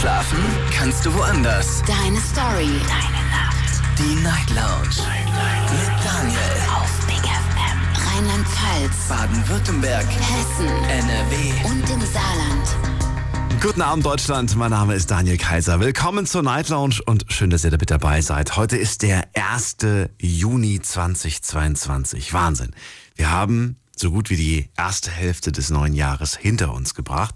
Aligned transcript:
Schlafen 0.00 0.38
kannst 0.70 1.04
du 1.04 1.12
woanders. 1.12 1.82
Deine 1.84 2.20
Story. 2.20 2.70
Deine 2.86 3.24
Nacht. 3.32 3.98
Die 3.98 4.14
Night 4.22 4.48
Lounge. 4.50 4.94
Night, 4.96 5.70
Mit 5.72 6.04
Daniel. 6.04 6.38
Auf 6.72 7.06
Big 7.06 7.16
FM. 7.16 8.06
Rheinland-Pfalz. 8.06 9.08
Baden-Württemberg. 9.08 10.06
Hessen. 10.06 10.68
NRW. 10.68 11.68
Und 11.68 11.90
im 11.90 12.00
Saarland. 12.12 13.60
Guten 13.60 13.82
Abend, 13.82 14.06
Deutschland. 14.06 14.54
Mein 14.54 14.70
Name 14.70 14.94
ist 14.94 15.10
Daniel 15.10 15.36
Kaiser. 15.36 15.80
Willkommen 15.80 16.26
zur 16.26 16.42
Night 16.44 16.68
Lounge 16.68 17.00
und 17.06 17.24
schön, 17.28 17.50
dass 17.50 17.64
ihr 17.64 17.72
da 17.72 17.76
mit 17.76 17.90
dabei 17.90 18.20
seid. 18.20 18.56
Heute 18.56 18.76
ist 18.76 19.02
der 19.02 19.24
1. 19.34 19.78
Juni 20.20 20.80
2022. 20.80 22.32
Wahnsinn. 22.32 22.70
Wir 23.16 23.32
haben 23.32 23.80
so 24.00 24.10
gut 24.10 24.30
wie 24.30 24.36
die 24.36 24.68
erste 24.76 25.10
Hälfte 25.10 25.52
des 25.52 25.70
neuen 25.70 25.94
Jahres 25.94 26.36
hinter 26.36 26.72
uns 26.72 26.94
gebracht. 26.94 27.34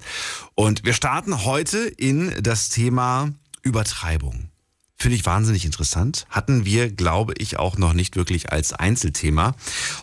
Und 0.55 0.85
wir 0.85 0.93
starten 0.93 1.45
heute 1.45 1.79
in 1.79 2.33
das 2.43 2.69
Thema 2.69 3.33
Übertreibung. 3.63 4.49
Finde 5.03 5.17
ich 5.17 5.27
wahnsinnig 5.27 5.65
interessant. 5.65 6.27
Hatten 6.31 6.65
wir, 6.65 6.89
glaube 6.89 7.35
ich, 7.39 7.59
auch 7.59 7.77
noch 7.77 7.93
nicht 7.93 8.15
wirklich 8.15 8.53
als 8.53 8.73
Einzelthema. 8.73 9.57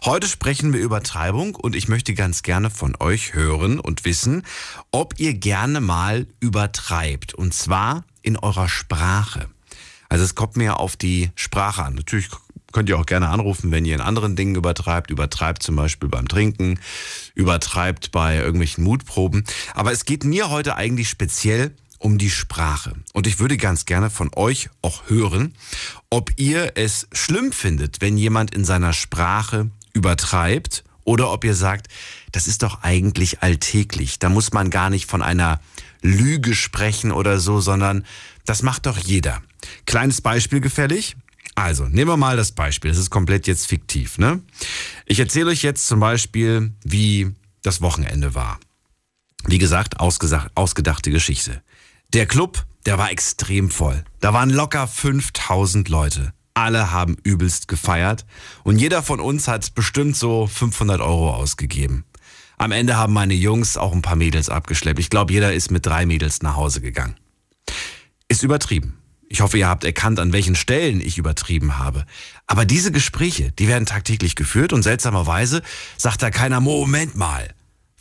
Heute 0.04 0.28
sprechen 0.28 0.74
wir 0.74 0.82
über 0.82 1.02
Treibung 1.02 1.56
und 1.56 1.74
ich 1.74 1.88
möchte 1.88 2.14
ganz 2.14 2.44
gerne 2.44 2.70
von 2.70 2.98
euch 3.00 3.34
hören 3.34 3.80
und 3.80 4.04
wissen, 4.04 4.44
ob 4.92 5.18
ihr 5.18 5.36
gerne 5.36 5.80
mal 5.80 6.28
übertreibt. 6.42 7.34
Und 7.34 7.54
zwar 7.54 8.04
in 8.22 8.36
eurer 8.36 8.68
Sprache. 8.68 9.48
Also 10.10 10.26
es 10.26 10.36
kommt 10.36 10.58
mir 10.58 10.82
auf 10.82 10.98
die 10.98 11.30
Sprache 11.36 11.84
an. 11.84 11.96
Natürlich 11.96 12.28
könnt 12.72 12.90
ihr 12.90 12.98
auch 12.98 13.06
gerne 13.06 13.30
anrufen, 13.30 13.72
wenn 13.72 13.86
ihr 13.86 13.96
in 13.96 14.02
anderen 14.02 14.36
Dingen 14.36 14.56
übertreibt. 14.56 15.12
Übertreibt 15.12 15.64
zum 15.64 15.76
Beispiel 15.76 16.10
beim 16.10 16.28
Trinken, 16.28 16.80
übertreibt 17.36 18.12
bei 18.12 18.38
irgendwelchen 18.38 18.84
Mutproben. 18.84 19.44
Aber 19.74 19.92
es 19.92 20.06
geht 20.06 20.24
mir 20.24 20.50
heute 20.50 20.76
eigentlich 20.76 21.10
speziell 21.10 21.74
um 22.00 22.18
die 22.18 22.30
Sprache. 22.30 22.94
Und 23.14 23.28
ich 23.28 23.40
würde 23.40 23.58
ganz 23.58 23.86
gerne 23.86 24.10
von 24.10 24.32
euch 24.36 24.70
auch 24.82 25.10
hören, 25.10 25.54
ob 26.10 26.32
ihr 26.38 26.74
es 26.76 27.08
schlimm 27.12 27.52
findet, 27.52 28.02
wenn 28.02 28.18
jemand 28.18 28.56
in 28.56 28.66
seiner 28.66 28.94
Sprache 28.94 29.70
übertreibt 29.94 30.84
oder 31.04 31.32
ob 31.32 31.44
ihr 31.44 31.56
sagt, 31.56 31.88
das 32.32 32.48
ist 32.48 32.64
doch 32.64 32.84
eigentlich 32.84 33.42
alltäglich. 33.42 34.20
Da 34.20 34.30
muss 34.30 34.54
man 34.54 34.70
gar 34.70 34.90
nicht 34.90 35.10
von 35.10 35.22
einer 35.22 35.60
Lüge 36.02 36.56
sprechen 36.56 37.12
oder 37.12 37.40
so, 37.40 37.60
sondern 37.60 38.06
das 38.46 38.64
macht 38.64 38.86
doch 38.86 38.98
jeder. 38.98 39.42
Kleines 39.86 40.22
Beispiel 40.22 40.62
gefällig. 40.62 41.18
Also, 41.60 41.88
nehmen 41.88 42.10
wir 42.10 42.16
mal 42.16 42.38
das 42.38 42.54
Beispiel. 42.54 42.90
Das 42.90 42.98
ist 42.98 43.10
komplett 43.10 43.46
jetzt 43.46 43.68
fiktiv, 43.68 44.18
ne? 44.18 44.42
Ich 45.06 45.20
erzähle 45.20 45.50
euch 45.50 45.62
jetzt 45.62 45.88
zum 45.88 46.00
Beispiel, 46.00 46.72
wie 46.86 47.36
das 47.64 47.82
Wochenende 47.82 48.34
war. 48.34 48.62
Wie 49.46 49.58
gesagt, 49.58 50.00
ausgedachte 50.00 51.12
Geschichte. 51.12 51.62
Der 52.14 52.28
Club, 52.28 52.66
der 52.86 52.98
war 52.98 53.12
extrem 53.12 53.70
voll. 53.70 54.06
Da 54.22 54.34
waren 54.34 54.50
locker 54.50 54.88
5000 54.88 55.90
Leute. 55.90 56.32
Alle 56.54 56.92
haben 56.92 57.18
übelst 57.24 57.68
gefeiert 57.68 58.26
und 58.64 58.80
jeder 58.80 59.04
von 59.04 59.20
uns 59.20 59.50
hat 59.50 59.76
bestimmt 59.76 60.16
so 60.16 60.48
500 60.48 61.02
Euro 61.02 61.34
ausgegeben. 61.34 62.06
Am 62.58 62.72
Ende 62.72 62.96
haben 62.96 63.12
meine 63.12 63.34
Jungs 63.34 63.76
auch 63.76 63.92
ein 63.92 64.02
paar 64.02 64.16
Mädels 64.16 64.48
abgeschleppt. 64.48 65.00
Ich 65.00 65.10
glaube, 65.10 65.34
jeder 65.34 65.54
ist 65.54 65.72
mit 65.72 65.86
drei 65.86 66.06
Mädels 66.06 66.42
nach 66.42 66.56
Hause 66.56 66.80
gegangen. 66.80 67.18
Ist 68.30 68.44
übertrieben. 68.44 68.99
Ich 69.32 69.42
hoffe, 69.42 69.60
ihr 69.60 69.68
habt 69.68 69.84
erkannt, 69.84 70.20
an 70.20 70.34
welchen 70.34 70.56
Stellen 70.56 71.00
ich 71.00 71.20
übertrieben 71.20 71.78
habe. 71.78 72.06
Aber 72.48 72.66
diese 72.66 72.92
Gespräche, 72.92 73.52
die 73.52 73.68
werden 73.68 73.86
tagtäglich 73.86 74.36
geführt 74.36 74.74
und 74.74 74.82
seltsamerweise 74.82 75.62
sagt 75.98 76.24
da 76.24 76.32
keiner, 76.32 76.60
Moment 76.60 77.16
mal, 77.16 77.48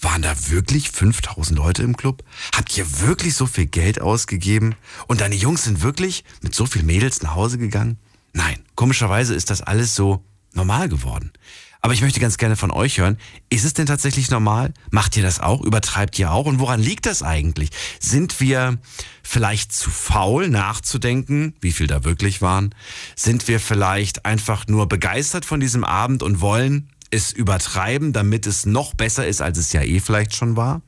waren 0.00 0.22
da 0.22 0.34
wirklich 0.48 0.90
5000 0.90 1.58
Leute 1.58 1.82
im 1.82 1.98
Club? 1.98 2.24
Habt 2.54 2.74
ihr 2.78 3.00
wirklich 3.00 3.34
so 3.34 3.44
viel 3.44 3.66
Geld 3.66 4.00
ausgegeben? 4.00 4.74
Und 5.06 5.20
deine 5.20 5.34
Jungs 5.34 5.64
sind 5.64 5.82
wirklich 5.82 6.24
mit 6.40 6.54
so 6.54 6.64
viel 6.64 6.82
Mädels 6.82 7.20
nach 7.20 7.34
Hause 7.34 7.58
gegangen? 7.58 7.98
Nein, 8.32 8.58
komischerweise 8.74 9.34
ist 9.34 9.50
das 9.50 9.60
alles 9.60 9.94
so 9.94 10.24
normal 10.54 10.88
geworden. 10.88 11.32
Aber 11.80 11.94
ich 11.94 12.02
möchte 12.02 12.20
ganz 12.20 12.38
gerne 12.38 12.56
von 12.56 12.70
euch 12.70 12.98
hören, 12.98 13.18
ist 13.50 13.64
es 13.64 13.72
denn 13.72 13.86
tatsächlich 13.86 14.30
normal? 14.30 14.72
Macht 14.90 15.16
ihr 15.16 15.22
das 15.22 15.40
auch? 15.40 15.60
Übertreibt 15.60 16.18
ihr 16.18 16.32
auch? 16.32 16.46
Und 16.46 16.58
woran 16.58 16.80
liegt 16.80 17.06
das 17.06 17.22
eigentlich? 17.22 17.70
Sind 18.00 18.40
wir 18.40 18.78
vielleicht 19.22 19.72
zu 19.72 19.90
faul 19.90 20.48
nachzudenken, 20.48 21.54
wie 21.60 21.72
viel 21.72 21.86
da 21.86 22.04
wirklich 22.04 22.42
waren? 22.42 22.74
Sind 23.14 23.46
wir 23.46 23.60
vielleicht 23.60 24.26
einfach 24.26 24.66
nur 24.66 24.88
begeistert 24.88 25.44
von 25.44 25.60
diesem 25.60 25.84
Abend 25.84 26.22
und 26.22 26.40
wollen 26.40 26.90
es 27.10 27.32
übertreiben, 27.32 28.12
damit 28.12 28.46
es 28.46 28.66
noch 28.66 28.94
besser 28.94 29.26
ist, 29.26 29.40
als 29.40 29.58
es 29.58 29.72
ja 29.72 29.82
eh 29.82 30.00
vielleicht 30.00 30.34
schon 30.34 30.56
war? 30.56 30.82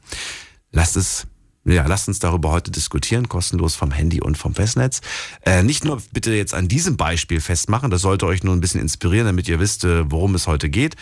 Lasst 0.73 0.97
es 0.97 1.27
ja, 1.65 1.87
lasst 1.87 2.09
uns 2.09 2.19
darüber 2.19 2.51
heute 2.51 2.71
diskutieren, 2.71 3.29
kostenlos 3.29 3.75
vom 3.75 3.91
Handy 3.91 4.21
und 4.21 4.39
vom 4.39 4.55
Festnetz. 4.55 5.01
Äh, 5.45 5.63
nicht 5.63 5.85
nur 5.85 6.03
bitte 6.13 6.33
jetzt 6.33 6.55
an 6.55 6.69
diesem 6.69 6.97
Beispiel 6.97 7.41
festmachen, 7.41 7.91
das 7.91 8.01
sollte 8.01 8.25
euch 8.27 8.43
nur 8.43 8.55
ein 8.55 8.61
bisschen 8.61 8.81
inspirieren, 8.81 9.27
damit 9.27 9.47
ihr 9.49 9.61
wisst, 9.61 9.85
äh, 9.85 10.11
worum 10.11 10.35
es 10.35 10.47
heute 10.47 10.71
geht. 10.71 10.97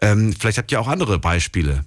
Ähm, 0.00 0.32
vielleicht 0.38 0.58
habt 0.58 0.70
ihr 0.70 0.80
auch 0.80 0.86
andere 0.88 1.18
Beispiele 1.18 1.84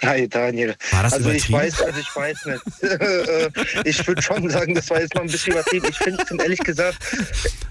Hi 0.00 0.26
Daniel. 0.26 0.74
War 0.92 1.02
das 1.02 1.12
also 1.12 1.28
ich 1.28 1.52
weiß, 1.52 1.82
also 1.82 2.00
ich 2.00 2.16
weiß 2.16 2.46
nicht. 2.46 2.62
ich 3.86 4.06
würde 4.06 4.22
schon 4.22 4.48
sagen, 4.48 4.74
das 4.74 4.88
war 4.88 5.02
jetzt 5.02 5.14
noch 5.14 5.20
ein 5.20 5.28
bisschen 5.28 5.52
übertrieben. 5.52 5.88
Ich 5.90 5.98
finde 5.98 6.24
ehrlich 6.42 6.60
gesagt, 6.60 6.96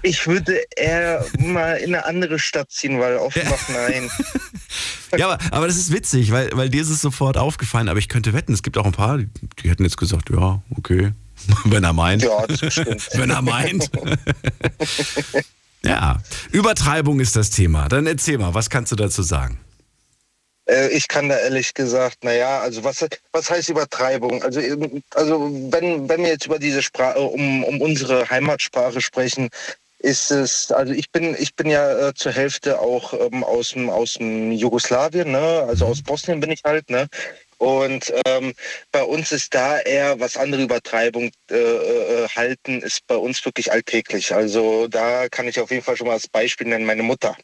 ich 0.02 0.24
würde 0.28 0.62
eher 0.76 1.26
mal 1.40 1.72
in 1.78 1.92
eine 1.92 2.04
andere 2.04 2.38
Stadt 2.38 2.70
ziehen, 2.70 3.00
weil 3.00 3.16
Offenbach 3.16 3.68
nein. 3.68 4.08
Ja, 5.16 5.28
aber, 5.28 5.42
aber 5.50 5.66
das 5.66 5.76
ist 5.76 5.92
witzig, 5.92 6.30
weil, 6.30 6.50
weil 6.52 6.68
dir 6.68 6.82
ist 6.82 6.90
es 6.90 7.00
sofort 7.00 7.36
aufgefallen, 7.36 7.88
aber 7.88 7.98
ich 7.98 8.08
könnte 8.08 8.32
wetten, 8.32 8.52
es 8.52 8.62
gibt 8.62 8.78
auch 8.78 8.84
ein 8.84 8.92
paar, 8.92 9.18
die, 9.18 9.28
die 9.60 9.70
hätten 9.70 9.82
jetzt 9.82 9.96
gesagt, 9.96 10.30
ja, 10.30 10.62
okay, 10.76 11.14
wenn 11.64 11.84
er 11.84 11.92
meint. 11.92 12.22
Ja, 12.22 12.46
das 12.46 12.72
stimmt. 12.72 13.08
wenn 13.14 13.30
er 13.30 13.42
meint. 13.42 13.90
ja, 15.84 16.18
Übertreibung 16.52 17.20
ist 17.20 17.36
das 17.36 17.50
Thema. 17.50 17.88
Dann 17.88 18.06
erzähl 18.06 18.38
mal, 18.38 18.54
was 18.54 18.70
kannst 18.70 18.92
du 18.92 18.96
dazu 18.96 19.22
sagen? 19.22 19.58
Äh, 20.66 20.88
Ich 20.88 21.08
kann 21.08 21.28
da 21.28 21.36
ehrlich 21.38 21.74
gesagt, 21.74 22.24
naja, 22.24 22.60
also 22.60 22.84
was, 22.84 23.04
was 23.32 23.50
heißt 23.50 23.68
Übertreibung? 23.68 24.42
Also, 24.42 24.60
eben- 24.60 25.02
also 25.14 25.50
wenn, 25.70 26.08
wenn 26.08 26.22
wir 26.22 26.28
jetzt 26.28 26.46
über 26.46 26.58
diese 26.58 26.82
Sprache, 26.82 27.20
um, 27.20 27.64
um 27.64 27.80
unsere 27.80 28.28
Heimatsprache 28.28 29.00
sprechen, 29.00 29.48
ist 30.00 30.30
es, 30.30 30.70
also 30.70 30.92
ich 30.92 31.10
bin, 31.10 31.34
ich 31.38 31.56
bin 31.56 31.68
ja 31.68 32.08
äh, 32.08 32.14
zur 32.14 32.30
Hälfte 32.32 32.78
auch 32.80 33.12
ähm, 33.14 33.42
aus 33.42 33.70
dem, 33.70 33.90
aus 33.90 34.14
dem 34.14 34.52
Jugoslawien, 34.52 35.32
ne? 35.32 35.64
also 35.68 35.86
aus 35.86 36.02
Bosnien 36.02 36.38
bin 36.38 36.52
ich 36.52 36.62
halt, 36.64 36.88
ne? 36.88 37.08
Und 37.58 38.12
ähm, 38.26 38.54
bei 38.92 39.02
uns 39.02 39.32
ist 39.32 39.54
da 39.54 39.78
eher, 39.80 40.18
was 40.20 40.36
andere 40.36 40.62
Übertreibung 40.62 41.30
äh, 41.50 41.54
äh, 41.54 42.28
halten, 42.28 42.80
ist 42.80 43.06
bei 43.06 43.16
uns 43.16 43.44
wirklich 43.44 43.70
alltäglich. 43.72 44.34
Also 44.34 44.86
da 44.88 45.28
kann 45.28 45.48
ich 45.48 45.60
auf 45.60 45.70
jeden 45.70 45.82
Fall 45.82 45.96
schon 45.96 46.06
mal 46.06 46.14
als 46.14 46.28
Beispiel 46.28 46.68
nennen, 46.68 46.86
meine 46.86 47.02
Mutter 47.02 47.36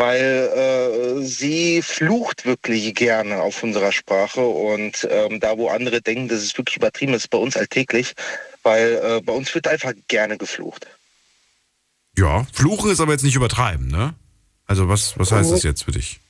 weil 0.00 1.20
äh, 1.20 1.22
sie 1.26 1.82
flucht 1.82 2.46
wirklich 2.46 2.94
gerne 2.94 3.42
auf 3.42 3.62
unserer 3.62 3.92
Sprache 3.92 4.40
und 4.40 5.06
ähm, 5.10 5.40
da, 5.40 5.58
wo 5.58 5.68
andere 5.68 6.00
denken, 6.00 6.28
dass 6.28 6.38
es 6.38 6.56
wirklich 6.56 6.78
übertrieben 6.78 7.12
ist, 7.12 7.28
bei 7.28 7.36
uns 7.36 7.54
alltäglich, 7.54 8.14
weil 8.62 8.94
äh, 8.94 9.20
bei 9.20 9.34
uns 9.34 9.54
wird 9.54 9.68
einfach 9.68 9.92
gerne 10.08 10.38
geflucht. 10.38 10.86
Ja, 12.16 12.46
fluchen 12.54 12.90
ist 12.90 13.00
aber 13.00 13.12
jetzt 13.12 13.24
nicht 13.24 13.36
übertreiben, 13.36 13.88
ne? 13.88 14.14
Also 14.64 14.88
was, 14.88 15.18
was 15.18 15.32
heißt 15.32 15.52
das 15.52 15.64
jetzt 15.64 15.84
für 15.84 15.92
dich? 15.92 16.20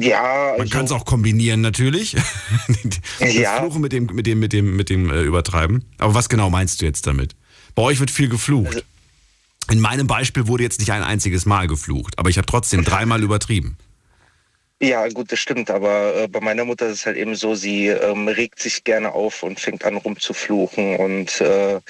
Ja, 0.00 0.52
Man 0.52 0.60
also, 0.62 0.72
kann 0.72 0.84
es 0.86 0.92
auch 0.92 1.04
kombinieren 1.04 1.60
natürlich. 1.60 2.12
das 3.20 3.34
Ja. 3.34 3.60
Fluchen 3.60 3.80
mit 3.80 3.92
dem, 3.92 4.06
mit 4.06 4.26
dem, 4.26 4.38
mit 4.40 4.52
dem, 4.52 4.76
mit 4.76 4.90
dem 4.90 5.10
äh, 5.10 5.22
Übertreiben. 5.22 5.84
Aber 5.98 6.14
was 6.14 6.28
genau 6.28 6.50
meinst 6.50 6.80
du 6.82 6.86
jetzt 6.86 7.06
damit? 7.06 7.36
Bei 7.74 7.82
euch 7.82 8.00
wird 8.00 8.10
viel 8.10 8.28
geflucht. 8.28 8.68
Also 8.68 8.82
In 9.70 9.80
meinem 9.80 10.06
Beispiel 10.06 10.48
wurde 10.48 10.64
jetzt 10.64 10.80
nicht 10.80 10.90
ein 10.92 11.02
einziges 11.02 11.46
Mal 11.46 11.68
geflucht, 11.68 12.18
aber 12.18 12.30
ich 12.30 12.38
habe 12.38 12.46
trotzdem 12.46 12.84
dreimal 12.84 13.22
übertrieben. 13.22 13.76
ja, 14.80 15.08
gut, 15.08 15.30
das 15.32 15.38
stimmt, 15.40 15.70
aber 15.70 16.14
äh, 16.16 16.28
bei 16.28 16.40
meiner 16.40 16.64
Mutter 16.64 16.86
ist 16.88 16.98
es 17.00 17.06
halt 17.06 17.16
eben 17.16 17.34
so, 17.34 17.54
sie 17.54 17.86
ähm, 17.86 18.28
regt 18.28 18.58
sich 18.60 18.84
gerne 18.84 19.12
auf 19.12 19.42
und 19.42 19.58
fängt 19.60 19.84
an 19.84 19.96
rumzufluchen 19.96 20.96
und 20.96 21.40
äh, 21.40 21.80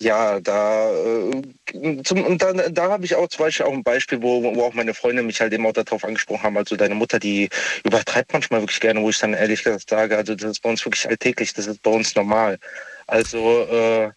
ja, 0.00 0.40
da, 0.40 0.90
äh, 0.92 2.02
zum, 2.02 2.24
und 2.24 2.42
da, 2.42 2.52
da 2.52 2.90
habe 2.90 3.04
ich 3.04 3.14
auch 3.14 3.28
zum 3.28 3.44
Beispiel 3.44 3.66
auch 3.66 3.72
ein 3.72 3.82
Beispiel, 3.82 4.20
wo, 4.20 4.42
wo 4.42 4.64
auch 4.64 4.74
meine 4.74 4.92
Freunde 4.94 5.22
mich 5.22 5.40
halt 5.40 5.52
eben 5.52 5.66
auch 5.66 5.72
darauf 5.72 6.04
angesprochen 6.04 6.42
haben. 6.42 6.56
Also 6.56 6.76
deine 6.76 6.94
Mutter, 6.94 7.18
die 7.18 7.48
übertreibt 7.84 8.32
manchmal 8.32 8.60
wirklich 8.60 8.80
gerne, 8.80 9.00
wo 9.00 9.08
ich 9.10 9.18
dann 9.18 9.32
ehrlich 9.32 9.64
gesagt 9.64 9.88
sage, 9.88 10.16
also 10.16 10.34
das 10.34 10.52
ist 10.52 10.60
bei 10.60 10.70
uns 10.70 10.84
wirklich 10.84 11.08
alltäglich, 11.08 11.54
das 11.54 11.66
ist 11.66 11.82
bei 11.82 11.90
uns 11.90 12.14
normal. 12.14 12.58
Also 13.06 13.62
äh, 13.70 14.10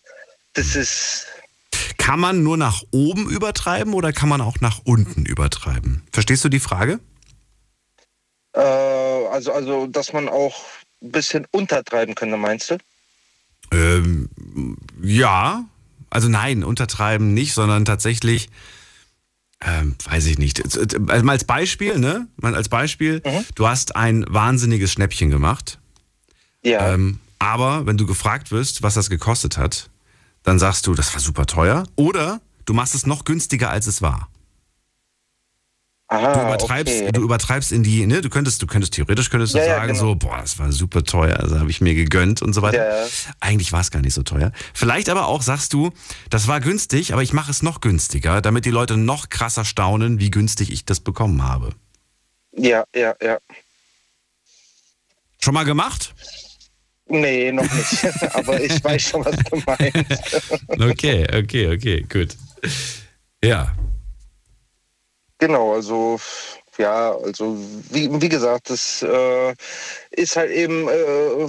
das 0.54 0.76
ist, 0.76 1.28
Kann 1.98 2.20
man 2.20 2.44
nur 2.44 2.58
nach 2.58 2.84
oben 2.92 3.30
übertreiben 3.30 3.94
oder 3.94 4.12
kann 4.12 4.30
man 4.30 4.42
auch 4.42 4.60
nach 4.62 4.82
unten 4.84 5.26
übertreiben? 5.26 6.04
Verstehst 6.12 6.44
du 6.44 6.50
die 6.50 6.60
Frage? 6.60 7.00
äh, 8.54 8.60
also, 8.60 9.54
also, 9.54 9.88
dass 9.88 10.14
man 10.14 10.28
auch 10.28 10.56
ein 11.02 11.12
bisschen 11.12 11.48
untertreiben 11.52 12.16
könnte, 12.16 12.38
meinst 12.38 12.72
du? 12.72 12.78
Ähm, 13.72 14.30
ja, 15.02 15.66
also 16.10 16.28
nein, 16.28 16.64
untertreiben 16.64 17.34
nicht, 17.34 17.54
sondern 17.54 17.86
tatsächlich, 17.86 18.50
ähm, 19.62 19.96
weiß 20.06 20.26
ich 20.28 20.38
nicht. 20.38 20.64
Also 20.64 21.00
mal 21.24 21.34
als 21.34 21.44
Beispiel, 21.44 22.00
ne? 22.00 22.28
Mal 22.38 22.56
als 22.56 22.70
Beispiel, 22.70 23.22
mhm. 23.26 23.46
du 23.56 23.68
hast 23.68 23.96
ein 23.96 24.26
wahnsinniges 24.28 24.92
Schnäppchen 24.92 25.30
gemacht. 25.30 25.80
Ja. 26.64 26.94
Ähm, 26.94 27.20
aber 27.38 27.86
wenn 27.86 27.98
du 27.98 28.06
gefragt 28.06 28.52
wirst, 28.52 28.84
was 28.84 28.96
das 28.96 29.10
gekostet 29.10 29.58
hat, 29.58 29.90
dann 30.44 30.60
sagst 30.60 30.88
du, 30.88 30.94
das 30.94 31.14
war 31.14 31.22
super 31.22 31.46
teuer. 31.46 31.84
Oder 31.96 32.42
du 32.66 32.74
machst 32.74 32.96
es 32.96 33.06
noch 33.06 33.24
günstiger, 33.24 33.70
als 33.70 33.88
es 33.88 34.02
war. 34.02 34.30
Aha, 36.12 36.34
du 36.34 36.42
übertreibst, 36.42 37.02
okay. 37.02 37.12
du 37.12 37.22
übertreibst 37.22 37.72
in 37.72 37.84
die, 37.84 38.08
ne, 38.08 38.22
du 38.22 38.32
könntest, 38.32 38.60
du 38.64 38.66
könntest 38.66 38.96
theoretisch 38.96 39.30
könntest 39.30 39.54
du 39.54 39.60
ja, 39.60 39.66
sagen 39.66 39.82
ja, 39.82 39.86
genau. 39.94 40.00
so, 40.00 40.16
boah, 40.16 40.40
das 40.42 40.58
war 40.58 40.72
super 40.72 41.04
teuer, 41.04 41.40
also 41.40 41.60
habe 41.60 41.70
ich 41.70 41.82
mir 41.82 41.94
gegönnt 41.94 42.42
und 42.42 42.54
so 42.54 42.64
weiter. 42.64 43.04
Ja. 43.04 43.08
Eigentlich 43.40 43.72
war 43.72 43.82
es 43.82 43.92
gar 43.92 44.02
nicht 44.02 44.16
so 44.16 44.24
teuer. 44.24 44.52
Vielleicht 44.74 45.08
aber 45.10 45.28
auch 45.28 45.44
sagst 45.44 45.72
du, 45.72 45.92
das 46.32 46.48
war 46.48 46.62
günstig, 46.62 47.14
aber 47.14 47.22
ich 47.22 47.32
mache 47.32 47.52
es 47.52 47.62
noch 47.62 47.80
günstiger, 47.80 48.42
damit 48.42 48.66
die 48.66 48.72
Leute 48.72 48.98
noch 48.98 49.30
krasser 49.30 49.66
staunen, 49.66 50.20
wie 50.20 50.32
günstig 50.32 50.72
ich 50.72 50.84
das 50.84 51.00
bekommen 51.00 51.44
habe. 51.44 51.76
Ja, 52.54 52.86
ja, 52.96 53.14
ja. 53.22 53.38
Schon 55.40 55.54
mal 55.54 55.64
gemacht? 55.64 56.16
Nee, 57.06 57.52
noch 57.52 57.72
nicht. 57.72 58.06
aber 58.34 58.60
ich 58.60 58.84
weiß 58.84 59.02
schon, 59.02 59.24
was 59.24 59.38
du 59.38 59.62
meinst. 59.64 60.52
okay, 60.92 61.28
okay, 61.38 61.72
okay, 61.72 62.06
gut. 62.10 62.36
Ja, 63.44 63.76
Genau, 65.40 65.74
also 65.74 66.20
ja, 66.78 67.12
also 67.12 67.58
wie, 67.90 68.10
wie 68.22 68.30
gesagt, 68.30 68.70
das 68.70 69.02
äh, 69.02 69.54
ist 70.12 70.36
halt 70.36 70.52
eben 70.52 70.88
äh, 70.88 71.48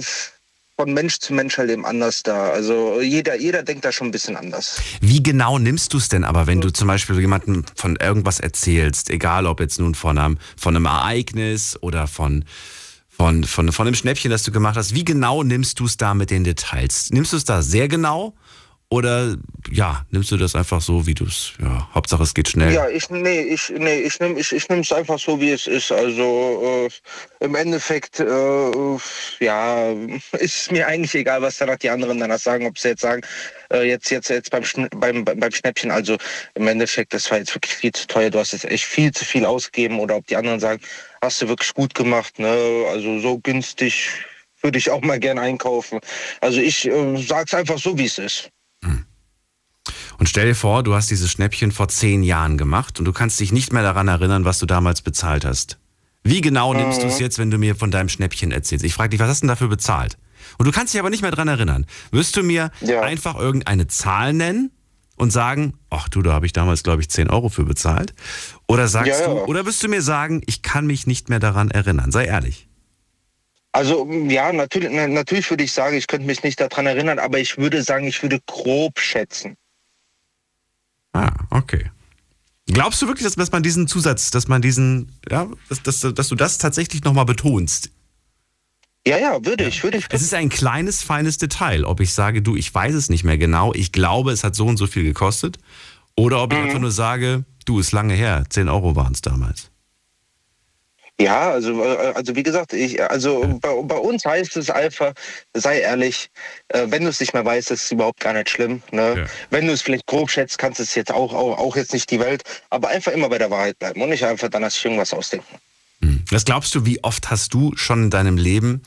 von 0.77 0.93
Mensch 0.93 1.19
zu 1.19 1.33
Mensch 1.33 1.57
halt 1.57 1.69
eben 1.69 1.85
anders 1.85 2.23
da. 2.23 2.49
Also 2.49 3.01
jeder, 3.01 3.37
jeder 3.37 3.63
denkt 3.63 3.85
da 3.85 3.91
schon 3.91 4.07
ein 4.07 4.11
bisschen 4.11 4.35
anders. 4.35 4.81
Wie 4.99 5.21
genau 5.21 5.59
nimmst 5.59 5.93
du 5.93 5.97
es 5.97 6.09
denn 6.09 6.23
aber, 6.23 6.47
wenn 6.47 6.59
du 6.59 6.71
zum 6.71 6.87
Beispiel 6.87 7.19
jemandem 7.19 7.65
von 7.75 7.97
irgendwas 7.97 8.39
erzählst, 8.39 9.09
egal 9.09 9.45
ob 9.45 9.59
jetzt 9.59 9.79
nun 9.79 9.93
von 9.95 10.17
einem, 10.17 10.37
von 10.57 10.75
einem 10.75 10.85
Ereignis 10.85 11.77
oder 11.81 12.07
von, 12.07 12.45
von, 13.09 13.43
von, 13.43 13.71
von 13.71 13.87
einem 13.87 13.95
Schnäppchen, 13.95 14.31
das 14.31 14.43
du 14.43 14.51
gemacht 14.51 14.75
hast, 14.75 14.95
wie 14.95 15.05
genau 15.05 15.43
nimmst 15.43 15.79
du 15.79 15.85
es 15.85 15.97
da 15.97 16.13
mit 16.13 16.31
den 16.31 16.43
Details? 16.43 17.09
Nimmst 17.11 17.33
du 17.33 17.37
es 17.37 17.45
da 17.45 17.61
sehr 17.61 17.87
genau 17.87 18.33
oder 18.91 19.37
ja, 19.71 20.05
nimmst 20.11 20.31
du 20.31 20.37
das 20.37 20.53
einfach 20.53 20.81
so, 20.81 21.07
wie 21.07 21.13
du 21.13 21.23
es, 21.23 21.53
ja, 21.61 21.87
Hauptsache 21.95 22.23
es 22.23 22.33
geht 22.33 22.49
schnell? 22.49 22.73
Ja, 22.73 22.89
ich, 22.89 23.09
nee, 23.09 23.39
ich, 23.39 23.69
nee, 23.69 24.01
ich 24.01 24.19
nehme 24.19 24.37
ich, 24.37 24.51
ich 24.51 24.69
es 24.69 24.91
einfach 24.91 25.17
so, 25.17 25.39
wie 25.39 25.51
es 25.51 25.65
ist. 25.65 25.93
Also 25.93 26.89
äh, 26.89 27.45
im 27.45 27.55
Endeffekt, 27.55 28.19
äh, 28.19 28.97
ja, 29.39 29.91
ist 30.39 30.73
mir 30.73 30.87
eigentlich 30.87 31.15
egal, 31.15 31.41
was 31.41 31.57
danach 31.57 31.77
die 31.77 31.89
anderen 31.89 32.19
danach 32.19 32.39
sagen, 32.39 32.67
ob 32.67 32.77
sie 32.77 32.89
jetzt 32.89 32.99
sagen, 32.99 33.21
äh, 33.71 33.87
jetzt, 33.87 34.09
jetzt, 34.11 34.29
jetzt 34.29 34.51
beim, 34.51 34.65
beim, 34.97 35.23
beim 35.23 35.51
Schnäppchen, 35.51 35.89
also 35.89 36.17
im 36.55 36.67
Endeffekt, 36.67 37.13
das 37.13 37.31
war 37.31 37.37
jetzt 37.37 37.55
wirklich 37.55 37.73
viel 37.73 37.93
zu 37.93 38.07
teuer, 38.07 38.29
du 38.29 38.39
hast 38.39 38.51
jetzt 38.51 38.65
echt 38.65 38.83
viel 38.83 39.13
zu 39.13 39.23
viel 39.23 39.45
ausgegeben 39.45 40.01
oder 40.01 40.17
ob 40.17 40.27
die 40.27 40.35
anderen 40.35 40.59
sagen, 40.59 40.81
hast 41.21 41.41
du 41.41 41.47
wirklich 41.47 41.73
gut 41.73 41.95
gemacht, 41.95 42.39
ne? 42.39 42.85
Also 42.89 43.19
so 43.19 43.39
günstig 43.39 44.09
würde 44.61 44.77
ich 44.77 44.89
auch 44.89 45.01
mal 45.01 45.17
gern 45.17 45.39
einkaufen. 45.39 46.01
Also 46.41 46.59
ich 46.59 46.89
äh, 46.89 47.15
sag's 47.25 47.53
einfach 47.53 47.79
so, 47.79 47.97
wie 47.97 48.05
es 48.05 48.17
ist. 48.17 48.51
Und 50.21 50.29
stell 50.29 50.45
dir 50.45 50.55
vor, 50.55 50.83
du 50.83 50.93
hast 50.93 51.09
dieses 51.09 51.31
Schnäppchen 51.31 51.71
vor 51.71 51.87
zehn 51.87 52.21
Jahren 52.21 52.59
gemacht 52.59 52.99
und 52.99 53.05
du 53.05 53.11
kannst 53.11 53.39
dich 53.39 53.51
nicht 53.51 53.73
mehr 53.73 53.81
daran 53.81 54.07
erinnern, 54.07 54.45
was 54.45 54.59
du 54.59 54.67
damals 54.67 55.01
bezahlt 55.01 55.45
hast. 55.45 55.79
Wie 56.23 56.41
genau 56.41 56.75
nimmst 56.75 56.99
mhm. 56.99 57.03
du 57.05 57.07
es 57.07 57.17
jetzt, 57.17 57.39
wenn 57.39 57.49
du 57.49 57.57
mir 57.57 57.75
von 57.75 57.89
deinem 57.89 58.07
Schnäppchen 58.07 58.51
erzählst? 58.51 58.85
Ich 58.85 58.93
frage 58.93 59.09
dich, 59.09 59.19
was 59.19 59.29
hast 59.29 59.39
du 59.39 59.45
denn 59.45 59.49
dafür 59.49 59.67
bezahlt? 59.67 60.19
Und 60.59 60.67
du 60.67 60.71
kannst 60.71 60.93
dich 60.93 60.99
aber 60.99 61.09
nicht 61.09 61.23
mehr 61.23 61.31
daran 61.31 61.47
erinnern. 61.47 61.87
Wirst 62.11 62.37
du 62.37 62.43
mir 62.43 62.69
ja. 62.81 63.01
einfach 63.01 63.35
irgendeine 63.35 63.87
Zahl 63.87 64.33
nennen 64.33 64.69
und 65.15 65.31
sagen, 65.31 65.73
ach 65.89 66.07
du, 66.07 66.21
da 66.21 66.33
habe 66.33 66.45
ich 66.45 66.53
damals, 66.53 66.83
glaube 66.83 67.01
ich, 67.01 67.09
10 67.09 67.29
Euro 67.31 67.49
für 67.49 67.63
bezahlt? 67.63 68.13
Oder 68.67 68.87
sagst 68.87 69.07
ja, 69.07 69.21
ja. 69.21 69.27
du, 69.27 69.45
oder 69.45 69.65
wirst 69.65 69.81
du 69.81 69.87
mir 69.87 70.03
sagen, 70.03 70.43
ich 70.45 70.61
kann 70.61 70.85
mich 70.85 71.07
nicht 71.07 71.29
mehr 71.29 71.39
daran 71.39 71.71
erinnern? 71.71 72.11
Sei 72.11 72.25
ehrlich. 72.25 72.67
Also 73.71 74.05
ja, 74.11 74.51
natürlich, 74.51 74.89
natürlich 74.91 75.49
würde 75.49 75.63
ich 75.63 75.71
sagen, 75.71 75.95
ich 75.95 76.07
könnte 76.07 76.27
mich 76.27 76.43
nicht 76.43 76.59
daran 76.59 76.85
erinnern, 76.85 77.19
aber 77.19 77.39
ich 77.39 77.57
würde 77.57 77.83
sagen, 77.83 78.05
ich 78.05 78.21
würde 78.21 78.39
grob 78.45 78.99
schätzen. 78.99 79.55
Ah, 81.13 81.31
okay. 81.49 81.89
Glaubst 82.67 83.01
du 83.01 83.07
wirklich, 83.07 83.25
dass, 83.25 83.35
dass 83.35 83.51
man 83.51 83.63
diesen 83.63 83.87
Zusatz, 83.87 84.31
dass 84.31 84.47
man 84.47 84.61
diesen, 84.61 85.11
ja, 85.29 85.47
dass, 85.69 85.83
dass, 85.83 85.99
dass 85.99 86.27
du 86.27 86.35
das 86.35 86.57
tatsächlich 86.57 87.03
nochmal 87.03 87.25
betonst? 87.25 87.91
Ja, 89.05 89.17
ja, 89.17 89.43
würde 89.43 89.65
ich, 89.65 89.83
würde 89.83 89.97
ich. 89.97 90.05
Es 90.09 90.21
ist 90.21 90.33
ein 90.33 90.49
kleines, 90.49 91.01
feines 91.01 91.37
Detail, 91.37 91.85
ob 91.85 92.01
ich 92.01 92.13
sage, 92.13 92.41
du, 92.41 92.55
ich 92.55 92.73
weiß 92.73 92.93
es 92.93 93.09
nicht 93.09 93.23
mehr 93.23 93.37
genau, 93.37 93.73
ich 93.73 93.91
glaube, 93.91 94.31
es 94.31 94.43
hat 94.43 94.55
so 94.55 94.67
und 94.67 94.77
so 94.77 94.85
viel 94.85 95.03
gekostet. 95.03 95.57
Oder 96.15 96.43
ob 96.43 96.53
ich 96.53 96.59
mhm. 96.59 96.65
einfach 96.65 96.79
nur 96.79 96.91
sage, 96.91 97.45
du, 97.65 97.79
ist 97.79 97.93
lange 97.93 98.13
her, 98.13 98.43
10 98.49 98.69
Euro 98.69 98.95
waren 98.95 99.13
es 99.13 99.21
damals. 99.21 99.70
Ja, 101.19 101.51
also, 101.51 101.83
äh, 101.83 102.13
also 102.15 102.35
wie 102.35 102.43
gesagt, 102.43 102.73
ich, 102.73 103.01
also 103.03 103.59
bei, 103.61 103.69
bei 103.83 103.97
uns 103.97 104.25
heißt 104.25 104.57
es 104.57 104.69
einfach, 104.69 105.13
sei 105.53 105.79
ehrlich, 105.79 106.29
äh, 106.69 106.87
wenn 106.89 107.03
du 107.03 107.09
es 107.09 107.19
nicht 107.19 107.33
mehr 107.33 107.45
weißt, 107.45 107.71
ist 107.71 107.85
es 107.85 107.91
überhaupt 107.91 108.19
gar 108.19 108.33
nicht 108.33 108.49
schlimm. 108.49 108.81
Ne? 108.91 109.15
Ja. 109.17 109.25
Wenn 109.49 109.67
du 109.67 109.73
es 109.73 109.81
vielleicht 109.81 110.07
grob 110.07 110.31
schätzt, 110.31 110.57
kannst 110.57 110.79
du 110.79 110.83
es 110.83 110.95
jetzt 110.95 111.11
auch, 111.11 111.33
auch, 111.33 111.57
auch 111.57 111.75
jetzt 111.75 111.93
nicht 111.93 112.09
die 112.09 112.19
Welt, 112.19 112.43
aber 112.69 112.89
einfach 112.89 113.11
immer 113.11 113.29
bei 113.29 113.37
der 113.37 113.51
Wahrheit 113.51 113.77
bleiben 113.77 114.01
und 114.01 114.09
nicht 114.09 114.25
einfach 114.25 114.49
dann 114.49 114.67
sich 114.69 114.83
irgendwas 114.83 115.13
ausdenken. 115.13 115.57
Hm. 116.01 116.23
Was 116.31 116.45
glaubst 116.45 116.73
du, 116.73 116.85
wie 116.85 117.03
oft 117.03 117.29
hast 117.29 117.53
du 117.53 117.75
schon 117.75 118.05
in 118.05 118.09
deinem 118.09 118.37
Leben 118.37 118.81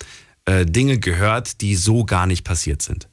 äh, 0.46 0.66
Dinge 0.66 0.98
gehört, 0.98 1.60
die 1.60 1.76
so 1.76 2.04
gar 2.04 2.26
nicht 2.26 2.44
passiert 2.44 2.82
sind? 2.82 3.08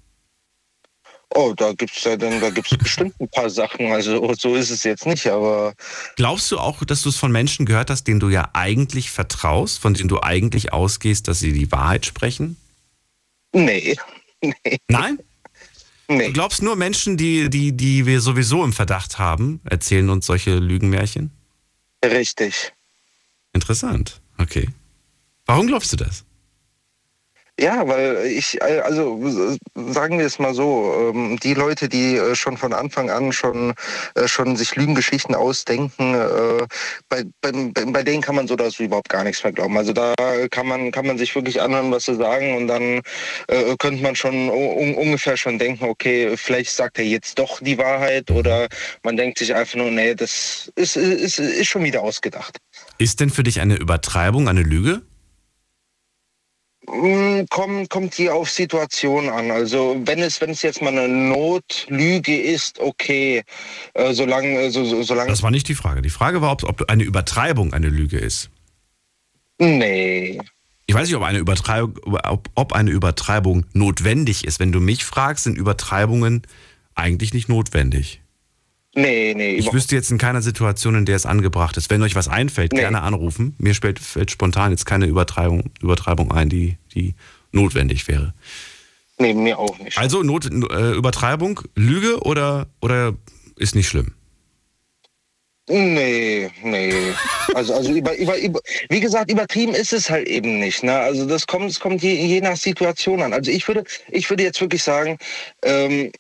Oh, 1.34 1.54
da 1.56 1.72
gibt's 1.72 2.04
ja 2.04 2.18
dann, 2.18 2.42
da 2.42 2.50
gibt's 2.50 2.76
bestimmt 2.78 3.20
ein 3.22 3.30
paar 3.30 3.50
Sachen. 3.50 3.92
Also 3.92 4.34
so 4.34 4.56
ist 4.56 4.70
es 4.70 4.84
jetzt 4.84 5.06
nicht, 5.06 5.28
aber. 5.28 5.74
Glaubst 6.18 6.52
du 6.52 6.60
auch, 6.60 6.84
dass 6.84 7.04
du 7.04 7.10
es 7.10 7.16
von 7.16 7.32
Menschen 7.32 7.66
gehört 7.66 7.90
hast, 7.90 8.04
denen 8.04 8.20
du 8.20 8.30
ja 8.30 8.50
eigentlich 8.54 9.12
vertraust, 9.12 9.80
von 9.80 9.94
denen 9.94 10.10
du 10.10 10.22
eigentlich 10.22 10.74
ausgehst, 10.74 11.28
dass 11.28 11.40
sie 11.40 11.54
die 11.54 11.72
Wahrheit 11.72 12.06
sprechen? 12.06 12.58
Nee. 13.54 13.96
nee. 14.42 14.80
Nein? 14.90 15.20
Nee. 16.10 16.28
Du 16.28 16.34
glaubst 16.34 16.62
nur 16.62 16.76
Menschen, 16.76 17.16
die, 17.16 17.50
die, 17.50 17.72
die 17.72 18.06
wir 18.06 18.20
sowieso 18.20 18.66
im 18.66 18.74
Verdacht 18.74 19.18
haben, 19.18 19.62
erzählen 19.64 20.10
uns 20.10 20.26
solche 20.26 20.56
Lügenmärchen? 20.56 21.32
Richtig. 22.04 22.74
Interessant. 23.54 24.20
Okay. 24.38 24.68
Warum 25.46 25.68
glaubst 25.68 25.94
du 25.94 25.98
das? 25.98 26.26
Ja, 27.62 27.88
weil 27.88 28.26
ich, 28.26 28.60
äh, 28.60 28.80
also 28.80 29.22
sagen 29.76 30.18
wir 30.18 30.26
es 30.26 30.40
mal 30.40 30.56
so, 30.56 31.12
ähm, 31.14 31.38
die 31.44 31.54
Leute, 31.54 31.90
die 31.90 32.16
äh, 32.16 32.34
schon 32.34 32.58
von 32.58 32.74
Anfang 32.74 33.12
an 33.12 33.32
schon, 33.32 33.76
äh, 34.16 34.28
schon 34.28 34.56
sich 34.58 34.76
Lügengeschichten 34.76 35.36
ausdenken, 35.36 36.16
bei, 37.10 37.24
bei, 37.42 37.52
bei 37.52 38.04
denen 38.04 38.22
kann 38.22 38.36
man 38.36 38.48
so 38.48 38.56
das 38.56 38.80
überhaupt 38.80 39.10
gar 39.10 39.24
nichts 39.24 39.44
mehr 39.44 39.54
glauben. 39.54 39.78
Also 39.78 39.94
da 39.94 40.16
kann 40.50 40.68
man, 40.68 40.92
kann 40.92 41.06
man 41.06 41.18
sich 41.20 41.36
wirklich 41.36 41.62
anhören, 41.62 41.92
was 41.92 42.06
sie 42.06 42.16
sagen 42.16 42.56
und 42.56 42.68
dann 42.68 43.02
äh, 43.48 43.76
könnte 43.78 44.02
man 44.02 44.16
schon 44.16 44.50
un 44.50 44.96
ungefähr 44.96 45.38
schon 45.38 45.60
denken, 45.60 45.86
okay, 45.86 46.36
vielleicht 46.38 46.72
sagt 46.72 46.98
er 46.98 47.06
jetzt 47.06 47.38
doch 47.38 47.60
die 47.62 47.78
Wahrheit 47.78 48.32
oder 48.32 48.68
man 49.04 49.18
denkt 49.18 49.38
sich 49.38 49.54
einfach 49.54 49.76
nur, 49.76 49.92
nee, 49.92 50.16
das 50.16 50.72
ist, 50.76 50.98
ist, 50.98 51.38
ist 51.38 51.68
schon 51.68 51.84
wieder 51.84 52.02
ausgedacht. 52.02 52.58
Ist 52.98 53.20
denn 53.20 53.30
für 53.30 53.44
dich 53.44 53.62
eine 53.62 53.76
Übertreibung 53.76 54.48
eine 54.48 54.64
Lüge? 54.64 55.04
Mm, 56.92 57.46
kommt, 57.50 57.90
kommt 57.90 58.16
hier 58.16 58.36
auf 58.36 58.50
Situation 58.50 59.30
an. 59.30 59.50
Also 59.50 60.02
wenn 60.06 60.20
es, 60.20 60.42
wenn 60.42 60.50
es 60.50 60.62
jetzt 60.62 60.82
mal 60.82 60.90
eine 60.90 61.08
Notlüge 61.08 62.38
ist, 62.38 62.80
okay, 62.80 63.44
äh, 63.94 64.14
solange, 64.14 64.70
so, 64.72 64.84
so, 64.84 65.02
solange. 65.02 65.30
Das 65.30 65.42
war 65.42 65.52
nicht 65.52 65.70
die 65.70 65.76
Frage. 65.76 66.02
Die 66.02 66.10
Frage 66.10 66.42
war, 66.42 66.52
ob, 66.52 66.64
ob 66.64 66.90
eine 66.90 67.04
Übertreibung 67.04 67.74
eine 67.74 67.88
Lüge 67.88 68.18
ist. 68.18 68.50
Nee. 69.58 70.42
Ich 70.86 70.96
weiß 70.96 71.08
nicht, 71.08 71.16
ob 71.16 71.24
eine, 71.24 71.38
Übertreibung, 71.38 71.98
ob, 72.04 72.50
ob 72.56 72.74
eine 72.74 72.92
Übertreibung 72.92 73.66
notwendig 73.72 74.44
ist. 74.44 74.60
Wenn 74.60 74.74
du 74.74 74.82
mich 74.82 75.06
fragst, 75.06 75.46
sind 75.46 75.58
Übertreibungen 75.58 76.42
eigentlich 76.96 77.34
nicht 77.34 77.48
notwendig. 77.48 78.21
Nee, 78.94 79.34
nee. 79.36 79.56
Ich 79.56 79.72
wüsste 79.72 79.96
jetzt 79.96 80.12
in 80.12 80.18
keiner 80.18 80.42
Situation, 80.42 80.96
in 80.96 81.06
der 81.06 81.16
es 81.16 81.26
angebracht 81.26 81.78
ist. 81.78 81.90
Wenn 81.90 82.02
euch 82.02 82.16
was 82.16 82.28
einfällt, 82.28 82.74
nee. 82.74 82.80
gerne 82.80 83.02
anrufen. 83.02 83.56
Mir 83.58 83.74
fällt, 83.74 84.00
fällt, 84.00 84.32
spontan 84.32 84.72
jetzt 84.72 84.86
keine 84.86 85.06
Übertreibung, 85.06 85.72
Übertreibung 85.82 86.32
ein, 86.32 86.50
die, 86.50 86.78
die 86.94 87.16
notwendig 87.52 88.08
wäre. 88.10 88.34
Nee, 89.18 89.34
mir 89.34 89.60
auch 89.60 89.78
nicht. 89.80 89.98
Also 89.98 90.24
Not, 90.24 90.46
äh, 90.46 90.92
Übertreibung, 90.92 91.62
Lüge 91.76 92.20
oder, 92.24 92.68
oder 92.82 93.14
ist 93.56 93.76
nicht 93.76 93.88
schlimm? 93.88 94.14
Nee, 95.70 96.50
nee. 96.64 97.14
Also, 97.54 97.74
also 97.76 97.94
über, 97.94 98.18
über, 98.18 98.38
über, 98.38 98.60
wie 98.90 99.00
gesagt, 99.00 99.32
übertrieben 99.32 99.74
ist 99.74 99.94
es 99.94 100.10
halt 100.10 100.28
eben 100.28 100.60
nicht. 100.60 100.84
Ne? 100.84 100.94
Also 100.94 101.26
das 101.26 101.48
kommt, 101.48 101.70
es 101.70 101.80
kommt 101.80 102.02
je, 102.02 102.14
je 102.14 102.42
nach 102.42 102.58
Situation 102.58 103.22
an. 103.22 103.32
Also 103.32 103.52
ich 103.52 103.66
würde, 103.68 103.86
ich 104.10 104.30
würde 104.30 104.44
jetzt 104.44 104.60
wirklich 104.60 104.84
sagen, 104.84 105.18
ähm, 105.64 106.12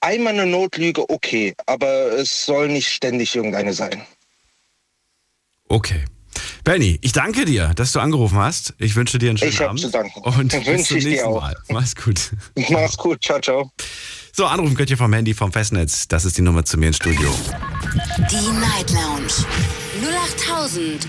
einmal 0.00 0.32
eine 0.34 0.46
Notlüge, 0.46 1.08
okay, 1.08 1.54
aber 1.66 2.12
es 2.12 2.44
soll 2.46 2.68
nicht 2.68 2.88
ständig 2.88 3.34
irgendeine 3.36 3.72
sein. 3.72 4.02
Okay. 5.68 6.04
Benny, 6.64 6.98
ich 7.00 7.12
danke 7.12 7.44
dir, 7.46 7.72
dass 7.74 7.92
du 7.92 8.00
angerufen 8.00 8.38
hast. 8.38 8.74
Ich 8.78 8.94
wünsche 8.96 9.18
dir 9.18 9.30
einen 9.30 9.38
schönen 9.38 9.52
Ich 9.52 9.60
Abend. 9.62 9.80
zu 9.80 9.90
danken. 9.90 10.20
Und 10.20 10.52
Wünsche 10.52 10.60
bis 10.72 10.88
zum 10.88 10.96
ich 10.98 11.04
dir 11.04 11.10
nächsten 11.10 11.28
auch. 11.28 11.40
Mal. 11.40 11.56
Mach's 11.68 11.94
gut. 11.96 12.30
Mach's 12.70 12.96
gut. 12.96 13.22
Ciao, 13.24 13.40
ciao. 13.40 13.70
So, 14.32 14.46
anrufen 14.46 14.76
könnt 14.76 14.90
ihr 14.90 14.96
vom 14.96 15.12
Handy, 15.12 15.34
vom 15.34 15.52
Festnetz. 15.52 16.06
Das 16.08 16.24
ist 16.24 16.36
die 16.38 16.42
Nummer 16.42 16.64
zu 16.64 16.78
mir 16.78 16.86
ins 16.88 16.96
Studio. 16.96 17.34
Die 18.30 18.50
Night 18.60 18.90
Lounge 18.90 19.32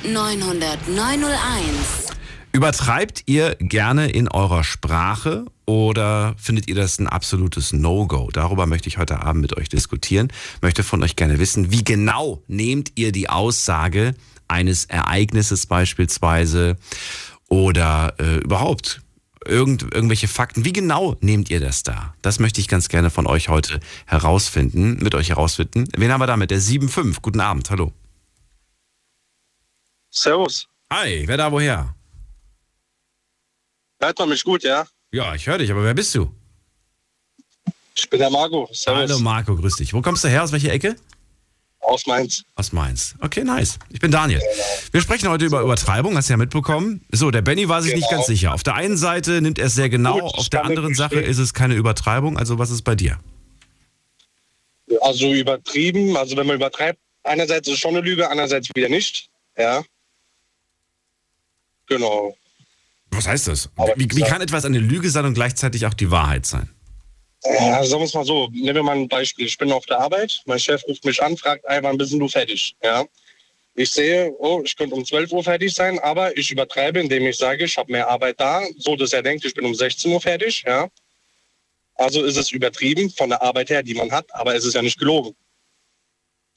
0890901. 0.05 2.10
Übertreibt 2.53 3.23
ihr 3.27 3.55
gerne 3.59 4.09
in 4.09 4.27
eurer 4.27 4.65
Sprache 4.65 5.45
oder 5.65 6.35
findet 6.37 6.67
ihr 6.67 6.75
das 6.75 6.99
ein 6.99 7.07
absolutes 7.07 7.71
No-Go? 7.71 8.29
Darüber 8.33 8.65
möchte 8.65 8.89
ich 8.89 8.97
heute 8.97 9.21
Abend 9.21 9.41
mit 9.41 9.55
euch 9.55 9.69
diskutieren. 9.69 10.27
Möchte 10.61 10.83
von 10.83 11.01
euch 11.01 11.15
gerne 11.15 11.39
wissen, 11.39 11.71
wie 11.71 11.83
genau 11.83 12.43
nehmt 12.47 12.91
ihr 12.95 13.13
die 13.13 13.29
Aussage 13.29 14.15
eines 14.49 14.83
Ereignisses 14.85 15.65
beispielsweise 15.65 16.75
oder 17.47 18.15
äh, 18.19 18.39
überhaupt 18.39 19.01
irgend, 19.45 19.83
irgendwelche 19.83 20.27
Fakten. 20.27 20.65
Wie 20.65 20.73
genau 20.73 21.15
nehmt 21.21 21.49
ihr 21.49 21.61
das 21.61 21.83
da? 21.83 22.15
Das 22.21 22.39
möchte 22.39 22.59
ich 22.59 22.67
ganz 22.67 22.89
gerne 22.89 23.09
von 23.09 23.27
euch 23.27 23.47
heute 23.47 23.79
herausfinden, 24.05 24.97
mit 25.01 25.15
euch 25.15 25.29
herausfinden. 25.29 25.87
Wen 25.95 26.11
haben 26.11 26.19
wir 26.19 26.27
damit? 26.27 26.51
Der 26.51 26.59
7.5. 26.59 27.21
Guten 27.21 27.39
Abend, 27.39 27.69
hallo. 27.69 27.93
Servus. 30.09 30.67
Hi, 30.91 31.23
wer 31.25 31.37
da 31.37 31.49
woher? 31.49 31.95
Hört 34.01 34.17
man 34.19 34.29
mich 34.29 34.43
gut, 34.43 34.63
ja? 34.63 34.85
Ja, 35.11 35.35
ich 35.35 35.45
höre 35.47 35.59
dich, 35.59 35.69
aber 35.71 35.83
wer 35.83 35.93
bist 35.93 36.13
du? 36.15 36.31
Ich 37.95 38.09
bin 38.09 38.19
der 38.19 38.29
Marco. 38.29 38.67
Servus. 38.71 39.11
Hallo 39.11 39.19
Marco, 39.19 39.55
grüß 39.55 39.75
dich. 39.75 39.93
Wo 39.93 40.01
kommst 40.01 40.23
du 40.23 40.27
her? 40.29 40.43
Aus 40.43 40.51
welcher 40.51 40.71
Ecke? 40.71 40.95
Aus 41.81 42.05
Mainz. 42.07 42.43
Aus 42.55 42.71
Mainz. 42.71 43.15
Okay, 43.19 43.43
nice. 43.43 43.77
Ich 43.89 43.99
bin 43.99 44.11
Daniel. 44.11 44.41
Wir 44.91 45.01
sprechen 45.01 45.29
heute 45.29 45.45
über 45.45 45.61
Übertreibung, 45.61 46.15
hast 46.15 46.29
du 46.29 46.33
ja 46.33 46.37
mitbekommen. 46.37 47.01
So, 47.11 47.31
der 47.31 47.41
Benny 47.41 47.67
war 47.69 47.81
sich 47.81 47.93
nicht 47.93 48.07
Genau. 48.09 48.19
ganz 48.21 48.27
sicher. 48.27 48.53
Auf 48.53 48.63
der 48.63 48.75
einen 48.75 48.97
Seite 48.97 49.41
nimmt 49.41 49.59
er 49.59 49.65
es 49.67 49.75
sehr 49.75 49.89
genau, 49.89 50.19
Gut, 50.19 50.35
auf 50.35 50.49
der 50.49 50.63
anderen 50.65 50.93
Sache 50.95 51.19
ist 51.19 51.37
es 51.37 51.53
keine 51.53 51.75
Übertreibung. 51.75 52.37
Also 52.37 52.57
was 52.59 52.71
ist 52.71 52.83
bei 52.83 52.95
dir? 52.95 53.19
Also 55.01 55.31
übertrieben, 55.33 56.17
also 56.17 56.37
wenn 56.37 56.47
man 56.47 56.55
übertreibt, 56.55 56.99
einerseits 57.23 57.67
ist 57.67 57.75
es 57.75 57.79
schon 57.79 57.95
eine 57.95 58.01
Lüge, 58.01 58.29
andererseits 58.29 58.69
wieder 58.73 58.89
nicht. 58.89 59.29
Ja. 59.57 59.83
Genau. 61.87 62.35
Was 63.21 63.27
heißt 63.27 63.47
das? 63.49 63.69
Wie, 63.97 64.09
wie 64.15 64.21
kann 64.21 64.41
etwas 64.41 64.65
eine 64.65 64.79
Lüge 64.79 65.11
sein 65.11 65.25
und 65.25 65.35
gleichzeitig 65.35 65.85
auch 65.85 65.93
die 65.93 66.09
Wahrheit 66.09 66.47
sein? 66.47 66.67
Ja, 67.43 67.83
sagen 67.83 68.01
wir 68.01 68.05
es 68.05 68.15
mal 68.15 68.25
so. 68.25 68.49
Nehmen 68.51 68.77
wir 68.77 68.83
mal 68.83 68.97
ein 68.97 69.07
Beispiel. 69.07 69.45
Ich 69.45 69.59
bin 69.59 69.71
auf 69.71 69.85
der 69.85 69.99
Arbeit, 69.99 70.41
mein 70.45 70.57
Chef 70.57 70.83
ruft 70.87 71.05
mich 71.05 71.21
an, 71.21 71.37
fragt, 71.37 71.63
wann 71.67 71.99
bist 71.99 72.13
du 72.13 72.27
fertig? 72.27 72.75
Ja. 72.81 73.05
Ich 73.75 73.91
sehe, 73.91 74.33
oh, 74.39 74.63
ich 74.65 74.75
könnte 74.75 74.95
um 74.95 75.05
12 75.05 75.31
Uhr 75.33 75.43
fertig 75.43 75.71
sein, 75.71 75.99
aber 75.99 76.35
ich 76.35 76.49
übertreibe, 76.49 76.99
indem 76.99 77.27
ich 77.27 77.37
sage, 77.37 77.65
ich 77.65 77.77
habe 77.77 77.91
mehr 77.91 78.09
Arbeit 78.09 78.39
da, 78.39 78.63
so 78.79 78.95
dass 78.95 79.13
er 79.13 79.21
denkt, 79.21 79.45
ich 79.45 79.53
bin 79.53 79.65
um 79.65 79.75
16 79.75 80.11
Uhr 80.11 80.19
fertig. 80.19 80.63
Ja. 80.65 80.89
Also 81.93 82.23
ist 82.23 82.37
es 82.37 82.51
übertrieben 82.51 83.11
von 83.11 83.29
der 83.29 83.43
Arbeit 83.43 83.69
her, 83.69 83.83
die 83.83 83.93
man 83.93 84.11
hat, 84.11 84.25
aber 84.33 84.55
es 84.55 84.65
ist 84.65 84.73
ja 84.73 84.81
nicht 84.81 84.97
gelogen. 84.97 85.35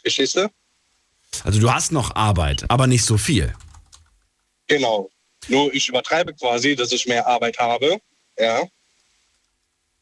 Verstehst 0.01 0.37
du? 0.37 0.51
Also 1.45 1.61
du 1.61 1.71
hast 1.71 1.93
noch 1.93 2.17
Arbeit, 2.17 2.65
aber 2.71 2.87
nicht 2.87 3.05
so 3.05 3.19
viel. 3.19 3.53
Genau. 4.67 5.11
Nur 5.49 5.73
ich 5.75 5.89
übertreibe 5.89 6.35
quasi, 6.35 6.75
dass 6.77 6.93
ich 6.93 7.07
mehr 7.07 7.27
Arbeit 7.27 7.59
habe. 7.59 7.99
Ja. 8.39 8.67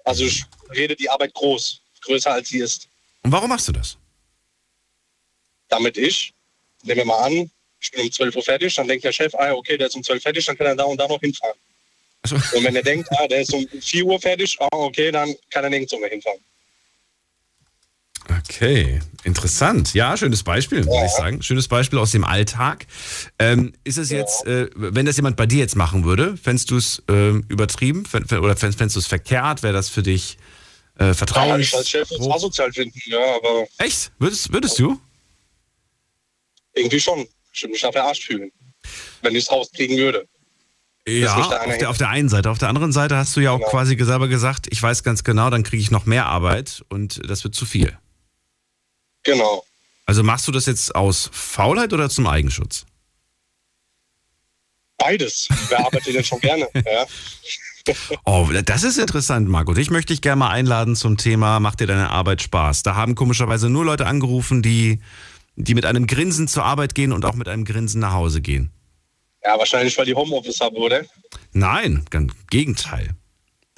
Also 0.04 0.24
ich 0.24 0.44
rede 0.74 0.96
die 0.96 1.08
Arbeit 1.08 1.34
groß, 1.34 1.80
größer 2.02 2.32
als 2.32 2.48
sie 2.48 2.58
ist. 2.58 2.88
Und 3.22 3.32
warum 3.32 3.48
machst 3.48 3.68
du 3.68 3.72
das? 3.72 3.98
damit 5.72 5.96
ich, 5.96 6.34
nehmen 6.82 6.98
wir 6.98 7.04
mal 7.06 7.24
an, 7.24 7.50
ich 7.80 7.90
bin 7.90 8.02
um 8.02 8.12
12 8.12 8.36
Uhr 8.36 8.42
fertig, 8.42 8.74
dann 8.74 8.86
denkt 8.86 9.04
der 9.04 9.12
Chef, 9.12 9.34
ah, 9.34 9.52
okay, 9.52 9.76
der 9.76 9.88
ist 9.88 9.96
um 9.96 10.04
12 10.04 10.18
Uhr 10.18 10.22
fertig, 10.22 10.44
dann 10.44 10.56
kann 10.56 10.66
er 10.66 10.76
da 10.76 10.84
und 10.84 10.98
da 10.98 11.08
noch 11.08 11.20
hinfahren. 11.20 11.58
Also, 12.22 12.36
Und 12.36 12.64
wenn 12.64 12.76
er 12.76 12.82
denkt, 12.82 13.08
ah, 13.18 13.26
der 13.26 13.40
ist 13.40 13.52
um 13.52 13.66
4 13.66 14.04
Uhr 14.04 14.20
fertig, 14.20 14.56
ah, 14.60 14.68
okay, 14.70 15.10
dann 15.10 15.34
kann 15.50 15.64
er 15.64 15.70
nirgendwo 15.70 15.98
mehr 15.98 16.10
hinfahren. 16.10 16.38
Okay, 18.28 19.00
interessant. 19.24 19.94
Ja, 19.94 20.16
schönes 20.16 20.42
Beispiel, 20.42 20.84
muss 20.84 20.94
Ja. 20.94 21.06
ich 21.06 21.12
sagen. 21.12 21.42
Schönes 21.42 21.68
Beispiel 21.68 21.98
aus 21.98 22.10
dem 22.12 22.24
Alltag. 22.24 22.86
Ähm, 23.38 23.72
ist 23.84 23.98
es 23.98 24.10
jetzt, 24.10 24.46
äh, 24.46 24.68
wenn 24.74 25.06
das 25.06 25.16
jemand 25.16 25.36
bei 25.36 25.46
dir 25.46 25.58
jetzt 25.58 25.76
machen 25.76 26.04
würde, 26.04 26.36
fändest 26.36 26.70
du 26.70 26.76
es 26.76 27.02
äh, 27.08 27.30
übertrieben 27.48 28.04
oder 28.14 28.56
fändest 28.56 28.96
du 28.96 28.98
es 29.00 29.06
verkehrt? 29.06 29.62
Wäre 29.62 29.72
das 29.74 29.88
für 29.88 30.02
dich 30.02 30.38
äh, 30.98 31.06
Ja, 31.06 31.14
vertraulich? 31.14 31.68
ich 31.68 31.74
als 31.76 31.88
Chef 31.90 32.10
es 32.10 32.20
asozial 32.28 32.72
finden, 32.72 32.98
ja, 33.06 33.36
aber 33.36 33.66
Echt? 33.78 34.12
Würdest, 34.18 34.52
würdest 34.52 34.78
du? 34.78 35.00
irgendwie 36.74 37.00
schon. 37.00 37.26
Ich 37.52 37.62
würde 37.62 37.72
mich 37.72 37.82
da 37.82 37.92
verarscht 37.92 38.24
fühlen, 38.24 38.50
wenn 39.20 39.34
ich 39.34 39.44
es 39.44 39.50
rauskriegen 39.50 39.96
würde. 39.98 40.26
Ja, 41.06 41.34
auf 41.36 41.76
der, 41.78 41.90
auf 41.90 41.98
der 41.98 42.08
einen 42.08 42.28
Seite. 42.28 42.48
Auf 42.50 42.58
der 42.58 42.68
anderen 42.68 42.92
Seite 42.92 43.16
hast 43.16 43.36
du 43.36 43.40
ja 43.40 43.50
auch 43.50 43.58
Genau. 43.58 43.70
quasi 43.70 43.96
selber 44.02 44.28
gesagt, 44.28 44.68
ich 44.70 44.80
weiß 44.82 45.02
ganz 45.02 45.24
genau, 45.24 45.50
dann 45.50 45.64
kriege 45.64 45.82
ich 45.82 45.90
noch 45.90 46.06
mehr 46.06 46.26
Arbeit 46.26 46.82
und 46.88 47.20
das 47.28 47.42
wird 47.44 47.54
zu 47.54 47.66
viel. 47.66 47.98
Genau. 49.24 49.64
Also 50.06 50.22
machst 50.22 50.46
du 50.48 50.52
das 50.52 50.66
jetzt 50.66 50.94
aus 50.94 51.30
Faulheit 51.32 51.92
oder 51.92 52.10
zum 52.10 52.26
Eigenschutz? 52.26 52.84
Beides. 54.98 55.48
Wer 55.68 55.80
arbeitet 55.80 56.14
denn 56.14 56.24
schon 56.24 56.40
gerne? 56.40 56.68
Ja. 56.74 57.06
Oh, 58.24 58.48
das 58.64 58.84
ist 58.84 58.96
interessant, 58.98 59.48
Marco. 59.48 59.74
Dich 59.74 59.90
möchte 59.90 60.12
ich 60.12 60.20
gerne 60.20 60.38
mal 60.38 60.50
einladen 60.50 60.94
zum 60.94 61.16
Thema 61.16 61.58
Macht 61.58 61.80
dir 61.80 61.88
deine 61.88 62.10
Arbeit 62.10 62.40
Spaß? 62.40 62.84
Da 62.84 62.94
haben 62.94 63.16
komischerweise 63.16 63.68
nur 63.68 63.84
Leute 63.84 64.06
angerufen, 64.06 64.62
die, 64.62 65.00
die 65.56 65.74
mit 65.74 65.84
einem 65.84 66.06
Grinsen 66.06 66.46
zur 66.46 66.64
Arbeit 66.64 66.94
gehen 66.94 67.10
und 67.12 67.24
auch 67.24 67.34
mit 67.34 67.48
einem 67.48 67.64
Grinsen 67.64 68.00
nach 68.00 68.12
Hause 68.12 68.40
gehen. 68.40 68.70
ja, 69.44 69.58
wahrscheinlich, 69.58 69.98
weil 69.98 70.06
die 70.06 70.14
Homeoffice 70.14 70.60
haben, 70.60 70.76
oder? 70.76 71.02
Nein, 71.52 72.04
ganz 72.10 72.32
im 72.34 72.46
Gegenteil. 72.50 73.16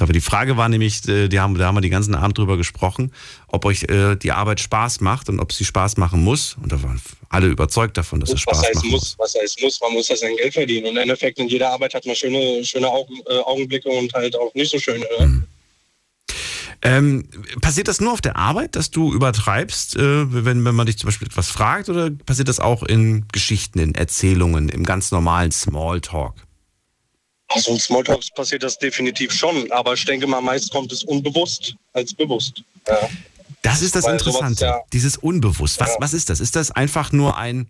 Aber 0.00 0.12
die 0.12 0.20
Frage 0.20 0.56
war 0.56 0.68
nämlich, 0.68 1.06
äh, 1.08 1.28
die 1.28 1.38
haben, 1.38 1.56
da 1.56 1.66
haben 1.66 1.76
wir 1.76 1.80
den 1.80 1.92
ganzen 1.92 2.16
Abend 2.16 2.36
drüber 2.36 2.56
gesprochen, 2.56 3.12
ob 3.46 3.64
euch 3.64 3.84
äh, 3.84 4.16
die 4.16 4.32
Arbeit 4.32 4.58
Spaß 4.58 5.00
macht 5.00 5.28
und 5.28 5.38
ob 5.38 5.52
sie 5.52 5.64
Spaß 5.64 5.98
machen 5.98 6.22
muss. 6.24 6.56
Und 6.60 6.72
da 6.72 6.82
waren 6.82 7.00
alle 7.28 7.46
überzeugt 7.46 7.96
davon, 7.96 8.18
dass 8.18 8.30
es 8.30 8.34
was 8.34 8.40
Spaß 8.42 8.62
heißt 8.62 8.74
machen 8.76 8.90
muss? 8.90 9.00
muss. 9.00 9.18
Was 9.18 9.34
heißt 9.40 9.62
muss? 9.62 9.80
Man 9.80 9.92
muss 9.92 10.08
ja 10.08 10.16
sein 10.16 10.36
Geld 10.36 10.52
verdienen. 10.52 10.86
Und 10.86 10.92
im 10.92 11.02
Endeffekt 11.02 11.38
in 11.38 11.48
jeder 11.48 11.70
Arbeit 11.70 11.94
hat 11.94 12.04
man 12.06 12.16
schöne, 12.16 12.64
schöne 12.64 12.88
Augen, 12.88 13.14
äh, 13.26 13.38
Augenblicke 13.38 13.88
und 13.88 14.12
halt 14.14 14.34
auch 14.36 14.52
nicht 14.54 14.70
so 14.70 14.80
schöne. 14.80 15.06
Ne? 15.20 15.26
Mhm. 15.26 15.44
Ähm, 16.82 17.28
passiert 17.62 17.88
das 17.88 18.00
nur 18.00 18.12
auf 18.12 18.20
der 18.20 18.36
Arbeit, 18.36 18.76
dass 18.76 18.90
du 18.90 19.14
übertreibst, 19.14 19.96
äh, 19.96 20.44
wenn, 20.44 20.64
wenn 20.64 20.74
man 20.74 20.86
dich 20.86 20.98
zum 20.98 21.06
Beispiel 21.06 21.28
etwas 21.28 21.48
fragt, 21.48 21.88
oder 21.88 22.10
passiert 22.10 22.48
das 22.48 22.60
auch 22.60 22.82
in 22.82 23.26
Geschichten, 23.32 23.78
in 23.78 23.94
Erzählungen, 23.94 24.68
im 24.68 24.84
ganz 24.84 25.10
normalen 25.10 25.50
Smalltalk? 25.50 26.34
Also 27.48 27.72
in 27.72 27.78
Smalltalks 27.78 28.30
passiert 28.30 28.62
das 28.62 28.78
definitiv 28.78 29.32
schon, 29.32 29.70
aber 29.70 29.94
ich 29.94 30.04
denke 30.04 30.26
mal, 30.26 30.40
meist 30.40 30.70
kommt 30.72 30.90
es 30.92 31.04
unbewusst 31.04 31.74
als 31.92 32.12
bewusst. 32.14 32.62
Ja. 32.88 33.08
Das 33.62 33.80
ist 33.82 33.94
das 33.94 34.04
Weil 34.04 34.14
Interessante, 34.14 34.64
ja- 34.64 34.80
dieses 34.92 35.16
Unbewusst. 35.16 35.78
Was, 35.80 35.90
Ja. 35.90 35.96
was 36.00 36.14
ist 36.14 36.30
das? 36.30 36.40
Ist 36.40 36.56
das 36.56 36.70
einfach 36.70 37.12
nur 37.12 37.36
ein, 37.36 37.68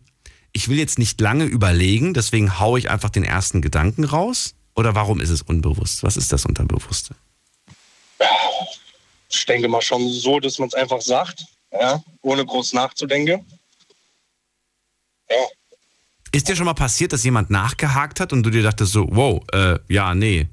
ich 0.53 0.69
will 0.69 0.79
jetzt 0.79 0.99
nicht 0.99 1.21
lange 1.21 1.45
überlegen, 1.45 2.15
deswegen 2.15 2.59
haue 2.59 2.79
ich 2.79 2.89
einfach 2.91 3.11
den 3.11 3.25
ersten 3.25 3.61
Gedanken 3.63 4.05
raus? 4.05 4.55
Oder 4.77 4.95
warum 4.95 5.21
ist 5.21 5.31
es 5.31 5.43
unbewusst? 5.43 6.03
Was 6.03 6.17
ist 6.17 6.33
das 6.33 6.47
Unterbewusste? 6.47 7.15
Ich 9.31 9.47
denke 9.47 9.69
mal 9.69 9.83
schon 9.83 10.09
so, 10.11 10.41
dass 10.41 10.59
man 10.59 10.69
es 10.69 10.75
einfach 10.75 11.01
sagt, 11.01 11.45
ohne 12.23 12.45
groß 12.47 12.73
nachzudenken. 12.73 13.45
Ja, 15.31 15.37
Ist 16.35 16.49
dir 16.49 16.57
schon 16.57 16.65
mal 16.65 16.75
passiert, 16.75 17.13
dass 17.13 17.23
jemand 17.23 17.51
nachgehakt 17.51 18.19
hat 18.19 18.33
und 18.33 18.43
du 18.43 18.51
dir 18.51 18.65
dachtest 18.65 18.91
so, 18.91 19.07
wow, 19.09 19.41
äh, 19.53 19.79
ja, 19.89 20.17
nee. 20.17 20.49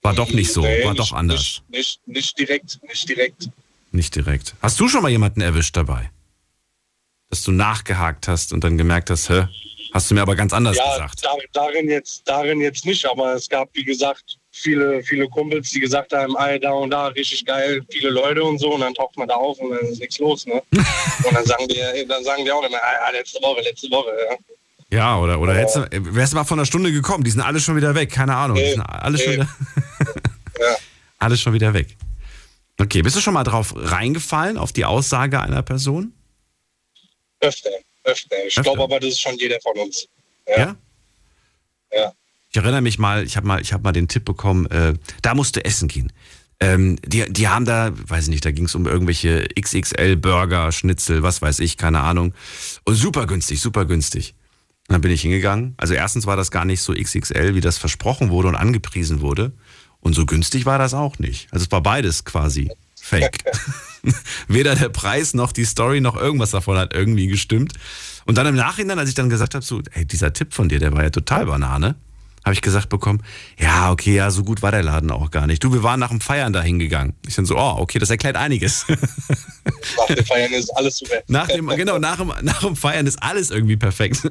War 0.00 0.14
doch 0.14 0.30
nicht 0.30 0.50
so, 0.50 0.62
Nee, 0.62 0.84
war 0.84 0.94
nicht, 0.94 1.00
doch 1.00 1.12
anders. 1.12 1.60
Nicht, 1.68 2.00
nicht, 2.08 2.08
nicht 2.08 2.38
direkt, 2.38 2.80
nicht 2.88 3.06
direkt. 3.06 3.50
Nicht 3.92 4.14
direkt. 4.16 4.54
Hast 4.62 4.80
du 4.80 4.88
schon 4.88 5.02
mal 5.02 5.10
jemanden 5.10 5.42
erwischt 5.42 5.76
dabei? 5.76 6.10
Dass 7.28 7.42
du 7.42 7.52
nachgehakt 7.52 8.26
hast 8.26 8.54
und 8.54 8.64
dann 8.64 8.78
gemerkt 8.78 9.10
hast, 9.10 9.28
hä? 9.28 9.48
Hast 9.92 10.10
du 10.10 10.14
mir 10.14 10.22
aber 10.22 10.34
ganz 10.34 10.54
anders 10.54 10.78
ja, 10.78 10.90
gesagt. 10.94 11.22
da, 11.22 11.36
darin, 11.52 11.86
jetzt, 11.90 12.26
darin 12.26 12.62
jetzt 12.62 12.86
nicht, 12.86 13.04
aber 13.04 13.34
es 13.34 13.50
gab, 13.50 13.68
wie 13.74 13.84
gesagt, 13.84 14.38
viele, 14.54 15.02
viele 15.02 15.28
Kumpels, 15.28 15.70
die 15.70 15.80
gesagt 15.80 16.12
haben, 16.12 16.34
ey, 16.38 16.60
da 16.60 16.70
und 16.70 16.90
da, 16.90 17.08
richtig 17.08 17.44
geil, 17.44 17.82
viele 17.90 18.10
Leute 18.10 18.42
und 18.44 18.58
so, 18.58 18.74
und 18.74 18.80
dann 18.80 18.94
taucht 18.94 19.16
man 19.16 19.26
da 19.26 19.34
auf 19.34 19.58
und 19.58 19.72
dann 19.72 19.84
ist 19.86 19.98
nichts 19.98 20.18
los, 20.18 20.46
ne? 20.46 20.62
und 20.72 21.34
dann 21.34 21.44
sagen 21.44 21.66
die, 21.68 22.06
dann 22.06 22.22
sagen 22.22 22.44
die 22.44 22.52
auch 22.52 22.62
immer, 22.62 22.78
ah, 22.80 23.10
letzte 23.10 23.42
Woche, 23.42 23.62
letzte 23.62 23.90
Woche, 23.90 24.10
ja. 24.30 24.36
Ja, 24.90 25.18
oder, 25.18 25.40
oder 25.40 25.54
hättest 25.54 25.76
du, 25.76 26.14
wärst 26.14 26.32
du 26.32 26.36
mal 26.36 26.44
vor 26.44 26.56
einer 26.56 26.66
Stunde 26.66 26.92
gekommen, 26.92 27.24
die 27.24 27.30
sind 27.30 27.40
alle 27.40 27.58
schon 27.58 27.74
wieder 27.74 27.96
weg, 27.96 28.12
keine 28.12 28.36
Ahnung. 28.36 28.56
Die 28.56 28.62
Nee, 28.62 28.72
sind 28.74 28.82
alle 28.82 29.18
schon 29.18 29.30
nee. 29.30 29.36
wieder, 29.38 29.48
ja. 30.60 30.76
alle 31.18 31.36
schon 31.36 31.52
wieder 31.52 31.74
weg. 31.74 31.96
Okay, 32.80 33.02
bist 33.02 33.16
du 33.16 33.20
schon 33.20 33.34
mal 33.34 33.44
drauf 33.44 33.72
reingefallen, 33.76 34.56
auf 34.56 34.72
die 34.72 34.84
Aussage 34.84 35.40
einer 35.40 35.62
Person? 35.62 36.12
Öfter, 37.40 37.70
öfter. 38.04 38.36
Ich 38.46 38.54
glaube 38.54 38.82
aber, 38.82 39.00
das 39.00 39.10
ist 39.10 39.20
schon 39.20 39.36
jeder 39.36 39.60
von 39.60 39.76
uns. 39.78 40.06
Ja. 40.46 40.58
Ja. 40.58 40.76
Ja. 41.92 42.12
Ich 42.54 42.58
erinnere 42.58 42.82
mich 42.82 43.00
mal, 43.00 43.24
ich 43.24 43.36
habe 43.36 43.48
mal, 43.48 43.60
ich 43.60 43.72
hab 43.72 43.82
mal 43.82 43.90
den 43.90 44.06
Tipp 44.06 44.24
bekommen, 44.24 44.66
äh, 44.66 44.94
da 45.22 45.34
musst 45.34 45.56
du 45.56 45.64
essen 45.64 45.88
gehen. 45.88 46.12
Ähm, 46.60 46.96
die, 47.04 47.24
die 47.28 47.48
haben 47.48 47.64
da, 47.64 47.90
weiß 47.92 48.24
ich 48.24 48.30
nicht, 48.30 48.44
da 48.44 48.52
ging 48.52 48.66
es 48.66 48.76
um 48.76 48.86
irgendwelche 48.86 49.48
XXL-Burger, 49.60 50.70
Schnitzel, 50.70 51.24
was 51.24 51.42
weiß 51.42 51.58
ich, 51.58 51.76
keine 51.76 51.98
Ahnung. 51.98 52.32
Und 52.84 52.94
super 52.94 53.26
günstig, 53.26 53.60
super 53.60 53.86
günstig. 53.86 54.36
dann 54.86 55.00
bin 55.00 55.10
ich 55.10 55.22
hingegangen. 55.22 55.74
Also 55.78 55.94
erstens 55.94 56.26
war 56.26 56.36
das 56.36 56.52
gar 56.52 56.64
nicht 56.64 56.80
so 56.80 56.94
XXL, 56.94 57.56
wie 57.56 57.60
das 57.60 57.76
versprochen 57.76 58.30
wurde 58.30 58.46
und 58.46 58.54
angepriesen 58.54 59.20
wurde. 59.20 59.50
Und 59.98 60.14
so 60.14 60.24
günstig 60.24 60.64
war 60.64 60.78
das 60.78 60.94
auch 60.94 61.18
nicht. 61.18 61.48
Also 61.50 61.64
es 61.64 61.72
war 61.72 61.82
beides 61.82 62.24
quasi 62.24 62.70
fake. 62.94 63.42
Weder 64.46 64.76
der 64.76 64.90
Preis 64.90 65.34
noch 65.34 65.50
die 65.50 65.64
Story 65.64 66.00
noch 66.00 66.14
irgendwas 66.14 66.52
davon 66.52 66.78
hat 66.78 66.94
irgendwie 66.94 67.26
gestimmt. 67.26 67.72
Und 68.26 68.38
dann 68.38 68.46
im 68.46 68.54
Nachhinein, 68.54 69.00
als 69.00 69.08
ich 69.08 69.16
dann 69.16 69.28
gesagt 69.28 69.56
habe, 69.56 69.64
so, 69.64 69.82
hey, 69.90 70.06
dieser 70.06 70.32
Tipp 70.32 70.54
von 70.54 70.68
dir, 70.68 70.78
der 70.78 70.92
war 70.92 71.02
ja 71.02 71.10
total 71.10 71.46
Banane, 71.46 71.96
habe 72.44 72.52
ich 72.54 72.60
gesagt 72.60 72.88
bekommen, 72.90 73.22
ja, 73.58 73.90
okay, 73.90 74.14
ja, 74.14 74.30
so 74.30 74.44
gut 74.44 74.62
war 74.62 74.70
der 74.70 74.82
Laden 74.82 75.10
auch 75.10 75.30
gar 75.30 75.46
nicht. 75.46 75.64
Du, 75.64 75.72
wir 75.72 75.82
waren 75.82 75.98
nach 75.98 76.10
dem 76.10 76.20
Feiern 76.20 76.52
da 76.52 76.62
hingegangen. 76.62 77.14
Ich 77.26 77.34
dann 77.34 77.46
so, 77.46 77.56
oh, 77.56 77.76
okay, 77.78 77.98
das 77.98 78.10
erklärt 78.10 78.36
einiges. 78.36 78.86
Nach 79.96 80.06
dem 80.06 80.24
Feiern 80.24 80.52
ist 80.52 80.68
alles 80.76 80.98
super. 80.98 81.22
Nach 81.28 81.46
dem, 81.46 81.68
genau, 81.68 81.98
nach 81.98 82.16
dem, 82.18 82.32
nach 82.42 82.60
dem 82.60 82.76
Feiern 82.76 83.06
ist 83.06 83.22
alles 83.22 83.50
irgendwie 83.50 83.76
perfekt. 83.76 84.22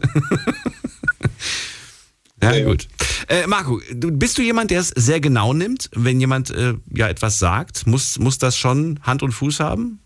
ja, 2.41 2.63
gut. 2.63 2.87
Äh, 3.27 3.47
Marco, 3.47 3.81
bist 3.91 4.37
du 4.37 4.43
jemand, 4.43 4.69
der 4.69 4.81
es 4.81 4.89
sehr 4.89 5.19
genau 5.19 5.53
nimmt, 5.53 5.89
wenn 5.93 6.19
jemand 6.19 6.51
äh, 6.51 6.75
ja 6.93 7.07
etwas 7.07 7.39
sagt? 7.39 7.87
Muss, 7.87 8.19
muss 8.19 8.37
das 8.37 8.57
schon 8.57 8.99
Hand 9.01 9.23
und 9.23 9.31
Fuß 9.31 9.59
haben? 9.59 9.99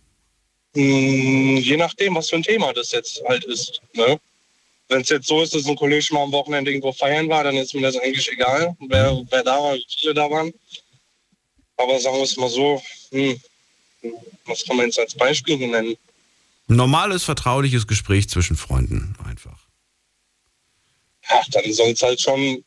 Mm, 0.75 1.57
Je 1.57 1.77
nachdem, 1.77 2.15
was 2.15 2.29
für 2.29 2.37
ein 2.37 2.43
Thema 2.43 2.71
das 2.73 2.91
jetzt 2.91 3.21
halt 3.27 3.43
ist. 3.45 3.81
Ne? 3.93 4.19
Wenn 4.89 5.01
es 5.01 5.09
jetzt 5.09 5.27
so 5.27 5.41
ist, 5.41 5.53
dass 5.53 5.65
ein 5.67 5.75
Kollege 5.75 6.13
mal 6.13 6.23
am 6.23 6.31
Wochenende 6.31 6.71
irgendwo 6.71 6.93
feiern 6.93 7.27
war, 7.27 7.43
dann 7.43 7.57
ist 7.57 7.73
mir 7.73 7.81
das 7.81 7.97
eigentlich 7.97 8.31
egal, 8.31 8.75
wer, 8.87 9.21
wer 9.29 9.43
da 9.43 9.57
war, 9.61 9.75
wie 9.75 9.85
viele 9.89 10.13
da 10.13 10.29
waren. 10.29 10.53
Aber 11.75 11.99
sagen 11.99 12.15
wir 12.15 12.23
es 12.23 12.37
mal 12.37 12.49
so, 12.49 12.81
hm, 13.11 13.39
was 14.45 14.65
kann 14.65 14.77
man 14.77 14.85
jetzt 14.85 14.99
als 14.99 15.13
Beispiel 15.13 15.57
nennen? 15.57 15.97
Ein 16.69 16.75
normales, 16.75 17.23
vertrauliches 17.23 17.87
Gespräch 17.87 18.29
zwischen 18.29 18.55
Freunden 18.55 19.15
einfach. 19.25 19.67
Ja, 21.29 21.41
dann 21.51 21.73
soll 21.73 21.91
es 21.91 22.01
halt 22.01 22.21
schon 22.21 22.63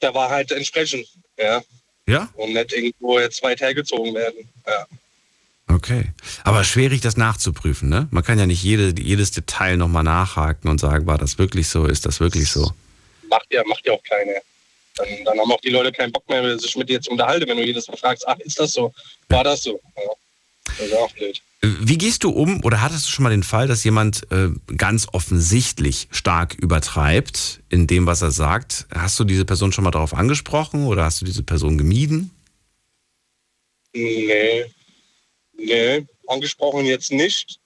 der 0.00 0.14
Wahrheit 0.14 0.50
entsprechen. 0.52 1.04
Ja? 1.36 1.62
Ja? 2.06 2.32
Und 2.34 2.52
nicht 2.52 2.72
irgendwo 2.72 3.18
jetzt 3.18 3.42
weit 3.42 3.60
hergezogen 3.60 4.14
werden. 4.14 4.48
Ja. 4.66 4.86
Okay. 5.68 6.06
Aber 6.44 6.64
schwierig, 6.64 7.02
das 7.02 7.16
nachzuprüfen, 7.16 7.88
ne? 7.88 8.08
Man 8.10 8.24
kann 8.24 8.38
ja 8.38 8.46
nicht 8.46 8.62
jede, 8.62 9.00
jedes 9.00 9.30
Detail 9.30 9.76
nochmal 9.76 10.02
nachhaken 10.02 10.70
und 10.70 10.80
sagen, 10.80 11.06
war 11.06 11.18
das 11.18 11.38
wirklich 11.38 11.68
so, 11.68 11.84
ist 11.84 12.06
das 12.06 12.20
wirklich 12.20 12.50
so? 12.50 12.72
Macht 13.28 13.46
ja, 13.50 13.62
macht 13.66 13.86
ja 13.86 13.92
auch 13.92 14.02
keine. 14.02 14.40
Dann, 14.96 15.06
dann 15.24 15.38
haben 15.38 15.52
auch 15.52 15.60
die 15.60 15.70
Leute 15.70 15.92
keinen 15.92 16.10
Bock 16.10 16.28
mehr, 16.28 16.58
sich 16.58 16.74
mit 16.76 16.88
dir 16.88 17.00
zu 17.00 17.10
unterhalten, 17.10 17.46
wenn 17.48 17.58
du 17.58 17.64
jedes 17.64 17.86
Mal 17.88 17.96
fragst, 17.96 18.26
ach, 18.26 18.38
ist 18.38 18.58
das 18.58 18.72
so? 18.72 18.92
War 19.28 19.44
das 19.44 19.62
so? 19.62 19.80
Ja. 19.96 20.02
Das 20.78 20.86
ist 20.86 20.94
auch 20.94 21.12
blöd. 21.12 21.40
Wie 21.60 21.98
gehst 21.98 22.22
du 22.22 22.30
um 22.30 22.62
oder 22.64 22.82
hattest 22.82 23.06
du 23.06 23.10
schon 23.10 23.24
mal 23.24 23.30
den 23.30 23.42
Fall, 23.42 23.66
dass 23.66 23.82
jemand 23.82 24.30
äh, 24.30 24.50
ganz 24.76 25.08
offensichtlich 25.12 26.08
stark 26.12 26.54
übertreibt 26.54 27.60
in 27.68 27.86
dem, 27.86 28.06
was 28.06 28.22
er 28.22 28.30
sagt? 28.30 28.86
Hast 28.94 29.18
du 29.18 29.24
diese 29.24 29.44
Person 29.44 29.72
schon 29.72 29.84
mal 29.84 29.90
darauf 29.90 30.14
angesprochen 30.14 30.86
oder 30.86 31.04
hast 31.04 31.20
du 31.20 31.24
diese 31.24 31.42
Person 31.42 31.76
gemieden? 31.76 32.30
Nee. 33.92 34.66
Nee, 35.58 36.06
angesprochen 36.26 36.86
jetzt 36.86 37.12
nicht. 37.12 37.58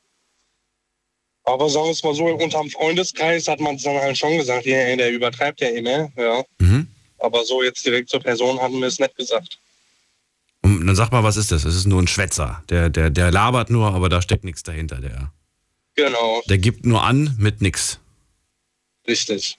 Aber 1.44 1.68
sagen 1.68 1.86
wir 1.86 1.92
es 1.92 2.02
mal 2.02 2.14
so, 2.14 2.24
unterm 2.26 2.70
Freundeskreis 2.70 3.48
hat 3.48 3.60
man 3.60 3.76
es 3.76 3.82
dann 3.82 3.96
halt 3.96 4.16
schon 4.16 4.36
gesagt, 4.38 4.64
ja, 4.64 4.96
der 4.96 5.10
übertreibt 5.10 5.60
ja 5.60 5.68
immer, 5.68 6.10
ja. 6.16 6.44
Mhm. 6.58 6.88
Aber 7.18 7.44
so 7.44 7.62
jetzt 7.62 7.84
direkt 7.84 8.08
zur 8.08 8.20
Person 8.20 8.60
hatten 8.60 8.80
wir 8.80 8.86
es 8.88 8.98
nicht 8.98 9.16
gesagt. 9.16 9.58
Und 10.62 10.86
dann 10.86 10.96
sag 10.96 11.10
mal, 11.10 11.24
was 11.24 11.36
ist 11.36 11.50
das? 11.52 11.64
Es 11.64 11.74
ist 11.74 11.86
nur 11.86 12.00
ein 12.00 12.06
Schwätzer. 12.08 12.62
Der, 12.68 12.88
der, 12.88 13.10
der 13.10 13.30
labert 13.30 13.70
nur, 13.70 13.92
aber 13.92 14.08
da 14.08 14.22
steckt 14.22 14.44
nichts 14.44 14.62
dahinter. 14.62 15.00
Der, 15.00 15.32
Genau, 15.94 16.42
der 16.48 16.58
gibt 16.58 16.86
nur 16.86 17.02
an 17.02 17.34
mit 17.38 17.60
nix. 17.60 17.98
richtig. 19.06 19.58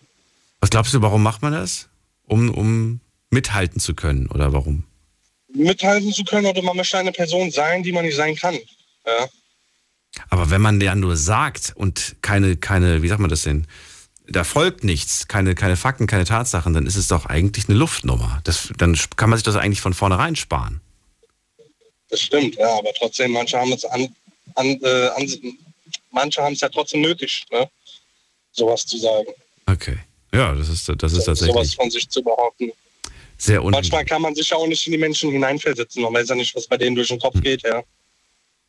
Was 0.60 0.70
glaubst 0.70 0.94
du, 0.94 1.02
warum 1.02 1.22
macht 1.22 1.42
man 1.42 1.54
das? 1.54 1.90
Um, 2.25 2.50
um 2.50 3.02
mithalten 3.30 3.80
zu 3.80 3.94
können 3.94 4.28
oder 4.28 4.54
warum? 4.54 4.86
Mithalten 5.53 6.11
zu 6.11 6.24
können 6.24 6.48
oder 6.48 6.61
man 6.61 6.77
möchte 6.77 6.98
eine 6.98 7.11
Person 7.11 7.51
sein, 7.51 7.83
die 7.83 7.92
man 7.92 8.05
nicht 8.05 8.16
sein 8.16 8.35
kann. 8.35 8.57
Ja. 9.05 9.29
Aber 10.29 10.50
wenn 10.50 10.61
man 10.61 10.79
ja 10.81 10.96
nur 10.96 11.18
sagt 11.18 11.74
und 11.75 12.16
keine, 12.22 12.55
keine, 12.57 13.01
wie 13.01 13.07
sagt 13.07 13.20
man 13.20 13.29
das 13.29 13.44
denn? 13.44 13.68
Da 14.27 14.44
folgt 14.44 14.83
nichts, 14.83 15.27
keine, 15.27 15.53
keine 15.53 15.75
Fakten, 15.75 16.07
keine 16.07 16.25
Tatsachen, 16.25 16.74
dann 16.74 16.85
ist 16.85 16.96
es 16.96 17.07
doch 17.07 17.25
eigentlich 17.25 17.68
eine 17.68 17.77
Luftnummer. 17.77 18.39
Das, 18.46 18.72
dann 18.77 18.98
kann 19.18 19.29
man 19.29 19.37
sich 19.37 19.44
das 19.44 19.55
eigentlich 19.55 19.81
von 19.81 19.94
vornherein 19.94 20.35
sparen. 20.35 20.81
Das 22.09 22.22
stimmt, 22.22 22.55
ja, 22.55 22.77
aber 22.77 22.94
trotzdem, 22.94 23.31
manche 23.31 23.59
haben 23.59 23.74
es 23.74 23.83
an, 23.85 24.16
an, 24.55 24.79
äh, 24.81 25.07
an 25.07 25.57
manche 26.11 26.42
haben 26.42 26.53
es 26.53 26.61
ja 26.61 26.70
trotzdem 26.70 27.01
nötig, 27.01 27.46
ne? 27.51 27.70
sowas 28.51 28.85
zu 28.85 28.98
sagen. 28.98 29.29
Okay. 29.66 29.98
Ja, 30.31 30.53
das 30.53 30.70
ist, 30.70 30.87
das 30.89 31.13
ist 31.13 31.25
sowas 31.25 31.39
tatsächlich 31.39 31.75
von 31.75 31.92
sich 31.92 32.09
zu 32.09 32.24
behaupten. 32.24 32.72
Sehr 33.44 33.62
Manchmal 33.62 34.06
kann 34.06 34.22
man 34.22 34.34
sich 34.36 34.50
ja 34.50 34.58
auch 34.58 34.68
nicht 34.68 34.86
in 34.88 34.94
die 34.94 34.98
Menschen 34.98 35.32
hineinversetzen. 35.32 36.01
Man 36.01 36.14
weiß 36.14 36.29
ja 36.29 36.36
nicht, 36.36 36.56
was 36.56 36.66
bei 36.68 36.77
denen 36.77 36.96
durch 36.96 37.10
den 37.10 37.20
Kopf 37.20 37.42
geht, 37.42 37.64
ja. 37.64 37.84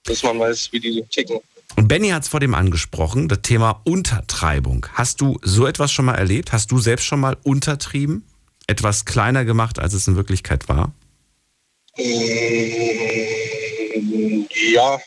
Bis 0.05 0.23
man 0.23 0.39
weiß, 0.39 0.73
wie 0.73 0.81
die 0.81 1.03
ticken. 1.11 1.39
Und 1.77 1.89
Benny 1.89 2.09
hat 2.11 2.25
es 2.25 2.29
vor 2.29 2.41
dem 2.41 2.55
angesprochen, 2.55 3.29
das 3.29 3.41
Thema 3.43 3.81
Untertreibung. 3.85 4.87
Hast 4.93 5.21
du 5.21 5.39
so 5.43 5.67
etwas 5.67 5.93
schon 5.93 6.05
mal 6.05 6.15
erlebt? 6.17 6.53
Hast 6.53 6.71
du 6.73 6.79
selbst 6.79 7.05
schon 7.05 7.21
mal 7.21 7.37
untertrieben? 7.43 8.25
Etwas 8.67 9.05
kleiner 9.05 9.45
gemacht, 9.45 9.79
als 9.79 9.93
es 9.95 10.09
in 10.09 10.17
Wirklichkeit 10.17 10.69
war? 10.69 10.93
Mm, 11.97 12.03
Ja, 14.73 14.99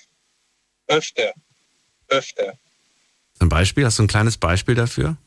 öfter. 0.88 1.34
Öfter. 2.08 2.54
Zum 3.38 3.50
Beispiel, 3.50 3.86
hast 3.86 4.00
du 4.00 4.04
ein 4.04 4.08
kleines 4.08 4.38
Beispiel 4.38 4.76
dafür? 4.76 5.18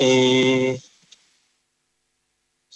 Mm, 0.00 0.74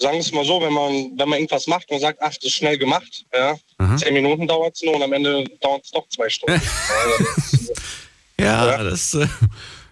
Sagen 0.00 0.14
wir 0.14 0.20
es 0.20 0.32
mal 0.32 0.44
so, 0.46 0.60
wenn 0.62 0.72
man, 0.72 0.92
wenn 1.18 1.28
man 1.28 1.38
irgendwas 1.38 1.66
macht 1.66 1.90
und 1.90 2.00
sagt, 2.00 2.20
ach, 2.22 2.34
das 2.34 2.42
ist 2.44 2.54
schnell 2.54 2.78
gemacht, 2.78 3.24
ja, 3.34 3.54
Aha. 3.78 3.96
zehn 3.96 4.14
Minuten 4.14 4.48
dauert 4.48 4.74
es 4.74 4.82
nur 4.82 4.94
und 4.96 5.02
am 5.02 5.12
Ende 5.12 5.44
dauert 5.60 5.84
es 5.84 5.90
doch 5.90 6.08
zwei 6.08 6.28
Stunden. 6.30 6.60
ja, 6.60 7.18
das, 7.18 7.72
Ja, 8.38 8.70
Ja. 8.70 8.82
das, 8.84 9.14
äh, 9.14 9.26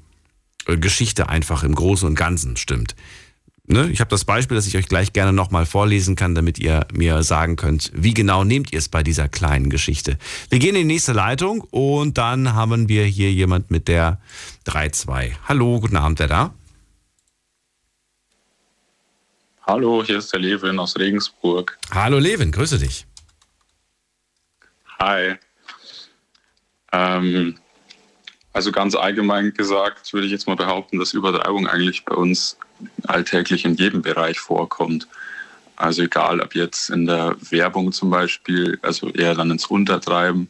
äh, 0.68 0.78
Geschichte 0.78 1.30
einfach 1.30 1.64
im 1.64 1.76
Großen 1.76 2.08
und 2.08 2.16
Ganzen 2.16 2.58
stimmt. 2.58 2.96
Ne? 3.68 3.90
Ich 3.92 4.02
habe 4.02 4.10
das 4.10 4.26
Beispiel, 4.26 4.56
das 4.56 4.68
ich 4.68 4.76
euch 4.76 4.88
gleich 4.88 5.14
gerne 5.14 5.32
nochmal 5.32 5.66
vorlesen 5.66 6.16
kann, 6.16 6.36
damit 6.36 6.60
ihr 6.60 6.86
mir 6.92 7.24
sagen 7.24 7.56
könnt, 7.56 7.92
wie 7.96 8.14
genau 8.14 8.44
nehmt 8.44 8.74
ihr 8.74 8.80
es 8.80 8.90
bei 8.90 9.04
dieser 9.04 9.30
kleinen 9.30 9.70
Geschichte. 9.70 10.18
Wir 10.50 10.60
gehen 10.60 10.76
in 10.76 10.88
die 10.88 10.94
nächste 10.94 11.14
Leitung 11.14 11.62
und 11.72 12.18
dann 12.18 12.54
haben 12.54 12.90
wir 12.90 13.06
hier 13.06 13.32
jemand 13.32 13.72
mit 13.72 13.88
der 13.88 14.20
3-2. 14.68 15.32
Hallo, 15.48 15.80
guten 15.80 15.96
Abend, 15.96 16.20
wer 16.20 16.28
da? 16.28 16.54
Hallo, 19.66 20.04
hier 20.04 20.18
ist 20.18 20.34
der 20.34 20.40
Levin 20.40 20.80
aus 20.80 20.98
Regensburg. 20.98 21.78
Hallo 21.92 22.18
Levin, 22.18 22.52
grüße 22.52 22.80
dich. 22.80 23.06
Hi. 25.00 25.36
Ähm, 26.92 27.56
also 28.54 28.72
ganz 28.72 28.96
allgemein 28.96 29.54
gesagt 29.54 30.14
würde 30.14 30.26
ich 30.26 30.32
jetzt 30.32 30.48
mal 30.48 30.56
behaupten, 30.56 31.00
dass 31.00 31.14
Übertreibung 31.14 31.68
eigentlich 31.68 32.04
bei 32.06 32.16
uns 32.16 32.58
alltäglich 33.08 33.64
in 33.64 33.76
jedem 33.76 34.02
Bereich 34.02 34.40
vorkommt. 34.40 35.08
Also 35.76 36.04
egal, 36.04 36.42
ob 36.42 36.56
jetzt 36.56 36.90
in 36.90 37.06
der 37.06 37.36
Werbung 37.50 37.92
zum 37.92 38.10
Beispiel, 38.10 38.78
also 38.82 39.10
eher 39.10 39.36
dann 39.36 39.52
ins 39.52 39.68
Untertreiben 39.68 40.50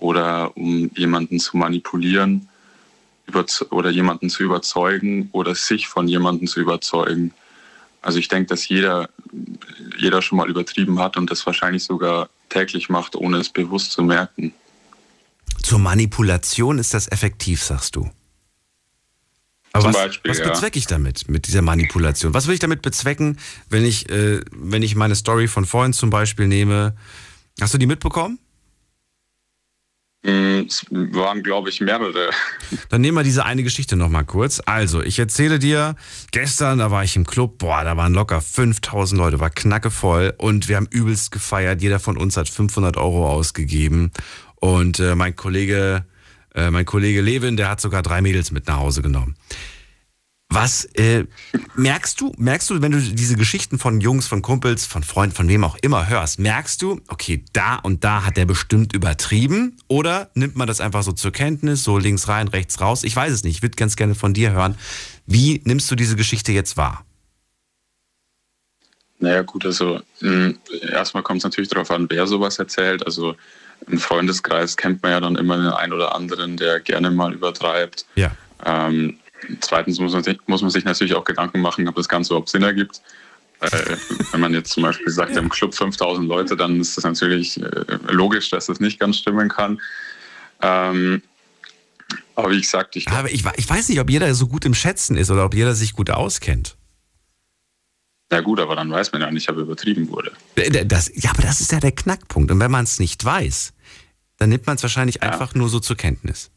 oder 0.00 0.56
um 0.56 0.90
jemanden 0.94 1.38
zu 1.38 1.56
manipulieren 1.56 2.48
oder 3.70 3.90
jemanden 3.90 4.30
zu 4.30 4.42
überzeugen 4.42 5.28
oder 5.32 5.54
sich 5.54 5.88
von 5.88 6.08
jemandem 6.08 6.46
zu 6.46 6.60
überzeugen. 6.60 7.32
Also 8.06 8.20
ich 8.20 8.28
denke, 8.28 8.46
dass 8.46 8.68
jeder, 8.68 9.10
jeder 9.98 10.22
schon 10.22 10.38
mal 10.38 10.48
übertrieben 10.48 11.00
hat 11.00 11.16
und 11.16 11.28
das 11.28 11.44
wahrscheinlich 11.44 11.82
sogar 11.82 12.28
täglich 12.50 12.88
macht, 12.88 13.16
ohne 13.16 13.38
es 13.38 13.48
bewusst 13.48 13.90
zu 13.90 14.04
merken. 14.04 14.54
Zur 15.60 15.80
Manipulation 15.80 16.78
ist 16.78 16.94
das 16.94 17.10
effektiv, 17.10 17.64
sagst 17.64 17.96
du? 17.96 18.08
Aber 19.72 19.86
was, 19.86 19.96
Beispiel, 19.96 20.30
was 20.30 20.38
ja. 20.38 20.48
bezwecke 20.48 20.78
ich 20.78 20.86
damit, 20.86 21.28
mit 21.28 21.48
dieser 21.48 21.62
Manipulation? 21.62 22.32
Was 22.32 22.46
will 22.46 22.54
ich 22.54 22.60
damit 22.60 22.80
bezwecken, 22.80 23.40
wenn 23.70 23.84
ich, 23.84 24.08
äh, 24.08 24.40
wenn 24.52 24.84
ich 24.84 24.94
meine 24.94 25.16
Story 25.16 25.48
von 25.48 25.64
vorhin 25.64 25.92
zum 25.92 26.10
Beispiel 26.10 26.46
nehme? 26.46 26.94
Hast 27.60 27.74
du 27.74 27.78
die 27.78 27.86
mitbekommen? 27.86 28.38
Mm, 30.26 30.66
Es 30.66 30.84
waren, 30.90 31.42
glaube 31.42 31.68
ich, 31.70 31.80
mehrere. 31.80 32.30
Dann 32.88 33.00
nehmen 33.00 33.16
wir 33.16 33.22
diese 33.22 33.44
eine 33.44 33.62
Geschichte 33.62 33.94
nochmal 33.96 34.24
kurz. 34.24 34.60
Also, 34.66 35.00
ich 35.02 35.18
erzähle 35.18 35.58
dir, 35.60 35.94
gestern, 36.32 36.78
da 36.78 36.90
war 36.90 37.04
ich 37.04 37.14
im 37.14 37.24
Club, 37.24 37.58
boah, 37.58 37.84
da 37.84 37.96
waren 37.96 38.12
locker 38.12 38.40
5000 38.40 39.18
Leute, 39.18 39.38
war 39.38 39.50
knackevoll 39.50 40.34
und 40.36 40.68
wir 40.68 40.76
haben 40.76 40.88
übelst 40.90 41.30
gefeiert. 41.30 41.80
Jeder 41.80 42.00
von 42.00 42.16
uns 42.16 42.36
hat 42.36 42.48
500 42.48 42.96
Euro 42.96 43.30
ausgegeben 43.30 44.10
und 44.56 44.98
äh, 44.98 45.14
mein 45.14 45.36
Kollege, 45.36 46.04
äh, 46.54 46.70
mein 46.70 46.86
Kollege 46.86 47.20
Levin, 47.20 47.56
der 47.56 47.68
hat 47.68 47.80
sogar 47.80 48.02
drei 48.02 48.20
Mädels 48.20 48.50
mit 48.50 48.66
nach 48.66 48.78
Hause 48.78 49.02
genommen. 49.02 49.36
Was 50.56 50.86
äh, 50.94 51.24
merkst 51.74 52.18
du, 52.18 52.32
merkst 52.38 52.70
du, 52.70 52.80
wenn 52.80 52.92
du 52.92 52.98
diese 52.98 53.36
Geschichten 53.36 53.78
von 53.78 54.00
Jungs, 54.00 54.26
von 54.26 54.40
Kumpels, 54.40 54.86
von 54.86 55.02
Freunden, 55.02 55.36
von 55.36 55.48
wem 55.48 55.64
auch 55.64 55.76
immer 55.82 56.08
hörst, 56.08 56.38
merkst 56.38 56.80
du, 56.80 56.98
okay, 57.08 57.44
da 57.52 57.76
und 57.76 58.04
da 58.04 58.24
hat 58.24 58.38
der 58.38 58.46
bestimmt 58.46 58.94
übertrieben? 58.94 59.76
Oder 59.86 60.30
nimmt 60.32 60.56
man 60.56 60.66
das 60.66 60.80
einfach 60.80 61.02
so 61.02 61.12
zur 61.12 61.30
Kenntnis, 61.30 61.84
so 61.84 61.98
links 61.98 62.28
rein, 62.28 62.48
rechts 62.48 62.80
raus? 62.80 63.04
Ich 63.04 63.14
weiß 63.14 63.32
es 63.32 63.44
nicht. 63.44 63.56
Ich 63.56 63.62
würde 63.62 63.76
ganz 63.76 63.96
gerne 63.96 64.14
von 64.14 64.32
dir 64.32 64.52
hören. 64.52 64.76
Wie 65.26 65.60
nimmst 65.64 65.90
du 65.90 65.94
diese 65.94 66.16
Geschichte 66.16 66.52
jetzt 66.52 66.78
wahr? 66.78 67.04
Naja, 69.18 69.42
gut, 69.42 69.66
also 69.66 70.00
mh, 70.20 70.54
erstmal 70.90 71.22
kommt 71.22 71.38
es 71.38 71.44
natürlich 71.44 71.68
darauf 71.68 71.90
an, 71.90 72.06
wer 72.08 72.26
sowas 72.26 72.58
erzählt. 72.58 73.04
Also 73.04 73.36
im 73.88 73.98
Freundeskreis 73.98 74.78
kennt 74.78 75.02
man 75.02 75.12
ja 75.12 75.20
dann 75.20 75.36
immer 75.36 75.58
den 75.58 75.66
einen 75.66 75.92
oder 75.92 76.14
anderen, 76.14 76.56
der 76.56 76.80
gerne 76.80 77.10
mal 77.10 77.34
übertreibt. 77.34 78.06
Ja. 78.14 78.30
Ähm, 78.64 79.18
zweitens 79.60 79.98
muss 79.98 80.12
man, 80.12 80.22
sich, 80.22 80.38
muss 80.46 80.62
man 80.62 80.70
sich 80.70 80.84
natürlich 80.84 81.14
auch 81.14 81.24
Gedanken 81.24 81.60
machen, 81.60 81.88
ob 81.88 81.94
das 81.96 82.08
Ganze 82.08 82.32
überhaupt 82.32 82.48
Sinn 82.48 82.62
ergibt. 82.62 83.00
Äh, 83.60 83.96
wenn 84.32 84.40
man 84.40 84.52
jetzt 84.52 84.72
zum 84.72 84.82
Beispiel 84.82 85.10
sagt, 85.10 85.36
im 85.36 85.48
Club 85.48 85.74
5000 85.74 86.28
Leute, 86.28 86.56
dann 86.56 86.80
ist 86.80 86.96
das 86.96 87.04
natürlich 87.04 87.60
äh, 87.60 87.68
logisch, 88.08 88.50
dass 88.50 88.66
das 88.66 88.80
nicht 88.80 89.00
ganz 89.00 89.18
stimmen 89.18 89.48
kann. 89.48 89.80
Ähm, 90.60 91.22
aber 92.34 92.50
wie 92.50 92.60
gesagt, 92.60 92.96
ich 92.96 93.08
Aber 93.08 93.30
ich, 93.30 93.44
ich 93.56 93.68
weiß 93.68 93.88
nicht, 93.88 93.98
ob 94.00 94.10
jeder 94.10 94.34
so 94.34 94.46
gut 94.46 94.64
im 94.64 94.74
Schätzen 94.74 95.16
ist 95.16 95.30
oder 95.30 95.44
ob 95.44 95.54
jeder 95.54 95.74
sich 95.74 95.94
gut 95.94 96.10
auskennt. 96.10 96.76
na 98.30 98.40
gut, 98.40 98.60
aber 98.60 98.76
dann 98.76 98.90
weiß 98.90 99.12
man 99.12 99.22
ja 99.22 99.30
nicht, 99.30 99.48
ob 99.48 99.56
übertrieben 99.56 100.08
wurde. 100.08 100.32
Äh, 100.56 100.84
Das, 100.84 101.10
ja, 101.14 101.30
aber 101.30 101.42
das 101.42 101.60
ist 101.60 101.72
ja 101.72 101.80
der 101.80 101.92
Knackpunkt. 101.92 102.50
Und 102.50 102.60
wenn 102.60 102.70
man 102.70 102.84
es 102.84 102.98
nicht 102.98 103.24
weiß, 103.24 103.72
dann 104.36 104.50
nimmt 104.50 104.66
man 104.66 104.76
es 104.76 104.82
wahrscheinlich 104.82 105.22
einfach 105.22 105.54
nur 105.54 105.70
so 105.70 105.80
zur 105.80 105.96
Kenntnis. 105.96 106.50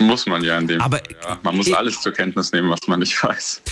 Muss 0.00 0.26
man 0.26 0.42
ja 0.42 0.58
in 0.58 0.66
dem 0.66 0.80
Aber- 0.80 0.98
Fall, 0.98 1.16
ja. 1.22 1.38
Man 1.42 1.56
muss 1.56 1.68
ich- 1.68 1.76
alles 1.76 2.00
zur 2.00 2.12
Kenntnis 2.12 2.52
nehmen, 2.52 2.70
was 2.70 2.80
man 2.88 2.98
nicht 3.00 3.14
weiß. 3.22 3.62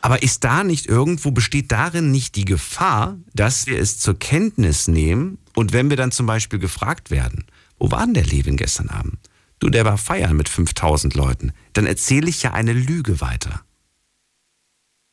Aber 0.00 0.22
ist 0.22 0.44
da 0.44 0.62
nicht 0.62 0.86
irgendwo, 0.86 1.32
besteht 1.32 1.72
darin 1.72 2.12
nicht 2.12 2.36
die 2.36 2.44
Gefahr, 2.44 3.16
dass 3.34 3.66
wir 3.66 3.78
es 3.80 3.98
zur 3.98 4.16
Kenntnis 4.18 4.86
nehmen 4.86 5.38
und 5.56 5.72
wenn 5.72 5.90
wir 5.90 5.96
dann 5.96 6.12
zum 6.12 6.26
Beispiel 6.26 6.60
gefragt 6.60 7.10
werden, 7.10 7.46
wo 7.78 7.90
war 7.90 8.04
denn 8.04 8.14
der 8.14 8.24
Levin 8.24 8.56
gestern 8.56 8.90
Abend? 8.90 9.18
Du, 9.58 9.68
der 9.70 9.84
war 9.84 9.98
feiern 9.98 10.36
mit 10.36 10.48
5000 10.48 11.14
Leuten. 11.14 11.52
Dann 11.72 11.84
erzähle 11.86 12.28
ich 12.28 12.44
ja 12.44 12.52
eine 12.52 12.72
Lüge 12.72 13.20
weiter. 13.20 13.62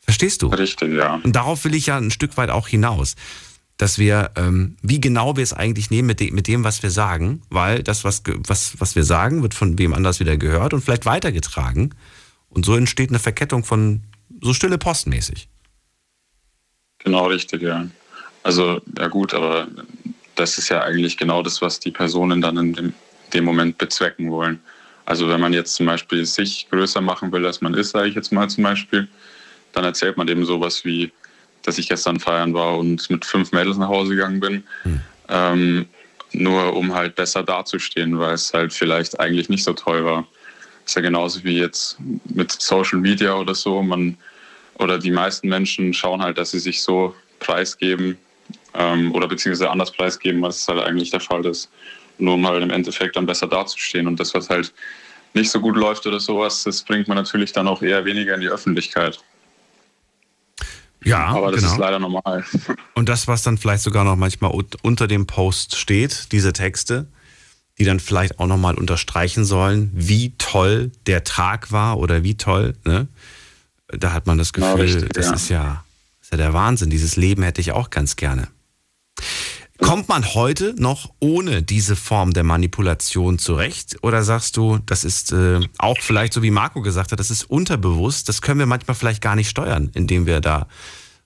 Verstehst 0.02 0.44
du? 0.44 0.48
Richtig, 0.50 0.94
ja. 0.94 1.16
Und 1.24 1.36
darauf 1.36 1.66
will 1.66 1.74
ich 1.74 1.88
ja 1.88 1.98
ein 1.98 2.12
Stück 2.12 2.38
weit 2.38 2.52
auch 2.52 2.68
hinaus. 2.68 3.16
Dass 3.78 4.00
wir, 4.00 4.32
ähm, 4.36 4.78
wie 4.82 5.02
genau 5.02 5.36
wir 5.36 5.44
es 5.44 5.54
eigentlich 5.54 5.90
nehmen 5.90 6.08
mit, 6.08 6.20
de 6.22 6.32
mit 6.32 6.48
dem, 6.48 6.64
was 6.64 6.82
wir 6.82 6.92
sagen, 6.92 7.42
weil 7.50 7.84
das, 7.84 8.04
was, 8.04 8.24
was, 8.26 8.80
was 8.80 8.96
wir 8.96 9.04
sagen, 9.04 9.42
wird 9.42 9.54
von 9.54 9.78
wem 9.78 9.94
anders 9.94 10.20
wieder 10.20 10.38
gehört 10.38 10.74
und 10.74 10.82
vielleicht 10.82 11.06
weitergetragen. 11.06 11.94
Und 12.50 12.66
so 12.66 12.76
entsteht 12.76 13.10
eine 13.10 13.20
Verkettung 13.20 13.66
von 13.66 14.02
so 14.42 14.54
stille 14.54 14.78
Postmäßig. 14.78 15.50
Genau, 17.00 17.28
richtig, 17.28 17.62
ja. 17.62 17.86
Also, 18.44 18.80
ja 18.98 19.08
gut, 19.08 19.34
aber 19.34 19.68
das 20.36 20.58
ist 20.58 20.70
ja 20.70 20.82
eigentlich 20.82 21.18
genau 21.18 21.44
das, 21.44 21.62
was 21.62 21.80
die 21.80 21.92
Personen 21.92 22.42
dann 22.42 22.58
in 22.58 22.74
dem, 22.74 22.94
dem 23.34 23.44
Moment 23.44 23.78
bezwecken 23.78 24.32
wollen. 24.32 24.60
Also 25.06 25.30
wenn 25.30 25.40
man 25.40 25.54
jetzt 25.54 25.76
zum 25.76 25.86
Beispiel 25.86 26.26
sich 26.26 26.68
größer 26.70 27.02
machen 27.02 27.32
will, 27.32 27.46
als 27.46 27.62
man 27.62 27.74
ist, 27.74 27.92
sage 27.92 28.10
ich 28.10 28.16
jetzt 28.16 28.32
mal 28.32 28.50
zum 28.50 28.64
Beispiel, 28.64 29.08
dann 29.74 29.84
erzählt 29.84 30.18
man 30.18 30.28
eben 30.28 30.46
sowas 30.46 30.84
wie, 30.84 31.12
dass 31.66 31.78
ich 31.78 31.90
gestern 31.90 32.20
feiern 32.20 32.54
war 32.54 32.78
und 32.78 33.10
mit 33.10 33.26
fünf 33.26 33.52
Mädels 33.52 33.78
nach 33.78 33.90
Hause 33.90 34.16
gegangen 34.16 34.40
bin. 34.40 34.64
Ähm, 35.30 35.86
nur 36.32 36.76
um 36.76 36.94
halt 36.94 37.16
besser 37.16 37.44
dazustehen, 37.44 38.20
weil 38.20 38.34
es 38.34 38.54
halt 38.54 38.74
vielleicht 38.74 39.20
eigentlich 39.20 39.50
nicht 39.50 39.64
so 39.64 39.74
toll 39.74 40.06
war. 40.06 40.28
ist 40.86 40.96
ja 40.96 41.02
genauso 41.02 41.44
wie 41.44 41.58
jetzt 41.58 41.98
mit 42.26 42.52
Social 42.52 43.00
Media 43.00 43.34
oder 43.36 43.56
so. 43.56 43.82
Man 43.82 44.18
oder 44.76 45.00
die 45.00 45.12
meisten 45.12 45.48
Menschen 45.48 45.94
schauen 45.94 46.22
halt, 46.22 46.38
dass 46.38 46.52
sie 46.52 46.60
sich 46.60 46.82
so 46.82 47.16
preisgeben 47.40 48.18
ähm, 48.74 49.14
oder 49.14 49.28
beziehungsweise 49.28 49.70
anders 49.70 49.92
preisgeben, 49.92 50.44
es 50.44 50.68
halt 50.68 50.84
eigentlich 50.84 51.12
der 51.12 51.22
Fall 51.22 51.46
ist. 51.46 51.70
Nur 52.18 52.36
um 52.36 52.48
halt 52.48 52.62
im 52.62 52.70
Endeffekt 52.70 53.16
dann 53.16 53.26
besser 53.26 53.48
dazustehen. 53.48 54.08
Und 54.08 54.20
das, 54.20 54.34
was 54.34 54.50
halt 54.50 54.74
nicht 55.34 55.50
so 55.50 55.60
gut 55.60 55.76
läuft 55.76 56.06
oder 56.08 56.20
sowas, 56.20 56.64
das 56.64 56.82
bringt 56.84 57.08
man 57.08 57.18
natürlich 57.18 57.52
dann 57.52 57.68
auch 57.68 57.82
eher 57.82 58.06
weniger 58.06 58.36
in 58.36 58.42
die 58.42 58.48
Öffentlichkeit. 58.48 59.20
Ja, 61.06 61.28
Aber 61.28 61.52
das 61.52 61.62
genau. 61.62 61.74
ist 61.74 61.80
leider 61.80 62.00
normal. 62.00 62.44
Und 62.96 63.10
das, 63.10 63.28
was 63.28 63.44
dann 63.44 63.58
vielleicht 63.58 63.84
sogar 63.84 64.04
noch 64.04 64.16
manchmal 64.16 64.52
unter 64.82 65.08
dem 65.08 65.28
Post 65.28 65.76
steht, 65.78 66.32
diese 66.32 66.52
Texte, 66.54 67.08
die 67.78 67.84
dann 67.84 68.00
vielleicht 68.00 68.40
auch 68.40 68.48
nochmal 68.48 68.76
unterstreichen 68.76 69.46
sollen, 69.46 69.92
wie 69.94 70.34
toll 70.38 70.92
der 71.06 71.24
Tag 71.24 71.72
war 71.72 71.98
oder 72.00 72.24
wie 72.24 72.36
toll, 72.36 72.76
ne? 72.86 73.08
Da 73.88 74.14
hat 74.14 74.26
man 74.26 74.38
das 74.40 74.52
Genau, 74.52 74.76
Gefühl, 74.76 74.94
richtig, 74.94 75.14
das 75.14 75.28
ja. 75.28 75.34
ist 75.34 75.50
ja, 75.50 75.84
ist 76.22 76.32
ja 76.32 76.38
der 76.38 76.54
Wahnsinn. 76.54 76.90
Dieses 76.90 77.18
Leben 77.18 77.44
hätte 77.44 77.62
ich 77.62 77.72
auch 77.72 77.92
ganz 77.92 78.16
gerne. 78.16 78.48
Kommt 79.80 80.08
man 80.08 80.34
heute 80.34 80.74
noch 80.78 81.12
ohne 81.20 81.62
diese 81.62 81.98
Form 81.98 82.32
der 82.32 82.44
Manipulation 82.44 83.40
zurecht? 83.40 83.98
Oder 84.04 84.24
sagst 84.24 84.56
du, 84.56 84.80
das 84.86 85.04
ist 85.04 85.34
äh, 85.34 85.60
auch 85.78 85.98
vielleicht 86.00 86.34
so 86.34 86.42
wie 86.42 86.52
Marco 86.52 86.82
gesagt 86.82 87.12
hat, 87.12 87.20
das 87.20 87.30
ist 87.30 87.44
unterbewusst, 87.44 88.30
das 88.30 88.42
können 88.42 88.60
wir 88.60 88.68
manchmal 88.68 88.96
vielleicht 88.96 89.22
gar 89.22 89.36
nicht 89.36 89.50
steuern, 89.50 89.92
indem 89.94 90.26
wir 90.26 90.40
da 90.40 90.68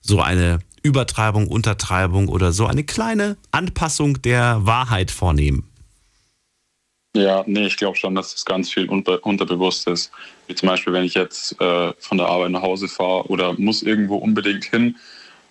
so 0.02 0.20
eine 0.20 0.60
Übertreibung, 0.82 1.48
Untertreibung 1.48 2.28
oder 2.28 2.52
so 2.52 2.66
eine 2.66 2.84
kleine 2.84 3.38
Anpassung 3.52 4.22
der 4.24 4.66
Wahrheit 4.66 5.12
vornehmen? 5.12 5.70
Ja, 7.16 7.44
nee, 7.46 7.68
ich 7.68 7.78
glaube 7.78 7.98
schon, 7.98 8.16
dass 8.16 8.34
das 8.34 8.46
ganz 8.46 8.72
viel 8.72 8.90
unter, 8.90 9.24
unterbewusst 9.26 9.88
ist. 9.88 10.12
Wie 10.48 10.56
zum 10.56 10.70
Beispiel, 10.70 10.94
wenn 10.94 11.04
ich 11.04 11.16
jetzt 11.16 11.60
äh, 11.60 11.94
von 12.00 12.18
der 12.18 12.28
Arbeit 12.28 12.52
nach 12.52 12.62
Hause 12.62 12.88
fahre 12.88 13.28
oder 13.28 13.54
muss 13.60 13.84
irgendwo 13.84 14.18
unbedingt 14.18 14.66
hin 14.66 14.96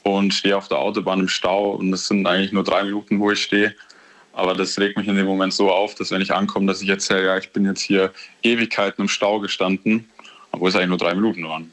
und 0.03 0.33
stehe 0.33 0.57
auf 0.57 0.69
der 0.69 0.79
Autobahn 0.79 1.21
im 1.21 1.29
Stau 1.29 1.73
und 1.73 1.93
es 1.93 2.09
sind 2.09 2.27
eigentlich 2.27 2.53
nur 2.53 2.65
drei 2.65 2.85
Minuten, 2.85 3.21
wo 3.21 3.31
ich 3.31 3.43
stehe. 3.43 3.75
Aber 4.33 4.55
das 4.55 4.79
regt 4.79 4.97
mich 4.97 5.09
in 5.09 5.17
dem 5.17 5.27
Moment 5.27 5.53
so 5.53 5.71
auf, 5.71 5.95
dass 5.97 6.11
wenn 6.11 6.21
ich 6.21 6.33
ankomme, 6.33 6.67
dass 6.67 6.81
ich 6.81 6.89
erzähle, 6.89 7.27
ja, 7.27 7.39
ich 7.39 7.51
bin 7.51 7.65
jetzt 7.65 7.81
hier 7.81 8.13
Ewigkeiten 8.43 9.03
im 9.03 9.09
Stau 9.09 9.41
gestanden, 9.41 10.09
obwohl 10.53 10.69
es 10.69 10.77
eigentlich 10.77 10.89
nur 10.89 10.99
drei 10.99 11.15
Minuten 11.15 11.45
waren. 11.49 11.73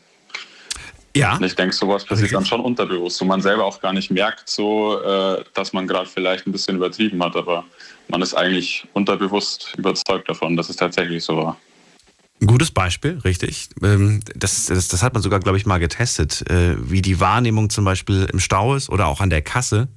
Ja. 1.16 1.38
Und 1.38 1.44
ich 1.44 1.56
denke, 1.56 1.74
sowas 1.74 2.04
passiert 2.04 2.34
dann 2.34 2.46
schon 2.46 2.60
unterbewusst, 2.60 3.22
wo 3.22 3.26
man 3.26 3.42
selber 3.42 3.64
auch 3.64 3.80
gar 3.80 3.94
nicht 3.94 4.12
merkt, 4.12 4.50
so, 4.50 5.02
äh, 5.02 5.44
dass 5.54 5.72
man 5.72 5.88
gerade 5.88 6.10
vielleicht 6.10 6.46
ein 6.46 6.52
bisschen 6.52 6.76
übertrieben 6.76 7.24
hat, 7.24 7.38
aber 7.38 7.64
man 8.10 8.22
ist 8.22 8.34
eigentlich 8.34 8.86
unterbewusst 8.94 9.74
überzeugt 9.78 10.28
davon, 10.28 10.58
dass 10.58 10.70
es 10.70 10.76
tatsächlich 10.76 11.24
so 11.24 11.38
war. 11.38 11.58
Ein 12.42 12.48
gutes 12.48 12.72
Beispiel, 12.72 13.20
richtig. 13.20 13.70
Ähm, 13.82 14.20
das, 14.36 14.66
das, 14.66 14.88
das 14.90 15.02
hat 15.04 15.14
man 15.14 15.24
sogar, 15.24 15.40
glaube 15.40 15.58
ich, 15.58 15.66
mal 15.66 15.78
getestet, 15.80 16.50
äh, 16.50 16.76
wie 16.90 17.02
die 17.02 17.20
Wahrnehmung 17.20 17.70
zum 17.70 17.86
Beispiel 17.86 18.28
im 18.32 18.40
Stau 18.40 18.76
ist 18.76 18.90
oder 18.90 19.08
auch 19.08 19.22
an 19.22 19.30
der 19.30 19.42
Kasse. 19.42 19.88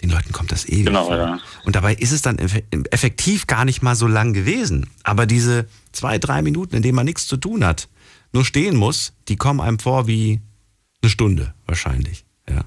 Den 0.00 0.10
Leuten 0.10 0.32
kommt 0.32 0.50
das 0.52 0.64
ewig 0.68 0.86
Genau, 0.86 1.12
ja. 1.14 1.38
Und 1.64 1.76
dabei 1.76 1.94
ist 1.94 2.12
es 2.12 2.22
dann 2.22 2.38
eff- 2.38 2.62
effektiv 2.90 3.46
gar 3.46 3.64
nicht 3.64 3.82
mal 3.82 3.94
so 3.94 4.06
lang 4.06 4.32
gewesen. 4.32 4.88
Aber 5.04 5.26
diese 5.26 5.66
zwei, 5.92 6.18
drei 6.18 6.42
Minuten, 6.42 6.76
in 6.76 6.82
denen 6.82 6.96
man 6.96 7.04
nichts 7.04 7.26
zu 7.26 7.36
tun 7.36 7.64
hat, 7.64 7.88
nur 8.32 8.44
stehen 8.44 8.76
muss, 8.76 9.12
die 9.28 9.36
kommen 9.36 9.60
einem 9.60 9.78
vor 9.78 10.06
wie 10.06 10.40
eine 11.02 11.10
Stunde 11.10 11.54
wahrscheinlich. 11.66 12.24
Ja. 12.48 12.64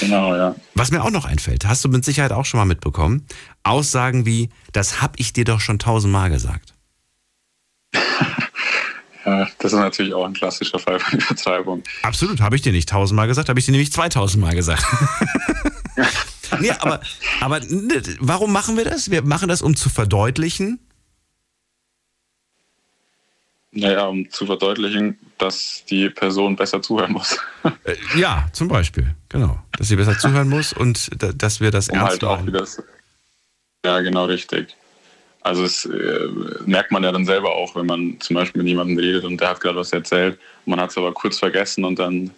Genau, 0.00 0.34
ja. 0.36 0.54
Was 0.74 0.90
mir 0.90 1.02
auch 1.02 1.10
noch 1.10 1.24
einfällt, 1.24 1.66
hast 1.66 1.84
du 1.84 1.88
mit 1.88 2.04
Sicherheit 2.04 2.32
auch 2.32 2.44
schon 2.44 2.58
mal 2.58 2.64
mitbekommen, 2.64 3.26
Aussagen 3.64 4.24
wie, 4.26 4.50
das 4.72 5.02
hab 5.02 5.18
ich 5.18 5.32
dir 5.32 5.44
doch 5.44 5.60
schon 5.60 5.78
tausendmal 5.78 6.30
gesagt. 6.30 6.73
Ja, 9.24 9.48
das 9.58 9.72
ist 9.72 9.78
natürlich 9.78 10.12
auch 10.12 10.26
ein 10.26 10.34
klassischer 10.34 10.78
Fall 10.78 11.00
von 11.00 11.18
Übertreibung. 11.18 11.82
Absolut, 12.02 12.40
habe 12.40 12.56
ich 12.56 12.62
dir 12.62 12.72
nicht 12.72 12.88
tausendmal 12.88 13.26
gesagt, 13.26 13.48
habe 13.48 13.58
ich 13.58 13.64
dir 13.64 13.72
nämlich 13.72 13.90
zweitausendmal 13.90 14.54
gesagt. 14.54 14.84
nee, 16.60 16.70
aber, 16.78 17.00
aber 17.40 17.60
ne, 17.60 18.02
warum 18.20 18.52
machen 18.52 18.76
wir 18.76 18.84
das? 18.84 19.10
Wir 19.10 19.22
machen 19.22 19.48
das, 19.48 19.62
um 19.62 19.76
zu 19.76 19.88
verdeutlichen. 19.88 20.78
Naja, 23.70 24.06
um 24.06 24.30
zu 24.30 24.46
verdeutlichen, 24.46 25.18
dass 25.38 25.84
die 25.88 26.08
Person 26.08 26.54
besser 26.54 26.80
zuhören 26.80 27.12
muss. 27.12 27.38
Äh, 27.84 27.96
ja, 28.16 28.46
zum 28.52 28.68
Beispiel, 28.68 29.16
genau. 29.28 29.58
Dass 29.76 29.88
sie 29.88 29.96
besser 29.96 30.16
zuhören 30.16 30.48
muss 30.48 30.72
und 30.72 31.10
da, 31.20 31.32
dass 31.32 31.60
wir 31.60 31.70
das 31.70 31.88
um 31.88 31.96
ernst 31.96 32.10
halt 32.12 32.24
auch 32.24 32.36
machen. 32.36 32.46
wieder. 32.46 32.66
Ja, 33.84 34.00
genau 34.00 34.26
richtig. 34.26 34.76
Also 35.44 35.62
das 35.62 35.84
äh, 35.84 36.28
merkt 36.64 36.90
man 36.90 37.04
ja 37.04 37.12
dann 37.12 37.26
selber 37.26 37.54
auch, 37.54 37.76
wenn 37.76 37.84
man 37.84 38.18
zum 38.20 38.34
Beispiel 38.34 38.62
mit 38.62 38.68
jemandem 38.68 38.98
redet 38.98 39.24
und 39.24 39.38
der 39.38 39.50
hat 39.50 39.60
gerade 39.60 39.78
was 39.78 39.92
erzählt, 39.92 40.38
man 40.64 40.80
hat 40.80 40.90
es 40.90 40.96
aber 40.96 41.12
kurz 41.12 41.38
vergessen 41.38 41.84
und 41.84 41.98
dann 41.98 42.30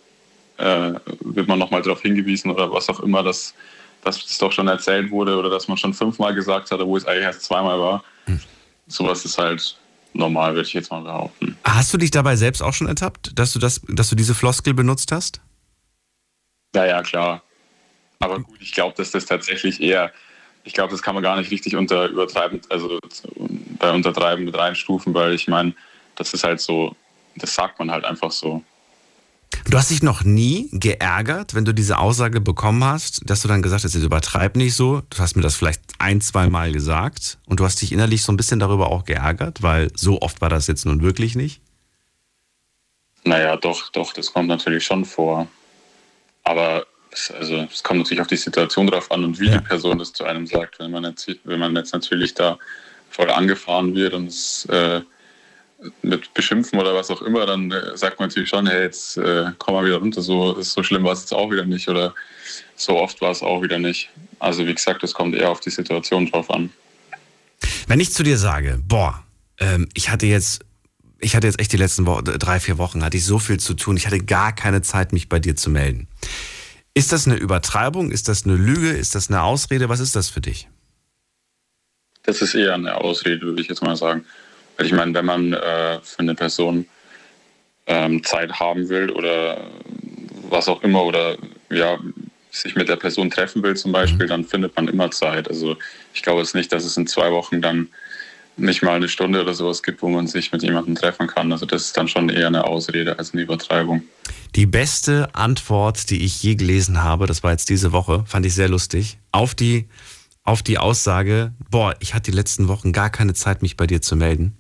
äh, 0.59 0.95
wird 1.21 1.47
man 1.47 1.59
nochmal 1.59 1.83
darauf 1.83 2.03
hingewiesen 2.03 2.51
oder 2.51 2.71
was 2.73 2.89
auch 2.89 2.99
immer, 3.01 3.23
dass, 3.23 3.55
dass 4.03 4.25
es 4.25 4.39
doch 4.39 4.51
schon 4.51 4.67
erzählt 4.67 5.13
wurde 5.13 5.37
oder 5.37 5.49
dass 5.49 5.69
man 5.69 5.77
schon 5.77 5.95
fünfmal 5.95 6.35
gesagt 6.35 6.71
hat, 6.73 6.81
wo 6.81 6.97
es 6.97 7.07
eigentlich 7.07 7.23
erst 7.23 7.43
zweimal 7.43 7.79
war. 7.79 8.05
Hm. 8.25 8.41
Sowas 8.89 9.25
ist 9.25 9.39
halt 9.39 9.77
normal, 10.13 10.55
würde 10.55 10.67
ich 10.67 10.75
jetzt 10.75 10.91
mal 10.91 11.03
behaupten. 11.03 11.57
Hast 11.63 11.95
du 11.95 11.99
dich 11.99 12.11
dabei 12.11 12.35
selbst 12.35 12.61
auch 12.61 12.75
schon 12.75 12.89
ertappt, 12.89 13.39
dass 13.39 13.53
du, 13.53 13.61
das, 13.61 13.83
dass 13.87 14.11
du 14.11 14.17
diese 14.17 14.35
Floskel 14.35 14.75
benutzt 14.75 15.13
hast? 15.13 15.41
Ja, 16.75 16.85
ja, 16.87 17.03
klar. 17.03 17.43
Aber 18.19 18.41
gut, 18.41 18.59
ich 18.61 18.73
glaube, 18.73 18.95
dass 18.97 19.13
das 19.13 19.27
tatsächlich 19.27 19.81
eher, 19.81 20.13
ich 20.67 20.75
glaube, 20.75 20.91
das 20.91 21.01
kann 21.01 21.15
man 21.15 21.23
gar 21.23 21.37
nicht 21.37 21.51
richtig 21.51 21.77
unter 21.77 22.09
übertreiben, 22.09 22.61
also 22.69 22.99
bei 23.79 23.93
Untertreiben 23.93 24.45
mit 24.45 24.59
reinstufen, 24.59 25.15
weil 25.15 25.33
ich 25.33 25.47
meine, 25.47 25.75
das 26.17 26.35
ist 26.35 26.45
halt 26.45 26.61
so, 26.61 26.95
das 27.37 27.55
sagt 27.55 27.79
man 27.79 27.91
halt 27.91 28.05
einfach 28.05 28.33
so. 28.33 28.63
Du 29.71 29.79
hast 29.79 29.91
dich 29.91 30.03
noch 30.03 30.25
nie 30.25 30.69
geärgert, 30.73 31.55
wenn 31.55 31.65
du 31.65 31.73
diese 31.73 31.99
Aussage 31.99 32.41
bekommen 32.41 32.85
hast, 32.85 33.29
dass 33.31 33.43
du 33.43 33.49
dann 33.49 33.63
gesagt 33.63 33.85
hast, 33.85 33.95
jetzt 33.95 34.03
übertreib 34.03 34.57
nicht 34.57 34.75
so. 34.75 35.03
Du 35.09 35.19
hast 35.19 35.37
mir 35.37 35.43
das 35.43 35.55
vielleicht 35.55 35.83
ein, 35.99 36.21
zwei 36.21 36.49
Mal 36.49 36.73
gesagt 36.73 37.39
und 37.47 37.61
du 37.61 37.65
hast 37.65 37.81
dich 37.81 37.93
innerlich 37.93 38.23
so 38.23 38.33
ein 38.33 38.37
bisschen 38.37 38.59
darüber 38.59 38.91
auch 38.91 39.05
geärgert, 39.05 39.63
weil 39.63 39.91
so 39.95 40.21
oft 40.21 40.41
war 40.41 40.49
das 40.49 40.67
jetzt 40.67 40.85
nun 40.85 41.03
wirklich 41.03 41.37
nicht. 41.37 41.61
Naja, 43.25 43.57
doch, 43.57 43.91
doch, 43.91 44.13
das 44.13 44.33
kommt 44.33 44.49
natürlich 44.49 44.85
schon 44.85 45.05
vor. 45.05 45.47
Aber 46.43 46.87
also, 47.39 47.67
es 47.73 47.83
kommt 47.83 48.01
natürlich 48.01 48.21
auf 48.21 48.27
die 48.27 48.37
Situation 48.37 48.87
drauf 48.87 49.11
an 49.11 49.25
und 49.25 49.41
wie 49.41 49.47
Ja. 49.47 49.59
die 49.59 49.65
Person 49.65 49.99
das 49.99 50.13
zu 50.13 50.25
einem 50.25 50.47
sagt. 50.47 50.79
Wenn 50.79 50.91
man 50.91 51.05
jetzt, 51.05 51.31
wenn 51.45 51.59
man 51.59 51.75
jetzt 51.77 51.93
natürlich 51.93 52.35
da 52.35 52.59
voll 53.11 53.31
angefahren 53.31 53.95
wird 53.95 54.15
und 54.15 54.29
es 54.29 54.67
äh, 54.67 55.01
mit 56.03 56.33
Beschimpfen 56.35 56.79
oder 56.79 56.95
was 56.95 57.11
auch 57.11 57.23
immer, 57.23 57.47
dann 57.47 57.71
äh, 57.71 57.97
sagt 57.97 58.19
man 58.19 58.29
natürlich 58.29 58.49
schon, 58.49 58.67
hey, 58.67 58.83
jetzt 58.83 59.17
äh, 59.17 59.47
komm 59.59 59.75
mal 59.75 59.85
wieder 59.85 59.97
runter, 59.97 60.23
so, 60.23 60.61
so 60.63 60.83
schlimm 60.83 61.05
war 61.05 61.13
es 61.13 61.21
jetzt 61.21 61.35
auch 61.35 61.51
wieder 61.51 61.65
nicht 61.65 61.89
oder 61.89 62.15
so 62.77 62.99
oft 62.99 63.21
war 63.21 63.31
es 63.31 63.43
auch 63.43 63.63
wieder 63.63 63.79
nicht. 63.79 64.11
Also 64.39 64.67
wie 64.67 64.75
gesagt, 64.75 65.03
es 65.03 65.15
kommt 65.15 65.35
eher 65.35 65.51
auf 65.51 65.61
die 65.61 65.71
Situation 65.71 66.31
drauf 66.31 66.51
an. 66.51 66.71
Wenn 67.87 68.01
ich 68.01 68.13
zu 68.13 68.23
dir 68.23 68.39
sage, 68.39 68.81
boah, 68.87 69.23
ähm, 69.59 69.89
ich 69.95 70.11
hatte 70.11 70.27
jetzt, 70.27 70.65
ich 71.19 71.37
hatte 71.37 71.47
jetzt 71.47 71.61
echt 71.61 71.73
die 71.73 71.79
letzten 71.79 72.07
Wo 72.07 72.21
drei, 72.21 72.61
vier 72.61 72.79
Wochen, 72.79 73.05
hatte 73.05 73.17
ich 73.17 73.25
so 73.25 73.39
viel 73.39 73.59
zu 73.59 73.75
tun, 73.75 73.97
ich 73.97 74.07
hatte 74.07 74.19
gar 74.19 74.55
keine 74.55 74.83
Zeit, 74.83 75.13
mich 75.13 75.29
bei 75.29 75.39
dir 75.39 75.57
zu 75.57 75.71
melden. 75.71 76.09
Ist 76.97 77.13
das 77.13 77.27
eine 77.27 77.37
Übertreibung? 77.37 78.11
Ist 78.11 78.27
das 78.27 78.47
eine 78.47 78.55
Lüge? 78.55 78.89
Ist 78.89 79.15
das 79.15 79.29
eine 79.29 79.43
Ausrede? 79.43 79.91
Was 79.91 80.01
ist 80.01 80.17
das 80.17 80.31
für 80.31 80.41
dich? 80.41 80.67
Das 82.23 82.41
ist 82.41 82.55
eher 82.55 82.73
eine 82.73 82.95
Ausrede, 82.95 83.43
würde 83.43 83.61
ich 83.61 83.69
jetzt 83.69 83.83
mal 83.83 83.97
sagen. 83.97 84.25
Weil 84.79 84.87
ich 84.87 84.93
meine, 84.93 85.13
wenn 85.13 85.27
man 85.27 85.53
äh, 85.53 86.01
für 86.01 86.21
eine 86.21 86.35
Person 86.35 86.87
ähm, 87.87 88.25
Zeit 88.25 88.59
haben 88.59 88.89
will 88.89 89.11
oder 89.11 89.67
was 90.49 90.69
auch 90.69 90.83
immer 90.83 91.05
oder 91.05 91.37
ja, 91.69 91.99
sich 92.51 92.77
mit 92.77 92.89
der 92.89 92.97
Person 92.97 93.29
treffen 93.29 93.63
will 93.63 93.77
zum 93.77 93.93
Beispiel, 93.93 94.27
dann 94.27 94.47
findet 94.47 94.75
man 94.75 94.89
immer 94.89 95.11
Zeit. 95.11 95.49
Also 95.49 95.77
ich 96.15 96.23
glaube 96.23 96.41
jetzt 96.41 96.55
nicht, 96.55 96.73
dass 96.73 96.87
es 96.87 96.97
in 96.97 97.07
zwei 97.07 97.31
Wochen 97.31 97.61
dann 97.61 97.89
nicht 98.57 98.83
mal 98.83 98.95
eine 98.95 99.09
Stunde 99.09 99.43
oder 99.43 99.55
sowas 99.55 99.83
gibt, 99.83 100.03
wo 100.03 100.09
man 100.09 100.27
sich 100.27 100.53
mit 100.53 100.63
jemandem 100.63 100.95
treffen 100.95 101.27
kann. 101.27 101.53
Also 101.53 101.67
das 101.67 101.87
ist 101.87 101.97
dann 101.97 102.09
schon 102.09 102.29
eher 102.29 102.47
eine 102.47 102.65
Ausrede 102.65 103.19
als 103.19 103.33
eine 103.33 103.43
Übertreibung. 103.43 104.03
Die 104.55 104.67
beste 104.67 105.35
Antwort, 105.35 106.11
die 106.11 106.25
ich 106.25 106.43
je 106.43 106.55
gelesen 106.55 107.03
habe, 107.03 107.27
das 107.27 107.43
war 107.43 107.53
jetzt 107.53 107.69
diese 107.69 107.93
Woche, 107.93 108.25
fand 108.27 108.47
ich 108.47 108.55
sehr 108.55 108.69
lustig, 108.69 109.19
auf 109.33 109.55
die, 109.55 109.89
auf 110.43 110.63
die 110.63 110.79
Aussage, 110.79 111.53
boah, 111.71 111.95
ich 112.01 112.15
hatte 112.15 112.31
die 112.31 112.37
letzten 112.37 112.69
Wochen 112.69 112.93
gar 112.93 113.11
keine 113.11 113.35
Zeit, 113.35 113.63
mich 113.63 113.77
bei 113.77 113.87
dir 113.87 114.01
zu 114.01 114.17
melden. 114.17 114.57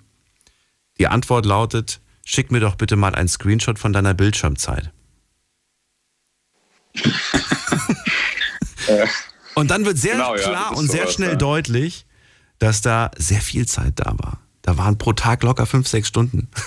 Die 0.99 1.07
Antwort 1.07 1.47
lautet, 1.47 2.01
schick 2.25 2.51
mir 2.51 2.61
doch 2.61 2.75
bitte 2.75 2.97
mal 2.97 3.15
einen 3.15 3.29
Screenshot 3.29 3.79
von 3.79 3.93
deiner 3.93 4.15
Bildschirmzeit. 4.15 4.91
Und 9.55 9.71
dann 9.71 9.85
wird 9.87 9.97
sehr 9.97 10.13
Genau, 10.13 10.37
ja, 10.37 10.43
klar 10.43 10.73
ist 10.73 10.79
und 10.79 10.91
sehr 10.91 11.09
schnell 11.09 11.31
ja. 11.31 11.37
deutlich, 11.37 12.07
dass 12.59 12.81
da 12.83 13.11
sehr 13.17 13.41
viel 13.41 13.67
Zeit 13.67 13.95
da 13.97 14.15
war. 14.19 14.41
Da 14.63 14.77
waren 14.77 14.99
pro 14.99 15.13
Tag 15.13 15.43
locker 15.43 15.67
fünf, 15.67 15.87
sechs 15.89 16.09
Stunden. 16.09 16.49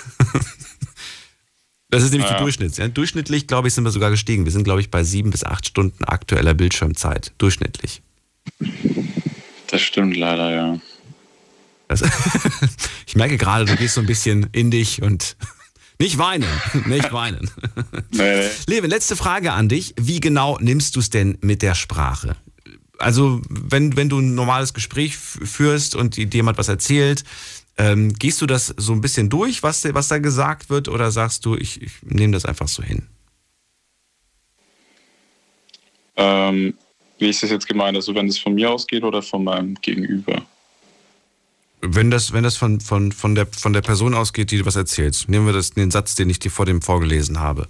Das 1.92 2.04
ist 2.04 2.12
nämlich 2.12 2.30
Ja. 2.30 2.36
die 2.36 2.42
Durchschnitts. 2.44 2.76
Ja. 2.76 2.86
Durchschnittlich, 2.86 3.48
glaube 3.48 3.66
ich, 3.66 3.74
sind 3.74 3.82
wir 3.82 3.90
sogar 3.90 4.10
gestiegen. 4.10 4.44
Wir 4.44 4.52
sind, 4.52 4.62
glaube 4.62 4.80
ich, 4.80 4.92
bei 4.92 5.02
sieben 5.02 5.30
bis 5.30 5.42
acht 5.42 5.66
Stunden 5.66 6.04
aktueller 6.04 6.54
Bildschirmzeit. 6.54 7.32
Durchschnittlich. 7.38 8.00
Das 9.66 9.80
stimmt 9.82 10.16
leider, 10.16 10.50
ja. 10.54 10.78
Das 11.88 12.02
ich 13.06 13.16
merke 13.16 13.36
gerade, 13.38 13.64
du 13.64 13.74
gehst 13.74 13.94
so 13.94 14.00
ein 14.00 14.06
bisschen 14.06 14.46
in 14.52 14.70
dich 14.70 15.02
und 15.02 15.36
nicht 15.98 16.16
weinen, 16.18 16.46
nicht 16.86 17.12
weinen. 17.12 17.50
Nee, 18.12 18.36
nee. 18.36 18.48
Levin, 18.68 18.90
letzte 18.90 19.16
Frage 19.16 19.50
an 19.52 19.68
dich. 19.68 19.92
Wie 20.00 20.20
genau 20.20 20.58
nimmst 20.60 20.94
du 20.94 21.00
es 21.00 21.10
denn 21.10 21.38
mit 21.40 21.60
der 21.62 21.74
Sprache? 21.74 22.36
Also, 23.00 23.40
wenn, 23.48 23.96
wenn 23.96 24.08
du 24.08 24.18
ein 24.18 24.34
normales 24.34 24.74
Gespräch 24.74 25.16
führst 25.16 25.96
und 25.96 26.16
dir 26.16 26.26
jemand 26.26 26.58
was 26.58 26.68
erzählt, 26.68 27.24
ähm, 27.78 28.12
gehst 28.12 28.42
du 28.42 28.46
das 28.46 28.74
so 28.76 28.92
ein 28.92 29.00
bisschen 29.00 29.30
durch, 29.30 29.62
was, 29.62 29.84
was 29.94 30.08
da 30.08 30.18
gesagt 30.18 30.68
wird, 30.68 30.88
oder 30.88 31.10
sagst 31.10 31.46
du, 31.46 31.56
ich, 31.56 31.80
ich 31.80 31.92
nehme 32.02 32.34
das 32.34 32.44
einfach 32.44 32.68
so 32.68 32.82
hin? 32.82 33.06
Ähm, 36.16 36.74
wie 37.18 37.30
ist 37.30 37.42
das 37.42 37.50
jetzt 37.50 37.66
gemeint? 37.66 37.96
Also 37.96 38.14
wenn 38.14 38.26
das 38.26 38.38
von 38.38 38.54
mir 38.54 38.70
ausgeht 38.70 39.02
oder 39.02 39.22
von 39.22 39.44
meinem 39.44 39.74
Gegenüber? 39.76 40.42
Wenn 41.80 42.10
das, 42.10 42.32
wenn 42.32 42.44
das 42.44 42.56
von, 42.56 42.80
von, 42.80 43.12
von, 43.12 43.34
der, 43.34 43.46
von 43.46 43.72
der 43.72 43.80
Person 43.80 44.12
ausgeht, 44.12 44.50
die 44.50 44.58
dir 44.58 44.66
was 44.66 44.76
erzählt, 44.76 45.24
nehmen 45.28 45.46
wir 45.46 45.54
das, 45.54 45.70
den 45.70 45.90
Satz, 45.90 46.14
den 46.14 46.28
ich 46.28 46.38
dir 46.38 46.50
vor 46.50 46.66
dem 46.66 46.82
vorgelesen 46.82 47.40
habe. 47.40 47.66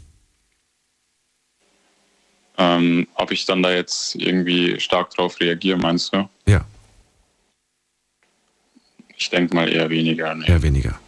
Ähm, 2.63 3.09
ob 3.15 3.33
ich 3.33 3.47
dann 3.47 3.63
da 3.63 3.73
jetzt 3.73 4.15
irgendwie 4.17 4.79
stark 4.79 5.09
drauf 5.11 5.41
reagiere, 5.41 5.79
meinst 5.79 6.13
du? 6.15 6.29
Ja, 6.47 6.63
Ich 9.17 9.31
denke 9.31 9.55
mal 9.55 9.67
eher 9.73 9.89
weniger. 9.89 10.35
Nee. 10.35 10.47
eher 10.47 10.63
weniger. 10.63 11.01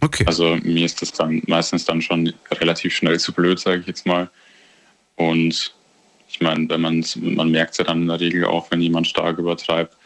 Okay. 0.00 0.24
Also 0.26 0.56
mir 0.62 0.84
ist 0.84 1.00
das 1.00 1.12
dann 1.12 1.42
meistens 1.46 1.86
dann 1.86 2.02
schon 2.02 2.32
relativ 2.52 2.94
schnell 2.94 3.18
zu 3.18 3.32
blöd, 3.32 3.58
sage 3.58 3.80
ich 3.80 3.86
jetzt 3.86 4.06
mal. 4.06 4.28
Und 5.16 5.74
ich 6.28 6.40
meine, 6.40 6.68
wenn 6.68 6.82
man 6.82 7.02
man 7.16 7.50
merkt 7.50 7.72
es 7.72 7.78
ja 7.78 7.84
dann 7.84 8.02
in 8.02 8.08
der 8.08 8.20
Regel 8.20 8.44
auch, 8.44 8.70
wenn 8.70 8.82
jemand 8.82 9.06
stark 9.06 9.38
übertreibt. 9.38 9.96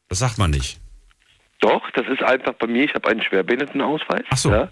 Das 0.09 0.19
sagt 0.19 0.37
man 0.37 0.51
nicht. 0.51 0.79
Doch, 1.59 1.89
das 1.91 2.07
ist 2.07 2.21
einfach 2.21 2.53
bei 2.53 2.67
mir, 2.67 2.83
ich 2.83 2.93
habe 2.93 3.09
einen 3.09 3.21
Schwerbehindertenausweis. 3.21 4.23
Ach 4.29 4.37
so. 4.37 4.51
Ja. 4.51 4.69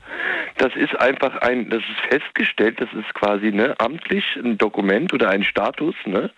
Das 0.58 0.76
ist 0.76 0.96
einfach 1.00 1.36
ein, 1.42 1.70
das 1.70 1.82
ist 1.82 2.00
festgestellt, 2.10 2.80
das 2.80 2.90
ist 2.94 3.14
quasi 3.16 3.52
ne, 3.52 3.76
amtlich 3.80 4.24
ein 4.36 4.58
Dokument 4.58 5.12
oder 5.12 5.30
ein 5.30 5.44
Status, 5.44 5.96
ne? 6.06 6.30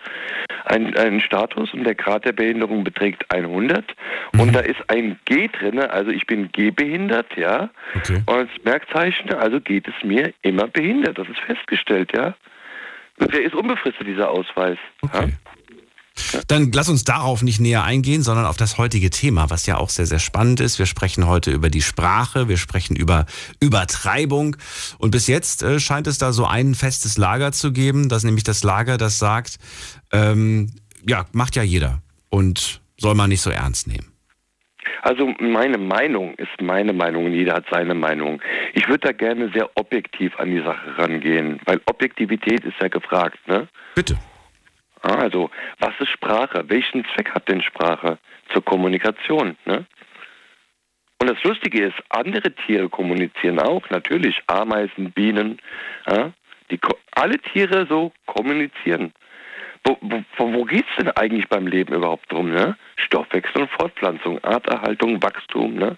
Ein, 0.65 0.95
ein 0.97 1.19
Status 1.21 1.73
und 1.73 1.83
der 1.83 1.95
Grad 1.95 2.25
der 2.25 2.31
Behinderung 2.31 2.83
beträgt 2.83 3.25
100 3.33 3.83
Mhm. 4.33 4.39
und 4.39 4.55
da 4.55 4.59
ist 4.59 4.79
ein 4.89 5.19
G 5.25 5.47
drin, 5.47 5.79
also 5.79 6.11
ich 6.11 6.25
bin 6.25 6.51
gehbehindert, 6.51 7.35
ja. 7.35 7.69
Okay. 7.95 8.21
Und 8.25 8.35
als 8.35 8.49
Merkzeichen, 8.63 9.33
also 9.33 9.59
geht 9.59 9.87
es 9.87 9.93
mir 10.03 10.33
immer 10.41 10.67
behindert, 10.67 11.17
das 11.17 11.27
ist 11.27 11.39
festgestellt, 11.39 12.11
ja. 12.15 12.35
Und 13.19 13.33
der 13.33 13.41
ist 13.43 13.55
unbefristet, 13.55 14.07
dieser 14.07 14.29
Ausweis. 14.29 14.77
Okay. 15.01 15.33
Dann 16.47 16.71
lass 16.71 16.89
uns 16.89 17.03
darauf 17.03 17.43
nicht 17.43 17.59
näher 17.59 17.83
eingehen, 17.83 18.23
sondern 18.23 18.45
auf 18.45 18.57
das 18.57 18.77
heutige 18.77 19.09
Thema, 19.09 19.49
was 19.49 19.65
ja 19.65 19.77
auch 19.77 19.89
sehr, 19.89 20.05
sehr 20.05 20.19
spannend 20.19 20.59
ist. 20.59 20.79
Wir 20.79 20.85
sprechen 20.85 21.27
heute 21.27 21.51
über 21.51 21.69
die 21.69 21.81
Sprache, 21.81 22.47
wir 22.47 22.57
sprechen 22.57 22.95
über 22.95 23.25
Übertreibung. 23.59 24.57
Und 24.97 25.11
bis 25.11 25.27
jetzt 25.27 25.63
äh, 25.63 25.79
scheint 25.79 26.07
es 26.07 26.17
da 26.17 26.31
so 26.31 26.45
ein 26.45 26.75
festes 26.75 27.17
Lager 27.17 27.51
zu 27.51 27.71
geben, 27.71 28.09
das 28.09 28.23
nämlich 28.23 28.43
das 28.43 28.63
Lager, 28.63 28.97
das 28.97 29.19
sagt, 29.19 29.57
ähm, 30.11 30.71
ja, 31.07 31.25
macht 31.31 31.55
ja 31.55 31.63
jeder 31.63 32.01
und 32.29 32.81
soll 32.97 33.15
man 33.15 33.29
nicht 33.29 33.41
so 33.41 33.49
ernst 33.49 33.87
nehmen. 33.87 34.11
Also 35.01 35.33
meine 35.39 35.77
Meinung 35.77 36.33
ist 36.35 36.61
meine 36.61 36.93
Meinung, 36.93 37.31
jeder 37.31 37.53
hat 37.53 37.65
seine 37.71 37.93
Meinung. 37.93 38.41
Ich 38.73 38.87
würde 38.87 39.07
da 39.07 39.11
gerne 39.13 39.49
sehr 39.53 39.69
objektiv 39.75 40.37
an 40.37 40.51
die 40.51 40.61
Sache 40.61 40.97
rangehen, 40.97 41.59
weil 41.65 41.79
Objektivität 41.85 42.65
ist 42.65 42.75
ja 42.81 42.87
gefragt, 42.87 43.37
ne? 43.47 43.67
Bitte. 43.95 44.17
Ah, 45.07 45.19
Also, 45.21 45.49
was 45.79 45.93
ist 45.99 46.09
Sprache? 46.09 46.65
Welchen 46.67 47.05
Zweck 47.13 47.33
hat 47.33 47.47
denn 47.47 47.61
Sprache? 47.61 48.17
Zur 48.51 48.63
Kommunikation, 48.63 49.57
ne? 49.65 49.85
Und 51.19 51.29
das 51.29 51.43
Lustige 51.43 51.85
ist, 51.85 51.95
andere 52.09 52.53
Tiere 52.53 52.89
kommunizieren 52.89 53.59
auch, 53.59 53.89
natürlich. 53.89 54.39
Ameisen, 54.47 55.11
Bienen, 55.11 55.59
ja? 56.07 56.31
die, 56.69 56.79
alle 57.15 57.39
Tiere 57.39 57.87
so 57.89 58.11
kommunizieren. 58.27 59.13
Wo, 59.83 59.97
wo, 60.01 60.53
wo 60.53 60.63
geht's 60.65 60.89
denn 60.99 61.09
eigentlich 61.11 61.47
beim 61.47 61.65
Leben 61.65 61.93
überhaupt 61.93 62.31
drum, 62.31 62.49
ne? 62.49 62.77
Stoffwechsel 62.97 63.61
und 63.61 63.71
Fortpflanzung, 63.71 64.43
Arterhaltung, 64.43 65.23
Wachstum, 65.23 65.75
ne? 65.75 65.97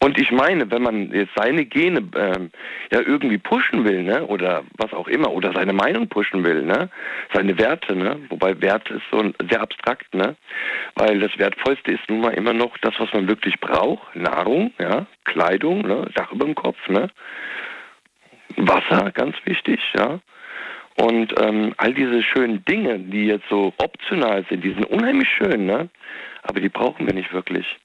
Und 0.00 0.18
ich 0.18 0.30
meine, 0.30 0.70
wenn 0.70 0.82
man 0.82 1.12
jetzt 1.12 1.32
seine 1.36 1.64
Gene 1.64 2.08
ähm, 2.16 2.50
ja 2.90 3.00
irgendwie 3.00 3.38
pushen 3.38 3.84
will, 3.84 4.02
ne, 4.02 4.26
oder 4.26 4.64
was 4.76 4.92
auch 4.92 5.08
immer, 5.08 5.32
oder 5.32 5.52
seine 5.52 5.72
Meinung 5.72 6.08
pushen 6.08 6.44
will, 6.44 6.62
ne, 6.62 6.90
seine 7.32 7.58
Werte, 7.58 7.96
ne, 7.96 8.20
wobei 8.28 8.60
Wert 8.60 8.90
ist 8.90 9.02
so 9.10 9.18
ein, 9.18 9.34
sehr 9.50 9.60
abstrakt, 9.60 10.14
ne, 10.14 10.36
weil 10.94 11.20
das 11.20 11.36
Wertvollste 11.38 11.92
ist 11.92 12.08
nun 12.08 12.20
mal 12.20 12.34
immer 12.34 12.52
noch 12.52 12.76
das, 12.78 12.94
was 12.98 13.12
man 13.12 13.28
wirklich 13.28 13.58
braucht, 13.60 14.14
Nahrung, 14.14 14.72
ja, 14.78 15.06
Kleidung, 15.24 15.82
ne, 15.82 16.08
Dach 16.14 16.32
über 16.32 16.44
dem 16.44 16.54
Kopf, 16.54 16.78
ne, 16.88 17.10
Wasser, 18.56 19.10
ganz 19.12 19.36
wichtig, 19.44 19.80
ja. 19.96 20.20
Und 20.96 21.32
ähm, 21.40 21.74
all 21.76 21.94
diese 21.94 22.24
schönen 22.24 22.64
Dinge, 22.64 22.98
die 22.98 23.26
jetzt 23.26 23.48
so 23.48 23.72
optional 23.78 24.44
sind, 24.48 24.64
die 24.64 24.72
sind 24.72 24.84
unheimlich 24.86 25.28
schön, 25.28 25.64
ne? 25.64 25.88
Aber 26.42 26.60
die 26.60 26.68
brauchen 26.68 27.06
wir 27.06 27.14
nicht 27.14 27.32
wirklich. 27.32 27.78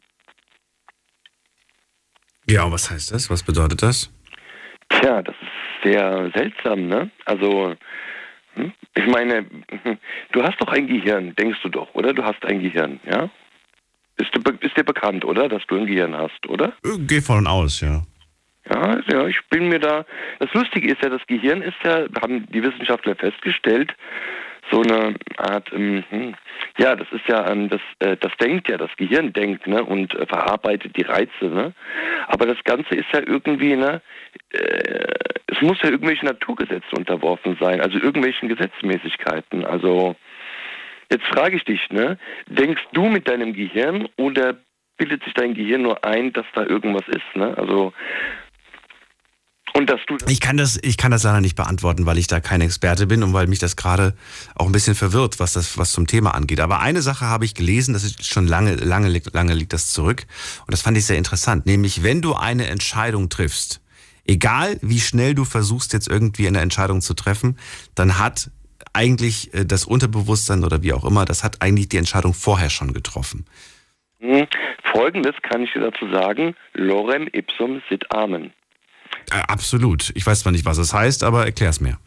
Ja, 2.48 2.72
was 2.72 2.92
heißt 2.92 3.12
das? 3.12 3.30
Was 3.30 3.44
bedeutet 3.44 3.82
das? 3.82 4.12
Tja, 4.90 5.22
das 5.22 5.36
ist 5.36 5.84
sehr 5.84 6.32
seltsam, 6.36 6.88
ne? 6.88 7.10
Also, 7.26 7.76
hm? 8.56 8.74
ich 8.96 9.08
meine, 9.08 9.46
du 10.32 10.44
hast 10.44 10.60
doch 10.60 10.68
ein 10.68 10.88
Gehirn, 10.88 11.36
denkst 11.36 11.60
du 11.64 11.70
doch, 11.70 11.94
oder? 11.94 12.14
Du 12.14 12.24
hast 12.24 12.44
ein 12.46 12.60
Gehirn, 12.60 13.00
ja? 13.06 13.30
Ist, 14.18 14.32
ist 14.62 14.78
dir 14.78 14.84
bekannt, 14.84 15.26
oder? 15.26 15.50
Dass 15.50 15.66
du 15.68 15.76
ein 15.76 15.88
Gehirn 15.88 16.16
hast, 16.16 16.48
oder? 16.48 16.74
Äh, 16.84 17.00
Geh 17.00 17.22
von 17.22 17.48
aus, 17.48 17.82
ja. 17.82 18.04
Ja, 18.70 19.00
ja, 19.10 19.28
ich 19.28 19.40
bin 19.50 19.68
mir 19.68 19.80
da. 19.80 20.06
Das 20.40 20.54
Lustige 20.54 20.92
ist 20.92 21.02
ja, 21.04 21.10
das 21.10 21.26
Gehirn 21.28 21.62
ist 21.62 21.76
ja, 21.84 22.06
haben 22.22 22.48
die 22.52 22.64
Wissenschaftler 22.64 23.16
festgestellt, 23.16 23.94
so 24.72 24.82
eine 24.82 25.16
Art, 25.38 25.72
ähm, 25.74 26.04
hm, 26.10 26.36
ja, 26.78 26.96
das 26.96 27.08
ist 27.12 27.28
ja, 27.28 27.50
ähm, 27.50 27.70
das, 27.70 27.82
äh, 28.00 28.18
das 28.18 28.32
denkt 28.40 28.70
ja, 28.70 28.78
das 28.78 28.96
Gehirn 28.98 29.34
denkt, 29.34 29.68
ne, 29.68 29.84
und 29.84 30.14
äh, 30.16 30.26
verarbeitet 30.26 30.96
die 30.96 31.04
Reize, 31.04 31.46
ne. 31.46 31.74
Aber 32.28 32.46
das 32.46 32.64
Ganze 32.64 32.96
ist 32.96 33.12
ja 33.12 33.20
irgendwie, 33.20 33.76
ne, 33.76 34.02
äh, 34.52 35.14
es 35.48 35.62
muss 35.62 35.82
ja 35.82 35.90
irgendwelchen 35.90 36.28
Naturgesetzen 36.28 36.98
unterworfen 36.98 37.58
sein, 37.60 37.82
also 37.82 37.98
irgendwelchen 38.00 38.50
Gesetzmäßigkeiten. 38.50 39.66
Also 39.66 40.16
jetzt 41.12 41.26
frage 41.26 41.58
ich 41.58 41.64
dich, 41.66 41.90
ne, 41.90 42.18
denkst 42.48 42.84
du 42.94 43.08
mit 43.08 43.28
deinem 43.28 43.54
Gehirn 43.54 44.08
oder 44.18 44.56
bildet 44.98 45.24
sich 45.24 45.34
dein 45.34 45.54
Gehirn 45.54 45.82
nur 45.82 46.04
ein, 46.06 46.34
dass 46.34 46.46
da 46.54 46.66
irgendwas 46.66 47.08
ist, 47.08 47.36
ne? 47.36 47.58
Also 47.58 47.94
und 49.74 49.90
dass 49.90 50.00
du 50.08 50.18
Ich 50.28 50.40
kann 50.40 50.58
das, 50.58 50.80
ich 50.82 50.98
kann 50.98 51.12
das 51.12 51.24
leider 51.24 51.42
nicht 51.42 51.56
beantworten, 51.56 52.06
weil 52.06 52.18
ich 52.18 52.28
da 52.28 52.40
kein 52.40 52.62
Experte 52.62 53.08
bin 53.08 53.24
und 53.24 53.34
weil 53.34 53.48
mich 53.48 53.60
das 53.60 53.76
gerade 53.76 54.14
auch 54.56 54.68
ein 54.68 54.72
bisschen 54.72 54.96
verwirrt, 54.96 55.40
was 55.40 55.54
das, 55.54 55.78
was 55.78 55.92
zum 55.92 56.08
Thema 56.08 56.36
angeht. 56.36 56.60
Aber 56.60 56.80
eine 56.80 57.02
Sache 57.02 57.26
habe 57.26 57.46
ich 57.46 57.56
gelesen, 57.56 57.94
das 57.94 58.04
ist 58.04 58.26
schon 58.26 58.48
lange, 58.48 58.76
lange, 58.76 59.22
lange 59.32 59.54
liegt 59.54 59.74
das 59.74 59.92
zurück. 59.92 60.26
Und 60.62 60.72
das 60.72 60.82
fand 60.82 60.98
ich 60.98 61.06
sehr 61.06 61.18
interessant. 61.18 61.66
Nämlich, 61.66 62.04
wenn 62.04 62.22
du 62.22 62.36
eine 62.36 62.68
Entscheidung 62.68 63.30
triffst, 63.30 63.82
egal 64.26 64.78
wie 64.82 65.00
schnell 65.00 65.34
du 65.34 65.44
versuchst, 65.44 65.94
jetzt 65.94 66.08
irgendwie 66.08 66.48
eine 66.48 66.62
Entscheidung 66.62 67.02
zu 67.02 67.16
treffen, 67.16 67.58
dann 67.96 68.20
hat 68.20 68.52
eigentlich 68.94 69.54
äh, 69.54 69.66
das 69.66 69.86
Unterbewusstsein 69.86 70.64
oder 70.64 70.84
wie 70.84 70.94
auch 70.94 71.06
immer, 71.06 71.26
das 71.26 71.44
hat 71.44 71.62
eigentlich 71.62 71.90
die 71.90 71.98
Entscheidung 71.98 72.34
vorher 72.34 72.70
schon 72.70 72.94
getroffen. 72.94 73.46
Hm, 74.20 74.48
Folgendes 74.92 75.36
kann 75.42 75.64
ich 75.64 75.74
dir 75.74 75.82
dazu 75.82 76.10
sagen: 76.12 76.56
Lorem 76.74 77.28
ipsum 77.32 77.82
sit 77.90 78.12
amen. 78.12 78.54
Äh, 79.32 79.42
absolut. 79.48 80.12
Ich 80.16 80.26
weiß 80.26 80.42
zwar 80.42 80.52
nicht, 80.52 80.66
was 80.66 80.78
es 80.78 80.94
heißt, 80.94 81.24
aber 81.24 81.46
erklär's 81.46 81.80
mir. 81.80 81.98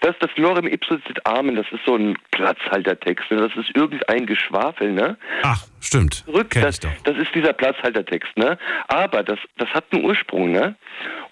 Das, 0.00 0.14
das 0.18 0.30
Lorem 0.36 0.66
ipsum 0.66 1.02
sit 1.06 1.26
amen, 1.26 1.56
das 1.56 1.66
ist 1.72 1.84
so 1.84 1.94
ein 1.94 2.16
Platzhaltertext. 2.30 3.30
Ne? 3.30 3.36
Das 3.36 3.54
ist 3.56 3.76
irgendein 3.76 4.24
Geschwafel, 4.24 4.92
ne? 4.92 5.18
Ach, 5.42 5.62
stimmt. 5.80 6.24
Kenn 6.48 6.62
das, 6.62 6.80
das 6.80 7.16
ist 7.18 7.34
dieser 7.34 7.52
Platzhaltertext, 7.52 8.34
ne? 8.38 8.58
Aber 8.88 9.22
das, 9.22 9.38
das 9.58 9.68
hat 9.70 9.84
einen 9.92 10.04
Ursprung, 10.04 10.52
ne? 10.52 10.74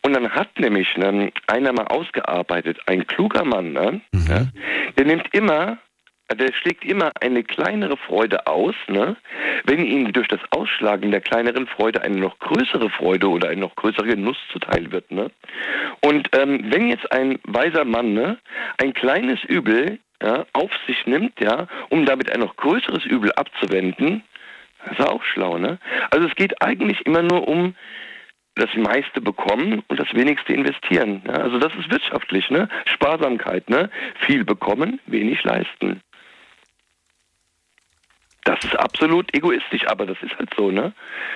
Und 0.02 0.12
dann 0.12 0.30
hat 0.30 0.58
nämlich 0.58 0.94
ne, 0.98 1.32
einer 1.46 1.72
mal 1.72 1.86
ausgearbeitet, 1.86 2.78
ein 2.86 3.06
kluger 3.06 3.44
Mann, 3.44 3.72
ne? 3.72 4.02
Ja, 4.28 4.46
der 4.98 5.06
nimmt 5.06 5.26
immer, 5.32 5.78
der 6.34 6.52
schlägt 6.52 6.84
immer 6.84 7.10
eine 7.20 7.42
kleinere 7.42 7.96
Freude 7.96 8.46
aus, 8.46 8.74
ne? 8.86 9.16
Wenn 9.64 9.84
ihm 9.84 10.12
durch 10.12 10.28
das 10.28 10.40
Ausschlagen 10.50 11.10
der 11.10 11.20
kleineren 11.20 11.66
Freude 11.66 12.02
eine 12.02 12.16
noch 12.16 12.38
größere 12.38 12.90
Freude 12.90 13.28
oder 13.28 13.48
ein 13.48 13.60
noch 13.60 13.74
größerer 13.76 14.06
Genuss 14.06 14.36
zuteil 14.52 14.92
wird, 14.92 15.10
ne? 15.10 15.30
Und 16.02 16.28
ähm, 16.36 16.66
wenn 16.70 16.88
jetzt 16.88 17.10
ein 17.12 17.38
weiser 17.44 17.84
Mann, 17.84 18.12
ne, 18.12 18.38
ein 18.82 18.92
kleines 18.92 19.42
Übel 19.44 19.98
ja, 20.22 20.44
auf 20.52 20.70
sich 20.86 21.06
nimmt, 21.06 21.40
ja, 21.40 21.66
um 21.88 22.04
damit 22.04 22.30
ein 22.30 22.40
noch 22.40 22.56
größeres 22.56 23.04
Übel 23.06 23.32
abzuwenden, 23.32 24.22
das 24.84 24.98
ist 24.98 25.08
auch 25.08 25.24
schlau, 25.24 25.58
ne? 25.58 25.78
Also 26.10 26.26
es 26.26 26.34
geht 26.34 26.62
eigentlich 26.62 27.06
immer 27.06 27.22
nur 27.22 27.48
um 27.48 27.74
das 28.54 28.74
meiste 28.74 29.20
bekommen 29.20 29.82
und 29.86 30.00
das 30.00 30.12
wenigste 30.14 30.52
investieren. 30.52 31.22
Ja? 31.26 31.34
Also 31.34 31.58
das 31.58 31.72
ist 31.76 31.90
wirtschaftlich, 31.90 32.50
ne? 32.50 32.68
Sparsamkeit, 32.86 33.70
ne? 33.70 33.88
Viel 34.26 34.44
bekommen, 34.44 35.00
wenig 35.06 35.42
leisten. 35.44 36.02
Das 38.48 38.64
ist 38.64 38.74
absolut 38.78 39.26
egoistisch, 39.36 39.86
aber 39.88 40.06
das 40.06 40.16
ist 40.22 40.34
halt 40.38 40.48
so, 40.56 40.70
ne? 40.70 40.94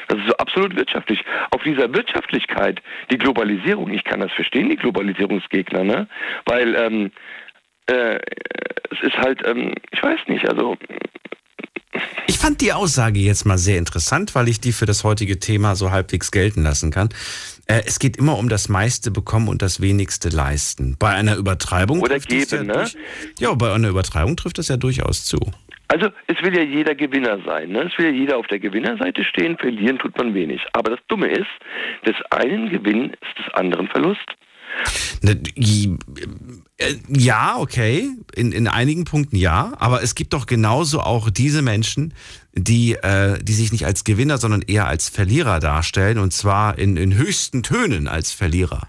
Das 0.09 0.19
ist 0.19 0.29
so 0.29 0.37
absolut 0.39 0.75
wirtschaftlich. 0.77 1.21
Auf 1.51 1.63
dieser 1.63 1.93
Wirtschaftlichkeit, 1.93 2.81
die 3.11 3.19
Globalisierung, 3.19 3.93
ich 3.93 4.03
kann 4.05 4.21
das 4.21 4.33
verstehen, 4.33 4.71
die 4.71 4.77
Globalisierungsgegner, 4.77 5.85
ne? 5.85 6.09
Weil 6.47 6.75
ähm, 6.75 7.11
äh, 7.87 8.15
es 8.93 9.01
ist 9.03 9.19
halt, 9.19 9.47
ähm, 9.47 9.75
ich 9.91 10.03
weiß 10.03 10.21
nicht, 10.29 10.49
also 10.49 10.79
Ich 12.27 12.39
fand 12.39 12.63
die 12.63 12.73
Aussage 12.73 13.21
jetzt 13.21 13.45
mal 13.45 13.59
sehr 13.59 13.77
interessant, 13.77 14.35
weil 14.35 14.49
ich 14.49 14.61
die 14.61 14.73
für 14.73 14.87
das 14.87 15.05
heutige 15.05 15.39
Thema 15.39 15.77
so 15.77 15.91
halbwegs 15.91 16.31
gelten 16.31 16.63
lassen 16.63 16.91
kann. 16.91 17.11
Äh, 17.67 17.83
Es 17.85 17.99
geht 17.99 18.17
immer 18.17 18.39
um 18.39 18.49
das 18.49 18.71
meiste 18.71 19.11
bekommen 19.11 19.49
und 19.49 19.61
das 19.61 19.83
wenigste 19.83 20.31
leisten. 20.31 20.97
Bei 20.99 21.11
einer 21.11 21.37
Übertreibung 21.37 22.01
Oder 22.01 22.19
geben, 22.19 22.49
ja 22.51 22.63
ne? 22.63 22.73
durch- 22.73 22.97
Ja, 23.39 23.53
bei 23.53 23.71
einer 23.75 23.89
Übertreibung 23.91 24.37
trifft 24.37 24.57
das 24.57 24.69
ja 24.69 24.79
durchaus 24.79 25.27
zu. 25.27 25.39
Also 25.93 26.09
es 26.27 26.43
will 26.43 26.57
ja 26.57 26.63
jeder 26.63 26.95
Gewinner 26.95 27.39
sein. 27.45 27.69
Ne? 27.69 27.83
Es 27.83 27.99
will 27.99 28.07
ja 28.07 28.13
jeder 28.13 28.39
auf 28.39 28.47
der 28.47 28.59
Gewinnerseite 28.59 29.23
stehen, 29.25 29.59
verlieren 29.59 29.99
tut 29.99 30.17
man 30.17 30.33
wenig. 30.33 30.63
Aber 30.73 30.93
das 30.93 31.01
Dumme 31.09 31.29
ist, 31.29 31.51
des 32.07 32.15
einen 32.31 32.71
Gewinn 32.71 33.11
ist 33.11 33.39
des 33.39 33.53
anderen 33.53 33.89
Verlust. 33.89 34.25
Ne, 35.21 35.39
äh, 36.79 36.95
ja, 37.09 37.59
okay, 37.59 38.09
in, 38.35 38.53
in 38.53 38.69
einigen 38.69 39.05
Punkten 39.05 39.37
ja, 39.37 39.75
aber 39.79 40.03
es 40.03 40.15
gibt 40.15 40.33
doch 40.33 40.47
genauso 40.47 41.01
auch 41.01 41.29
diese 41.29 41.61
Menschen, 41.61 42.15
die, 42.55 42.95
äh, 42.95 43.39
die 43.43 43.53
sich 43.53 43.71
nicht 43.71 43.85
als 43.85 44.05
Gewinner, 44.05 44.39
sondern 44.39 44.63
eher 44.63 44.87
als 44.87 45.11
Verlierer 45.11 45.61
darstellen 45.61 46.17
und 46.17 46.33
zwar 46.33 46.79
in, 46.79 46.97
in 46.97 47.15
höchsten 47.19 47.63
Tönen 47.63 48.09
als 48.09 48.33
Verlierer. 48.33 48.89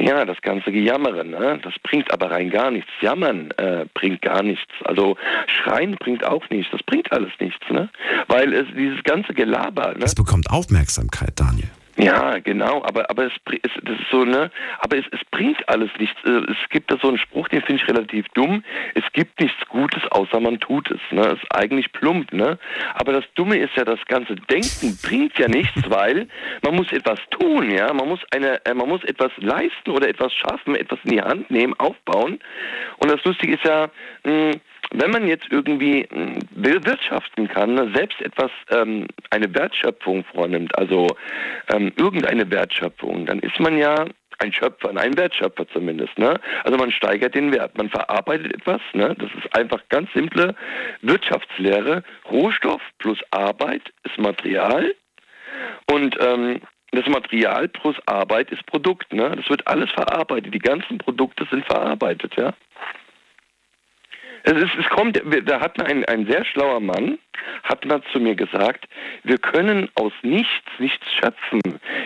Ja, 0.00 0.24
das 0.24 0.40
ganze 0.40 0.72
Gejammern, 0.72 1.30
ne? 1.30 1.60
das 1.62 1.74
bringt 1.82 2.10
aber 2.10 2.30
rein 2.30 2.48
gar 2.50 2.70
nichts. 2.70 2.88
Jammern 3.02 3.50
äh, 3.58 3.84
bringt 3.92 4.22
gar 4.22 4.42
nichts. 4.42 4.72
Also 4.84 5.16
Schreien 5.46 5.96
bringt 5.96 6.24
auch 6.24 6.48
nichts. 6.48 6.72
Das 6.72 6.82
bringt 6.82 7.12
alles 7.12 7.32
nichts, 7.38 7.68
ne? 7.70 7.90
Weil 8.26 8.54
es 8.54 8.66
dieses 8.74 9.02
ganze 9.04 9.34
Gelaber. 9.34 9.94
Ne? 9.94 10.04
Es 10.04 10.14
bekommt 10.14 10.50
Aufmerksamkeit, 10.50 11.32
Daniel. 11.36 11.70
Ja, 12.02 12.38
genau, 12.38 12.82
aber, 12.84 13.10
aber 13.10 13.26
es, 13.26 13.32
es, 13.62 13.70
das 13.82 13.98
ist 13.98 14.10
so, 14.10 14.24
ne, 14.24 14.50
aber 14.78 14.96
es, 14.96 15.04
es 15.12 15.20
bringt 15.30 15.68
alles 15.68 15.90
nichts. 15.98 16.16
Äh, 16.24 16.50
es 16.50 16.56
gibt 16.70 16.90
da 16.90 16.96
so 17.00 17.08
einen 17.08 17.18
Spruch, 17.18 17.48
den 17.48 17.62
finde 17.62 17.82
ich 17.82 17.88
relativ 17.88 18.26
dumm. 18.34 18.64
Es 18.94 19.04
gibt 19.12 19.40
nichts 19.40 19.58
Gutes, 19.68 20.02
außer 20.10 20.40
man 20.40 20.58
tut 20.60 20.90
es, 20.90 21.00
ne. 21.10 21.22
Ist 21.22 21.44
eigentlich 21.50 21.92
plump, 21.92 22.32
ne. 22.32 22.58
Aber 22.94 23.12
das 23.12 23.24
Dumme 23.34 23.58
ist 23.58 23.76
ja, 23.76 23.84
das 23.84 24.00
ganze 24.06 24.34
Denken 24.34 24.98
bringt 25.02 25.38
ja 25.38 25.48
nichts, 25.48 25.82
weil 25.88 26.28
man 26.62 26.74
muss 26.74 26.90
etwas 26.92 27.18
tun, 27.30 27.70
ja. 27.70 27.92
Man 27.92 28.08
muss 28.08 28.20
eine, 28.30 28.64
äh, 28.64 28.74
man 28.74 28.88
muss 28.88 29.04
etwas 29.04 29.32
leisten 29.36 29.90
oder 29.90 30.08
etwas 30.08 30.32
schaffen, 30.32 30.76
etwas 30.76 30.98
in 31.04 31.10
die 31.10 31.22
Hand 31.22 31.50
nehmen, 31.50 31.74
aufbauen. 31.78 32.40
Und 32.98 33.10
das 33.10 33.22
Lustige 33.24 33.54
ist 33.54 33.64
ja, 33.64 33.88
mh, 34.24 34.52
hm, 34.52 34.60
wenn 34.92 35.10
man 35.10 35.28
jetzt 35.28 35.46
irgendwie 35.50 36.06
hm, 36.10 36.38
wirtschaften 36.52 37.48
kann, 37.48 37.74
ne, 37.74 37.90
selbst 37.94 38.20
etwas, 38.20 38.50
ähm, 38.70 39.06
eine 39.30 39.54
Wertschöpfung 39.54 40.24
vornimmt, 40.24 40.76
also 40.78 41.06
ähm, 41.72 41.92
irgendeine 41.96 42.50
Wertschöpfung, 42.50 43.26
dann 43.26 43.40
ist 43.40 43.58
man 43.60 43.78
ja 43.78 44.06
ein 44.40 44.52
Schöpfer, 44.52 44.90
ein 44.96 45.16
Wertschöpfer 45.16 45.68
zumindest. 45.68 46.18
Ne? 46.18 46.40
Also 46.64 46.78
man 46.78 46.90
steigert 46.90 47.34
den 47.34 47.52
Wert, 47.52 47.76
man 47.76 47.90
verarbeitet 47.90 48.54
etwas. 48.54 48.80
Ne? 48.94 49.14
Das 49.18 49.28
ist 49.38 49.54
einfach 49.54 49.82
ganz 49.90 50.10
simple 50.14 50.54
Wirtschaftslehre. 51.02 52.02
Rohstoff 52.30 52.80
plus 52.98 53.18
Arbeit 53.30 53.92
ist 54.04 54.18
Material 54.18 54.94
und 55.90 56.16
ähm, 56.20 56.60
das 56.92 57.06
Material 57.06 57.68
plus 57.68 57.96
Arbeit 58.06 58.50
ist 58.50 58.64
Produkt. 58.66 59.12
Ne? 59.12 59.30
Das 59.36 59.48
wird 59.48 59.66
alles 59.68 59.90
verarbeitet. 59.90 60.54
Die 60.54 60.58
ganzen 60.58 60.98
Produkte 60.98 61.46
sind 61.50 61.64
verarbeitet. 61.66 62.34
Ja. 62.36 62.52
Es, 64.42 64.52
ist, 64.52 64.74
es 64.78 64.88
kommt, 64.90 65.20
da 65.44 65.60
hat 65.60 65.80
ein, 65.80 66.04
ein 66.06 66.26
sehr 66.26 66.44
schlauer 66.44 66.80
Mann, 66.80 67.18
hat 67.62 67.84
mal 67.84 68.02
zu 68.12 68.20
mir 68.20 68.34
gesagt, 68.34 68.86
wir 69.24 69.38
können 69.38 69.88
aus 69.94 70.12
nichts 70.22 70.50
nichts 70.78 71.04
schöpfen. 71.12 71.60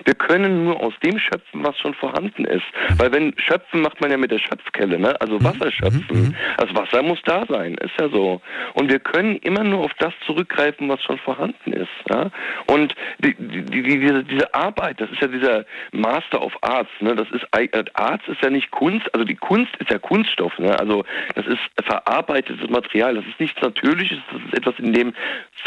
Wir 0.05 0.15
können 0.15 0.65
nur 0.65 0.81
aus 0.81 0.95
dem 1.05 1.19
schöpfen, 1.19 1.65
was 1.65 1.79
schon 1.79 1.95
vorhanden 1.95 2.45
ist. 2.45 2.65
Weil 2.99 3.13
wenn 3.13 3.35
schöpfen 3.39 3.81
macht 3.83 4.01
man 4.01 4.11
ja 4.11 4.17
mit 4.17 4.31
der 4.31 4.39
Schöpfkelle, 4.39 4.99
ne? 4.99 5.21
Also 5.21 5.39
mhm. 5.39 5.45
Wasser 5.45 5.71
schöpfen. 5.71 6.07
Mhm. 6.11 6.35
Das 6.59 6.75
Wasser 6.75 7.03
muss 7.03 7.21
da 7.25 7.45
sein, 7.49 7.75
ist 7.75 7.99
ja 7.99 8.09
so. 8.09 8.41
Und 8.75 8.91
wir 8.91 8.99
können 8.99 9.37
immer 9.39 9.65
nur 9.65 9.85
auf 9.85 9.93
das 9.99 10.13
zurückgreifen, 10.27 10.89
was 10.89 11.03
schon 11.03 11.19
vorhanden 11.19 11.73
ist. 11.73 11.89
Ja? 12.11 12.31
Und 12.67 12.95
die, 13.19 13.35
die, 13.35 13.63
die, 13.63 13.83
diese, 13.83 14.25
diese 14.25 14.55
Arbeit, 14.55 15.01
das 15.01 15.11
ist 15.11 15.21
ja 15.21 15.29
dieser 15.29 15.65
Master 15.93 16.43
of 16.43 16.53
Arts, 16.63 16.91
ne? 17.01 17.15
Das 17.15 17.31
ist 17.31 17.45
äh, 17.53 17.85
Arts 17.95 18.27
ist 18.29 18.43
ja 18.43 18.51
nicht 18.51 18.71
Kunst, 18.71 19.13
also 19.15 19.25
die 19.25 19.37
Kunst 19.37 19.75
ist 19.79 19.91
ja 19.91 19.99
Kunststoff, 19.99 20.59
ne? 20.59 20.79
Also 20.79 21.05
das 21.35 21.47
ist 21.47 21.61
verarbeitetes 21.83 22.69
Material, 22.69 23.15
das 23.15 23.25
ist 23.27 23.41
nichts 23.41 23.61
Natürliches, 23.61 24.19
das 24.33 24.43
ist 24.43 24.59
etwas, 24.59 24.75
in 24.79 24.93
dem 24.93 25.14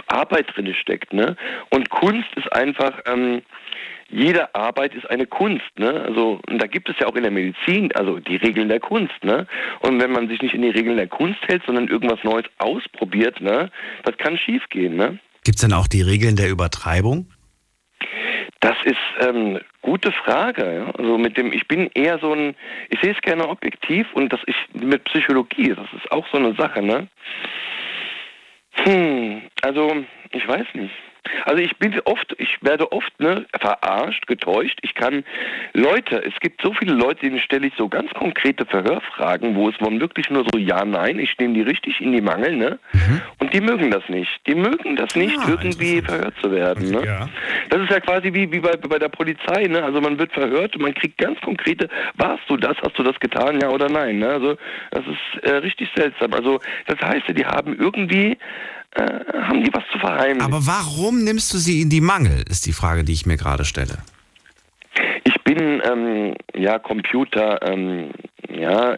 Arbeit 0.07 0.55
drin 0.55 0.73
steckt. 0.73 1.13
Ne? 1.13 1.35
Und 1.69 1.89
Kunst 1.89 2.29
ist 2.35 2.51
einfach, 2.53 2.93
ähm, 3.05 3.41
jede 4.09 4.55
Arbeit 4.55 4.95
ist 4.95 5.09
eine 5.09 5.25
Kunst, 5.25 5.67
ne? 5.77 6.01
Also 6.07 6.39
und 6.47 6.61
da 6.61 6.67
gibt 6.67 6.89
es 6.89 6.95
ja 6.99 7.07
auch 7.07 7.15
in 7.15 7.23
der 7.23 7.31
Medizin, 7.31 7.91
also 7.93 8.19
die 8.19 8.37
Regeln 8.37 8.69
der 8.69 8.79
Kunst, 8.79 9.21
ne? 9.23 9.47
Und 9.81 10.01
wenn 10.01 10.11
man 10.11 10.29
sich 10.29 10.41
nicht 10.41 10.53
in 10.53 10.61
die 10.61 10.69
Regeln 10.69 10.95
der 10.95 11.07
Kunst 11.07 11.39
hält, 11.45 11.63
sondern 11.65 11.89
irgendwas 11.89 12.23
Neues 12.23 12.45
ausprobiert, 12.57 13.41
ne, 13.41 13.69
das 14.03 14.17
kann 14.17 14.37
schiefgehen, 14.37 14.95
ne? 14.95 15.19
Gibt 15.43 15.57
es 15.57 15.61
denn 15.61 15.73
auch 15.73 15.87
die 15.87 16.01
Regeln 16.01 16.37
der 16.37 16.49
Übertreibung? 16.49 17.27
Das 18.61 18.75
ist 18.85 18.95
ähm, 19.19 19.59
gute 19.81 20.11
Frage. 20.11 20.75
Ja? 20.75 20.91
Also 20.97 21.17
mit 21.17 21.37
dem, 21.37 21.53
ich 21.53 21.67
bin 21.67 21.89
eher 21.93 22.17
so 22.19 22.33
ein, 22.33 22.55
ich 22.89 22.99
sehe 23.01 23.11
es 23.11 23.21
gerne 23.21 23.47
objektiv 23.47 24.07
und 24.13 24.33
das 24.33 24.41
ist 24.45 24.83
mit 24.83 25.03
Psychologie, 25.05 25.73
das 25.75 25.87
ist 25.95 26.11
auch 26.11 26.25
so 26.31 26.37
eine 26.37 26.55
Sache, 26.55 26.81
ne? 26.81 27.07
Hm, 28.83 29.41
also 29.61 29.91
ich 30.31 30.47
weiß 30.47 30.67
nicht. 30.73 30.93
Also 31.45 31.61
ich 31.61 31.75
bin 31.77 31.99
oft, 32.05 32.35
ich 32.37 32.57
werde 32.61 32.91
oft 32.91 33.19
ne, 33.19 33.45
verarscht, 33.59 34.27
getäuscht. 34.27 34.79
Ich 34.81 34.93
kann 34.95 35.23
Leute, 35.73 36.23
es 36.23 36.37
gibt 36.39 36.61
so 36.61 36.73
viele 36.73 36.93
Leute, 36.93 37.21
denen 37.21 37.39
stelle 37.39 37.67
ich 37.67 37.73
so 37.77 37.87
ganz 37.87 38.11
konkrete 38.13 38.65
Verhörfragen, 38.65 39.55
wo 39.55 39.69
es 39.69 39.75
wirklich 39.79 40.29
nur 40.29 40.45
so 40.51 40.57
ja, 40.57 40.83
nein, 40.85 41.19
ich 41.19 41.37
nehme 41.37 41.53
die 41.53 41.61
richtig 41.61 42.01
in 42.01 42.11
die 42.11 42.21
Mangel, 42.21 42.55
ne? 42.55 42.79
Mhm. 42.93 43.21
Und 43.39 43.53
die 43.53 43.61
mögen 43.61 43.91
das 43.91 44.07
nicht. 44.09 44.29
Die 44.47 44.55
mögen 44.55 44.95
das 44.95 45.15
nicht, 45.15 45.35
ja, 45.35 45.49
irgendwie 45.49 46.01
verhört 46.01 46.33
zu 46.41 46.51
werden. 46.51 46.91
Ne? 46.91 47.05
Ja. 47.05 47.29
Das 47.69 47.81
ist 47.81 47.89
ja 47.89 47.99
quasi 47.99 48.33
wie, 48.33 48.51
wie 48.51 48.59
bei, 48.59 48.75
bei 48.75 48.99
der 48.99 49.09
Polizei, 49.09 49.63
ne? 49.67 49.83
Also 49.83 50.01
man 50.01 50.19
wird 50.19 50.31
verhört 50.33 50.75
und 50.75 50.81
man 50.81 50.93
kriegt 50.93 51.17
ganz 51.17 51.39
konkrete, 51.41 51.89
warst 52.15 52.43
du 52.47 52.57
das, 52.57 52.75
hast 52.83 52.97
du 52.97 53.03
das 53.03 53.19
getan, 53.19 53.59
ja 53.61 53.69
oder 53.69 53.89
nein? 53.89 54.19
Ne? 54.19 54.29
Also 54.29 54.57
das 54.91 55.03
ist 55.05 55.43
äh, 55.43 55.55
richtig 55.57 55.89
seltsam. 55.95 56.33
Also 56.33 56.59
das 56.85 56.99
heißt, 56.99 57.25
die 57.29 57.45
haben 57.45 57.77
irgendwie 57.79 58.37
äh, 58.97 59.41
haben 59.41 59.63
die 59.63 59.73
was 59.73 59.83
zu 59.91 59.99
verheimlichen. 59.99 60.41
Aber 60.41 60.65
warum 60.65 61.23
nimmst 61.23 61.53
du 61.53 61.57
sie 61.57 61.81
in 61.81 61.89
die 61.89 62.01
Mangel, 62.01 62.43
ist 62.49 62.65
die 62.65 62.73
Frage, 62.73 63.03
die 63.03 63.13
ich 63.13 63.25
mir 63.25 63.37
gerade 63.37 63.65
stelle. 63.65 63.99
Ich 65.23 65.41
bin 65.43 65.81
ähm, 65.85 66.33
ja 66.55 66.79
Computer, 66.79 67.61
ähm, 67.61 68.11
ja, 68.49 68.97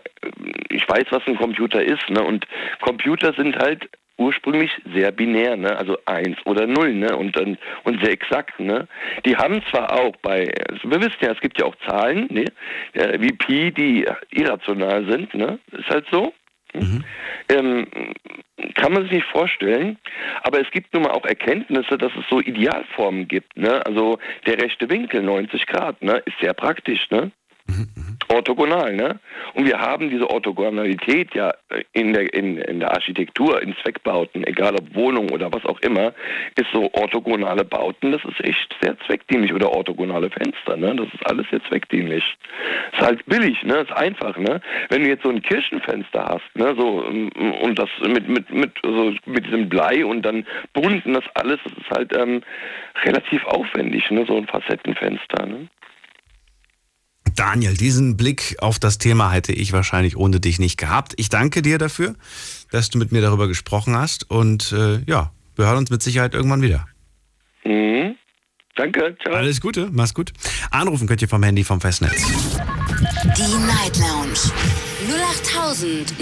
ich 0.70 0.88
weiß, 0.88 1.06
was 1.10 1.24
ein 1.28 1.38
Computer 1.38 1.84
ist, 1.84 2.10
ne? 2.10 2.24
Und 2.24 2.45
Computer 2.82 3.34
sind 3.34 3.58
halt 3.58 3.89
ursprünglich 4.20 4.70
sehr 4.93 5.12
binär, 5.12 5.56
ne? 5.56 5.76
also 5.78 5.97
eins 6.06 6.38
oder 6.45 6.68
null, 6.68 6.93
ne? 6.93 7.16
und, 7.16 7.36
und, 7.38 7.58
und 7.86 8.04
sehr 8.04 8.12
exakt. 8.12 8.60
Ne? 8.60 8.88
Die 9.26 9.36
haben 9.36 9.62
zwar 9.72 9.93
auch 9.93 10.16
bei, 10.18 10.52
also 10.70 10.91
wir 10.91 11.00
wissen 11.00 11.18
ja, 11.22 11.32
es 11.32 11.39
gibt 11.39 11.60
ja 11.60 11.66
auch 11.66 11.76
Zahlen, 11.88 12.28
ne? 12.30 12.45
wie 12.93 13.32
Pi, 13.32 13.72
die 13.72 14.06
irrational 14.32 15.06
sind, 15.10 15.34
ne? 15.34 15.58
ist 15.72 15.89
halt 15.89 16.06
so. 16.12 16.34
Mhm. 16.74 17.03
Ähm, 17.49 17.88
kann 18.76 18.93
man 18.93 19.03
sich 19.03 19.11
nicht 19.11 19.28
vorstellen, 19.28 19.97
aber 20.43 20.61
es 20.61 20.70
gibt 20.72 20.93
nun 20.93 21.03
mal 21.03 21.11
auch 21.11 21.26
Erkenntnisse, 21.26 21.97
dass 21.97 22.11
es 22.17 22.26
so 22.30 22.39
Idealformen 22.39 23.28
gibt. 23.28 23.57
Ne? 23.57 23.86
Also 23.86 24.20
der 24.45 24.61
rechte 24.61 24.89
Winkel, 24.89 25.22
90 25.22 25.65
Grad, 25.65 26.01
ne? 26.01 26.22
ist 26.26 26.39
sehr 26.41 26.53
praktisch. 26.53 27.09
Ne? 27.09 27.32
Orthogonal, 28.30 28.95
ne? 28.95 29.20
Und 29.53 29.65
wir 29.65 29.80
haben 29.80 30.09
diese 30.09 30.30
Orthogonalität 30.30 31.34
ja 31.34 31.51
in 31.93 32.13
der, 32.13 32.32
in, 32.34 32.57
in 32.57 32.80
der 32.80 32.91
Architektur, 32.91 33.61
in 33.61 33.76
Zweckbauten, 33.82 34.45
egal 34.45 34.76
ob 34.76 34.93
Wohnung 34.95 35.32
oder 35.32 35.51
was 35.51 35.65
auch 35.65 35.80
immer, 35.80 36.13
ist 36.55 36.67
so 36.72 36.91
orthogonale 36.93 37.65
Bauten, 37.65 38.11
das 38.11 38.24
ist 38.26 38.43
echt 38.43 38.76
sehr 38.82 38.97
zweckdienlich. 39.07 39.53
Oder 39.53 39.72
orthogonale 39.72 40.30
Fenster, 40.30 40.78
ne? 40.78 40.95
Das 40.95 41.07
ist 41.13 41.26
alles 41.26 41.47
sehr 41.49 41.63
zweckdienlich. 41.65 42.24
Ist 42.93 43.01
halt 43.01 43.26
billig, 43.26 43.63
ne? 43.63 43.78
Ist 43.78 43.91
einfach, 43.91 44.38
ne? 44.38 44.61
Wenn 44.89 45.03
du 45.03 45.09
jetzt 45.09 45.24
so 45.24 45.30
ein 45.30 45.41
Kirchenfenster 45.41 46.26
hast, 46.26 46.55
ne? 46.55 46.76
So, 46.78 47.05
und 47.61 47.80
das 47.80 47.89
mit, 48.07 48.28
mit, 48.30 48.49
mit, 48.51 48.72
so 48.84 49.13
mit 49.26 49.45
diesem 49.45 49.70
Blei 49.70 50.05
und 50.05 50.22
dann 50.22 50.45
bunten, 50.74 51.13
das 51.13 51.26
alles, 51.34 51.59
das 51.63 51.74
ist 51.74 51.89
halt 51.89 52.15
ähm, 52.15 52.41
relativ 53.03 53.43
aufwendig, 53.45 54.09
ne? 54.11 54.26
So 54.28 54.38
ein 54.38 54.47
Facettenfenster, 54.47 55.45
ne? 55.45 55.67
Daniel, 57.39 57.73
diesen 57.73 58.15
Blick 58.17 58.57
auf 58.59 58.77
das 58.79 58.97
Thema 58.97 59.31
hätte 59.31 59.53
ich 59.53 59.71
wahrscheinlich 59.71 60.17
ohne 60.17 60.41
dich 60.41 60.59
nicht 60.59 60.75
gehabt. 60.75 61.13
Ich 61.15 61.29
danke 61.29 61.61
dir 61.61 61.77
dafür, 61.77 62.15
dass 62.69 62.89
du 62.89 62.97
mit 62.97 63.13
mir 63.13 63.21
darüber 63.21 63.47
gesprochen 63.47 63.95
hast 63.95 64.29
und 64.29 64.73
äh, 64.73 64.99
ja, 65.07 65.31
wir 65.55 65.65
hören 65.65 65.77
uns 65.77 65.89
mit 65.89 66.03
Sicherheit 66.03 66.33
irgendwann 66.33 66.61
wieder. 66.61 66.85
Mhm. 67.63 68.17
Danke, 68.75 69.15
ciao. 69.23 69.35
Alles 69.35 69.61
Gute, 69.61 69.87
mach's 69.89 70.13
gut. 70.13 70.33
Anrufen 70.69 71.07
könnt 71.07 71.21
ihr 71.21 71.29
vom 71.29 71.41
Handy 71.41 71.63
vom 71.63 71.79
Festnetz. 71.79 72.27
Die 73.37 73.57
Night 73.67 73.97
Lounge 73.97 74.51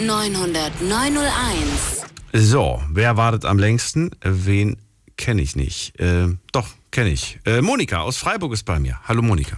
0890901. 0.06 2.06
So, 2.34 2.84
wer 2.92 3.18
wartet 3.18 3.46
am 3.46 3.58
längsten? 3.58 4.12
Wen 4.22 4.78
kenne 5.18 5.42
ich 5.42 5.56
nicht? 5.56 6.00
Äh, 6.00 6.28
doch, 6.52 6.68
kenne 6.92 7.10
ich. 7.10 7.40
Äh, 7.48 7.64
Monika 7.64 8.02
aus 8.02 8.18
Freiburg 8.18 8.54
ist 8.54 8.66
bei 8.66 8.78
mir. 8.78 9.00
Hallo 9.08 9.24
Monika. 9.24 9.58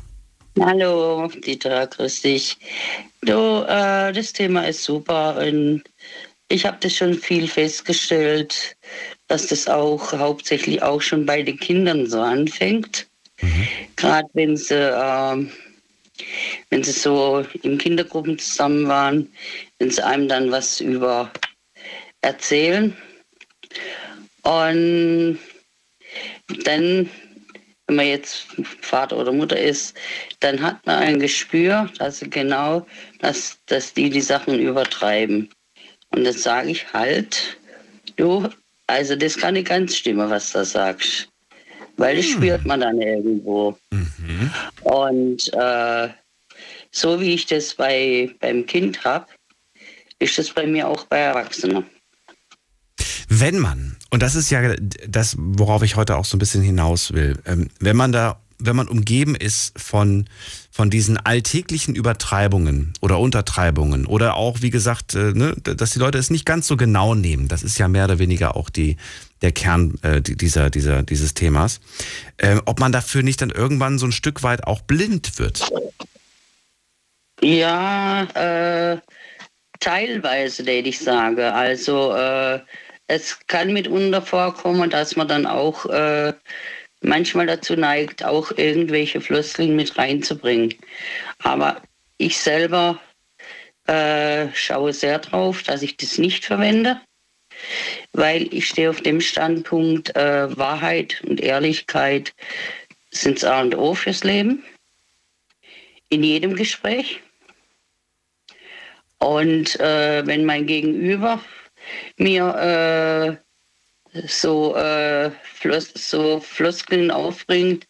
Hallo, 0.58 1.28
Dieter, 1.28 1.88
grüß 1.88 2.22
dich. 2.22 2.58
Du, 3.22 3.66
äh, 3.68 4.12
das 4.12 4.34
Thema 4.34 4.68
ist 4.68 4.84
super 4.84 5.38
und 5.38 5.84
ich 6.50 6.66
habe 6.66 6.78
das 6.82 6.96
schon 6.96 7.14
viel 7.14 7.48
festgestellt, 7.48 8.76
dass 9.28 9.48
das 9.48 9.68
auch 9.68 10.12
hauptsächlich 10.14 10.82
auch 10.82 11.02
schon 11.02 11.26
bei 11.26 11.44
den 11.44 11.60
Kindern 11.60 12.08
so 12.08 12.22
anfängt. 12.22 13.08
Mhm. 13.42 13.68
Gerade 13.96 14.30
wenn 14.34 14.58
sie, 14.58 14.76
äh, 14.76 15.46
wenn 16.70 16.84
sie 16.84 16.92
so 16.92 17.46
in 17.62 17.78
Kindergruppen 17.78 18.40
zusammen 18.40 18.88
waren, 18.88 19.32
wenn 19.78 19.92
sie 19.92 20.04
einem 20.04 20.28
dann 20.28 20.52
was 20.52 20.82
über 20.82 21.32
erzählen 22.22 22.96
Und 24.44 25.38
dann, 26.64 27.10
wenn 27.90 27.96
man 27.96 28.06
jetzt 28.06 28.46
Vater 28.82 29.18
oder 29.18 29.32
Mutter 29.32 29.60
ist, 29.60 29.96
dann 30.42 30.62
hat 30.62 30.86
man 30.86 31.00
ein 31.00 31.20
Gespür, 31.20 31.90
dass 31.98 32.20
genau, 32.30 32.86
dass, 33.18 33.58
dass 33.66 33.94
die 33.96 34.12
die 34.12 34.22
Sachen 34.22 34.60
übertreiben. 34.60 35.50
Und 36.10 36.24
dann 36.24 36.34
sage 36.34 36.70
ich 36.70 36.94
halt, 36.94 37.58
du, 38.16 38.48
also 38.86 39.16
das 39.16 39.38
kann 39.38 39.56
nicht 39.56 39.70
ganz 39.70 39.96
stimmen, 39.96 40.30
was 40.30 40.52
du 40.52 40.64
sagst. 40.64 41.30
Weil 41.98 42.18
das 42.18 42.28
spürt 42.28 42.64
man 42.64 42.82
dann 42.82 43.02
irgendwo. 43.02 43.76
Und 44.84 45.52
äh, 45.54 46.10
so 46.92 47.20
wie 47.20 47.34
ich 47.34 47.48
das 47.48 47.74
bei, 47.74 48.30
beim 48.40 48.68
Kind 48.68 49.04
habe, 49.04 49.26
ist 50.20 50.38
das 50.38 50.52
bei 50.52 50.68
mir 50.68 50.88
auch 50.88 51.06
bei 51.06 51.18
Erwachsenen. 51.18 51.86
Wenn 53.30 53.58
man, 53.58 53.98
und 54.10 54.22
das 54.24 54.36
ist 54.36 54.50
ja 54.50 54.76
das, 55.08 55.36
worauf 55.38 55.84
ich 55.84 55.96
heute 55.96 56.18
auch 56.18 56.26
so 56.26 56.36
ein 56.36 56.40
bisschen 56.40 56.64
hinaus 56.64 57.14
will, 57.14 57.38
ähm, 57.46 57.70
wenn 57.80 57.96
man 57.96 58.12
da, 58.12 58.40
wenn 58.58 58.76
man 58.76 58.88
umgeben 58.88 59.36
ist 59.36 59.78
von, 59.80 60.26
von 60.72 60.90
diesen 60.90 61.18
alltäglichen 61.18 61.96
Übertreibungen 61.96 62.94
oder 63.02 63.20
Untertreibungen 63.20 64.06
oder 64.06 64.36
auch, 64.36 64.62
wie 64.62 64.70
gesagt, 64.70 65.16
äh, 65.16 65.34
ne, 65.34 65.56
dass 65.64 65.92
die 65.92 66.00
Leute 66.00 66.18
es 66.18 66.30
nicht 66.30 66.46
ganz 66.46 66.68
so 66.68 66.76
genau 66.76 67.16
nehmen, 67.16 67.48
das 67.48 67.64
ist 67.64 67.78
ja 67.78 67.88
mehr 67.88 68.06
oder 68.06 68.20
weniger 68.20 68.56
auch 68.58 68.70
die, 68.70 68.98
der 69.42 69.52
Kern 69.52 69.96
äh, 70.02 70.22
dieser, 70.22 70.70
dieser, 70.70 71.04
dieses 71.04 71.34
Themas, 71.34 71.80
äh, 72.38 72.58
ob 72.66 72.80
man 72.80 72.92
dafür 72.92 73.24
nicht 73.24 73.42
dann 73.42 73.52
irgendwann 73.52 74.00
so 74.00 74.08
ein 74.08 74.12
Stück 74.12 74.44
weit 74.44 74.66
auch 74.66 74.82
blind 74.82 75.40
wird. 75.40 75.70
Ja, 77.42 78.24
äh, 78.24 78.98
teilweise, 79.80 80.66
würde 80.66 80.90
ich 80.90 81.00
sagen. 81.00 81.40
Also 81.40 82.14
äh, 82.14 82.60
es 83.10 83.40
kann 83.48 83.74
mitunter 83.74 84.22
vorkommen, 84.22 84.90
dass 84.90 85.16
man 85.16 85.28
dann 85.28 85.48
auch 85.48 85.86
äh, 85.88 86.32
manchmal 87.02 87.48
dazu 87.48 87.76
neigt, 87.76 88.24
auch 88.24 88.52
irgendwelche 88.56 89.20
Floskeln 89.20 89.76
mit 89.76 89.98
reinzubringen. 89.98 90.76
Aber 91.40 91.82
ich 92.18 92.38
selber 92.38 93.02
äh, 93.88 94.48
schaue 94.54 94.94
sehr 94.94 95.18
drauf, 95.18 95.64
dass 95.64 95.82
ich 95.82 95.98
das 95.98 96.20
nicht 96.20 96.46
verwende, 96.46 97.02
weil 98.14 98.54
ich 98.54 98.68
stehe 98.68 98.92
auf 98.92 99.02
dem 99.02 99.22
Standpunkt, 99.22 100.16
äh, 100.16 100.56
Wahrheit 100.56 101.24
und 101.26 101.42
Ehrlichkeit 101.42 102.34
sind 103.10 103.44
A 103.44 103.62
und 103.62 103.76
O 103.76 103.96
fürs 103.96 104.24
Leben. 104.24 104.64
In 106.10 106.24
jedem 106.24 106.56
Gespräch. 106.56 107.22
Und 109.18 109.80
äh, 109.80 110.26
wenn 110.28 110.46
mein 110.46 110.68
Gegenüber 110.68 111.42
mir 112.18 113.40
äh, 114.14 114.20
so, 114.28 114.76
äh, 114.76 115.32
Flos 115.44 115.92
so 115.96 116.40
Floskeln 116.40 117.12
aufbringt, 117.12 117.86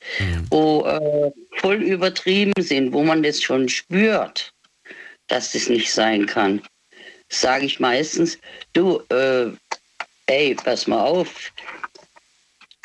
wo 0.49 0.85
äh, 0.85 1.31
voll 1.59 1.81
übertrieben 1.81 2.53
sind, 2.59 2.91
wo 2.93 3.03
man 3.03 3.23
das 3.23 3.41
schon 3.41 3.69
spürt, 3.69 4.51
dass 5.27 5.51
das 5.53 5.69
nicht 5.69 5.91
sein 5.91 6.25
kann, 6.25 6.61
sage 7.29 7.65
ich 7.65 7.79
meistens, 7.79 8.37
du, 8.73 9.01
äh, 9.09 9.47
ey, 10.27 10.55
pass 10.55 10.87
mal 10.87 11.05
auf, 11.05 11.51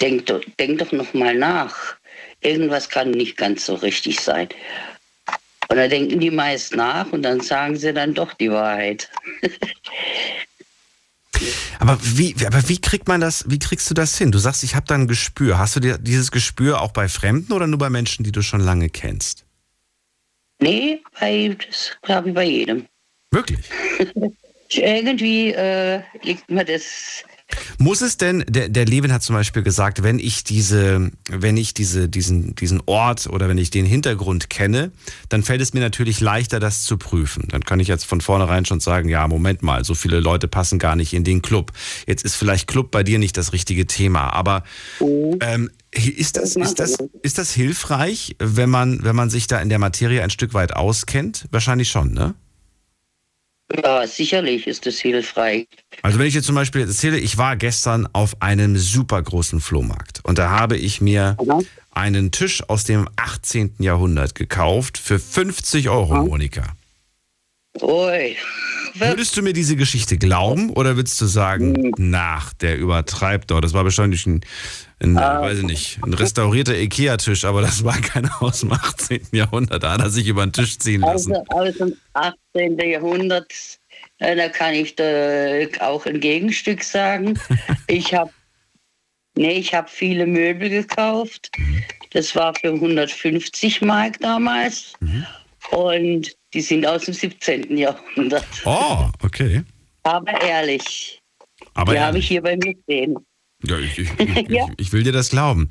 denk, 0.00 0.26
doch- 0.26 0.44
denk 0.58 0.78
doch 0.78 0.92
noch 0.92 1.12
mal 1.14 1.34
nach. 1.34 1.96
Irgendwas 2.40 2.88
kann 2.88 3.10
nicht 3.10 3.36
ganz 3.36 3.64
so 3.66 3.74
richtig 3.74 4.20
sein. 4.20 4.48
Und 5.68 5.76
da 5.78 5.88
denken 5.88 6.20
die 6.20 6.30
meist 6.30 6.76
nach 6.76 7.10
und 7.12 7.22
dann 7.22 7.40
sagen 7.40 7.74
sie 7.74 7.92
dann 7.92 8.12
doch 8.14 8.34
die 8.34 8.50
Wahrheit. 8.50 9.10
Aber 11.78 11.98
wie, 12.02 12.34
aber 12.46 12.68
wie 12.68 12.80
kriegt 12.80 13.08
man 13.08 13.20
das, 13.20 13.44
wie 13.48 13.58
kriegst 13.58 13.90
du 13.90 13.94
das 13.94 14.16
hin? 14.16 14.32
Du 14.32 14.38
sagst, 14.38 14.64
ich 14.64 14.74
habe 14.74 14.86
da 14.86 14.94
ein 14.94 15.08
Gespür. 15.08 15.58
Hast 15.58 15.76
du 15.76 15.80
dir 15.80 15.98
dieses 15.98 16.30
Gespür 16.30 16.80
auch 16.80 16.92
bei 16.92 17.08
Fremden 17.08 17.52
oder 17.52 17.66
nur 17.66 17.78
bei 17.78 17.90
Menschen, 17.90 18.24
die 18.24 18.32
du 18.32 18.42
schon 18.42 18.60
lange 18.60 18.88
kennst? 18.88 19.44
Nee, 20.60 21.02
bei, 21.20 21.56
das 21.66 21.96
glaube 22.02 22.28
ich 22.28 22.34
bei 22.34 22.44
jedem. 22.44 22.86
Wirklich? 23.30 23.68
Irgendwie 24.70 25.52
äh, 25.52 26.02
liegt 26.22 26.50
mir 26.50 26.64
das. 26.64 27.24
Muss 27.78 28.00
es 28.00 28.16
denn, 28.16 28.44
der, 28.48 28.68
der 28.68 28.86
Levin 28.86 29.12
hat 29.12 29.22
zum 29.22 29.34
Beispiel 29.34 29.62
gesagt, 29.62 30.02
wenn 30.02 30.18
ich 30.18 30.44
diese, 30.44 31.10
wenn 31.28 31.56
ich 31.56 31.74
diese, 31.74 32.08
diesen, 32.08 32.54
diesen 32.54 32.82
Ort 32.86 33.26
oder 33.26 33.48
wenn 33.48 33.58
ich 33.58 33.70
den 33.70 33.84
Hintergrund 33.84 34.48
kenne, 34.48 34.92
dann 35.28 35.42
fällt 35.42 35.60
es 35.60 35.74
mir 35.74 35.80
natürlich 35.80 36.20
leichter, 36.20 36.60
das 36.60 36.84
zu 36.84 36.96
prüfen. 36.96 37.48
Dann 37.50 37.62
kann 37.62 37.80
ich 37.80 37.88
jetzt 37.88 38.06
von 38.06 38.20
vornherein 38.20 38.64
schon 38.64 38.80
sagen, 38.80 39.08
ja, 39.08 39.26
Moment 39.28 39.62
mal, 39.62 39.84
so 39.84 39.94
viele 39.94 40.20
Leute 40.20 40.48
passen 40.48 40.78
gar 40.78 40.96
nicht 40.96 41.12
in 41.12 41.24
den 41.24 41.42
Club. 41.42 41.72
Jetzt 42.06 42.24
ist 42.24 42.36
vielleicht 42.36 42.66
Club 42.66 42.90
bei 42.90 43.02
dir 43.02 43.18
nicht 43.18 43.36
das 43.36 43.52
richtige 43.52 43.86
Thema, 43.86 44.32
aber 44.32 44.64
ähm, 45.40 45.70
ist 45.90 46.36
das, 46.36 46.56
ist 46.56 46.80
das, 46.80 46.96
ist 47.22 47.38
das 47.38 47.52
hilfreich, 47.52 48.36
wenn 48.38 48.70
man, 48.70 49.04
wenn 49.04 49.16
man 49.16 49.30
sich 49.30 49.46
da 49.46 49.60
in 49.60 49.68
der 49.68 49.78
Materie 49.78 50.22
ein 50.22 50.30
Stück 50.30 50.54
weit 50.54 50.74
auskennt? 50.74 51.46
Wahrscheinlich 51.50 51.88
schon, 51.88 52.12
ne? 52.12 52.34
Ja, 53.72 54.06
sicherlich 54.06 54.66
ist 54.66 54.86
das 54.86 54.98
hilfreich. 54.98 55.66
Also 56.02 56.18
wenn 56.18 56.26
ich 56.26 56.34
jetzt 56.34 56.46
zum 56.46 56.54
Beispiel 56.54 56.82
erzähle, 56.82 57.18
ich 57.18 57.38
war 57.38 57.56
gestern 57.56 58.08
auf 58.12 58.40
einem 58.42 58.76
super 58.76 59.22
großen 59.22 59.60
Flohmarkt 59.60 60.20
und 60.24 60.38
da 60.38 60.50
habe 60.50 60.76
ich 60.76 61.00
mir 61.00 61.36
einen 61.90 62.30
Tisch 62.30 62.62
aus 62.68 62.84
dem 62.84 63.08
18. 63.16 63.76
Jahrhundert 63.78 64.34
gekauft 64.34 64.98
für 64.98 65.18
50 65.18 65.88
Euro, 65.88 66.26
Monika. 66.26 66.74
Ui. 67.80 68.36
Würdest 68.94 69.36
du 69.36 69.42
mir 69.42 69.52
diese 69.52 69.74
Geschichte 69.74 70.16
glauben 70.16 70.70
oder 70.70 70.96
würdest 70.96 71.20
du 71.20 71.26
sagen, 71.26 71.92
nach, 71.96 72.52
der 72.54 72.78
übertreibt 72.78 73.50
doch, 73.50 73.60
das 73.60 73.72
war 73.72 73.82
wahrscheinlich 73.82 74.24
ein, 74.26 74.42
ein 75.00 75.16
weiß 75.16 75.58
ich 75.58 75.64
nicht, 75.64 75.98
ein 76.04 76.14
restaurierter 76.14 76.76
Ikea-Tisch, 76.76 77.44
aber 77.44 77.60
das 77.60 77.82
war 77.82 78.00
keiner 78.00 78.30
aus 78.40 78.60
dem 78.60 78.72
18. 78.72 79.26
Jahrhundert, 79.32 79.82
da 79.82 79.94
hat 79.94 80.00
er 80.00 80.10
sich 80.10 80.28
über 80.28 80.46
den 80.46 80.52
Tisch 80.52 80.78
ziehen 80.78 81.00
lassen. 81.00 81.34
Also 81.34 81.44
aus 81.48 81.76
dem 81.76 81.96
18. 82.12 82.78
Jahrhundert, 82.78 83.52
äh, 84.18 84.36
da 84.36 84.48
kann 84.48 84.74
ich 84.74 84.94
da 84.94 85.04
auch 85.80 86.06
ein 86.06 86.20
Gegenstück 86.20 86.82
sagen. 86.84 87.38
Ich 87.86 88.14
habe 88.14 88.30
nee, 89.36 89.58
ich 89.58 89.74
habe 89.74 89.88
viele 89.90 90.26
Möbel 90.26 90.70
gekauft. 90.70 91.50
Das 92.12 92.34
war 92.36 92.54
für 92.54 92.72
150 92.72 93.82
Mark 93.82 94.20
damals. 94.20 94.94
Und 95.74 96.30
die 96.52 96.60
sind 96.60 96.86
aus 96.86 97.04
dem 97.06 97.14
17. 97.14 97.76
Jahrhundert. 97.76 98.46
Oh, 98.64 99.08
okay. 99.24 99.62
Aber 100.04 100.40
ehrlich, 100.40 101.18
Aber 101.74 101.94
die 101.94 102.00
habe 102.00 102.18
ich 102.18 102.28
hier 102.28 102.42
bei 102.42 102.56
mir 102.56 102.74
stehen. 102.84 103.16
Ja, 103.66 103.78
ich, 103.78 103.98
ich, 103.98 104.10
ich, 104.20 104.48
Ja. 104.50 104.66
ich 104.76 104.92
will 104.92 105.02
dir 105.02 105.12
das 105.12 105.30
glauben. 105.30 105.68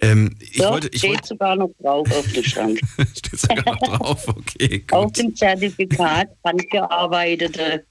Ähm, 0.00 0.36
ich 0.40 0.58
Doch, 0.58 0.72
wollte, 0.72 0.88
ich 0.88 0.98
steht 0.98 1.10
wollte, 1.10 1.26
sogar 1.28 1.56
noch 1.56 1.70
drauf 1.80 2.06
auf 2.12 2.32
dem 2.32 2.44
Schrank. 2.44 2.80
steht 3.16 3.40
sogar 3.40 3.64
noch 3.64 3.78
drauf, 3.98 4.28
okay, 4.28 4.84
auf 4.92 5.06
gut. 5.06 5.18
dem 5.18 5.34
Zertifikat 5.34 6.28
handgearbeitete 6.44 7.84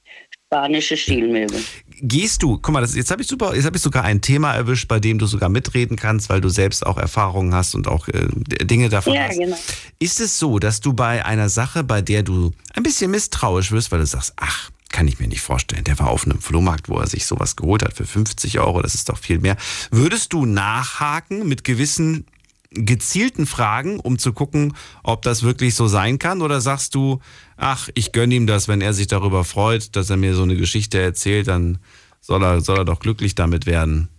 spanische 0.54 0.97
Stilmöbel. 0.97 1.64
Gehst 2.02 2.41
du, 2.41 2.58
guck 2.58 2.74
mal, 2.74 2.82
das, 2.82 2.95
jetzt 2.95 3.12
habe 3.12 3.22
ich 3.22 3.28
super, 3.28 3.54
jetzt 3.56 3.66
habe 3.66 3.78
ich 3.78 3.84
sogar 3.84 4.04
ein 4.04 4.20
Thema 4.22 4.52
erwischt, 4.54 4.88
bei 4.88 5.00
dem 5.00 5.20
du 5.20 5.28
sogar 5.28 5.47
mitreden 5.47 5.95
kannst, 5.95 6.30
weil 6.30 6.41
du 6.41 6.50
selbst 6.50 6.86
auch 6.88 6.97
Erfahrungen 6.97 7.54
hast 7.54 7.76
und 7.76 7.88
auch 7.88 8.08
äh, 8.08 8.28
Dinge 8.66 8.89
davon 8.89 9.14
Ja, 9.14 9.28
hast. 9.28 9.38
genau. 9.38 9.58
Ist 10.00 10.20
es 10.20 10.39
so, 10.39 10.58
dass 10.58 10.82
du 10.82 10.93
bei 10.93 11.24
einer 11.24 11.50
Sache, 11.50 11.84
bei 11.84 12.02
der 12.02 12.24
du 12.24 12.52
ein 12.74 12.82
bisschen 12.82 13.12
misstrauisch 13.12 13.72
wirst, 13.72 13.91
weil 13.91 14.00
du 14.00 14.08
sagst, 14.08 14.34
ach, 14.38 14.72
kann 14.89 15.08
ich 15.08 15.20
mir 15.20 15.28
nicht 15.28 15.41
vorstellen, 15.41 15.84
der 15.84 16.00
war 16.00 16.10
auf 16.10 16.26
einem 16.26 16.39
Flohmarkt, 16.41 16.89
wo 16.89 16.97
er 16.97 17.06
sich 17.06 17.28
sowas 17.28 17.56
geholt 17.56 17.84
hat 17.84 17.93
für 17.93 18.06
50 18.08 18.60
Euro, 18.60 18.82
das 18.82 18.95
ist 18.95 19.08
doch 19.10 19.20
viel 19.20 19.38
mehr. 19.38 19.56
Würdest 19.91 20.34
du 20.34 20.47
nachhaken 20.47 21.47
mit 21.47 21.64
gewissen 21.64 22.26
gezielten 22.72 23.45
Fragen, 23.45 23.99
um 23.99 24.20
zu 24.20 24.34
gucken, 24.34 24.76
ob 25.03 25.22
das 25.24 25.43
wirklich 25.43 25.76
so 25.76 25.88
sein 25.88 26.20
kann? 26.20 26.41
Oder 26.41 26.61
sagst 26.61 26.95
du, 26.95 27.20
ach, 27.57 27.89
ich 27.95 28.11
gönne 28.11 28.36
ihm 28.36 28.47
das, 28.47 28.67
wenn 28.67 28.82
er 28.82 28.93
sich 28.93 29.07
darüber 29.07 29.43
freut, 29.43 29.95
dass 29.95 30.09
er 30.09 30.17
mir 30.17 30.36
so 30.36 30.43
eine 30.43 30.55
Geschichte 30.55 30.99
erzählt, 31.01 31.47
dann 31.47 31.80
soll 32.22 32.43
er, 32.43 32.61
soll 32.61 32.78
er 32.80 32.86
doch 32.86 32.99
glücklich 32.99 33.36
damit 33.36 33.65
werden? 33.65 34.09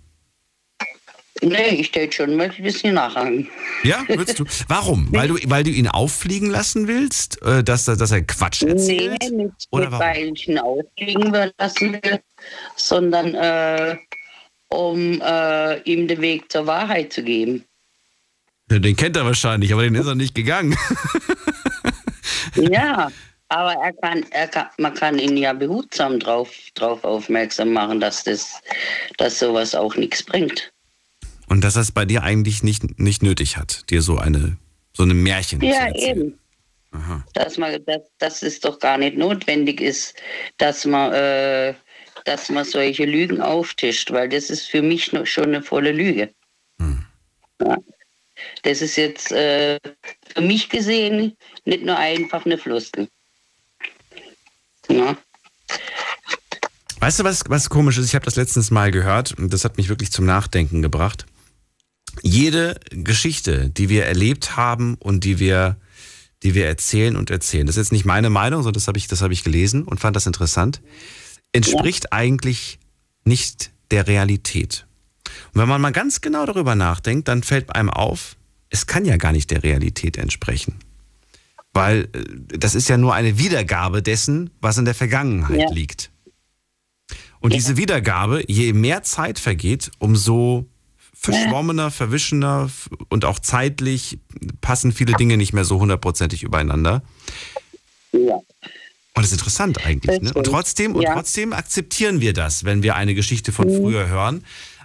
Nee, 1.43 1.69
ich 1.77 1.91
tät 1.91 2.13
schon 2.15 2.37
mal 2.37 2.51
ein 2.51 2.63
bisschen 2.63 2.93
nachhaken. 2.95 3.49
Ja, 3.83 4.05
willst 4.09 4.39
du? 4.39 4.45
Warum? 4.69 5.09
Weil 5.11 5.29
du, 5.29 5.39
weil 5.47 5.65
du 5.65 5.71
ihn 5.71 5.89
auffliegen 5.89 6.51
lassen 6.51 6.87
willst, 6.87 7.41
äh, 7.43 7.65
dass, 7.65 7.89
er- 7.89 7.97
dass 7.97 8.11
er 8.11 8.23
Quatsch 8.23 8.63
Nee, 8.63 8.71
erzählt? 8.73 9.23
nicht, 9.33 9.53
Oder 9.71 9.85
nicht 9.85 9.93
warum? 9.93 10.07
weil 10.07 10.33
ich 10.35 10.49
ihn 10.49 10.59
ausfliegen 10.59 11.33
will 11.33 11.51
lassen 11.59 11.93
will, 11.95 12.21
sondern 12.77 13.35
äh, 13.35 13.97
um 14.69 15.21
äh, 15.23 15.81
ihm 15.85 16.09
den 16.09 16.21
Weg 16.21 16.53
zur 16.53 16.67
Wahrheit 16.67 17.11
zu 17.13 17.23
geben. 17.23 17.65
Ja, 18.71 18.79
Den 18.79 18.97
kennt 18.97 19.17
er 19.17 19.25
wahrscheinlich, 19.25 19.73
aber 19.73 19.83
den 19.83 19.95
ist 19.95 20.07
er 20.07 20.15
nicht 20.15 20.35
gegangen. 20.35 20.77
Ja, 22.57 23.11
aber 23.49 23.73
er 23.75 23.93
kann, 23.93 24.25
er 24.31 24.49
kann, 24.49 24.67
man 24.79 24.95
kann 24.95 25.19
ihn 25.19 25.37
ja 25.37 25.53
behutsam 25.53 26.19
drauf, 26.19 26.51
drauf 26.75 27.05
aufmerksam 27.05 27.73
machen, 27.73 28.01
dass, 28.01 28.25
das, 28.25 28.61
dass 29.19 29.39
sowas 29.39 29.75
auch 29.75 29.95
nichts 29.97 30.23
bringt. 30.23 30.73
Und 31.49 31.63
dass 31.63 31.77
er 31.77 31.83
es 31.83 31.93
bei 31.93 32.05
dir 32.05 32.23
eigentlich 32.23 32.63
nicht, 32.63 32.99
nicht 32.99 33.23
nötig 33.23 33.57
hat, 33.57 33.91
dir 33.91 34.03
so 34.03 34.19
eine, 34.19 34.57
so 34.93 35.03
eine 35.03 35.15
Märchen 35.15 35.61
zu 35.61 35.67
Ja, 35.67 35.95
eben. 35.95 36.39
Aha. 36.93 37.25
Dass, 37.35 37.57
man, 37.57 37.85
dass, 37.85 38.03
dass 38.19 38.43
es 38.43 38.61
doch 38.61 38.79
gar 38.79 38.99
nicht 38.99 39.17
notwendig 39.17 39.81
ist, 39.81 40.15
dass 40.59 40.85
man 40.85 41.13
äh, 41.13 41.75
dass 42.25 42.51
man 42.51 42.65
solche 42.65 43.05
Lügen 43.05 43.41
auftischt, 43.41 44.11
weil 44.11 44.29
das 44.29 44.51
ist 44.51 44.69
für 44.69 44.83
mich 44.83 45.11
schon 45.25 45.47
eine 45.47 45.63
volle 45.63 45.93
Lüge. 45.93 46.31
Hm. 46.79 47.05
Ja. 47.61 47.77
Das 48.63 48.83
ist 48.83 48.97
jetzt 48.97 49.33
äh, 49.33 49.79
für 50.35 50.41
mich 50.41 50.69
gesehen 50.69 51.37
nicht 51.65 51.85
nur 51.85 51.97
einfach 51.97 52.45
eine 52.45 52.59
Floskel. 52.59 53.09
Ja. 54.89 55.17
Weißt 57.01 57.21
du, 57.21 57.25
was, 57.25 57.45
was 57.49 57.71
komisch 57.71 57.97
ist? 57.97 58.07
Ich 58.07 58.15
habe 58.15 58.25
das 58.25 58.37
letztens 58.37 58.71
mal 58.71 58.91
gehört 58.91 59.33
und 59.39 59.53
das 59.53 59.65
hat 59.65 59.79
mich 59.79 59.89
wirklich 59.89 60.13
zum 60.13 60.27
Nachdenken 60.27 60.83
gebracht. 60.83 61.27
Jede 62.23 62.79
Geschichte, 62.91 63.71
die 63.71 63.89
wir 63.89 64.05
erlebt 64.05 64.57
haben 64.57 64.97
und 64.97 65.25
die 65.25 65.39
wir, 65.39 65.77
die 66.43 66.55
wir 66.55 66.67
erzählen 66.67 67.17
und 67.17 67.31
erzählen, 67.31 67.67
das 67.67 67.77
ist 67.77 67.87
jetzt 67.87 67.93
nicht 67.93 68.05
meine 68.05 68.29
Meinung, 68.29 68.63
sondern 68.63 68.75
das 68.75 68.89
habe 68.89 68.99
ich, 68.99 69.07
das 69.07 69.23
habe 69.23 69.33
ich 69.33 69.45
gelesen 69.45 69.85
und 69.85 70.01
fand 70.01 70.15
das 70.17 70.27
interessant, 70.27 70.83
entspricht 71.53 72.05
ja. 72.05 72.13
eigentlich 72.13 72.79
nicht 73.25 73.71
der 73.91 74.07
Realität. 74.07 74.87
Und 75.53 75.61
wenn 75.61 75.69
man 75.69 75.81
mal 75.81 75.93
ganz 75.93 76.21
genau 76.21 76.47
darüber 76.47 76.75
nachdenkt, 76.75 77.29
dann 77.29 77.43
fällt 77.43 77.75
einem 77.75 77.91
auf, 77.91 78.37
es 78.71 78.87
kann 78.87 79.05
ja 79.05 79.17
gar 79.17 79.33
nicht 79.33 79.51
der 79.51 79.63
Realität 79.63 80.17
entsprechen. 80.17 80.77
Weil 81.73 82.09
äh, 82.13 82.59
das 82.59 82.75
ist 82.75 82.89
ja 82.89 82.97
nur 82.97 83.15
eine 83.15 83.39
Wiedergabe 83.39 84.03
dessen, 84.03 84.51
was 84.61 84.79
in 84.79 84.85
der 84.85 84.95
Vergangenheit 84.95 85.61
ja. 85.61 85.71
liegt. 85.73 86.11
Und 87.41 87.53
ja. 87.53 87.57
diese 87.57 87.77
Wiedergabe, 87.77 88.45
je 88.47 88.73
mehr 88.73 89.03
Zeit 89.03 89.39
vergeht, 89.39 89.91
umso 89.99 90.67
verschwommener, 91.15 91.91
verwischener 91.91 92.71
und 93.11 93.25
auch 93.25 93.39
zeitlich 93.39 94.19
passen 94.61 94.93
viele 94.93 95.13
Dinge 95.15 95.37
nicht 95.37 95.53
mehr 95.53 95.65
so 95.65 95.79
hundertprozentig 95.79 96.43
übereinander. 96.43 97.03
Ja. 98.13 98.37
Und 99.15 99.25
das 99.25 99.27
ist 99.27 99.33
interessant 99.33 99.85
eigentlich. 99.85 100.21
Ne? 100.23 100.33
Und 100.33 100.45
trotzdem, 100.45 100.95
und 100.95 101.05
trotzdem 101.05 101.53
akzeptieren 101.53 102.21
wir 102.21 102.33
das, 102.33 102.65
wenn 102.65 102.83
wir 102.83 102.97
eine 102.97 103.15
Geschichte 103.15 103.53
von 103.53 103.69
mhm. 103.69 103.77
früher 103.77 104.09
hören. 104.09 104.45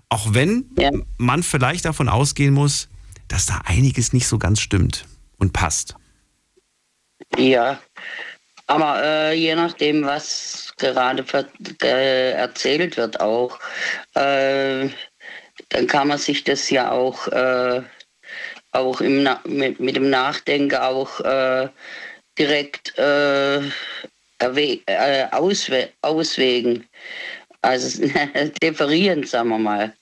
Auch 0.10 0.34
wenn 0.34 0.70
ja. 0.78 0.91
man 1.18 1.43
vielleicht 1.43 1.86
davon 1.86 2.10
ausgehen 2.10 2.53
muss, 2.53 2.89
dass 3.28 3.45
da 3.45 3.62
einiges 3.66 4.14
nicht 4.14 4.28
so 4.28 4.38
ganz 4.38 4.60
stimmt 4.60 5.06
und 5.38 5.53
passt. 5.53 5.95
Ja, 7.38 7.80
aber 8.68 9.03
äh, 9.03 9.34
je 9.34 9.56
nachdem, 9.56 10.06
was 10.06 10.74
gerade 10.78 11.24
äh, 11.84 12.32
erzählt 12.32 12.97
wird, 12.97 13.20
auch, 13.20 13.60
äh, 14.16 14.89
dann 15.70 15.88
kann 15.88 16.08
man 16.08 16.18
sich 16.18 16.43
das 16.43 16.70
ja 16.70 16.91
auch, 16.91 17.28
äh, 17.28 17.82
auch 18.72 19.01
im 19.01 19.28
mit, 19.45 19.80
mit, 19.80 19.95
dem 19.95 20.10
Nachdenken 20.10 20.76
auch 20.76 21.20
äh, 21.22 21.70
direkt 22.38 22.97
äh, 22.97 23.62
auswe 25.32 25.89
auswägen. 26.01 26.88
Also 27.66 28.07
differieren, 28.61 29.24
sagen 29.24 29.49
wir 29.49 29.57
mal, 29.57 29.93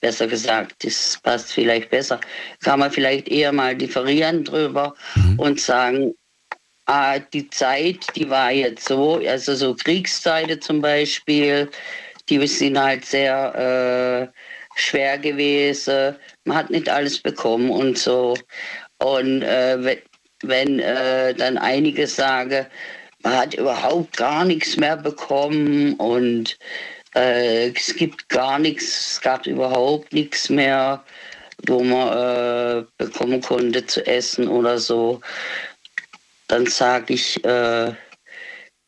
besser 0.00 0.26
gesagt. 0.26 0.84
Das 0.84 1.20
passt 1.22 1.52
vielleicht 1.52 1.88
besser. 1.90 2.20
Kann 2.64 2.80
man 2.80 2.90
vielleicht 2.90 3.28
eher 3.28 3.52
mal 3.52 3.76
differieren 3.76 4.42
drüber 4.42 4.94
mhm. 5.14 5.38
und 5.38 5.60
sagen, 5.60 6.14
ah, 6.86 7.20
die 7.20 7.48
Zeit, 7.50 7.98
die 8.16 8.28
war 8.28 8.50
jetzt 8.50 8.88
so, 8.88 9.20
also 9.24 9.54
so 9.54 9.72
Kriegszeiten 9.72 10.60
zum 10.60 10.80
Beispiel, 10.80 11.70
die 12.28 12.44
sind 12.48 12.76
halt 12.76 13.04
sehr 13.04 14.30
äh, 14.34 14.80
schwer 14.80 15.16
gewesen. 15.16 16.16
Man 16.44 16.56
hat 16.56 16.70
nicht 16.70 16.88
alles 16.88 17.20
bekommen 17.20 17.70
und 17.70 17.98
so. 17.98 18.36
Und 18.98 19.42
äh, 19.42 20.00
wenn, 20.42 20.80
äh, 20.80 21.34
dann 21.34 21.56
einige 21.56 22.08
sagen, 22.08 22.66
man 23.22 23.36
hat 23.36 23.54
überhaupt 23.54 24.16
gar 24.16 24.44
nichts 24.44 24.76
mehr 24.76 24.96
bekommen 24.96 25.94
und 25.94 26.58
äh, 27.14 27.70
es 27.70 27.94
gibt 27.94 28.28
gar 28.28 28.58
nichts, 28.58 29.12
es 29.12 29.20
gab 29.20 29.46
überhaupt 29.46 30.12
nichts 30.12 30.48
mehr, 30.48 31.02
wo 31.66 31.82
man 31.82 32.82
äh, 32.82 32.84
bekommen 32.98 33.40
konnte 33.40 33.86
zu 33.86 34.06
essen 34.06 34.48
oder 34.48 34.78
so. 34.78 35.20
Dann 36.48 36.66
sage 36.66 37.14
ich, 37.14 37.42
äh, 37.44 37.92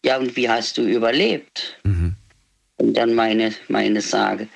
ja, 0.04 0.18
und 0.18 0.36
wie 0.36 0.48
hast 0.48 0.76
du 0.76 0.82
überlebt? 0.82 1.78
Mhm. 1.84 2.16
Und 2.76 2.94
dann 2.94 3.14
meine, 3.14 3.54
meine 3.68 4.00
Sage, 4.00 4.48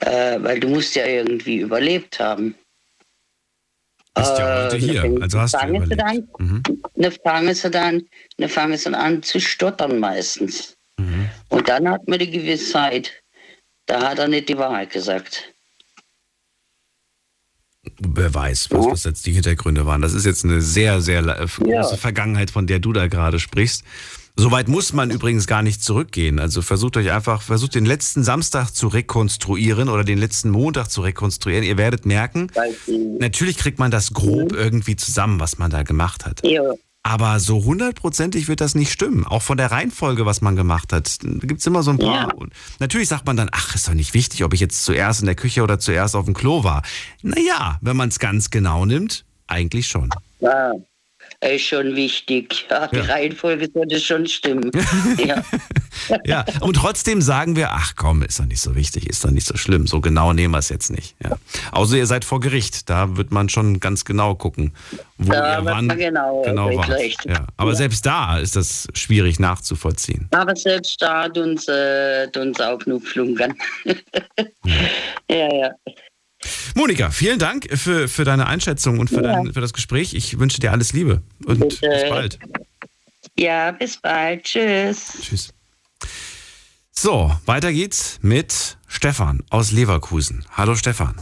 äh, 0.00 0.38
weil 0.40 0.60
du 0.60 0.68
musst 0.68 0.94
ja 0.96 1.06
irgendwie 1.06 1.58
überlebt 1.58 2.18
haben. 2.20 2.54
Bist 4.14 4.38
ja 4.38 4.64
heute 4.64 4.76
äh, 4.76 4.80
hier, 4.80 5.18
also 5.20 5.40
hast 5.40 5.54
du 5.54 5.66
überlebt. 5.66 6.00
Dann, 6.00 6.28
mhm. 6.38 6.62
Dann 6.94 7.12
fangen 7.24 7.54
sie 7.54 7.70
dann, 7.70 8.02
dann 8.38 8.48
fangen 8.48 8.76
sie 8.76 8.94
an 8.94 9.22
zu 9.22 9.40
stottern 9.40 9.98
meistens. 9.98 10.75
Mhm. 10.98 11.28
Und 11.48 11.68
dann 11.68 11.88
hat 11.88 12.06
man 12.08 12.18
die 12.18 12.30
Gewissheit, 12.30 13.12
da 13.86 14.10
hat 14.10 14.18
er 14.18 14.28
nicht 14.28 14.48
die 14.48 14.58
Wahrheit 14.58 14.90
gesagt. 14.90 15.52
Wer 18.00 18.34
weiß, 18.34 18.70
was, 18.72 18.86
was 18.86 19.04
jetzt 19.04 19.26
die 19.26 19.32
Hintergründe 19.32 19.86
waren. 19.86 20.02
Das 20.02 20.12
ist 20.12 20.26
jetzt 20.26 20.44
eine 20.44 20.60
sehr, 20.60 21.00
sehr 21.00 21.22
große 21.22 21.70
ja. 21.70 21.96
Vergangenheit, 21.96 22.50
von 22.50 22.66
der 22.66 22.80
du 22.80 22.92
da 22.92 23.06
gerade 23.06 23.38
sprichst. 23.38 23.84
Soweit 24.38 24.68
muss 24.68 24.92
man 24.92 25.10
übrigens 25.10 25.46
gar 25.46 25.62
nicht 25.62 25.82
zurückgehen. 25.82 26.38
Also 26.38 26.60
versucht 26.60 26.98
euch 26.98 27.10
einfach, 27.10 27.40
versucht 27.40 27.74
den 27.74 27.86
letzten 27.86 28.22
Samstag 28.22 28.70
zu 28.70 28.88
rekonstruieren 28.88 29.88
oder 29.88 30.04
den 30.04 30.18
letzten 30.18 30.50
Montag 30.50 30.88
zu 30.88 31.00
rekonstruieren. 31.00 31.64
Ihr 31.64 31.78
werdet 31.78 32.04
merken, 32.04 32.50
natürlich 33.18 33.56
kriegt 33.56 33.78
man 33.78 33.90
das 33.90 34.12
grob 34.12 34.52
mhm. 34.52 34.58
irgendwie 34.58 34.96
zusammen, 34.96 35.40
was 35.40 35.56
man 35.56 35.70
da 35.70 35.84
gemacht 35.84 36.26
hat. 36.26 36.42
Ja. 36.44 36.74
Aber 37.06 37.38
so 37.38 37.62
hundertprozentig 37.62 38.48
wird 38.48 38.60
das 38.60 38.74
nicht 38.74 38.90
stimmen. 38.90 39.24
Auch 39.24 39.42
von 39.42 39.56
der 39.56 39.70
Reihenfolge, 39.70 40.26
was 40.26 40.40
man 40.40 40.56
gemacht 40.56 40.92
hat. 40.92 41.22
Da 41.22 41.46
gibt 41.46 41.60
es 41.60 41.66
immer 41.66 41.84
so 41.84 41.92
ein 41.92 41.98
paar. 41.98 42.28
Ja. 42.28 42.46
Natürlich 42.80 43.06
sagt 43.06 43.26
man 43.26 43.36
dann, 43.36 43.48
ach, 43.52 43.76
ist 43.76 43.86
doch 43.86 43.94
nicht 43.94 44.12
wichtig, 44.12 44.42
ob 44.42 44.52
ich 44.52 44.58
jetzt 44.58 44.84
zuerst 44.84 45.20
in 45.20 45.26
der 45.26 45.36
Küche 45.36 45.62
oder 45.62 45.78
zuerst 45.78 46.16
auf 46.16 46.24
dem 46.24 46.34
Klo 46.34 46.64
war. 46.64 46.82
Naja, 47.22 47.78
wenn 47.80 47.96
man 47.96 48.08
es 48.08 48.18
ganz 48.18 48.50
genau 48.50 48.86
nimmt, 48.86 49.24
eigentlich 49.46 49.86
schon. 49.86 50.10
Ja 50.40 50.72
ist 51.46 51.66
schon 51.66 51.96
wichtig. 51.96 52.66
Ja, 52.76 52.88
die 52.88 52.96
ja. 52.96 53.04
Reihenfolge 53.04 53.70
sollte 53.72 53.98
schon 54.00 54.26
stimmen. 54.26 54.70
ja. 55.26 55.42
ja, 56.24 56.44
und 56.60 56.74
trotzdem 56.74 57.22
sagen 57.22 57.56
wir, 57.56 57.70
ach 57.72 57.94
komm, 57.96 58.22
ist 58.22 58.38
doch 58.38 58.44
nicht 58.44 58.60
so 58.60 58.74
wichtig, 58.74 59.08
ist 59.08 59.24
doch 59.24 59.30
nicht 59.30 59.46
so 59.46 59.56
schlimm. 59.56 59.86
So 59.86 60.00
genau 60.00 60.32
nehmen 60.32 60.52
wir 60.52 60.58
es 60.58 60.68
jetzt 60.68 60.90
nicht. 60.90 61.16
Ja. 61.22 61.36
Außer 61.72 61.96
ihr 61.96 62.06
seid 62.06 62.24
vor 62.24 62.40
Gericht, 62.40 62.88
da 62.90 63.16
wird 63.16 63.30
man 63.30 63.48
schon 63.48 63.80
ganz 63.80 64.04
genau 64.04 64.34
gucken, 64.34 64.74
wo 65.18 65.32
da 65.32 65.58
ihr 65.58 65.64
wann 65.64 65.88
genau, 65.88 66.42
genau. 66.42 66.70
Ja. 66.70 67.46
Aber 67.56 67.70
ja. 67.70 67.76
selbst 67.76 68.04
da 68.04 68.38
ist 68.38 68.56
das 68.56 68.88
schwierig 68.94 69.38
nachzuvollziehen. 69.38 70.28
Aber 70.32 70.54
selbst 70.54 71.00
da 71.00 71.28
tun 71.28 71.56
sie, 71.56 71.72
äh, 71.72 72.62
auch 72.62 72.84
nur 72.86 73.00
flunkern. 73.00 73.54
ja, 75.28 75.54
ja. 75.54 75.70
Monika, 76.74 77.10
vielen 77.10 77.38
Dank 77.38 77.66
für, 77.78 78.08
für 78.08 78.24
deine 78.24 78.46
Einschätzung 78.46 78.98
und 78.98 79.08
für, 79.08 79.22
ja. 79.22 79.32
dein, 79.32 79.52
für 79.52 79.60
das 79.60 79.72
Gespräch. 79.72 80.14
Ich 80.14 80.38
wünsche 80.38 80.60
dir 80.60 80.72
alles 80.72 80.92
Liebe 80.92 81.22
und 81.44 81.60
Bitte. 81.60 81.88
bis 81.88 82.08
bald. 82.08 82.38
Ja, 83.38 83.70
bis 83.70 83.96
bald. 83.96 84.44
Tschüss. 84.44 85.12
Tschüss. 85.22 85.54
So, 86.92 87.34
weiter 87.44 87.72
geht's 87.72 88.18
mit 88.22 88.78
Stefan 88.88 89.42
aus 89.50 89.72
Leverkusen. 89.72 90.46
Hallo 90.52 90.74
Stefan. 90.74 91.14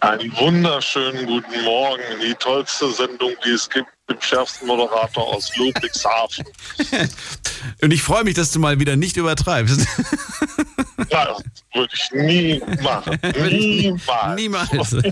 Einen 0.00 0.32
wunderschönen 0.36 1.26
guten 1.26 1.64
Morgen. 1.64 2.02
Die 2.24 2.34
tollste 2.34 2.90
Sendung, 2.90 3.32
die 3.44 3.50
es 3.50 3.68
gibt, 3.68 3.88
dem 4.08 4.20
schärfsten 4.20 4.66
Moderator 4.66 5.34
aus 5.34 5.56
Ludwigshafen. 5.56 6.44
Und 7.82 7.92
ich 7.92 8.02
freue 8.02 8.24
mich, 8.24 8.34
dass 8.34 8.50
du 8.50 8.58
mal 8.58 8.80
wieder 8.80 8.96
nicht 8.96 9.16
übertreibst. 9.16 9.86
Ja, 11.10 11.36
würde 11.74 11.92
ich 11.94 12.10
nie 12.12 12.62
machen. 12.82 13.18
Niemals. 13.48 14.36
Niemals. 14.36 14.96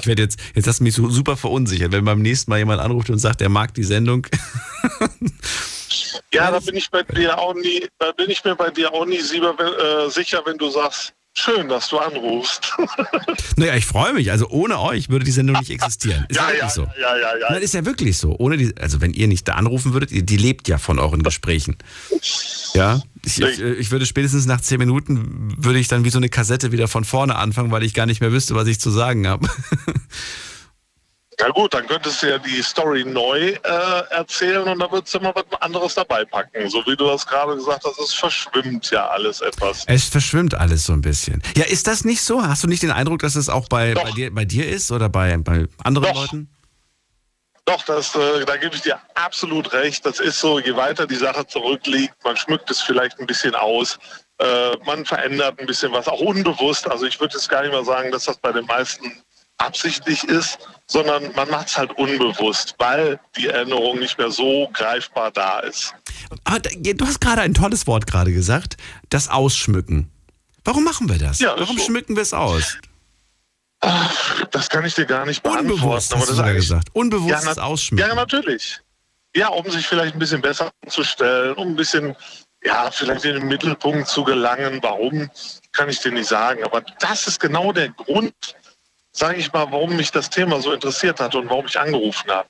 Ich 0.00 0.06
werde 0.06 0.22
jetzt, 0.22 0.38
jetzt 0.54 0.66
hast 0.66 0.80
du 0.80 0.84
mich 0.84 0.94
so 0.94 1.08
super 1.08 1.36
verunsichert, 1.36 1.90
wenn 1.92 2.04
beim 2.04 2.20
nächsten 2.20 2.50
Mal 2.50 2.58
jemand 2.58 2.80
anruft 2.80 3.08
und 3.10 3.18
sagt, 3.18 3.40
er 3.40 3.48
mag 3.48 3.72
die 3.74 3.82
Sendung. 3.82 4.26
Ja, 6.32 6.50
da 6.50 6.60
bin 6.60 6.76
ich 6.76 6.90
bei 6.90 7.02
dir 7.02 7.38
auch 7.38 7.54
nie, 7.54 7.86
da 7.98 8.12
bin 8.12 8.30
ich 8.30 8.44
mir 8.44 8.54
bei 8.54 8.70
dir 8.70 8.92
auch 8.92 9.06
nie 9.06 9.16
äh, 9.16 10.10
sicher, 10.10 10.42
wenn 10.44 10.58
du 10.58 10.68
sagst, 10.68 11.14
Schön, 11.40 11.68
dass 11.68 11.88
du 11.88 11.98
anrufst. 11.98 12.72
naja, 13.56 13.76
ich 13.76 13.86
freue 13.86 14.12
mich. 14.12 14.32
Also 14.32 14.48
ohne 14.48 14.80
euch 14.80 15.08
würde 15.08 15.24
die 15.24 15.30
Sendung 15.30 15.56
nicht 15.60 15.70
existieren. 15.70 16.26
Ist 16.28 16.36
ja, 16.36 16.50
ja, 16.50 16.56
ja, 16.56 16.68
so. 16.68 16.82
ja, 16.82 17.16
ja, 17.16 17.36
ja. 17.38 17.48
Das 17.50 17.62
ist 17.62 17.74
ja 17.74 17.84
wirklich 17.84 18.18
so. 18.18 18.34
Ohne 18.38 18.56
die, 18.56 18.74
also 18.76 19.00
wenn 19.00 19.12
ihr 19.14 19.28
nicht 19.28 19.46
da 19.46 19.52
anrufen 19.52 19.92
würdet, 19.92 20.10
die 20.10 20.36
lebt 20.36 20.66
ja 20.66 20.78
von 20.78 20.98
euren 20.98 21.22
Gesprächen. 21.22 21.76
Ja, 22.74 23.02
ich, 23.24 23.40
ich, 23.40 23.60
ich, 23.60 23.90
würde 23.92 24.04
spätestens 24.04 24.46
nach 24.46 24.60
zehn 24.60 24.78
Minuten 24.78 25.54
würde 25.56 25.78
ich 25.78 25.86
dann 25.86 26.04
wie 26.04 26.10
so 26.10 26.18
eine 26.18 26.28
Kassette 26.28 26.72
wieder 26.72 26.88
von 26.88 27.04
vorne 27.04 27.36
anfangen, 27.36 27.70
weil 27.70 27.84
ich 27.84 27.94
gar 27.94 28.06
nicht 28.06 28.20
mehr 28.20 28.32
wüsste, 28.32 28.56
was 28.56 28.66
ich 28.66 28.80
zu 28.80 28.90
sagen 28.90 29.28
habe. 29.28 29.48
Ja 31.40 31.48
gut, 31.50 31.72
dann 31.72 31.86
könntest 31.86 32.22
du 32.22 32.30
ja 32.30 32.38
die 32.38 32.60
Story 32.62 33.04
neu 33.04 33.50
äh, 33.50 33.58
erzählen 34.10 34.66
und 34.66 34.80
dann 34.80 34.90
würdest 34.90 35.14
du 35.14 35.20
mal 35.20 35.32
was 35.34 35.60
anderes 35.60 35.94
dabei 35.94 36.24
packen. 36.24 36.68
So 36.68 36.84
wie 36.86 36.96
du 36.96 37.06
das 37.06 37.24
gerade 37.24 37.54
gesagt 37.54 37.84
hast, 37.84 38.00
es 38.00 38.12
verschwimmt 38.12 38.90
ja 38.90 39.06
alles 39.08 39.40
etwas. 39.40 39.84
Es 39.86 40.04
verschwimmt 40.04 40.54
alles 40.54 40.84
so 40.84 40.92
ein 40.92 41.00
bisschen. 41.00 41.40
Ja, 41.56 41.64
ist 41.64 41.86
das 41.86 42.04
nicht 42.04 42.22
so? 42.22 42.42
Hast 42.42 42.64
du 42.64 42.68
nicht 42.68 42.82
den 42.82 42.90
Eindruck, 42.90 43.20
dass 43.20 43.36
es 43.36 43.48
auch 43.48 43.68
bei, 43.68 43.94
bei, 43.94 44.10
dir, 44.10 44.34
bei 44.34 44.44
dir 44.44 44.68
ist 44.68 44.90
oder 44.90 45.08
bei, 45.08 45.36
bei 45.36 45.66
anderen 45.84 46.08
Doch. 46.08 46.22
Leuten? 46.22 46.48
Doch, 47.66 47.82
das, 47.82 48.14
äh, 48.16 48.44
da 48.46 48.56
gebe 48.56 48.74
ich 48.74 48.80
dir 48.80 48.98
absolut 49.14 49.72
recht. 49.74 50.04
Das 50.06 50.20
ist 50.20 50.40
so, 50.40 50.58
je 50.58 50.74
weiter 50.74 51.06
die 51.06 51.14
Sache 51.14 51.46
zurückliegt, 51.46 52.14
man 52.24 52.34
schmückt 52.34 52.70
es 52.70 52.80
vielleicht 52.80 53.20
ein 53.20 53.26
bisschen 53.26 53.54
aus, 53.54 53.98
äh, 54.38 54.76
man 54.86 55.04
verändert 55.04 55.60
ein 55.60 55.66
bisschen 55.66 55.92
was, 55.92 56.08
auch 56.08 56.20
unbewusst. 56.20 56.90
Also 56.90 57.04
ich 57.04 57.20
würde 57.20 57.34
jetzt 57.34 57.48
gar 57.48 57.62
nicht 57.62 57.72
mal 57.72 57.84
sagen, 57.84 58.10
dass 58.10 58.24
das 58.24 58.38
bei 58.38 58.52
den 58.52 58.64
meisten 58.64 59.22
absichtlich 59.58 60.24
ist, 60.24 60.58
sondern 60.90 61.32
man 61.34 61.50
macht 61.50 61.68
es 61.68 61.78
halt 61.78 61.92
unbewusst, 61.96 62.74
weil 62.78 63.20
die 63.36 63.46
Erinnerung 63.48 63.98
nicht 63.98 64.18
mehr 64.18 64.30
so 64.30 64.68
greifbar 64.72 65.30
da 65.30 65.60
ist. 65.60 65.94
Aber 66.44 66.60
du 66.60 67.06
hast 67.06 67.20
gerade 67.20 67.42
ein 67.42 67.54
tolles 67.54 67.86
Wort 67.86 68.06
gerade 68.06 68.32
gesagt, 68.32 68.76
das 69.10 69.28
Ausschmücken. 69.28 70.10
Warum 70.64 70.84
machen 70.84 71.08
wir 71.08 71.18
das? 71.18 71.38
Ja, 71.38 71.54
Warum 71.58 71.78
so. 71.78 71.84
schmücken 71.84 72.16
wir 72.16 72.22
es 72.22 72.34
aus? 72.34 72.78
Ach, 73.80 74.44
das 74.50 74.68
kann 74.68 74.84
ich 74.84 74.94
dir 74.94 75.06
gar 75.06 75.24
nicht 75.24 75.42
beantworten. 75.42 75.70
Unbewusst, 75.72 76.12
aber 76.12 76.22
hast 76.22 76.30
das 76.30 76.36
du 76.38 76.54
gesagt. 76.54 76.88
Unbewusst 76.92 77.44
Ja, 77.44 77.62
Ausschmücken. 77.62 78.08
Ja, 78.08 78.14
natürlich. 78.14 78.80
Ja, 79.36 79.48
um 79.48 79.70
sich 79.70 79.86
vielleicht 79.86 80.14
ein 80.14 80.18
bisschen 80.18 80.40
besser 80.40 80.70
zu 80.88 81.04
stellen, 81.04 81.54
um 81.54 81.68
ein 81.68 81.76
bisschen, 81.76 82.16
ja, 82.64 82.90
vielleicht 82.90 83.24
in 83.24 83.34
den 83.34 83.46
Mittelpunkt 83.46 84.08
zu 84.08 84.24
gelangen. 84.24 84.78
Warum, 84.82 85.30
kann 85.72 85.88
ich 85.88 86.00
dir 86.00 86.10
nicht 86.10 86.28
sagen. 86.28 86.64
Aber 86.64 86.80
das 86.98 87.28
ist 87.28 87.38
genau 87.38 87.72
der 87.72 87.90
Grund, 87.90 88.34
sage 89.18 89.38
ich 89.38 89.52
mal, 89.52 89.66
warum 89.70 89.96
mich 89.96 90.12
das 90.12 90.30
Thema 90.30 90.60
so 90.60 90.72
interessiert 90.72 91.18
hat 91.20 91.34
und 91.34 91.50
warum 91.50 91.66
ich 91.66 91.78
angerufen 91.78 92.30
habe. 92.30 92.48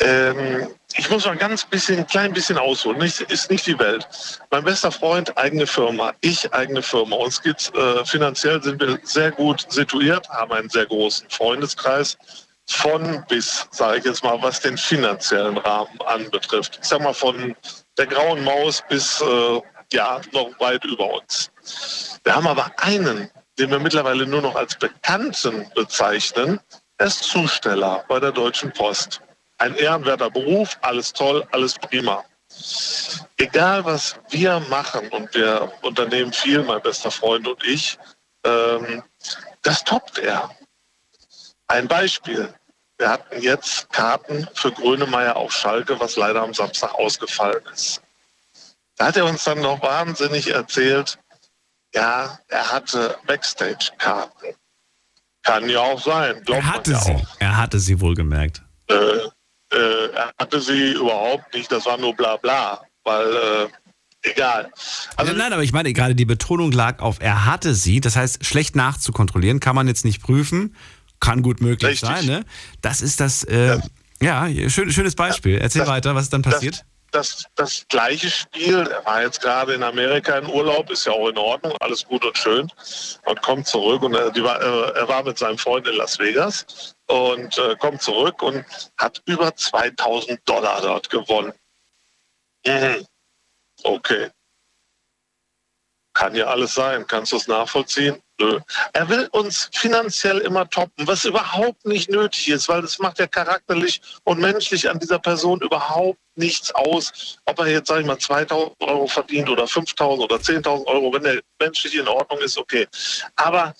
Ähm, 0.00 0.68
ich 0.96 1.10
muss 1.10 1.24
mal 1.24 1.36
ganz 1.36 1.64
bisschen, 1.64 2.00
ein 2.00 2.06
klein 2.06 2.32
bisschen 2.32 2.58
ausholen. 2.58 2.98
Nicht, 2.98 3.20
ist 3.22 3.50
nicht 3.50 3.66
die 3.66 3.78
Welt. 3.78 4.06
Mein 4.50 4.64
bester 4.64 4.92
Freund, 4.92 5.36
eigene 5.36 5.66
Firma. 5.66 6.12
Ich, 6.20 6.52
eigene 6.52 6.82
Firma. 6.82 7.16
Uns 7.16 7.42
geht's 7.42 7.70
äh, 7.70 8.04
finanziell 8.04 8.62
sind 8.62 8.80
wir 8.80 8.98
sehr 9.02 9.32
gut 9.32 9.66
situiert, 9.68 10.28
haben 10.28 10.52
einen 10.52 10.70
sehr 10.70 10.86
großen 10.86 11.28
Freundeskreis. 11.30 12.16
Von 12.66 13.24
bis, 13.28 13.66
sage 13.72 13.98
ich 13.98 14.04
jetzt 14.04 14.22
mal, 14.24 14.40
was 14.40 14.60
den 14.60 14.78
finanziellen 14.78 15.58
Rahmen 15.58 16.00
anbetrifft. 16.06 16.78
Ich 16.80 16.88
sag 16.88 17.00
mal 17.00 17.12
von 17.12 17.54
der 17.98 18.06
grauen 18.06 18.42
Maus 18.44 18.82
bis 18.88 19.20
äh, 19.20 19.60
ja 19.92 20.20
noch 20.32 20.50
weit 20.60 20.84
über 20.84 21.14
uns. 21.14 21.50
Wir 22.22 22.34
haben 22.34 22.46
aber 22.46 22.70
einen, 22.78 23.30
den 23.58 23.70
wir 23.70 23.78
mittlerweile 23.78 24.26
nur 24.26 24.42
noch 24.42 24.56
als 24.56 24.76
Bekannten 24.76 25.70
bezeichnen. 25.74 26.60
Ist 26.98 27.24
Zusteller 27.24 28.04
bei 28.08 28.20
der 28.20 28.32
Deutschen 28.32 28.72
Post. 28.72 29.20
Ein 29.58 29.74
ehrenwerter 29.76 30.30
Beruf, 30.30 30.78
alles 30.82 31.12
toll, 31.12 31.46
alles 31.52 31.74
prima. 31.74 32.24
Egal 33.36 33.84
was 33.84 34.16
wir 34.30 34.60
machen, 34.70 35.08
und 35.08 35.34
wir 35.34 35.72
unternehmen 35.82 36.32
viel, 36.32 36.62
mein 36.62 36.82
bester 36.82 37.10
Freund 37.10 37.48
und 37.48 37.64
ich, 37.64 37.98
ähm, 38.44 39.02
das 39.62 39.82
toppt 39.82 40.18
er. 40.18 40.50
Ein 41.66 41.88
Beispiel. 41.88 42.52
Wir 42.98 43.08
hatten 43.08 43.42
jetzt 43.42 43.90
Karten 43.90 44.46
für 44.54 44.70
Grönemeyer 44.70 45.36
auf 45.36 45.52
Schalke, 45.52 45.98
was 45.98 46.16
leider 46.16 46.42
am 46.42 46.54
Samstag 46.54 46.94
ausgefallen 46.94 47.64
ist. 47.72 48.00
Da 48.96 49.06
hat 49.06 49.16
er 49.16 49.24
uns 49.24 49.42
dann 49.42 49.60
noch 49.60 49.82
wahnsinnig 49.82 50.52
erzählt, 50.52 51.18
ja, 51.94 52.38
er 52.48 52.72
hatte 52.72 53.16
Backstage-Karten. 53.26 54.54
Kann 55.42 55.68
ja 55.68 55.80
auch 55.80 56.02
sein. 56.02 56.42
Er 56.46 56.66
hatte 56.66 56.92
ja 56.92 57.00
sie. 57.00 57.12
auch. 57.12 57.36
Er 57.38 57.56
hatte 57.56 57.78
sie 57.78 58.00
wohlgemerkt. 58.00 58.62
Äh, 58.88 58.94
äh, 59.74 60.10
er 60.14 60.32
hatte 60.40 60.60
sie 60.60 60.92
überhaupt 60.92 61.52
nicht, 61.54 61.70
das 61.70 61.84
war 61.86 61.98
nur 61.98 62.14
bla 62.14 62.36
bla, 62.38 62.80
weil 63.04 63.26
äh, 64.22 64.30
egal. 64.30 64.70
Also 65.16 65.32
nein, 65.32 65.38
nein, 65.38 65.52
aber 65.52 65.62
ich 65.62 65.72
meine, 65.72 65.92
gerade 65.92 66.14
die 66.14 66.24
Betonung 66.24 66.72
lag 66.72 67.00
auf, 67.00 67.18
er 67.20 67.44
hatte 67.44 67.74
sie. 67.74 68.00
Das 68.00 68.16
heißt, 68.16 68.44
schlecht 68.44 68.74
nachzukontrollieren 68.76 69.60
kann 69.60 69.74
man 69.76 69.86
jetzt 69.88 70.04
nicht 70.04 70.22
prüfen. 70.22 70.74
Kann 71.20 71.42
gut 71.42 71.60
möglich 71.60 72.02
Richtig. 72.02 72.08
sein, 72.08 72.26
ne? 72.26 72.44
Das 72.80 73.00
ist 73.02 73.20
das, 73.20 73.44
äh, 73.44 73.78
ja, 74.20 74.48
schön, 74.68 74.90
schönes 74.90 75.14
Beispiel. 75.14 75.58
Erzähl 75.58 75.80
Das- 75.80 75.88
weiter, 75.88 76.14
was 76.14 76.24
ist 76.24 76.32
dann 76.32 76.42
passiert? 76.42 76.76
das, 76.76 76.84
das 77.14 77.86
gleiche 77.88 78.30
Spiel, 78.30 78.86
er 78.86 79.04
war 79.04 79.22
jetzt 79.22 79.40
gerade 79.40 79.74
in 79.74 79.82
Amerika 79.82 80.36
in 80.38 80.46
Urlaub, 80.46 80.90
ist 80.90 81.06
ja 81.06 81.12
auch 81.12 81.28
in 81.28 81.38
Ordnung, 81.38 81.74
alles 81.80 82.04
gut 82.06 82.24
und 82.24 82.36
schön 82.36 82.70
und 83.24 83.42
kommt 83.42 83.66
zurück 83.66 84.02
und 84.02 84.14
er, 84.14 84.30
die 84.30 84.42
war, 84.42 84.60
äh, 84.60 84.98
er 84.98 85.08
war 85.08 85.22
mit 85.22 85.38
seinem 85.38 85.58
Freund 85.58 85.86
in 85.86 85.96
Las 85.96 86.18
Vegas 86.18 86.94
und 87.06 87.56
äh, 87.58 87.76
kommt 87.76 88.02
zurück 88.02 88.42
und 88.42 88.64
hat 88.98 89.22
über 89.26 89.54
2000 89.54 90.40
Dollar 90.48 90.80
dort 90.82 91.08
gewonnen. 91.10 91.52
Mhm. 92.66 93.06
Okay. 93.82 94.30
Kann 96.14 96.34
ja 96.34 96.46
alles 96.46 96.74
sein. 96.74 97.06
Kannst 97.06 97.32
du 97.32 97.36
es 97.36 97.48
nachvollziehen? 97.48 98.22
Nö. 98.40 98.58
Er 98.92 99.08
will 99.08 99.28
uns 99.32 99.70
finanziell 99.72 100.38
immer 100.38 100.68
toppen, 100.68 101.06
was 101.06 101.24
überhaupt 101.24 101.84
nicht 101.86 102.10
nötig 102.10 102.48
ist, 102.48 102.68
weil 102.68 102.82
das 102.82 102.98
macht 102.98 103.18
ja 103.20 103.26
charakterlich 103.26 104.00
und 104.24 104.40
menschlich 104.40 104.90
an 104.90 104.98
dieser 104.98 105.20
Person 105.20 105.60
überhaupt 105.60 106.18
nichts 106.34 106.74
aus, 106.74 107.38
ob 107.44 107.60
er 107.60 107.68
jetzt, 107.68 107.88
sag 107.88 108.00
ich 108.00 108.06
mal, 108.06 108.18
2000 108.18 108.74
Euro 108.80 109.06
verdient 109.06 109.48
oder 109.48 109.68
5000 109.68 110.24
oder 110.24 110.36
10.000 110.36 110.84
Euro, 110.86 111.12
wenn 111.12 111.24
er 111.24 111.40
menschlich 111.60 111.94
in 111.94 112.08
Ordnung 112.08 112.40
ist, 112.40 112.58
okay. 112.58 112.88
Aber 113.36 113.72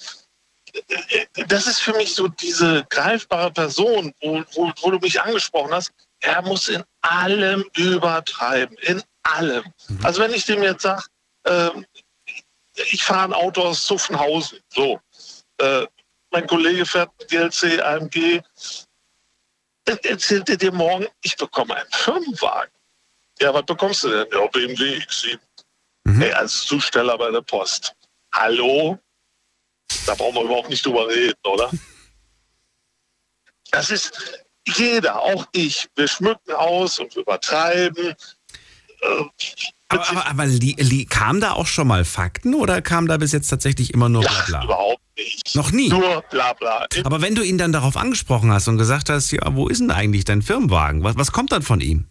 äh, 0.73 1.27
das 1.49 1.67
ist 1.67 1.81
für 1.81 1.95
mich 1.95 2.15
so 2.15 2.29
diese 2.29 2.85
greifbare 2.91 3.51
Person, 3.51 4.13
wo, 4.23 4.43
wo, 4.55 4.73
wo 4.81 4.91
du 4.91 4.99
mich 4.99 5.21
angesprochen 5.21 5.73
hast. 5.73 5.91
Er 6.21 6.43
muss 6.43 6.69
in 6.69 6.85
allem 7.03 7.65
übertreiben, 7.77 8.77
in 8.83 9.03
allem. 9.25 9.65
Also 10.03 10.23
wenn 10.23 10.33
ich 10.33 10.45
dem 10.45 10.63
jetzt 10.63 10.83
sage, 10.83 11.03
ähm, 11.47 11.85
ich 12.91 13.03
fahre 13.03 13.25
ein 13.25 13.33
Auto 13.33 13.63
aus 13.63 13.85
Zuffenhausen, 13.85 14.59
so. 14.69 15.01
Äh, 15.59 15.87
mein 16.31 16.47
Kollege 16.47 16.85
fährt 16.85 17.11
GLC 17.29 17.81
AMG, 17.81 18.43
dann 19.85 19.99
erzählt 19.99 20.49
er 20.49 20.57
dir 20.57 20.73
morgen, 20.73 21.07
ich 21.23 21.37
bekomme 21.37 21.77
einen 21.77 21.91
Firmenwagen. 21.93 22.73
Ja, 23.41 23.53
was 23.53 23.65
bekommst 23.65 24.05
du 24.05 24.09
denn? 24.09 24.27
Ja, 24.33 24.47
BMW 24.47 24.99
X7. 24.99 25.39
Hey, 26.19 26.33
als 26.33 26.65
Zusteller 26.65 27.17
bei 27.19 27.31
der 27.31 27.43
Post. 27.43 27.95
Hallo? 28.33 28.99
Da 30.07 30.15
brauchen 30.15 30.35
wir 30.35 30.43
überhaupt 30.43 30.71
nicht 30.71 30.85
drüber 30.85 31.09
reden, 31.09 31.39
oder? 31.45 31.71
Das 33.71 33.91
ist 33.91 34.45
jeder, 34.67 35.21
auch 35.21 35.47
ich. 35.53 35.89
Wir 35.95 36.09
schmücken 36.09 36.53
aus 36.53 36.99
und 36.99 37.15
übertreiben. 37.17 38.15
Aber, 39.89 40.11
aber, 40.11 40.27
aber 40.27 40.47
li, 40.47 40.75
li, 40.79 41.05
kam 41.05 41.41
da 41.41 41.53
auch 41.53 41.67
schon 41.67 41.87
mal 41.87 42.05
Fakten 42.05 42.55
oder 42.55 42.83
kam 42.83 43.07
da 43.07 43.17
bis 43.17 43.33
jetzt 43.33 43.49
tatsächlich 43.49 43.93
immer 43.93 44.09
nur 44.09 44.23
ja, 44.23 44.31
Blabla? 44.47 44.65
überhaupt 44.65 45.03
nicht. 45.17 45.55
Noch 45.55 45.71
nie. 45.71 45.89
Nur 45.89 46.23
bla 46.31 46.53
bla. 46.55 46.87
Aber 47.05 47.23
wenn 47.23 47.35
du 47.35 47.43
ihn 47.43 47.59
dann 47.59 47.73
darauf 47.73 47.97
angesprochen 47.97 48.51
hast 48.51 48.67
und 48.69 48.79
gesagt 48.79 49.11
hast, 49.11 49.31
ja, 49.31 49.55
wo 49.55 49.69
ist 49.69 49.81
denn 49.81 49.91
eigentlich 49.91 50.25
dein 50.25 50.43
Firmenwagen? 50.43 51.05
Was, 51.05 51.17
was 51.17 51.33
kommt 51.33 51.53
dann 51.53 51.63
von 51.63 51.81
ihm? 51.81 52.07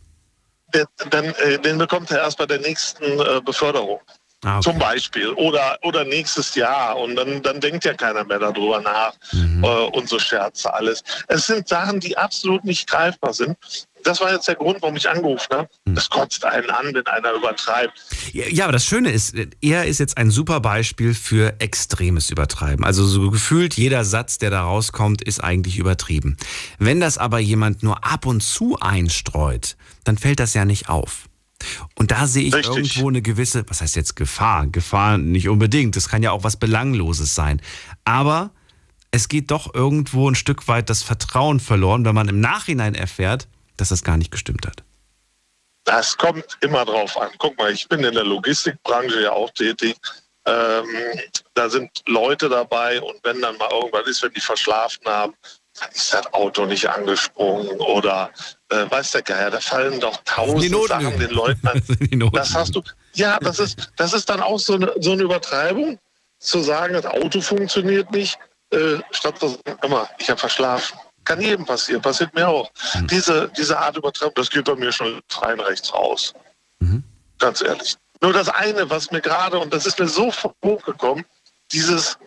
Den, 0.74 0.86
dann, 1.10 1.26
äh, 1.26 1.60
den 1.60 1.78
bekommt 1.78 2.12
er 2.12 2.20
erst 2.20 2.38
bei 2.38 2.46
der 2.46 2.60
nächsten 2.60 3.04
äh, 3.04 3.42
Beförderung. 3.44 4.00
Ah, 4.44 4.58
okay. 4.58 4.64
Zum 4.64 4.80
Beispiel. 4.80 5.30
Oder, 5.30 5.78
oder 5.84 6.04
nächstes 6.04 6.56
Jahr. 6.56 6.98
Und 6.98 7.16
dann, 7.16 7.42
dann 7.42 7.60
denkt 7.60 7.86
ja 7.86 7.94
keiner 7.94 8.24
mehr 8.24 8.40
darüber 8.40 8.82
nach. 8.82 9.14
Mhm. 9.32 9.64
Äh, 9.64 9.68
und 9.68 10.10
so 10.10 10.20
Scherze, 10.20 10.74
alles. 10.74 11.04
Es 11.28 11.48
sind 11.48 11.68
Sachen, 11.68 12.00
die 12.00 12.18
absolut 12.18 12.64
nicht 12.66 12.88
greifbar 12.88 13.34
sind. 13.34 13.58
Das 14.04 14.22
war 14.22 14.32
jetzt 14.32 14.48
der 14.48 14.56
Grund, 14.56 14.82
warum 14.82 14.96
ich 14.96 15.10
angerufen 15.10 15.48
habe. 15.52 15.70
Mhm. 15.86 15.96
Das 15.96 16.10
kotzt 16.10 16.44
einen 16.46 16.70
an, 16.70 16.94
wenn 16.94 17.06
einer 17.08 17.34
übertreibt. 17.34 17.94
Ja, 18.32 18.46
ja, 18.48 18.64
aber 18.66 18.74
das 18.74 18.86
Schöne 18.86 19.12
ist, 19.12 19.36
er 19.62 19.86
ist 19.86 20.00
jetzt 20.00 20.18
ein 20.18 20.30
super 20.30 20.60
Beispiel 20.60 21.14
für 21.14 21.60
extremes 21.60 22.30
Übertreiben. 22.30 22.86
Also 22.86 23.06
so 23.06 23.32
gefühlt 23.32 23.76
jeder 23.76 24.06
Satz, 24.06 24.38
der 24.38 24.50
da 24.50 24.64
rauskommt, 24.64 25.22
ist 25.22 25.44
eigentlich 25.44 25.78
übertrieben. 25.78 26.38
Wenn 26.80 27.00
das 27.00 27.18
aber 27.18 27.40
jemand 27.40 27.84
nur 27.84 28.06
ab 28.06 28.26
und 28.26 28.42
zu 28.42 28.78
einstreut, 28.80 29.76
dann 30.04 30.18
fällt 30.18 30.40
das 30.40 30.54
ja 30.54 30.66
nicht 30.66 30.90
auf. 30.90 31.30
Und 31.96 32.12
da 32.12 32.28
sehe 32.28 32.44
ich 32.44 32.54
Richtig. 32.54 32.76
irgendwo 32.76 33.10
eine 33.10 33.22
gewisse, 33.22 33.64
was 33.70 33.82
heißt 33.82 33.96
jetzt 33.96 34.16
Gefahr? 34.16 34.68
Gefahr 34.68 35.18
nicht 35.18 35.48
unbedingt. 35.48 35.96
Das 35.96 36.10
kann 36.10 36.24
ja 36.24 36.32
auch 36.32 36.44
was 36.44 36.58
Belangloses 36.58 37.36
sein. 37.36 37.62
Aber 38.04 38.52
es 39.12 39.28
geht 39.28 39.52
doch 39.52 39.74
irgendwo 39.74 40.30
ein 40.30 40.36
Stück 40.36 40.68
weit 40.68 40.90
das 40.90 41.04
Vertrauen 41.04 41.60
verloren, 41.60 42.04
wenn 42.04 42.16
man 42.16 42.28
im 42.28 42.40
Nachhinein 42.40 42.96
erfährt, 42.96 43.48
dass 43.78 43.90
das 43.90 44.04
gar 44.04 44.18
nicht 44.18 44.32
gestimmt 44.32 44.66
hat. 44.66 44.84
Das 45.86 46.18
kommt 46.18 46.58
immer 46.62 46.86
drauf 46.86 47.18
an. 47.18 47.30
Guck 47.38 47.58
mal, 47.58 47.72
ich 47.72 47.88
bin 47.90 48.04
in 48.04 48.14
der 48.14 48.24
Logistikbranche 48.24 49.22
ja 49.24 49.32
auch 49.32 49.50
tätig. 49.52 49.98
Ähm, 50.46 50.88
da 51.54 51.70
sind 51.70 51.90
Leute 52.08 52.50
dabei 52.50 53.02
und 53.02 53.16
wenn 53.24 53.42
dann 53.42 53.58
mal 53.58 53.70
irgendwas 53.72 54.08
ist, 54.08 54.24
wenn 54.24 54.34
die 54.34 54.42
verschlafen 54.42 55.06
haben, 55.06 55.34
dann 55.80 55.90
ist 55.92 56.14
das 56.14 56.34
Auto 56.34 56.66
nicht 56.66 56.88
angesprungen 56.88 57.80
oder 57.80 58.30
äh, 58.70 58.90
weiß 58.90 59.12
der 59.12 59.22
Geier, 59.22 59.50
da 59.50 59.60
fallen 59.60 60.00
doch 60.00 60.18
tausend. 60.26 60.88
Sachen 60.88 61.20
den 61.20 61.32
Leuten 61.32 61.68
an. 61.68 61.82
Notlügen. 61.88 62.32
Das 62.34 62.54
hast 62.54 62.76
du. 62.76 62.84
Ja, 63.14 63.40
das 63.40 63.60
ist, 63.60 63.92
das 63.96 64.14
ist 64.14 64.30
dann 64.30 64.42
auch 64.42 64.60
so 64.60 64.76
eine, 64.76 64.94
so 65.00 65.14
eine 65.14 65.24
Übertreibung, 65.24 65.98
zu 66.40 66.60
sagen, 66.62 66.94
das 66.94 67.06
Auto 67.06 67.42
funktioniert 67.42 68.12
nicht, 68.12 68.38
äh, 68.72 68.98
statt 69.12 69.40
zu 69.40 69.48
sagen, 69.48 69.80
immer, 69.82 70.10
ich 70.20 70.30
habe 70.30 70.40
verschlafen. 70.40 70.98
Kann 71.26 71.42
jedem 71.42 71.66
passieren, 71.66 72.02
passiert 72.02 72.34
mir 72.34 72.48
auch. 72.48 72.72
Diese, 73.10 73.50
diese 73.58 73.78
Art 73.78 73.98
Übertreibung, 73.98 74.34
das 74.36 74.50
geht 74.50 74.66
bei 74.66 74.76
mir 74.76 74.92
schon 74.92 75.22
rein 75.42 75.60
rechts 75.60 75.94
raus. 75.94 76.34
Ganz 77.40 77.62
ehrlich. 77.62 77.96
Nur 78.22 78.34
das 78.34 78.50
eine, 78.50 78.90
was 78.90 79.12
mir 79.12 79.22
gerade, 79.22 79.60
und 79.60 79.74
das 79.74 79.86
ist 79.86 80.00
mir 80.00 80.08
so 80.08 80.32
hochgekommen, 80.64 81.26
dieses 81.72 82.18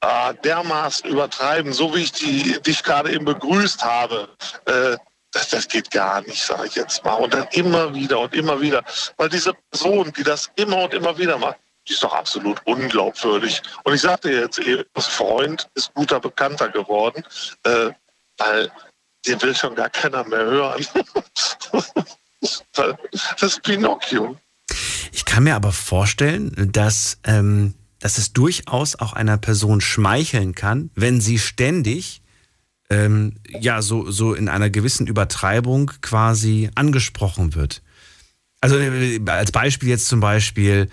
äh, 0.00 0.34
dermaßen 0.44 1.08
übertreiben, 1.10 1.72
so 1.72 1.94
wie 1.94 2.02
ich 2.02 2.12
die, 2.12 2.60
dich 2.62 2.82
gerade 2.82 3.12
eben 3.12 3.24
begrüßt 3.24 3.84
habe, 3.84 4.28
äh, 4.66 4.96
das, 5.32 5.48
das 5.48 5.66
geht 5.66 5.90
gar 5.90 6.20
nicht, 6.22 6.42
sage 6.42 6.68
ich 6.68 6.76
jetzt 6.76 7.04
mal. 7.04 7.14
Und 7.14 7.34
dann 7.34 7.48
immer 7.52 7.92
wieder 7.94 8.20
und 8.20 8.34
immer 8.34 8.60
wieder. 8.60 8.84
Weil 9.16 9.28
diese 9.28 9.52
Person, 9.70 10.12
die 10.16 10.22
das 10.22 10.50
immer 10.54 10.84
und 10.84 10.94
immer 10.94 11.18
wieder 11.18 11.38
macht, 11.38 11.56
die 11.88 11.92
ist 11.92 12.02
doch 12.02 12.14
absolut 12.14 12.60
unglaubwürdig. 12.64 13.60
Und 13.82 13.94
ich 13.94 14.00
sagte 14.00 14.30
jetzt, 14.30 14.60
das 14.94 15.06
Freund 15.06 15.68
ist 15.74 15.92
guter 15.94 16.20
Bekannter 16.20 16.68
geworden, 16.68 17.24
äh, 17.64 17.90
weil 18.38 18.70
den 19.26 19.40
will 19.42 19.54
schon 19.54 19.74
gar 19.74 19.90
keiner 19.90 20.24
mehr 20.24 20.44
hören. 20.44 20.86
das 22.72 23.42
ist 23.42 23.62
Pinocchio. 23.62 24.36
Ich 25.12 25.24
kann 25.24 25.44
mir 25.44 25.54
aber 25.54 25.72
vorstellen, 25.72 26.70
dass, 26.72 27.18
ähm, 27.24 27.74
dass 28.00 28.18
es 28.18 28.32
durchaus 28.32 28.96
auch 28.96 29.12
einer 29.12 29.38
Person 29.38 29.80
schmeicheln 29.80 30.54
kann, 30.54 30.90
wenn 30.94 31.20
sie 31.20 31.38
ständig 31.38 32.22
ähm, 32.90 33.36
ja 33.48 33.82
so, 33.82 34.10
so 34.10 34.34
in 34.34 34.48
einer 34.48 34.70
gewissen 34.70 35.06
Übertreibung 35.06 35.90
quasi 36.00 36.70
angesprochen 36.74 37.54
wird. 37.54 37.82
Also 38.60 38.78
äh, 38.78 39.20
als 39.26 39.52
Beispiel 39.52 39.88
jetzt 39.88 40.08
zum 40.08 40.20
Beispiel, 40.20 40.88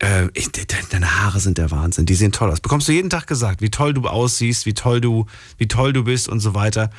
äh, 0.00 0.28
ich, 0.34 0.50
deine 0.90 1.20
Haare 1.20 1.40
sind 1.40 1.58
der 1.58 1.70
Wahnsinn, 1.70 2.06
die 2.06 2.14
sehen 2.14 2.32
toll 2.32 2.50
aus. 2.50 2.60
Bekommst 2.60 2.88
du 2.88 2.92
jeden 2.92 3.10
Tag 3.10 3.26
gesagt, 3.26 3.60
wie 3.60 3.70
toll 3.70 3.94
du 3.94 4.08
aussiehst, 4.08 4.66
wie 4.66 4.74
toll 4.74 5.00
du, 5.00 5.26
wie 5.58 5.68
toll 5.68 5.92
du 5.92 6.04
bist 6.04 6.28
und 6.28 6.40
so 6.40 6.54
weiter. 6.54 6.90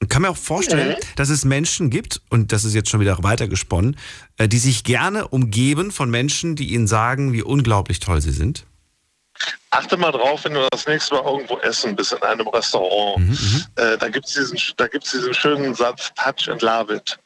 Ich 0.00 0.08
kann 0.08 0.22
mir 0.22 0.30
auch 0.30 0.36
vorstellen, 0.36 0.90
mhm. 0.90 1.16
dass 1.16 1.28
es 1.28 1.44
Menschen 1.44 1.90
gibt, 1.90 2.20
und 2.30 2.52
das 2.52 2.64
ist 2.64 2.74
jetzt 2.74 2.88
schon 2.88 3.00
wieder 3.00 3.22
weitergesponnen, 3.22 3.96
äh, 4.36 4.48
die 4.48 4.58
sich 4.58 4.84
gerne 4.84 5.28
umgeben 5.28 5.90
von 5.90 6.10
Menschen, 6.10 6.56
die 6.56 6.72
ihnen 6.72 6.86
sagen, 6.86 7.32
wie 7.32 7.42
unglaublich 7.42 8.00
toll 8.00 8.20
sie 8.20 8.32
sind. 8.32 8.64
Achte 9.70 9.96
mal 9.96 10.10
drauf, 10.10 10.44
wenn 10.44 10.54
du 10.54 10.66
das 10.70 10.86
nächste 10.86 11.14
Mal 11.14 11.24
irgendwo 11.24 11.58
essen 11.58 11.94
bist, 11.94 12.12
in 12.12 12.22
einem 12.22 12.48
Restaurant. 12.48 13.18
Mhm, 13.18 13.30
mhm. 13.30 13.64
äh, 13.76 13.96
da 13.98 14.08
gibt 14.08 14.26
es 14.26 14.34
diesen, 14.34 14.58
diesen 15.12 15.34
schönen 15.34 15.74
Satz, 15.74 16.12
touch 16.14 16.48
and 16.48 16.62
love 16.62 16.92
it. 16.94 17.18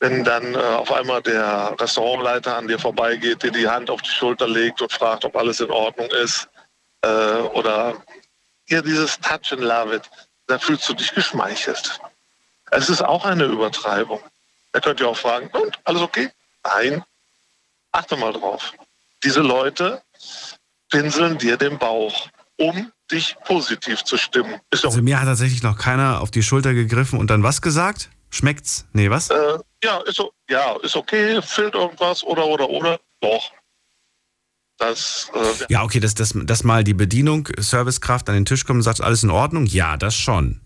Wenn 0.00 0.22
dann 0.22 0.54
äh, 0.54 0.58
auf 0.58 0.92
einmal 0.92 1.22
der 1.22 1.74
Restaurantleiter 1.78 2.56
an 2.56 2.68
dir 2.68 2.78
vorbeigeht, 2.78 3.42
dir 3.42 3.50
die 3.50 3.68
Hand 3.68 3.90
auf 3.90 4.00
die 4.02 4.10
Schulter 4.10 4.46
legt 4.46 4.80
und 4.80 4.92
fragt, 4.92 5.24
ob 5.24 5.36
alles 5.36 5.60
in 5.60 5.70
Ordnung 5.70 6.08
ist. 6.22 6.48
Äh, 7.02 7.08
oder 7.08 7.94
hier 8.66 8.82
dieses 8.82 9.18
touch 9.18 9.52
and 9.52 9.62
love 9.62 9.94
it, 9.94 10.02
da 10.46 10.58
fühlst 10.58 10.88
du 10.88 10.94
dich 10.94 11.12
geschmeichelt. 11.14 11.98
Es 12.70 12.88
ist 12.88 13.02
auch 13.02 13.24
eine 13.24 13.44
Übertreibung. 13.44 14.20
Da 14.72 14.80
könnt 14.80 15.00
ihr 15.00 15.08
auch 15.08 15.16
fragen, 15.16 15.48
und 15.48 15.78
alles 15.84 16.02
okay? 16.02 16.30
Nein. 16.64 17.02
Achte 17.92 18.16
mal 18.16 18.32
drauf. 18.32 18.72
Diese 19.24 19.40
Leute 19.40 20.02
pinseln 20.90 21.38
dir 21.38 21.56
den 21.56 21.78
Bauch, 21.78 22.28
um 22.56 22.92
dich 23.10 23.36
positiv 23.44 24.04
zu 24.04 24.18
stimmen. 24.18 24.60
also 24.70 25.02
mir 25.02 25.18
hat 25.18 25.26
tatsächlich 25.26 25.62
noch 25.62 25.78
keiner 25.78 26.20
auf 26.20 26.30
die 26.30 26.42
Schulter 26.42 26.74
gegriffen 26.74 27.18
und 27.18 27.30
dann 27.30 27.42
was 27.42 27.62
gesagt? 27.62 28.10
Schmeckt's? 28.30 28.86
Nee, 28.92 29.10
was? 29.10 29.30
Äh, 29.30 29.58
ja, 29.82 29.98
ist, 30.02 30.22
ja, 30.48 30.76
ist 30.82 30.96
okay, 30.96 31.40
fehlt 31.42 31.74
irgendwas 31.74 32.24
oder, 32.24 32.46
oder, 32.46 32.68
oder. 32.68 33.00
Doch. 33.20 33.52
Das, 34.78 35.30
äh, 35.34 35.66
ja, 35.68 35.82
okay, 35.82 35.98
dass, 35.98 36.14
dass, 36.14 36.34
dass 36.34 36.62
mal 36.62 36.84
die 36.84 36.94
Bedienung, 36.94 37.48
Servicekraft 37.58 38.28
an 38.28 38.36
den 38.36 38.44
Tisch 38.44 38.64
kommt 38.64 38.76
und 38.78 38.82
sagt, 38.82 39.00
alles 39.00 39.24
in 39.24 39.30
Ordnung? 39.30 39.66
Ja, 39.66 39.96
das 39.96 40.14
schon. 40.14 40.60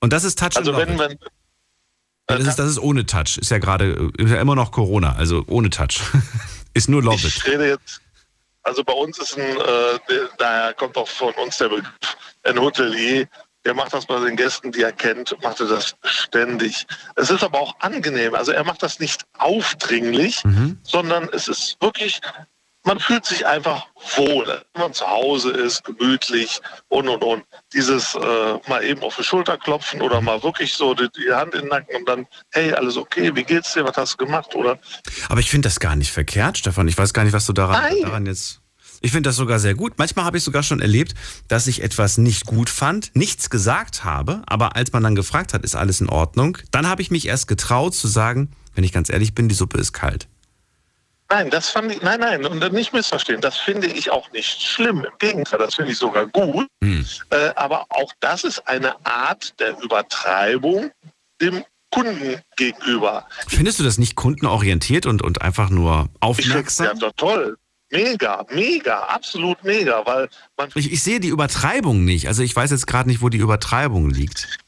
Und 0.00 0.12
das 0.12 0.24
ist 0.24 0.38
Touch 0.38 0.56
Also 0.56 0.76
wenn, 0.76 0.98
wenn, 0.98 1.18
das, 2.26 2.46
ist, 2.46 2.58
das 2.58 2.70
ist 2.70 2.78
ohne 2.78 3.06
Touch. 3.06 3.38
Ist 3.38 3.50
ja 3.50 3.58
gerade, 3.58 4.10
ist 4.18 4.30
ja 4.30 4.40
immer 4.40 4.54
noch 4.54 4.70
Corona, 4.70 5.14
also 5.14 5.44
ohne 5.46 5.70
Touch. 5.70 6.00
ist 6.74 6.88
nur 6.88 7.02
Love 7.02 7.26
Ich 7.26 7.46
rede 7.46 7.68
jetzt, 7.68 8.02
also 8.62 8.84
bei 8.84 8.92
uns 8.92 9.18
ist 9.18 9.36
ein, 9.38 9.56
äh, 9.56 9.98
daher 10.38 10.74
kommt 10.74 10.96
auch 10.96 11.08
von 11.08 11.34
uns 11.34 11.58
der 11.58 11.68
Begriff, 11.68 12.16
ein 12.44 12.58
Hotelier, 12.58 13.28
der 13.64 13.74
macht 13.74 13.92
das 13.92 14.06
bei 14.06 14.18
den 14.20 14.36
Gästen, 14.36 14.72
die 14.72 14.82
er 14.82 14.92
kennt, 14.92 15.36
macht 15.42 15.60
er 15.60 15.66
das 15.66 15.96
ständig. 16.02 16.86
Es 17.16 17.30
ist 17.30 17.44
aber 17.44 17.60
auch 17.60 17.74
angenehm. 17.80 18.34
Also 18.34 18.52
er 18.52 18.64
macht 18.64 18.82
das 18.82 18.98
nicht 18.98 19.24
aufdringlich, 19.38 20.44
mhm. 20.44 20.78
sondern 20.82 21.28
es 21.32 21.48
ist 21.48 21.76
wirklich 21.80 22.20
man 22.84 22.98
fühlt 22.98 23.24
sich 23.24 23.46
einfach 23.46 23.86
wohl, 24.16 24.46
wenn 24.74 24.82
man 24.82 24.92
zu 24.92 25.06
Hause 25.06 25.50
ist, 25.50 25.84
gemütlich 25.84 26.60
und 26.88 27.08
und 27.08 27.22
und. 27.22 27.44
Dieses 27.72 28.14
äh, 28.14 28.58
mal 28.68 28.82
eben 28.84 29.02
auf 29.02 29.16
die 29.16 29.24
Schulter 29.24 29.56
klopfen 29.56 30.02
oder 30.02 30.20
mal 30.20 30.42
wirklich 30.42 30.74
so 30.74 30.94
die, 30.94 31.08
die, 31.16 31.32
Hand 31.32 31.54
in 31.54 31.62
den 31.62 31.68
Nacken 31.68 31.96
und 31.96 32.08
dann, 32.08 32.26
hey, 32.50 32.72
alles 32.72 32.96
okay, 32.96 33.34
wie 33.34 33.44
geht's 33.44 33.72
dir, 33.72 33.84
was 33.84 33.96
hast 33.96 34.14
du 34.14 34.24
gemacht, 34.24 34.54
oder? 34.54 34.78
Aber 35.28 35.40
ich 35.40 35.50
finde 35.50 35.68
das 35.68 35.80
gar 35.80 35.96
nicht 35.96 36.10
verkehrt, 36.10 36.58
Stefan. 36.58 36.88
Ich 36.88 36.98
weiß 36.98 37.12
gar 37.12 37.24
nicht, 37.24 37.32
was 37.32 37.46
du 37.46 37.52
daran, 37.52 37.82
daran 38.02 38.26
jetzt. 38.26 38.61
Ich 39.02 39.10
finde 39.10 39.28
das 39.28 39.36
sogar 39.36 39.58
sehr 39.58 39.74
gut. 39.74 39.94
Manchmal 39.98 40.24
habe 40.24 40.38
ich 40.38 40.44
sogar 40.44 40.62
schon 40.62 40.80
erlebt, 40.80 41.14
dass 41.48 41.66
ich 41.66 41.82
etwas 41.82 42.18
nicht 42.18 42.46
gut 42.46 42.70
fand, 42.70 43.14
nichts 43.14 43.50
gesagt 43.50 44.04
habe, 44.04 44.42
aber 44.46 44.76
als 44.76 44.92
man 44.92 45.02
dann 45.02 45.16
gefragt 45.16 45.54
hat, 45.54 45.64
ist 45.64 45.74
alles 45.74 46.00
in 46.00 46.08
Ordnung, 46.08 46.56
dann 46.70 46.86
habe 46.86 47.02
ich 47.02 47.10
mich 47.10 47.26
erst 47.26 47.48
getraut 47.48 47.94
zu 47.94 48.06
sagen, 48.06 48.52
wenn 48.74 48.84
ich 48.84 48.92
ganz 48.92 49.10
ehrlich 49.10 49.34
bin, 49.34 49.48
die 49.48 49.56
Suppe 49.56 49.78
ist 49.78 49.92
kalt. 49.92 50.28
Nein, 51.28 51.50
das 51.50 51.70
fand 51.70 51.90
ich, 51.90 52.02
nein, 52.02 52.20
nein, 52.20 52.44
und 52.44 52.72
nicht 52.72 52.92
missverstehen, 52.92 53.40
das 53.40 53.56
finde 53.56 53.88
ich 53.88 54.10
auch 54.10 54.30
nicht 54.32 54.62
schlimm. 54.62 55.04
Im 55.04 55.18
Gegenteil, 55.18 55.58
das 55.58 55.74
finde 55.74 55.90
ich 55.90 55.98
sogar 55.98 56.26
gut. 56.26 56.68
Hm. 56.84 57.06
Äh, 57.30 57.50
aber 57.56 57.86
auch 57.88 58.12
das 58.20 58.44
ist 58.44 58.68
eine 58.68 58.94
Art 59.04 59.58
der 59.58 59.76
Übertreibung 59.82 60.90
dem 61.40 61.64
Kunden 61.90 62.40
gegenüber. 62.56 63.26
Findest 63.48 63.80
du 63.80 63.84
das 63.84 63.98
nicht 63.98 64.14
kundenorientiert 64.14 65.06
und, 65.06 65.22
und 65.22 65.42
einfach 65.42 65.70
nur 65.70 66.08
aufmerksam? 66.20 66.86
Ich 66.86 66.92
ja, 66.92 67.08
doch 67.08 67.12
toll. 67.16 67.56
Mega, 67.92 68.46
mega, 68.50 69.00
absolut 69.00 69.62
mega, 69.64 70.04
weil 70.06 70.28
man. 70.56 70.70
Ich, 70.74 70.90
ich 70.90 71.02
sehe 71.02 71.20
die 71.20 71.28
Übertreibung 71.28 72.04
nicht. 72.04 72.26
Also 72.26 72.42
ich 72.42 72.56
weiß 72.56 72.70
jetzt 72.70 72.86
gerade 72.86 73.08
nicht, 73.08 73.20
wo 73.20 73.28
die 73.28 73.38
Übertreibung 73.38 74.08
liegt. 74.08 74.58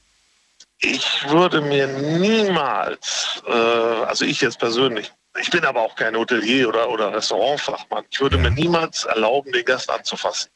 Ich 0.81 1.25
würde 1.31 1.63
mir 1.63 1.87
niemals, 1.87 3.43
äh, 3.49 3.53
also 3.53 4.27
ich 4.27 4.43
jetzt 4.43 4.59
persönlich, 4.59 5.11
ich 5.41 5.51
bin 5.51 5.65
aber 5.65 5.81
auch 5.81 5.97
kein 5.97 6.15
Hotelier 6.15 6.69
oder, 6.69 6.91
oder 6.91 7.15
Restaurantfachmann. 7.15 8.05
Ich 8.11 8.21
würde 8.21 8.37
mir 8.37 8.51
niemals 8.51 9.05
erlauben, 9.05 9.51
den 9.53 9.65
Gast 9.65 9.91
anzufassen. 9.91 10.51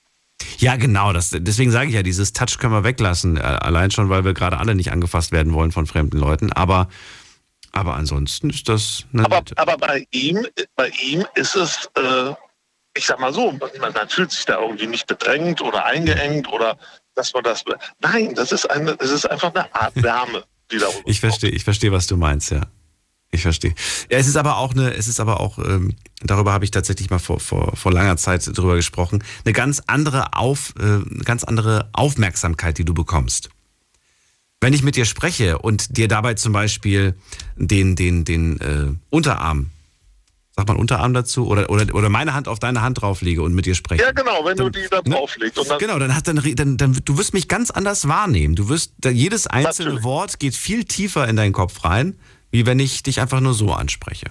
Ja, 0.58 0.76
genau. 0.76 1.14
Das, 1.14 1.30
deswegen 1.32 1.70
sage 1.70 1.88
ich 1.88 1.94
ja, 1.94 2.02
dieses 2.02 2.34
Touch 2.34 2.58
können 2.58 2.74
wir 2.74 2.84
weglassen. 2.84 3.38
Äh, 3.38 3.40
allein 3.40 3.90
schon, 3.90 4.10
weil 4.10 4.24
wir 4.24 4.34
gerade 4.34 4.58
alle 4.58 4.74
nicht 4.74 4.92
angefasst 4.92 5.32
werden 5.32 5.54
wollen 5.54 5.72
von 5.72 5.86
fremden 5.86 6.18
Leuten. 6.18 6.52
Aber, 6.52 6.88
aber 7.72 7.94
ansonsten 7.94 8.50
ist 8.50 8.68
das. 8.68 9.04
Aber, 9.16 9.42
aber 9.56 9.78
bei 9.78 10.06
ihm, 10.10 10.46
bei 10.76 10.90
ihm 11.02 11.24
ist 11.34 11.56
es, 11.56 11.88
äh, 11.96 12.34
ich 12.94 13.06
sag 13.06 13.20
mal 13.20 13.32
so, 13.32 13.52
man, 13.52 13.92
man, 13.92 14.08
fühlt 14.08 14.32
sich 14.32 14.44
da 14.44 14.60
irgendwie 14.60 14.86
nicht 14.86 15.06
bedrängt 15.06 15.60
oder 15.60 15.84
eingeengt 15.84 16.50
oder 16.50 16.78
dass 17.14 17.32
man 17.32 17.44
das. 17.44 17.64
Nein, 18.00 18.34
das 18.34 18.52
ist 18.52 18.66
eine, 18.70 18.96
das 18.96 19.10
ist 19.10 19.30
einfach 19.30 19.54
eine 19.54 19.74
Art 19.74 19.94
Wärme, 20.02 20.44
die 20.70 20.78
da 20.78 20.86
Ich 21.04 21.20
verstehe, 21.20 21.50
ich 21.50 21.64
verstehe, 21.64 21.92
was 21.92 22.06
du 22.06 22.16
meinst, 22.16 22.50
ja. 22.50 22.62
Ich 23.30 23.42
verstehe. 23.42 23.74
Ja, 24.10 24.16
es 24.16 24.26
ist 24.26 24.36
aber 24.36 24.56
auch 24.56 24.72
eine, 24.72 24.94
es 24.94 25.06
ist 25.06 25.20
aber 25.20 25.40
auch, 25.40 25.58
ähm, 25.58 25.94
darüber 26.22 26.52
habe 26.52 26.64
ich 26.64 26.70
tatsächlich 26.70 27.10
mal 27.10 27.18
vor, 27.18 27.40
vor, 27.40 27.76
vor 27.76 27.92
langer 27.92 28.16
Zeit 28.16 28.46
drüber 28.56 28.74
gesprochen, 28.74 29.22
eine 29.44 29.52
ganz 29.52 29.82
andere 29.86 30.32
Auf, 30.32 30.72
äh, 30.80 31.00
ganz 31.24 31.44
andere 31.44 31.90
Aufmerksamkeit, 31.92 32.78
die 32.78 32.86
du 32.86 32.94
bekommst. 32.94 33.50
Wenn 34.60 34.72
ich 34.72 34.82
mit 34.82 34.96
dir 34.96 35.04
spreche 35.04 35.58
und 35.58 35.98
dir 35.98 36.08
dabei 36.08 36.34
zum 36.34 36.52
Beispiel 36.52 37.14
den, 37.56 37.96
den, 37.96 38.24
den 38.24 38.60
äh, 38.60 38.94
Unterarm, 39.10 39.70
sag 40.58 40.68
mal 40.68 40.76
Unterarm 40.76 41.14
dazu, 41.14 41.46
oder, 41.46 41.70
oder, 41.70 41.94
oder 41.94 42.08
meine 42.10 42.34
Hand 42.34 42.48
auf 42.48 42.58
deine 42.58 42.82
Hand 42.82 43.00
drauflege 43.00 43.42
und 43.42 43.54
mit 43.54 43.64
dir 43.64 43.74
spreche. 43.74 44.02
Ja, 44.02 44.12
genau, 44.12 44.44
wenn 44.44 44.56
dann, 44.56 44.70
du 44.70 44.80
die 44.80 44.88
da 44.88 44.98
ne? 44.98 45.14
drauflegst. 45.14 45.58
Und 45.58 45.70
dann 45.70 45.78
genau, 45.78 45.98
dann, 45.98 46.14
hast, 46.14 46.28
dann, 46.28 46.42
dann, 46.56 46.76
dann, 46.76 46.98
du 47.04 47.16
wirst 47.16 47.32
mich 47.32 47.48
ganz 47.48 47.70
anders 47.70 48.08
wahrnehmen. 48.08 48.54
Du 48.54 48.68
wirst, 48.68 48.92
jedes 49.04 49.46
einzelne 49.46 49.90
Natürlich. 49.90 50.04
Wort 50.04 50.38
geht 50.38 50.54
viel 50.54 50.84
tiefer 50.84 51.26
in 51.26 51.36
deinen 51.36 51.52
Kopf 51.52 51.84
rein 51.84 52.18
wie 52.50 52.66
wenn 52.66 52.78
ich 52.78 53.02
dich 53.02 53.20
einfach 53.20 53.40
nur 53.40 53.54
so 53.54 53.72
anspreche. 53.72 54.26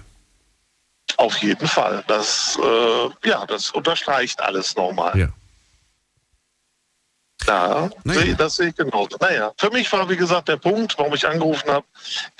Auf 1.16 1.38
jeden 1.38 1.66
Fall. 1.66 2.04
Das, 2.06 2.58
äh, 2.62 3.28
ja, 3.28 3.46
das 3.46 3.70
unterstreicht 3.70 4.40
alles 4.40 4.76
nochmal. 4.76 5.18
Ja. 5.18 5.28
Ja, 7.46 7.88
naja. 8.04 8.34
das 8.34 8.56
sehe 8.56 8.68
ich 8.68 8.74
genauso. 8.74 9.16
Naja, 9.20 9.52
für 9.56 9.70
mich 9.70 9.90
war, 9.92 10.08
wie 10.10 10.16
gesagt, 10.16 10.48
der 10.48 10.56
Punkt, 10.56 10.98
warum 10.98 11.14
ich 11.14 11.26
angerufen 11.26 11.70
habe, 11.70 11.86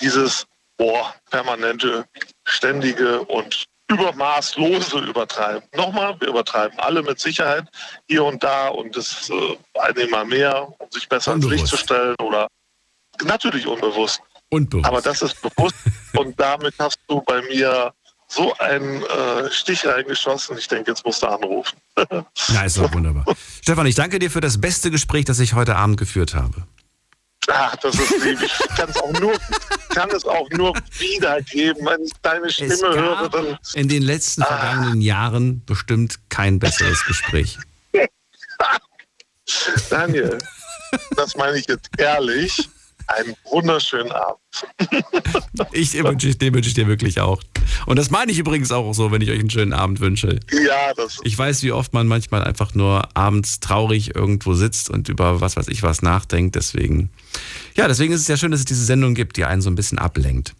dieses 0.00 0.46
boah, 0.76 1.14
permanente, 1.30 2.06
ständige 2.44 3.20
und 3.22 3.64
übermaßlose 3.90 4.98
Übertreiben. 4.98 5.68
Nochmal, 5.74 6.18
wir 6.20 6.28
übertreiben 6.28 6.78
alle 6.78 7.02
mit 7.02 7.18
Sicherheit 7.18 7.64
hier 8.06 8.24
und 8.24 8.42
da 8.42 8.68
und 8.68 8.96
das 8.96 9.30
äh, 9.30 9.56
eine 9.80 10.00
immer 10.00 10.24
mehr, 10.24 10.68
um 10.78 10.90
sich 10.90 11.08
besser 11.08 11.34
ins 11.34 11.46
Licht 11.46 11.66
zu 11.66 11.76
stellen 11.76 12.14
oder 12.22 12.48
natürlich 13.24 13.66
unbewusst. 13.66 14.20
Und 14.50 14.70
bewusst. 14.70 14.86
Aber 14.86 15.00
das 15.00 15.22
ist 15.22 15.40
bewusst 15.40 15.76
und 16.16 16.38
damit 16.38 16.74
hast 16.78 16.98
du 17.08 17.20
bei 17.22 17.42
mir 17.42 17.92
so 18.28 18.54
einen 18.58 19.02
äh, 19.02 19.50
Stich 19.50 19.86
reingeschossen. 19.86 20.58
Ich 20.58 20.68
denke, 20.68 20.90
jetzt 20.90 21.04
musst 21.04 21.22
du 21.22 21.26
anrufen. 21.26 21.78
ja, 22.52 22.62
ist 22.64 22.76
doch 22.76 22.92
wunderbar. 22.92 23.24
Stefan, 23.62 23.86
ich 23.86 23.94
danke 23.94 24.18
dir 24.18 24.30
für 24.30 24.42
das 24.42 24.60
beste 24.60 24.90
Gespräch, 24.90 25.24
das 25.24 25.40
ich 25.40 25.54
heute 25.54 25.76
Abend 25.76 25.98
geführt 25.98 26.34
habe. 26.34 26.66
Ach, 27.50 27.76
das 27.76 27.98
ist 27.98 28.24
lieb. 28.24 28.38
Ich 28.42 28.76
kann 28.76 28.90
es 28.90 28.96
auch 28.96 29.12
nur, 29.20 29.32
kann 29.90 30.10
es 30.10 30.24
auch 30.24 30.48
nur 30.50 30.74
wiedergeben, 30.98 31.86
wenn 31.86 32.02
ich 32.02 32.12
deine 32.22 32.50
Stimme 32.50 32.74
es 32.74 32.82
höre. 32.82 33.28
Dann, 33.30 33.58
in 33.74 33.88
den 33.88 34.02
letzten 34.02 34.42
ah. 34.42 34.46
vergangenen 34.46 35.00
Jahren 35.00 35.64
bestimmt 35.64 36.18
kein 36.28 36.58
besseres 36.58 37.04
Gespräch. 37.06 37.58
Daniel, 39.90 40.38
das 41.16 41.36
meine 41.36 41.58
ich 41.58 41.66
jetzt 41.66 41.88
ehrlich. 41.98 42.68
Einen 43.08 43.34
wunderschönen 43.50 44.12
Abend. 44.12 44.38
ich 45.72 45.94
wünsche 46.02 46.34
den 46.34 46.54
wünsche 46.54 46.68
ich 46.68 46.74
dir 46.74 46.86
wirklich 46.86 47.20
auch. 47.20 47.42
Und 47.86 47.96
das 47.96 48.10
meine 48.10 48.32
ich 48.32 48.38
übrigens 48.38 48.70
auch 48.72 48.92
so, 48.92 49.10
wenn 49.12 49.20
ich 49.20 49.30
euch 49.30 49.38
einen 49.38 49.50
schönen 49.50 49.72
Abend 49.72 50.00
wünsche. 50.00 50.40
Ja, 50.50 50.94
das. 50.94 51.18
Ich 51.24 51.36
weiß, 51.36 51.62
wie 51.62 51.72
oft 51.72 51.92
man 51.92 52.06
manchmal 52.06 52.44
einfach 52.44 52.74
nur 52.74 53.08
abends 53.16 53.60
traurig 53.60 54.14
irgendwo 54.14 54.54
sitzt 54.54 54.90
und 54.90 55.08
über 55.08 55.40
was 55.40 55.56
weiß 55.56 55.68
ich 55.68 55.82
was 55.82 56.02
nachdenkt. 56.02 56.54
Deswegen, 56.54 57.10
ja, 57.76 57.88
deswegen 57.88 58.12
ist 58.12 58.22
es 58.22 58.28
ja 58.28 58.36
schön, 58.36 58.50
dass 58.50 58.60
es 58.60 58.66
diese 58.66 58.84
Sendung 58.84 59.14
gibt, 59.14 59.36
die 59.36 59.44
einen 59.44 59.62
so 59.62 59.70
ein 59.70 59.74
bisschen 59.74 59.98
ablenkt. 59.98 60.54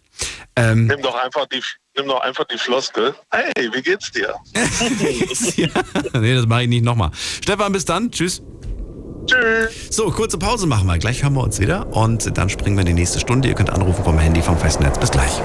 Ähm, 0.55 0.87
nimm 0.87 1.01
doch 1.01 1.15
einfach 1.15 1.45
die, 1.45 1.61
nimm 1.95 2.07
doch 2.07 2.21
einfach 2.21 2.45
die 2.45 2.57
Floskel. 2.57 3.15
Hey, 3.31 3.69
wie 3.73 3.81
geht's 3.81 4.11
dir? 4.11 4.35
ja, 5.55 6.19
nee, 6.19 6.35
das 6.35 6.45
mache 6.45 6.63
ich 6.63 6.69
nicht 6.69 6.83
nochmal. 6.83 7.11
Stefan, 7.41 7.71
bis 7.71 7.85
dann. 7.85 8.11
Tschüss. 8.11 8.41
Tschüss. 9.29 9.95
So, 9.95 10.11
kurze 10.11 10.37
Pause 10.37 10.67
machen 10.67 10.87
wir. 10.87 10.97
Gleich 10.97 11.23
hören 11.23 11.33
wir 11.33 11.43
uns 11.43 11.59
wieder 11.59 11.87
und 11.95 12.37
dann 12.37 12.49
springen 12.49 12.75
wir 12.75 12.81
in 12.81 12.87
die 12.87 12.93
nächste 12.93 13.19
Stunde. 13.19 13.47
Ihr 13.47 13.55
könnt 13.55 13.69
anrufen 13.69 14.03
vom 14.03 14.17
Handy 14.17 14.41
vom 14.41 14.57
Festnetz. 14.57 14.99
Bis 14.99 15.11
gleich. 15.11 15.41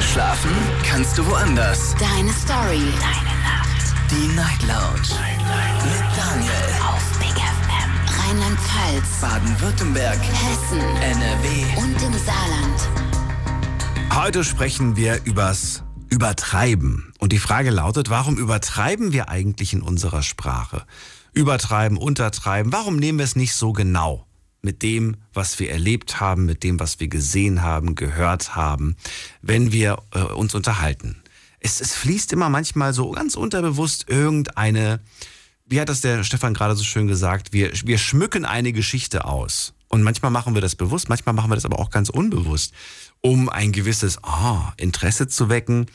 Schlafen 0.00 0.50
kannst 0.84 1.16
du 1.18 1.26
woanders. 1.26 1.94
Deine 1.98 2.32
Story. 2.32 2.82
Deine 2.98 3.34
Nacht. 3.44 4.10
Die 4.10 4.26
Night 4.34 4.62
Lounge. 4.62 5.08
Night, 5.20 5.84
Mit 5.84 6.02
Daniel. 6.16 6.52
Auf 6.88 7.18
Big 7.18 7.36
FM. 7.36 7.90
Rheinland-Pfalz. 8.20 9.20
Baden-Württemberg. 9.20 10.18
Hessen. 10.18 10.80
NRW. 10.80 11.82
Und 11.82 12.02
im 12.02 12.12
Saarland. 12.24 12.88
Heute 14.14 14.42
sprechen 14.42 14.96
wir 14.96 15.20
übers 15.24 15.84
Übertreiben. 16.08 17.12
Und 17.20 17.32
die 17.32 17.38
Frage 17.38 17.70
lautet, 17.70 18.10
warum 18.10 18.36
übertreiben 18.36 19.12
wir 19.12 19.28
eigentlich 19.28 19.72
in 19.72 19.82
unserer 19.82 20.22
Sprache? 20.22 20.82
Übertreiben, 21.32 21.96
untertreiben, 21.96 22.72
warum 22.72 22.96
nehmen 22.96 23.18
wir 23.18 23.24
es 23.24 23.36
nicht 23.36 23.54
so 23.54 23.72
genau? 23.72 24.26
mit 24.62 24.82
dem, 24.82 25.16
was 25.32 25.58
wir 25.58 25.70
erlebt 25.70 26.20
haben, 26.20 26.46
mit 26.46 26.62
dem, 26.62 26.80
was 26.80 27.00
wir 27.00 27.08
gesehen 27.08 27.62
haben, 27.62 27.94
gehört 27.94 28.54
haben, 28.56 28.96
wenn 29.42 29.72
wir 29.72 30.02
äh, 30.12 30.20
uns 30.20 30.54
unterhalten. 30.54 31.22
Es, 31.60 31.80
es 31.80 31.94
fließt 31.94 32.32
immer 32.32 32.48
manchmal 32.48 32.92
so 32.92 33.10
ganz 33.10 33.36
unterbewusst 33.36 34.08
irgendeine, 34.08 35.00
wie 35.66 35.80
hat 35.80 35.88
das 35.88 36.00
der 36.00 36.24
Stefan 36.24 36.54
gerade 36.54 36.74
so 36.74 36.84
schön 36.84 37.06
gesagt, 37.06 37.52
wir, 37.52 37.70
wir 37.84 37.98
schmücken 37.98 38.44
eine 38.44 38.72
Geschichte 38.72 39.24
aus. 39.24 39.74
Und 39.88 40.02
manchmal 40.02 40.30
machen 40.30 40.54
wir 40.54 40.60
das 40.60 40.76
bewusst, 40.76 41.08
manchmal 41.08 41.34
machen 41.34 41.50
wir 41.50 41.56
das 41.56 41.64
aber 41.64 41.80
auch 41.80 41.90
ganz 41.90 42.10
unbewusst, 42.10 42.72
um 43.20 43.48
ein 43.48 43.72
gewisses 43.72 44.18
oh, 44.22 44.60
Interesse 44.76 45.26
zu 45.26 45.48
wecken, 45.48 45.86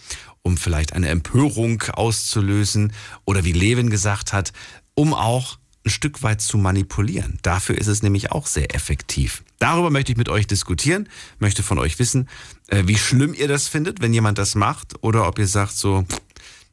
um 0.41 0.57
vielleicht 0.57 0.93
eine 0.93 1.07
Empörung 1.07 1.81
auszulösen 1.93 2.91
oder 3.23 3.45
wie 3.45 3.53
Levin 3.53 3.89
gesagt 3.89 4.33
hat, 4.33 4.51
um 4.95 5.13
auch 5.13 5.57
ein 5.85 5.91
Stück 5.91 6.23
weit 6.23 6.41
zu 6.41 6.57
manipulieren. 6.57 7.37
Dafür 7.43 7.77
ist 7.77 7.87
es 7.87 8.01
nämlich 8.01 8.31
auch 8.31 8.47
sehr 8.47 8.73
effektiv. 8.73 9.43
Darüber 9.59 9.91
möchte 9.91 10.11
ich 10.11 10.17
mit 10.17 10.29
euch 10.29 10.47
diskutieren, 10.47 11.07
möchte 11.39 11.63
von 11.63 11.79
euch 11.79 11.99
wissen, 11.99 12.27
äh, 12.67 12.83
wie 12.85 12.97
schlimm 12.97 13.33
ihr 13.33 13.47
das 13.47 13.67
findet, 13.67 14.01
wenn 14.01 14.13
jemand 14.13 14.37
das 14.37 14.55
macht 14.55 14.95
oder 15.01 15.27
ob 15.27 15.37
ihr 15.37 15.47
sagt 15.47 15.73
so, 15.73 16.05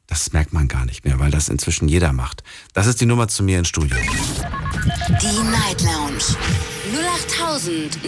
das 0.07 0.33
merkt 0.33 0.53
man 0.53 0.67
gar 0.67 0.85
nicht 0.85 1.05
mehr, 1.05 1.19
weil 1.19 1.31
das 1.31 1.47
inzwischen 1.47 1.87
jeder 1.87 2.11
macht. 2.11 2.43
Das 2.73 2.87
ist 2.87 3.01
die 3.01 3.05
Nummer 3.05 3.27
zu 3.27 3.43
mir 3.43 3.59
ins 3.59 3.69
Studio. 3.69 3.97
Die 5.21 5.49
Night 5.49 5.81
Lounge 5.81 6.23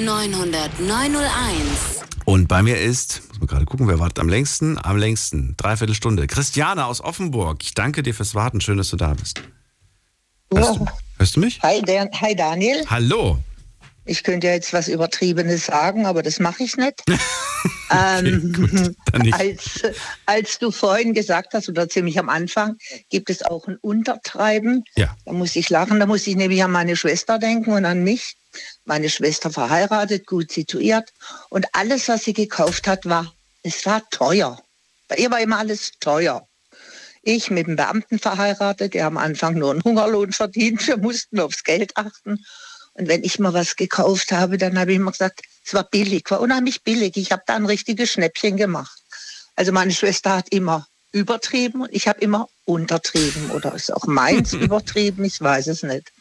0890901. 0.03 2.03
Und 2.25 2.47
bei 2.47 2.63
mir 2.63 2.79
ist, 2.79 3.21
muss 3.29 3.39
man 3.39 3.47
gerade 3.47 3.65
gucken, 3.65 3.87
wer 3.87 3.99
wartet 3.99 4.19
am 4.19 4.27
längsten? 4.27 4.77
Am 4.83 4.97
längsten, 4.97 5.53
dreiviertel 5.57 5.95
Stunde. 5.95 6.27
Christiane 6.27 6.85
aus 6.85 7.01
Offenburg. 7.01 7.63
Ich 7.63 7.75
danke 7.75 8.03
dir 8.03 8.13
fürs 8.13 8.35
Warten. 8.35 8.59
Schön, 8.61 8.77
dass 8.77 8.89
du 8.89 8.97
da 8.97 9.13
bist. 9.13 9.41
Hörst, 10.53 10.79
du, 10.79 10.85
hörst 11.17 11.35
du 11.35 11.39
mich? 11.39 11.61
Hi, 11.61 11.81
Dan, 11.81 12.09
hi 12.19 12.35
Daniel. 12.35 12.85
Hallo. 12.89 13.39
Ich 14.05 14.23
könnte 14.23 14.47
ja 14.47 14.53
jetzt 14.53 14.71
was 14.71 14.87
Übertriebenes 14.87 15.65
sagen, 15.65 16.05
aber 16.05 16.21
das 16.21 16.39
mache 16.39 16.63
ich 16.63 16.77
nicht. 16.77 17.01
ähm, 17.91 18.95
okay, 19.07 19.23
nicht. 19.23 19.33
Als, 19.33 19.81
als 20.27 20.59
du 20.59 20.69
vorhin 20.69 21.15
gesagt 21.15 21.53
hast, 21.53 21.67
oder 21.69 21.89
ziemlich 21.89 22.19
am 22.19 22.29
Anfang, 22.29 22.77
gibt 23.09 23.31
es 23.31 23.41
auch 23.41 23.67
ein 23.67 23.77
Untertreiben. 23.81 24.83
Ja. 24.95 25.15
Da 25.25 25.33
muss 25.33 25.55
ich 25.55 25.71
lachen, 25.71 25.99
da 25.99 26.05
muss 26.05 26.27
ich 26.27 26.35
nämlich 26.35 26.63
an 26.63 26.71
meine 26.71 26.95
Schwester 26.95 27.39
denken 27.39 27.71
und 27.73 27.85
an 27.85 28.03
mich. 28.03 28.35
Meine 28.85 29.09
Schwester 29.09 29.49
verheiratet, 29.49 30.27
gut 30.27 30.51
situiert. 30.51 31.11
Und 31.49 31.65
alles, 31.73 32.07
was 32.07 32.23
sie 32.23 32.33
gekauft 32.33 32.87
hat, 32.87 33.05
war, 33.05 33.33
es 33.63 33.85
war 33.87 34.07
teuer. 34.11 34.61
Bei 35.07 35.15
ihr 35.15 35.31
war 35.31 35.41
immer 35.41 35.57
alles 35.57 35.93
teuer. 35.99 36.47
Ich 37.25 37.49
mit 37.49 37.65
einem 37.65 37.75
Beamten 37.75 38.19
verheiratet, 38.19 38.93
der 38.93 39.07
am 39.07 39.17
Anfang 39.17 39.55
nur 39.55 39.71
einen 39.71 39.83
Hungerlohn 39.83 40.31
verdient. 40.31 40.85
Wir 40.87 40.97
mussten 40.97 41.39
aufs 41.39 41.63
Geld 41.63 41.97
achten. 41.97 42.45
Und 42.93 43.07
wenn 43.07 43.23
ich 43.23 43.39
mal 43.39 43.53
was 43.53 43.75
gekauft 43.75 44.31
habe, 44.31 44.59
dann 44.59 44.79
habe 44.79 44.91
ich 44.91 44.97
immer 44.97 45.11
gesagt, 45.11 45.41
es 45.65 45.73
war 45.73 45.83
billig, 45.83 46.29
war 46.29 46.39
unheimlich 46.39 46.83
billig. 46.83 47.17
Ich 47.17 47.31
habe 47.31 47.41
da 47.47 47.55
ein 47.55 47.65
richtiges 47.65 48.11
Schnäppchen 48.11 48.57
gemacht. 48.57 48.95
Also 49.55 49.71
meine 49.71 49.91
Schwester 49.91 50.35
hat 50.37 50.49
immer 50.49 50.87
übertrieben 51.11 51.81
und 51.81 51.89
ich 51.91 52.07
habe 52.07 52.19
immer 52.21 52.47
untertrieben. 52.65 53.49
Oder 53.49 53.73
ist 53.73 53.91
auch 53.91 54.05
meins 54.05 54.53
übertrieben, 54.53 55.25
ich 55.25 55.41
weiß 55.41 55.65
es 55.65 55.81
nicht. 55.81 56.11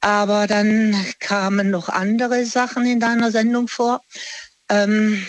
Aber 0.00 0.48
dann 0.48 0.96
kamen 1.20 1.70
noch 1.70 1.88
andere 1.88 2.44
Sachen 2.44 2.84
in 2.86 2.98
deiner 2.98 3.30
Sendung 3.30 3.68
vor. 3.68 4.02
Ähm, 4.68 5.24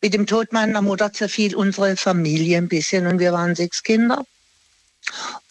mit 0.00 0.14
dem 0.14 0.26
Tod 0.26 0.52
meiner 0.52 0.82
Mutter 0.82 1.12
zerfiel 1.12 1.54
unsere 1.56 1.96
Familie 1.96 2.58
ein 2.58 2.68
bisschen 2.68 3.06
und 3.06 3.18
wir 3.18 3.32
waren 3.32 3.54
sechs 3.54 3.82
Kinder. 3.82 4.24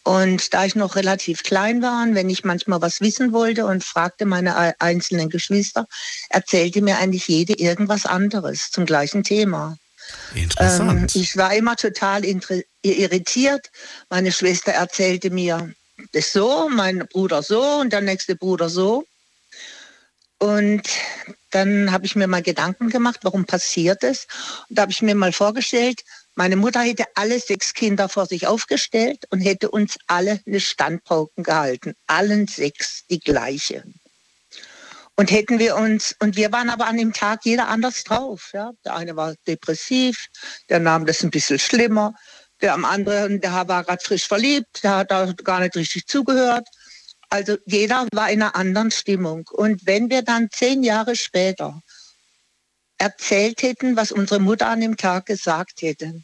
Und 0.04 0.54
da 0.54 0.66
ich 0.66 0.76
noch 0.76 0.96
relativ 0.96 1.44
klein 1.44 1.82
war, 1.82 2.04
und 2.04 2.16
wenn 2.16 2.30
ich 2.30 2.46
manchmal 2.46 2.82
was 2.82 3.02
wissen 3.02 3.34
wollte 3.34 3.66
und 3.66 3.84
fragte 3.84 4.26
meine 4.26 4.80
einzelnen 4.80 5.30
Geschwister, 5.30 5.86
erzählte 6.30 6.82
mir 6.82 6.98
eigentlich 6.98 7.28
jede 7.28 7.54
irgendwas 7.54 8.06
anderes 8.06 8.72
zum 8.72 8.86
gleichen 8.86 9.24
Thema. 9.24 9.78
Interessant. 10.34 11.16
Ähm, 11.16 11.22
ich 11.22 11.36
war 11.36 11.54
immer 11.54 11.76
total 11.76 12.24
irritiert. 12.82 13.70
Meine 14.10 14.32
Schwester 14.32 14.72
erzählte 14.72 15.30
mir 15.30 15.74
das 16.14 16.32
so, 16.32 16.70
mein 16.70 17.00
Bruder 17.12 17.44
so 17.44 17.62
und 17.62 17.92
der 17.92 18.02
nächste 18.02 18.36
Bruder 18.36 18.70
so. 18.70 19.06
Und 20.40 20.88
dann 21.52 21.92
habe 21.92 22.06
ich 22.06 22.16
mir 22.16 22.28
mal 22.28 22.42
Gedanken 22.42 22.90
gemacht, 22.90 23.20
warum 23.24 23.46
passiert 23.46 24.04
es. 24.04 24.28
Und 24.70 24.78
da 24.78 24.84
habe 24.84 24.92
ich 24.92 25.02
mir 25.02 25.16
mal 25.16 25.32
vorgestellt, 25.32 26.04
meine 26.36 26.56
Mutter 26.56 26.82
hätte 26.82 27.06
alle 27.16 27.40
sechs 27.40 27.74
Kinder 27.74 28.10
vor 28.10 28.28
sich 28.28 28.46
aufgestellt 28.46 29.26
und 29.32 29.40
hätte 29.40 29.72
uns 29.72 29.98
alle 30.06 30.40
eine 30.46 30.60
Standpauken 30.60 31.44
gehalten. 31.44 31.96
Allen 32.06 32.48
sechs 32.48 33.06
die 33.10 33.20
gleiche. 33.20 33.84
Und 35.16 35.32
hätten 35.32 35.58
wir 35.58 35.76
uns, 35.78 36.16
und 36.20 36.36
wir 36.36 36.52
waren 36.52 36.70
aber 36.70 36.86
an 36.86 36.98
dem 36.98 37.12
Tag 37.12 37.40
jeder 37.44 37.70
anders 37.70 38.04
drauf. 38.04 38.52
Ja? 38.54 38.74
Der 38.86 38.96
eine 38.96 39.16
war 39.16 39.34
depressiv, 39.48 40.28
der 40.70 40.80
nahm 40.80 41.08
das 41.08 41.24
ein 41.24 41.32
bisschen 41.32 41.58
schlimmer. 41.58 42.14
Der 42.62 42.76
am 42.76 42.86
anderen, 42.86 43.42
der 43.42 43.68
war 43.68 43.84
gerade 43.84 44.04
frisch 44.04 44.28
verliebt, 44.28 44.84
der 44.84 44.98
hat 44.98 45.12
da 45.12 45.34
gar 45.44 45.60
nicht 45.60 45.76
richtig 45.76 46.06
zugehört. 46.06 46.68
Also 47.30 47.58
jeder 47.66 48.08
war 48.14 48.32
in 48.32 48.42
einer 48.42 48.56
anderen 48.56 48.92
Stimmung. 48.92 49.48
Und 49.52 49.86
wenn 49.86 50.10
wir 50.10 50.22
dann 50.22 50.50
zehn 50.52 50.84
Jahre 50.84 51.16
später 51.16 51.82
erzählt 52.98 53.62
hätten, 53.62 53.96
was 53.96 54.12
unsere 54.12 54.40
Mutter 54.40 54.68
an 54.68 54.82
dem 54.82 54.98
Tag 54.98 55.26
gesagt 55.26 55.82
hätte, 55.82 56.24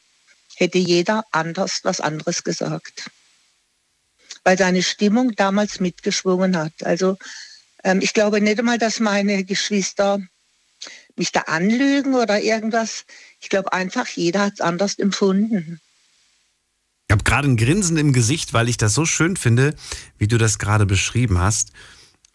hätte 0.56 0.78
jeder 0.78 1.24
anders 1.32 1.82
was 1.84 2.00
anderes 2.00 2.44
gesagt. 2.44 3.10
Weil 4.44 4.58
seine 4.58 4.84
Stimmung 4.84 5.36
damals 5.36 5.80
mitgeschwungen 5.80 6.58
hat. 6.58 6.74
Also 6.84 7.18
ähm, 7.84 8.00
ich 8.02 8.14
glaube 8.14 8.42
nicht 8.42 8.60
einmal, 8.60 8.78
dass 8.78 9.00
meine 9.00 9.44
Geschwister 9.44 10.20
mich 11.16 11.32
da 11.32 11.42
anlügen 11.42 12.16
oder 12.16 12.42
irgendwas. 12.42 13.06
Ich 13.40 13.50
glaube 13.50 13.74
einfach, 13.74 14.08
jeder 14.08 14.42
hat 14.42 14.54
es 14.54 14.62
anders 14.62 14.98
empfunden. 15.00 15.80
Ich 17.08 17.14
habe 17.14 17.24
gerade 17.24 17.48
ein 17.48 17.58
Grinsen 17.58 17.98
im 17.98 18.14
Gesicht, 18.14 18.54
weil 18.54 18.70
ich 18.70 18.78
das 18.78 18.94
so 18.94 19.06
schön 19.06 19.36
finde, 19.36 19.76
wie 20.18 20.28
du 20.28 20.38
das 20.38 20.58
gerade 20.58 20.86
beschrieben 20.86 21.40
hast, 21.40 21.72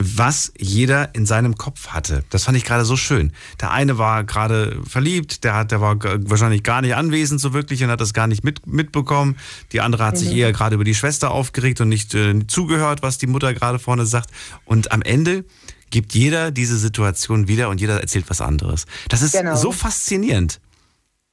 was 0.00 0.52
jeder 0.56 1.14
in 1.14 1.26
seinem 1.26 1.56
Kopf 1.56 1.88
hatte. 1.88 2.22
Das 2.30 2.44
fand 2.44 2.56
ich 2.56 2.64
gerade 2.64 2.84
so 2.84 2.96
schön. 2.96 3.32
Der 3.60 3.72
eine 3.72 3.98
war 3.98 4.22
gerade 4.22 4.80
verliebt, 4.86 5.42
der, 5.42 5.54
hat, 5.54 5.72
der 5.72 5.80
war 5.80 5.96
wahrscheinlich 6.00 6.62
gar 6.62 6.82
nicht 6.82 6.94
anwesend 6.94 7.40
so 7.40 7.52
wirklich 7.52 7.82
und 7.82 7.90
hat 7.90 8.00
das 8.00 8.14
gar 8.14 8.28
nicht 8.28 8.44
mit, 8.44 8.64
mitbekommen. 8.66 9.36
Die 9.72 9.80
andere 9.80 10.04
hat 10.04 10.14
mhm. 10.14 10.18
sich 10.18 10.32
eher 10.32 10.52
gerade 10.52 10.76
über 10.76 10.84
die 10.84 10.94
Schwester 10.94 11.32
aufgeregt 11.32 11.80
und 11.80 11.88
nicht 11.88 12.14
äh, 12.14 12.46
zugehört, 12.46 13.02
was 13.02 13.18
die 13.18 13.26
Mutter 13.26 13.52
gerade 13.54 13.80
vorne 13.80 14.06
sagt. 14.06 14.30
Und 14.64 14.92
am 14.92 15.02
Ende 15.02 15.44
gibt 15.90 16.14
jeder 16.14 16.52
diese 16.52 16.78
Situation 16.78 17.48
wieder 17.48 17.68
und 17.68 17.80
jeder 17.80 18.00
erzählt 18.00 18.26
was 18.28 18.40
anderes. 18.40 18.86
Das 19.08 19.22
ist 19.22 19.32
genau. 19.32 19.56
so 19.56 19.72
faszinierend. 19.72 20.60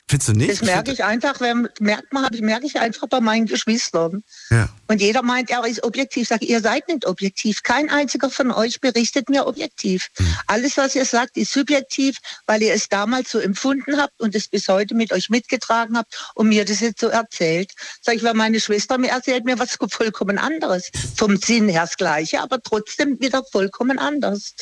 Findest 0.07 0.29
du 0.29 0.33
nicht? 0.33 0.51
Das 0.51 0.61
merke 0.61 0.91
ich 0.91 1.03
einfach, 1.03 1.39
wenn, 1.39 1.67
merkt 1.79 2.13
man, 2.13 2.31
ich 2.31 2.41
merke 2.41 2.67
ich 2.67 2.79
einfach 2.79 3.07
bei 3.07 3.19
meinen 3.21 3.47
Geschwistern. 3.47 4.23
Ja. 4.51 4.69
Und 4.87 5.01
jeder 5.01 5.23
meint, 5.23 5.49
er 5.49 5.65
ist 5.65 5.83
objektiv. 5.83 6.23
Ich 6.23 6.27
sage, 6.27 6.45
ihr 6.45 6.61
seid 6.61 6.87
nicht 6.87 7.07
objektiv. 7.07 7.63
Kein 7.63 7.89
einziger 7.89 8.29
von 8.29 8.51
euch 8.51 8.79
berichtet 8.79 9.29
mir 9.29 9.47
objektiv. 9.47 10.09
Mhm. 10.19 10.37
Alles, 10.45 10.77
was 10.77 10.93
ihr 10.93 11.05
sagt, 11.05 11.37
ist 11.37 11.51
subjektiv, 11.51 12.17
weil 12.45 12.61
ihr 12.61 12.73
es 12.75 12.87
damals 12.87 13.31
so 13.31 13.39
empfunden 13.39 13.97
habt 13.97 14.21
und 14.21 14.35
es 14.35 14.47
bis 14.47 14.67
heute 14.67 14.93
mit 14.93 15.11
euch 15.11 15.29
mitgetragen 15.31 15.97
habt 15.97 16.31
und 16.35 16.49
mir 16.49 16.65
das 16.65 16.81
jetzt 16.81 16.99
so 16.99 17.07
erzählt. 17.07 17.71
Sag 18.01 18.13
ich, 18.13 18.23
weil 18.23 18.35
meine 18.35 18.59
Schwester 18.59 18.99
mir 18.99 19.09
erzählt 19.09 19.43
mir 19.43 19.57
was 19.57 19.75
vollkommen 19.89 20.37
anderes. 20.37 20.91
Vom 21.17 21.37
Sinn 21.37 21.67
her 21.67 21.81
das 21.81 21.97
Gleiche, 21.97 22.41
aber 22.41 22.61
trotzdem 22.61 23.19
wieder 23.19 23.43
vollkommen 23.51 23.97
anders. 23.97 24.53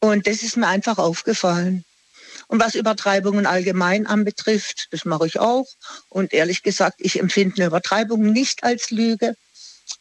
Und 0.00 0.26
das 0.26 0.42
ist 0.42 0.56
mir 0.56 0.68
einfach 0.68 0.96
aufgefallen. 0.96 1.84
Und 2.48 2.60
was 2.60 2.74
Übertreibungen 2.74 3.46
allgemein 3.46 4.06
anbetrifft, 4.06 4.88
das 4.90 5.04
mache 5.04 5.26
ich 5.26 5.38
auch. 5.40 5.66
Und 6.08 6.32
ehrlich 6.32 6.62
gesagt, 6.62 6.96
ich 6.98 7.18
empfinde 7.18 7.56
eine 7.56 7.66
Übertreibung 7.66 8.32
nicht 8.32 8.62
als 8.64 8.90
Lüge. 8.90 9.34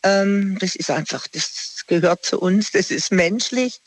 Ähm, 0.04 0.58
das 0.60 0.76
ist 0.76 0.91
einfach, 0.91 1.28
das 1.28 1.84
gehört 1.88 2.26
zu 2.26 2.39
uns, 2.39 2.72
das 2.72 2.91
ist 2.91 3.12
menschlich. 3.12 3.82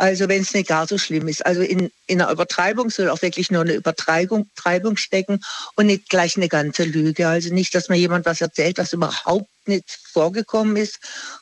Also 0.00 0.28
wenn 0.28 0.40
es 0.40 0.54
nicht 0.54 0.68
gar 0.68 0.86
so 0.86 0.96
schlimm 0.96 1.28
ist. 1.28 1.44
Also 1.44 1.60
in, 1.60 1.90
in 2.06 2.22
einer 2.22 2.32
Übertreibung 2.32 2.88
soll 2.88 3.10
auch 3.10 3.20
wirklich 3.20 3.50
nur 3.50 3.60
eine 3.62 3.74
Übertreibung 3.74 4.48
Treibung 4.56 4.96
stecken 4.96 5.40
und 5.76 5.86
nicht 5.86 6.08
gleich 6.08 6.36
eine 6.36 6.48
ganze 6.48 6.84
Lüge. 6.84 7.28
Also 7.28 7.52
nicht, 7.52 7.74
dass 7.74 7.90
mir 7.90 7.96
jemand 7.96 8.24
was 8.24 8.40
erzählt, 8.40 8.78
was 8.78 8.94
überhaupt 8.94 9.50
nicht 9.66 9.98
vorgekommen 10.10 10.76
ist 10.76 11.00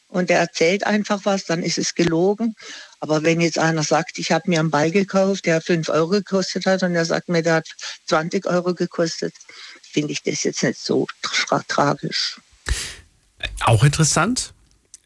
und 0.08 0.28
der 0.28 0.40
erzählt 0.40 0.84
einfach 0.84 1.20
was, 1.22 1.44
dann 1.44 1.62
ist 1.62 1.78
es 1.78 1.94
gelogen. 1.94 2.56
Aber 3.00 3.22
wenn 3.22 3.40
jetzt 3.40 3.58
einer 3.58 3.82
sagt, 3.84 4.18
ich 4.18 4.32
habe 4.32 4.50
mir 4.50 4.60
einen 4.60 4.70
Ball 4.70 4.90
gekauft, 4.90 5.46
der 5.46 5.60
5 5.60 5.88
Euro 5.88 6.08
gekostet 6.08 6.66
hat 6.66 6.82
und 6.82 6.94
er 6.94 7.04
sagt 7.04 7.28
mir, 7.28 7.42
der 7.42 7.56
hat 7.56 7.68
20 8.06 8.46
Euro 8.46 8.74
gekostet, 8.74 9.34
finde 9.82 10.12
ich 10.12 10.22
das 10.22 10.42
jetzt 10.42 10.62
nicht 10.62 10.78
so 10.78 11.06
tra 11.22 11.62
tragisch. 11.68 12.40
Auch 13.60 13.84
interessant, 13.84 14.52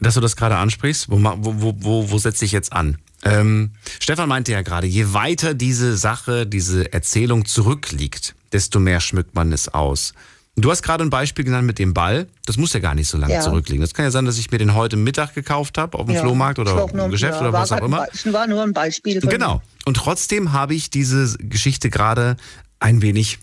dass 0.00 0.14
du 0.14 0.20
das 0.20 0.36
gerade 0.36 0.56
ansprichst. 0.56 1.10
Wo, 1.10 1.18
wo, 1.20 1.74
wo, 1.78 2.10
wo 2.10 2.18
setze 2.18 2.44
ich 2.44 2.52
jetzt 2.52 2.72
an? 2.72 2.98
Ähm, 3.24 3.72
Stefan 4.00 4.28
meinte 4.28 4.52
ja 4.52 4.62
gerade, 4.62 4.86
je 4.86 5.12
weiter 5.12 5.54
diese 5.54 5.96
Sache, 5.96 6.46
diese 6.46 6.92
Erzählung 6.92 7.44
zurückliegt, 7.44 8.34
desto 8.52 8.80
mehr 8.80 9.00
schmückt 9.00 9.34
man 9.34 9.52
es 9.52 9.68
aus. 9.68 10.12
Du 10.56 10.70
hast 10.70 10.82
gerade 10.82 11.02
ein 11.02 11.08
Beispiel 11.08 11.46
genannt 11.46 11.66
mit 11.66 11.78
dem 11.78 11.94
Ball. 11.94 12.26
Das 12.44 12.58
muss 12.58 12.74
ja 12.74 12.80
gar 12.80 12.94
nicht 12.94 13.08
so 13.08 13.16
lange 13.16 13.32
ja. 13.32 13.40
zurückliegen. 13.40 13.80
Das 13.80 13.94
kann 13.94 14.04
ja 14.04 14.10
sein, 14.10 14.26
dass 14.26 14.38
ich 14.38 14.50
mir 14.50 14.58
den 14.58 14.74
heute 14.74 14.96
Mittag 14.96 15.34
gekauft 15.34 15.78
habe 15.78 15.98
auf 15.98 16.04
dem 16.04 16.14
ja. 16.14 16.20
Flohmarkt 16.20 16.58
oder 16.58 16.88
im 16.92 17.10
Geschäft 17.10 17.34
ja, 17.34 17.40
oder 17.40 17.52
was 17.54 17.72
auch 17.72 17.80
immer. 17.80 18.06
Es 18.12 18.30
war 18.30 18.46
nur 18.46 18.62
ein 18.62 18.74
Beispiel. 18.74 19.20
Genau. 19.20 19.62
Und 19.86 19.96
trotzdem 19.96 20.52
habe 20.52 20.74
ich 20.74 20.90
diese 20.90 21.38
Geschichte 21.38 21.88
gerade 21.88 22.36
ein 22.80 23.00
wenig 23.00 23.38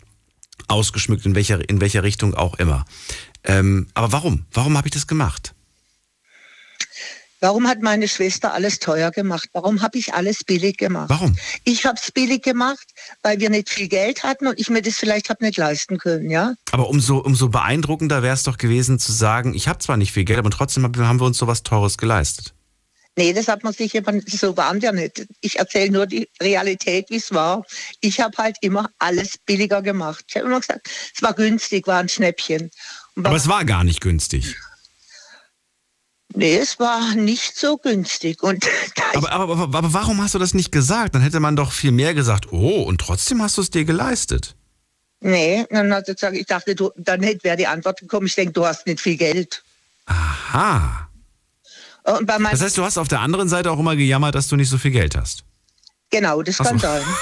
ausgeschmückt, 0.68 1.26
in 1.26 1.34
welcher, 1.34 1.68
in 1.68 1.82
welcher 1.82 2.04
Richtung 2.04 2.36
auch 2.36 2.60
immer. 2.60 2.86
Ähm, 3.44 3.88
aber 3.96 4.12
warum? 4.12 4.46
Warum 4.54 4.78
habe 4.78 4.88
ich 4.88 4.94
das 4.94 5.08
gemacht? 5.08 5.56
Warum 7.42 7.68
hat 7.68 7.82
meine 7.82 8.08
Schwester 8.08 8.54
alles 8.54 8.80
teuer 8.80 9.12
gemacht? 9.12 9.50
Warum 9.54 9.82
habe 9.82 9.98
ich 9.98 10.14
alles 10.14 10.44
billig 10.44 10.78
gemacht? 10.78 11.10
Warum? 11.10 11.38
Ich 11.64 11.86
habe 11.86 11.98
es 12.02 12.12
billig 12.12 12.44
gemacht, 12.44 12.86
weil 13.24 13.40
wir 13.40 13.50
nicht 13.50 13.70
viel 13.70 13.88
Geld 13.88 14.24
hatten 14.24 14.48
und 14.48 14.60
ich 14.60 14.70
mir 14.70 14.82
das 14.82 14.96
vielleicht 14.96 15.30
habe 15.30 15.46
nicht 15.46 15.58
leisten 15.58 15.98
können, 15.98 16.30
ja. 16.30 16.56
Aber 16.72 16.90
umso, 16.90 17.18
umso 17.20 17.48
beeindruckender 17.48 18.24
wäre 18.24 18.34
es 18.34 18.44
doch 18.44 18.58
gewesen 18.58 19.00
zu 19.00 19.14
sagen, 19.14 19.54
ich 19.54 19.70
habe 19.70 19.80
zwar 19.80 19.96
nicht 19.96 20.12
viel 20.12 20.26
Geld, 20.26 20.40
aber 20.40 20.50
trotzdem 20.50 20.84
haben 20.84 21.20
wir 21.20 21.26
uns 21.26 21.38
so 21.38 21.48
was 21.48 21.64
Teures 21.64 21.98
geleistet. 21.98 22.54
Nee, 23.16 23.34
das 23.34 23.48
hat 23.48 23.64
man 23.64 23.74
sich 23.74 23.96
immer, 23.96 24.14
so 24.28 24.56
waren 24.56 24.82
wir 24.82 24.92
nicht. 24.92 25.26
Ich 25.42 25.60
erzähle 25.60 25.92
nur 25.92 26.06
die 26.06 26.30
Realität, 26.42 27.10
wie 27.10 27.18
es 27.18 27.34
war. 27.34 27.66
Ich 28.00 28.22
habe 28.22 28.38
halt 28.38 28.58
immer 28.62 28.90
alles 28.98 29.38
billiger 29.46 29.82
gemacht. 29.82 30.24
Ich 30.30 30.36
habe 30.36 30.46
immer 30.46 30.60
gesagt, 30.60 30.90
es 31.14 31.22
war 31.22 31.34
günstig, 31.34 31.86
war 31.88 32.00
ein 32.00 32.08
Schnäppchen. 32.08 32.70
Aber 33.16 33.36
es 33.36 33.50
war 33.50 33.66
gar 33.66 33.84
nicht 33.84 34.00
günstig. 34.00 34.56
Nee, 36.36 36.58
es 36.58 36.80
war 36.80 37.16
nicht 37.16 37.58
so 37.58 37.78
günstig. 37.78 38.44
Und 38.44 38.66
aber, 39.16 39.32
aber, 39.32 39.58
aber, 39.58 39.78
aber, 39.78 39.94
warum 39.94 40.22
hast 40.22 40.36
du 40.36 40.40
das 40.40 40.54
nicht 40.54 40.72
gesagt? 40.72 41.16
Dann 41.16 41.22
hätte 41.22 41.40
man 41.40 41.56
doch 41.56 41.72
viel 41.72 41.92
mehr 41.92 42.14
gesagt, 42.14 42.52
oh, 42.52 42.84
und 42.84 43.02
trotzdem 43.02 43.42
hast 43.42 43.58
du 43.58 43.62
es 43.62 43.72
dir 43.72 43.86
geleistet. 43.86 44.56
Nee, 45.22 45.66
dann 45.70 45.94
hat 45.94 46.08
er 46.08 46.14
gesagt, 46.14 46.36
ich 46.38 46.46
dachte, 46.46 46.76
du, 46.76 46.92
dann 46.96 47.22
wäre 47.22 47.58
die 47.58 47.68
Antwort 47.68 48.00
gekommen, 48.00 48.28
ich 48.28 48.36
denke, 48.36 48.54
du 48.54 48.66
hast 48.66 48.86
nicht 48.86 49.02
viel 49.02 49.18
Geld. 49.18 49.64
Aha. 50.06 51.10
das 52.04 52.62
heißt, 52.62 52.78
du 52.78 52.84
hast 52.84 52.98
auf 52.98 53.08
der 53.08 53.20
anderen 53.20 53.50
Seite 53.50 53.70
auch 53.72 53.80
immer 53.80 53.96
gejammert, 53.96 54.36
dass 54.36 54.48
du 54.48 54.56
nicht 54.56 54.70
so 54.70 54.78
viel 54.78 54.92
Geld 54.92 55.18
hast. 55.18 55.44
Genau, 56.10 56.42
das 56.42 56.58
kann 56.58 56.80
so. 56.80 56.88
sein. 56.88 57.04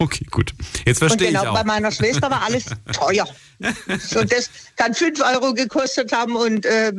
Okay, 0.00 0.26
gut. 0.28 0.52
Jetzt 0.84 0.98
verstehe 0.98 1.28
genau, 1.28 1.42
ich 1.42 1.48
auch. 1.48 1.54
Bei 1.54 1.62
meiner 1.62 1.92
Schwester 1.92 2.28
war 2.28 2.42
alles 2.42 2.64
teuer. 2.92 3.28
und 3.60 4.32
das 4.32 4.50
kann 4.74 4.92
5 4.92 5.20
Euro 5.20 5.54
gekostet 5.54 6.12
haben 6.12 6.34
und 6.34 6.66
äh, 6.66 6.92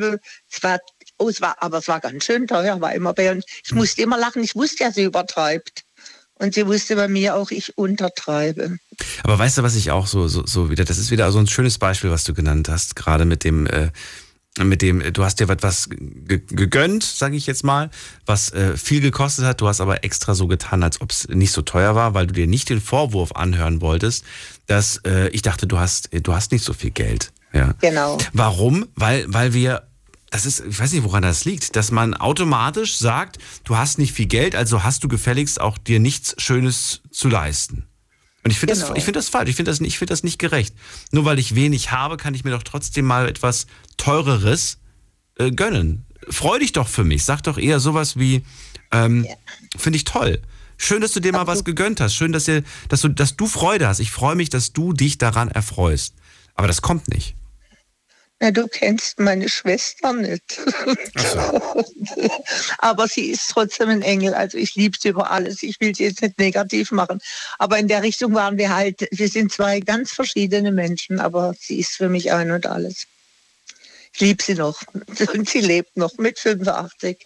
es 0.49 0.63
war 0.63 0.79
Oh, 1.17 1.29
es 1.29 1.41
war, 1.41 1.55
aber 1.59 1.79
es 1.79 1.87
war 1.87 1.99
ganz 1.99 2.25
schön 2.25 2.47
teuer, 2.47 2.81
war 2.81 2.93
immer 2.93 3.13
bei 3.13 3.31
uns. 3.31 3.45
Ich 3.63 3.73
musste 3.73 4.01
immer 4.01 4.17
lachen, 4.17 4.43
ich 4.43 4.55
wusste 4.55 4.83
ja, 4.83 4.91
sie 4.91 5.03
übertreibt. 5.03 5.83
Und 6.37 6.53
sie 6.53 6.67
wusste 6.67 6.97
bei 6.97 7.07
mir 7.07 7.35
auch, 7.35 7.49
ich 7.51 7.77
untertreibe. 7.77 8.77
Aber 9.23 9.39
weißt 9.39 9.57
du, 9.57 9.63
was 9.63 9.75
ich 9.75 9.91
auch 9.91 10.05
so, 10.05 10.27
so, 10.27 10.45
so 10.45 10.69
wieder, 10.69 10.83
das 10.83 10.97
ist 10.97 11.09
wieder 11.09 11.31
so 11.31 11.39
ein 11.39 11.47
schönes 11.47 11.77
Beispiel, 11.77 12.11
was 12.11 12.25
du 12.25 12.33
genannt 12.33 12.67
hast, 12.67 12.97
gerade 12.97 13.23
mit 13.23 13.45
dem, 13.45 13.67
äh, 13.67 13.91
mit 14.59 14.81
dem, 14.81 15.01
du 15.13 15.23
hast 15.23 15.39
dir 15.39 15.49
etwas 15.49 15.89
gegönnt, 15.89 17.03
sage 17.03 17.37
ich 17.37 17.47
jetzt 17.47 17.63
mal, 17.63 17.89
was 18.25 18.51
äh, 18.51 18.75
viel 18.75 18.99
gekostet 18.99 19.45
hat, 19.45 19.61
du 19.61 19.67
hast 19.67 19.79
aber 19.79 20.03
extra 20.03 20.33
so 20.33 20.47
getan, 20.47 20.83
als 20.83 20.99
ob 20.99 21.11
es 21.11 21.27
nicht 21.29 21.51
so 21.51 21.61
teuer 21.61 21.95
war, 21.95 22.13
weil 22.13 22.27
du 22.27 22.33
dir 22.33 22.47
nicht 22.47 22.69
den 22.69 22.81
Vorwurf 22.81 23.33
anhören 23.33 23.79
wolltest, 23.79 24.25
dass 24.65 24.97
äh, 25.05 25.29
ich 25.29 25.41
dachte, 25.41 25.67
du 25.67 25.79
hast, 25.79 26.09
du 26.11 26.33
hast 26.33 26.51
nicht 26.51 26.65
so 26.65 26.73
viel 26.73 26.91
Geld. 26.91 27.31
Ja. 27.53 27.73
Genau. 27.79 28.17
Warum? 28.33 28.87
Weil, 28.95 29.25
weil 29.27 29.53
wir 29.53 29.87
das 30.35 30.45
ist, 30.45 30.63
ich 30.67 30.77
weiß 30.77 30.91
nicht, 30.91 31.05
woran 31.05 31.21
das 31.21 31.45
liegt, 31.45 31.77
dass 31.77 31.91
man 31.91 32.13
automatisch 32.13 32.97
sagt, 32.97 33.37
du 33.63 33.77
hast 33.77 33.97
nicht 33.97 34.11
viel 34.11 34.25
Geld, 34.25 34.53
also 34.53 34.83
hast 34.83 35.01
du 35.01 35.07
gefälligst 35.07 35.61
auch 35.61 35.77
dir 35.77 36.01
nichts 36.01 36.35
Schönes 36.37 37.01
zu 37.09 37.29
leisten. 37.29 37.87
Und 38.43 38.51
ich 38.51 38.59
finde 38.59 38.73
genau. 38.73 38.89
das, 38.89 38.97
ich 38.97 39.05
finde 39.05 39.19
das 39.19 39.29
falsch. 39.29 39.49
Ich 39.49 39.55
finde 39.55 39.71
das, 39.71 39.79
ich 39.79 39.97
finde 39.97 40.11
das 40.11 40.23
nicht 40.23 40.37
gerecht. 40.37 40.75
Nur 41.11 41.23
weil 41.23 41.39
ich 41.39 41.55
wenig 41.55 41.91
habe, 41.91 42.17
kann 42.17 42.33
ich 42.33 42.43
mir 42.43 42.51
doch 42.51 42.63
trotzdem 42.63 43.05
mal 43.05 43.29
etwas 43.29 43.65
teureres 43.95 44.79
äh, 45.37 45.51
gönnen. 45.51 46.05
Freu 46.29 46.59
dich 46.59 46.73
doch 46.73 46.89
für 46.89 47.05
mich. 47.05 47.23
Sag 47.23 47.41
doch 47.43 47.57
eher 47.57 47.79
sowas 47.79 48.17
wie, 48.17 48.43
ähm, 48.91 49.23
ja. 49.23 49.35
finde 49.77 49.95
ich 49.95 50.03
toll. 50.03 50.41
Schön, 50.75 51.01
dass 51.01 51.13
du 51.13 51.21
dir 51.21 51.31
mal 51.31 51.47
was 51.47 51.63
gegönnt 51.63 52.01
hast. 52.01 52.13
Schön, 52.13 52.33
dass, 52.33 52.43
dir, 52.43 52.61
dass, 52.89 53.01
du, 53.01 53.07
dass 53.07 53.37
du 53.37 53.47
Freude 53.47 53.87
hast. 53.87 53.99
Ich 53.99 54.11
freue 54.11 54.35
mich, 54.35 54.49
dass 54.49 54.73
du 54.73 54.91
dich 54.91 55.17
daran 55.17 55.47
erfreust. 55.47 56.13
Aber 56.55 56.67
das 56.67 56.81
kommt 56.81 57.07
nicht. 57.07 57.35
Na, 58.39 58.51
du 58.51 58.67
kennst 58.67 59.19
meine 59.19 59.47
Schwester 59.47 60.11
nicht. 60.11 60.59
So. 61.15 61.61
Aber 62.79 63.07
sie 63.07 63.31
ist 63.31 63.49
trotzdem 63.49 63.89
ein 63.89 64.01
Engel. 64.01 64.33
Also 64.33 64.57
ich 64.57 64.75
liebe 64.75 64.97
sie 64.99 65.09
über 65.09 65.31
alles. 65.31 65.63
Ich 65.63 65.79
will 65.79 65.95
sie 65.95 66.03
jetzt 66.03 66.21
nicht 66.21 66.37
negativ 66.37 66.91
machen. 66.91 67.21
Aber 67.59 67.79
in 67.79 67.87
der 67.87 68.03
Richtung 68.03 68.33
waren 68.33 68.57
wir 68.57 68.75
halt, 68.75 69.07
wir 69.11 69.29
sind 69.29 69.53
zwei 69.53 69.79
ganz 69.79 70.11
verschiedene 70.11 70.71
Menschen, 70.71 71.19
aber 71.19 71.53
sie 71.57 71.79
ist 71.79 71.91
für 71.91 72.09
mich 72.09 72.33
ein 72.33 72.51
und 72.51 72.65
alles. 72.65 73.07
Ich 74.13 74.19
liebe 74.19 74.43
sie 74.43 74.55
noch. 74.55 74.81
Und 75.33 75.49
sie 75.49 75.61
lebt 75.61 75.97
noch 75.97 76.17
mit 76.17 76.39
85. 76.39 77.25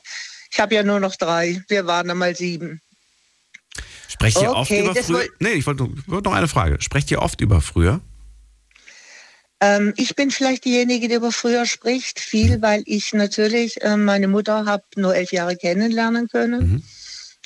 Ich 0.51 0.59
habe 0.59 0.73
ja 0.75 0.83
nur 0.83 0.99
noch 0.99 1.15
drei. 1.15 1.63
Wir 1.67 1.85
waren 1.85 2.09
einmal 2.09 2.35
sieben. 2.35 2.81
Sprecht 4.07 4.41
ihr 4.41 4.49
okay, 4.49 4.57
oft 4.57 4.71
über 4.71 4.95
früher? 4.95 5.27
Nee, 5.39 5.51
ich 5.51 5.65
wollte 5.67 5.87
wollt 6.07 6.25
noch 6.25 6.33
eine 6.33 6.47
Frage. 6.47 6.81
Sprecht 6.81 7.11
ihr 7.11 7.21
oft 7.21 7.41
über 7.41 7.61
früher? 7.61 8.01
Ähm, 9.61 9.93
ich 9.97 10.15
bin 10.15 10.31
vielleicht 10.31 10.65
diejenige, 10.65 11.07
die 11.07 11.15
über 11.15 11.31
früher 11.31 11.65
spricht, 11.65 12.19
viel, 12.19 12.57
mhm. 12.57 12.61
weil 12.61 12.83
ich 12.85 13.13
natürlich 13.13 13.81
äh, 13.81 13.97
meine 13.97 14.27
Mutter 14.27 14.65
habe 14.65 14.83
nur 14.95 15.15
elf 15.15 15.31
Jahre 15.31 15.55
kennenlernen 15.55 16.27
können. 16.29 16.71
Mhm. 16.71 16.83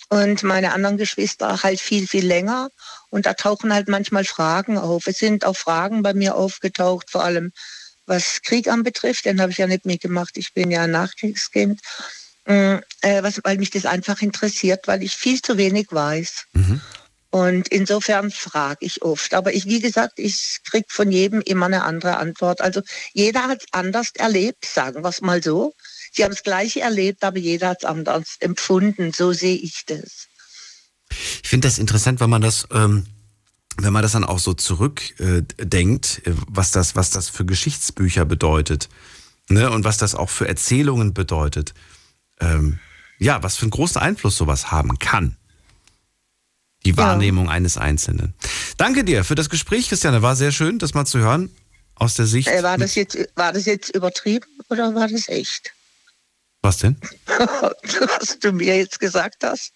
Und 0.10 0.44
meine 0.44 0.74
anderen 0.74 0.98
Geschwister 0.98 1.64
halt 1.64 1.80
viel, 1.80 2.08
viel 2.08 2.26
länger. 2.26 2.70
Und 3.10 3.26
da 3.26 3.34
tauchen 3.34 3.74
halt 3.74 3.88
manchmal 3.88 4.26
Fragen 4.26 4.78
auf. 4.78 5.08
Es 5.08 5.18
sind 5.18 5.44
auch 5.44 5.56
Fragen 5.56 6.04
bei 6.04 6.14
mir 6.14 6.36
aufgetaucht, 6.36 7.10
vor 7.10 7.24
allem 7.24 7.52
was 8.06 8.42
Krieg 8.44 8.68
anbetrifft. 8.68 9.26
Den 9.26 9.42
habe 9.42 9.52
ich 9.52 9.58
ja 9.58 9.66
nicht 9.66 9.86
mitgemacht. 9.86 10.38
Ich 10.38 10.54
bin 10.54 10.70
ja 10.70 10.84
ein 10.84 10.92
Nachkriegskind. 10.92 11.80
Mm, 12.46 12.76
äh, 13.02 13.24
was, 13.24 13.40
weil 13.44 13.58
mich 13.58 13.72
das 13.72 13.86
einfach 13.86 14.22
interessiert, 14.22 14.88
weil 14.88 15.02
ich 15.02 15.16
viel 15.16 15.42
zu 15.42 15.58
wenig 15.58 15.88
weiß. 15.90 16.46
Mhm. 16.54 16.82
Und 17.34 17.70
insofern 17.70 18.30
frage 18.30 18.86
ich 18.86 19.02
oft. 19.02 19.34
Aber 19.34 19.56
ich, 19.56 19.66
wie 19.66 19.80
gesagt, 19.80 20.20
ich 20.20 20.60
kriege 20.70 20.86
von 20.88 21.12
jedem 21.12 21.42
immer 21.42 21.66
eine 21.66 21.84
andere 21.84 22.18
Antwort. 22.18 22.62
Also 22.62 22.84
jeder 23.12 23.48
hat 23.48 23.62
es 23.62 23.68
anders 23.72 24.12
erlebt, 24.14 24.66
sagen 24.66 25.04
wir 25.04 25.10
es 25.10 25.20
mal 25.20 25.42
so. 25.42 25.74
Sie 26.12 26.24
haben 26.24 26.30
das 26.30 26.44
Gleiche 26.44 26.82
erlebt, 26.82 27.24
aber 27.24 27.40
jeder 27.40 27.70
hat 27.70 27.78
es 27.80 27.86
anders 27.90 28.36
empfunden. 28.40 29.14
So 29.14 29.34
sehe 29.34 29.56
ich 29.56 29.84
das. 29.88 30.28
Ich 31.42 31.50
finde 31.50 31.68
das 31.68 31.80
interessant, 31.80 32.20
wenn 32.20 32.30
man 32.30 32.44
das, 32.44 32.68
ähm, 32.72 33.08
wenn 33.78 33.94
man 33.94 34.04
das 34.04 34.12
dann 34.12 34.26
auch 34.26 34.38
so 34.38 34.54
zurückdenkt, 34.54 36.22
äh, 36.28 36.34
was 36.48 36.70
das, 36.70 36.96
was 36.96 37.10
das 37.10 37.30
für 37.30 37.46
Geschichtsbücher 37.46 38.26
bedeutet, 38.26 38.90
ne? 39.50 39.72
Und 39.72 39.86
was 39.86 39.98
das 39.98 40.14
auch 40.14 40.30
für 40.30 40.48
Erzählungen 40.48 41.16
bedeutet. 41.16 41.74
Ähm, 42.40 42.78
ja, 43.18 43.42
was 43.42 43.56
für 43.56 43.64
einen 43.64 43.72
großen 43.72 44.00
Einfluss 44.00 44.38
sowas 44.38 44.70
haben 44.70 45.00
kann 45.00 45.36
die 46.86 46.98
Wahrnehmung 46.98 47.46
ja. 47.46 47.52
eines 47.52 47.78
Einzelnen. 47.78 48.34
Danke 48.78 49.04
dir 49.04 49.24
für 49.24 49.36
das 49.36 49.50
Gespräch, 49.50 49.90
Christiane. 49.90 50.22
War 50.22 50.36
sehr 50.36 50.52
schön, 50.52 50.80
das 50.80 50.94
mal 50.94 51.06
zu 51.06 51.20
hören 51.20 51.50
aus 51.96 52.16
der 52.16 52.26
Sicht. 52.26 52.48
Äh, 52.48 52.64
war, 52.64 52.78
das 52.78 52.96
jetzt, 52.96 53.18
war 53.36 53.54
das 53.54 53.66
jetzt 53.66 53.96
übertrieben 53.96 54.48
oder 54.70 54.94
war 54.96 55.08
das 55.08 55.28
echt? 55.30 55.72
Was 56.62 56.78
denn? 56.78 56.98
Was 57.28 58.40
du 58.40 58.54
mir 58.54 58.78
jetzt 58.78 59.00
gesagt 59.00 59.44
hast. 59.44 59.74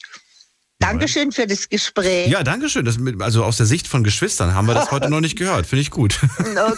Dankeschön 0.80 1.32
für 1.32 1.48
das 1.48 1.70
Gespräch. 1.70 2.30
Ja, 2.30 2.44
Dankeschön. 2.44 2.86
Das 2.86 2.98
also 3.20 3.44
aus 3.44 3.58
der 3.58 3.66
Sicht 3.66 3.88
von 3.88 4.04
Geschwistern 4.04 4.54
haben 4.54 4.68
wir 4.68 4.76
das 4.76 4.91
heute 4.91 5.10
noch 5.18 5.22
nicht 5.22 5.36
gehört. 5.38 5.66
Finde 5.66 5.82
ich 5.82 5.90
gut. 5.91 6.20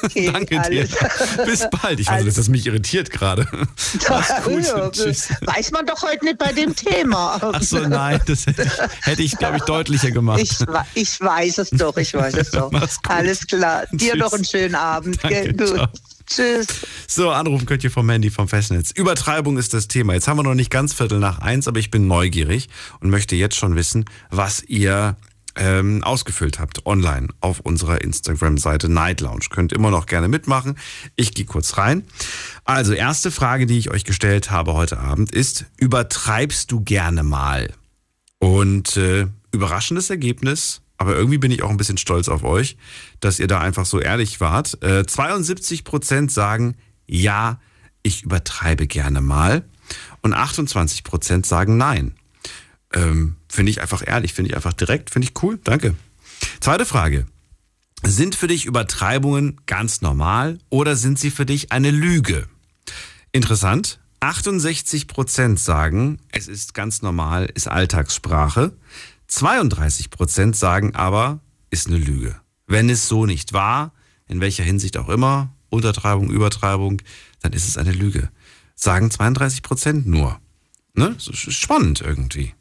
Okay, 0.03 0.29
Danke 0.33 0.61
alles. 0.61 0.89
dir. 0.89 0.97
Bis 1.45 1.67
bald. 1.69 1.99
Ich 1.99 2.07
weiß, 2.07 2.25
dass 2.25 2.35
das 2.35 2.47
mich 2.47 2.65
irritiert 2.65 3.11
gerade. 3.11 3.45
Weiß 3.45 5.71
man 5.71 5.85
doch 5.85 6.01
heute 6.01 6.25
nicht 6.25 6.37
bei 6.37 6.53
dem 6.53 6.73
Thema. 6.75 7.39
Ach 7.41 7.61
so, 7.61 7.79
nein, 7.79 8.21
das 8.25 8.45
hätte 8.45 8.63
ich, 8.63 8.71
hätte 9.05 9.23
ich 9.23 9.37
glaube 9.37 9.57
ich, 9.57 9.63
deutlicher 9.63 10.11
gemacht. 10.11 10.39
Ich, 10.41 10.57
ich 10.95 11.19
weiß 11.19 11.57
es 11.57 11.69
doch, 11.71 11.97
ich 11.97 12.13
weiß 12.13 12.35
es 12.35 12.51
doch. 12.51 12.71
Alles 13.07 13.45
klar. 13.47 13.83
Dir 13.91 14.13
Tschüss. 14.13 14.21
noch 14.21 14.31
einen 14.33 14.45
schönen 14.45 14.75
Abend. 14.75 15.21
Danke. 15.21 15.89
Tschüss. 16.29 16.67
So, 17.07 17.31
anrufen 17.31 17.65
könnt 17.65 17.83
ihr 17.83 17.91
vom 17.91 18.07
Handy, 18.09 18.29
vom 18.29 18.47
Festnetz. 18.47 18.91
Übertreibung 18.91 19.57
ist 19.57 19.73
das 19.73 19.87
Thema. 19.87 20.13
Jetzt 20.13 20.27
haben 20.27 20.37
wir 20.37 20.43
noch 20.43 20.53
nicht 20.53 20.69
ganz 20.69 20.93
Viertel 20.93 21.19
nach 21.19 21.39
eins, 21.39 21.67
aber 21.67 21.79
ich 21.79 21.89
bin 21.89 22.07
neugierig 22.07 22.69
und 22.99 23.09
möchte 23.09 23.35
jetzt 23.35 23.55
schon 23.55 23.75
wissen, 23.75 24.05
was 24.29 24.63
ihr 24.63 25.17
ähm, 25.55 26.03
ausgefüllt 26.03 26.59
habt 26.59 26.85
online 26.85 27.29
auf 27.41 27.59
unserer 27.59 28.01
Instagram-Seite 28.01 28.89
Night 28.89 29.21
Lounge. 29.21 29.45
Könnt 29.49 29.73
immer 29.73 29.89
noch 29.89 30.05
gerne 30.05 30.27
mitmachen. 30.27 30.77
Ich 31.15 31.33
gehe 31.33 31.45
kurz 31.45 31.77
rein. 31.77 32.05
Also, 32.63 32.93
erste 32.93 33.31
Frage, 33.31 33.65
die 33.65 33.79
ich 33.79 33.89
euch 33.89 34.03
gestellt 34.03 34.51
habe 34.51 34.73
heute 34.73 34.99
Abend 34.99 35.31
ist, 35.31 35.65
übertreibst 35.77 36.71
du 36.71 36.81
gerne 36.81 37.23
mal? 37.23 37.73
Und 38.37 38.95
äh, 38.97 39.27
überraschendes 39.51 40.09
Ergebnis, 40.09 40.81
aber 40.99 41.15
irgendwie 41.15 41.37
bin 41.37 41.49
ich 41.49 41.63
auch 41.63 41.69
ein 41.69 41.77
bisschen 41.77 41.97
stolz 41.97 42.27
auf 42.27 42.43
euch, 42.43 42.77
dass 43.21 43.39
ihr 43.39 43.47
da 43.47 43.59
einfach 43.59 43.85
so 43.85 43.99
ehrlich 43.99 44.41
wart. 44.41 44.83
Äh, 44.83 45.05
72 45.05 45.85
Prozent 45.85 46.31
sagen, 46.31 46.75
ja, 47.07 47.59
ich 48.03 48.23
übertreibe 48.23 48.85
gerne 48.85 49.21
mal. 49.21 49.63
Und 50.21 50.33
28 50.33 51.05
Prozent 51.05 51.45
sagen 51.45 51.77
nein. 51.77 52.15
Ähm, 52.93 53.37
finde 53.47 53.71
ich 53.71 53.81
einfach 53.81 54.03
ehrlich, 54.05 54.33
finde 54.33 54.49
ich 54.49 54.55
einfach 54.57 54.73
direkt, 54.73 55.09
finde 55.09 55.29
ich 55.29 55.41
cool. 55.41 55.57
Danke. 55.63 55.95
Zweite 56.59 56.85
Frage. 56.85 57.25
Sind 58.03 58.35
für 58.35 58.47
dich 58.47 58.65
Übertreibungen 58.65 59.61
ganz 59.67 60.01
normal 60.01 60.59
oder 60.69 60.97
sind 60.97 61.17
sie 61.17 61.31
für 61.31 61.45
dich 61.45 61.71
eine 61.71 61.91
Lüge? 61.91 62.47
Interessant. 63.31 63.99
68 64.19 65.07
Prozent 65.07 65.59
sagen, 65.61 66.19
es 66.33 66.49
ist 66.49 66.73
ganz 66.73 67.01
normal, 67.01 67.49
ist 67.53 67.69
Alltagssprache. 67.69 68.73
32 69.29 70.09
Prozent 70.09 70.55
sagen 70.55 70.95
aber, 70.95 71.39
ist 71.69 71.87
eine 71.87 71.97
Lüge. 71.97 72.35
Wenn 72.67 72.89
es 72.89 73.07
so 73.07 73.25
nicht 73.25 73.53
war, 73.53 73.93
in 74.27 74.41
welcher 74.41 74.63
Hinsicht 74.63 74.97
auch 74.97 75.07
immer, 75.07 75.53
Untertreibung, 75.69 76.31
Übertreibung, 76.31 77.01
dann 77.41 77.53
ist 77.53 77.67
es 77.67 77.77
eine 77.77 77.91
Lüge. 77.91 78.29
Sagen 78.75 79.11
32 79.11 79.61
Prozent 79.61 80.07
nur. 80.07 80.39
Ne? 80.95 81.15
Spannend 81.19 82.01
irgendwie. 82.01 82.53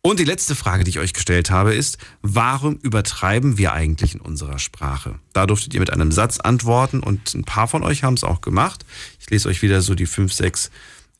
Und 0.00 0.20
die 0.20 0.24
letzte 0.24 0.54
Frage, 0.54 0.84
die 0.84 0.90
ich 0.90 0.98
euch 0.98 1.12
gestellt 1.12 1.50
habe, 1.50 1.74
ist, 1.74 1.98
warum 2.22 2.76
übertreiben 2.76 3.58
wir 3.58 3.72
eigentlich 3.72 4.14
in 4.14 4.20
unserer 4.20 4.58
Sprache? 4.58 5.18
Da 5.32 5.46
durftet 5.46 5.74
ihr 5.74 5.80
mit 5.80 5.92
einem 5.92 6.12
Satz 6.12 6.38
antworten 6.40 7.00
und 7.00 7.34
ein 7.34 7.44
paar 7.44 7.68
von 7.68 7.82
euch 7.82 8.04
haben 8.04 8.14
es 8.14 8.24
auch 8.24 8.40
gemacht. 8.40 8.84
Ich 9.20 9.30
lese 9.30 9.48
euch 9.48 9.62
wieder 9.62 9.82
so 9.82 9.94
die 9.94 10.06
fünf, 10.06 10.32
sechs 10.32 10.70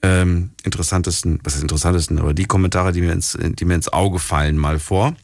ähm, 0.02 0.50
interessantesten, 0.62 1.40
was 1.42 1.56
ist 1.56 1.62
interessantesten, 1.62 2.18
aber 2.18 2.34
die 2.34 2.44
Kommentare, 2.44 2.92
die 2.92 3.00
mir 3.00 3.12
ins, 3.12 3.36
die 3.40 3.64
mir 3.64 3.74
ins 3.74 3.92
Auge 3.92 4.18
fallen, 4.18 4.56
mal 4.56 4.78
vor. 4.78 5.16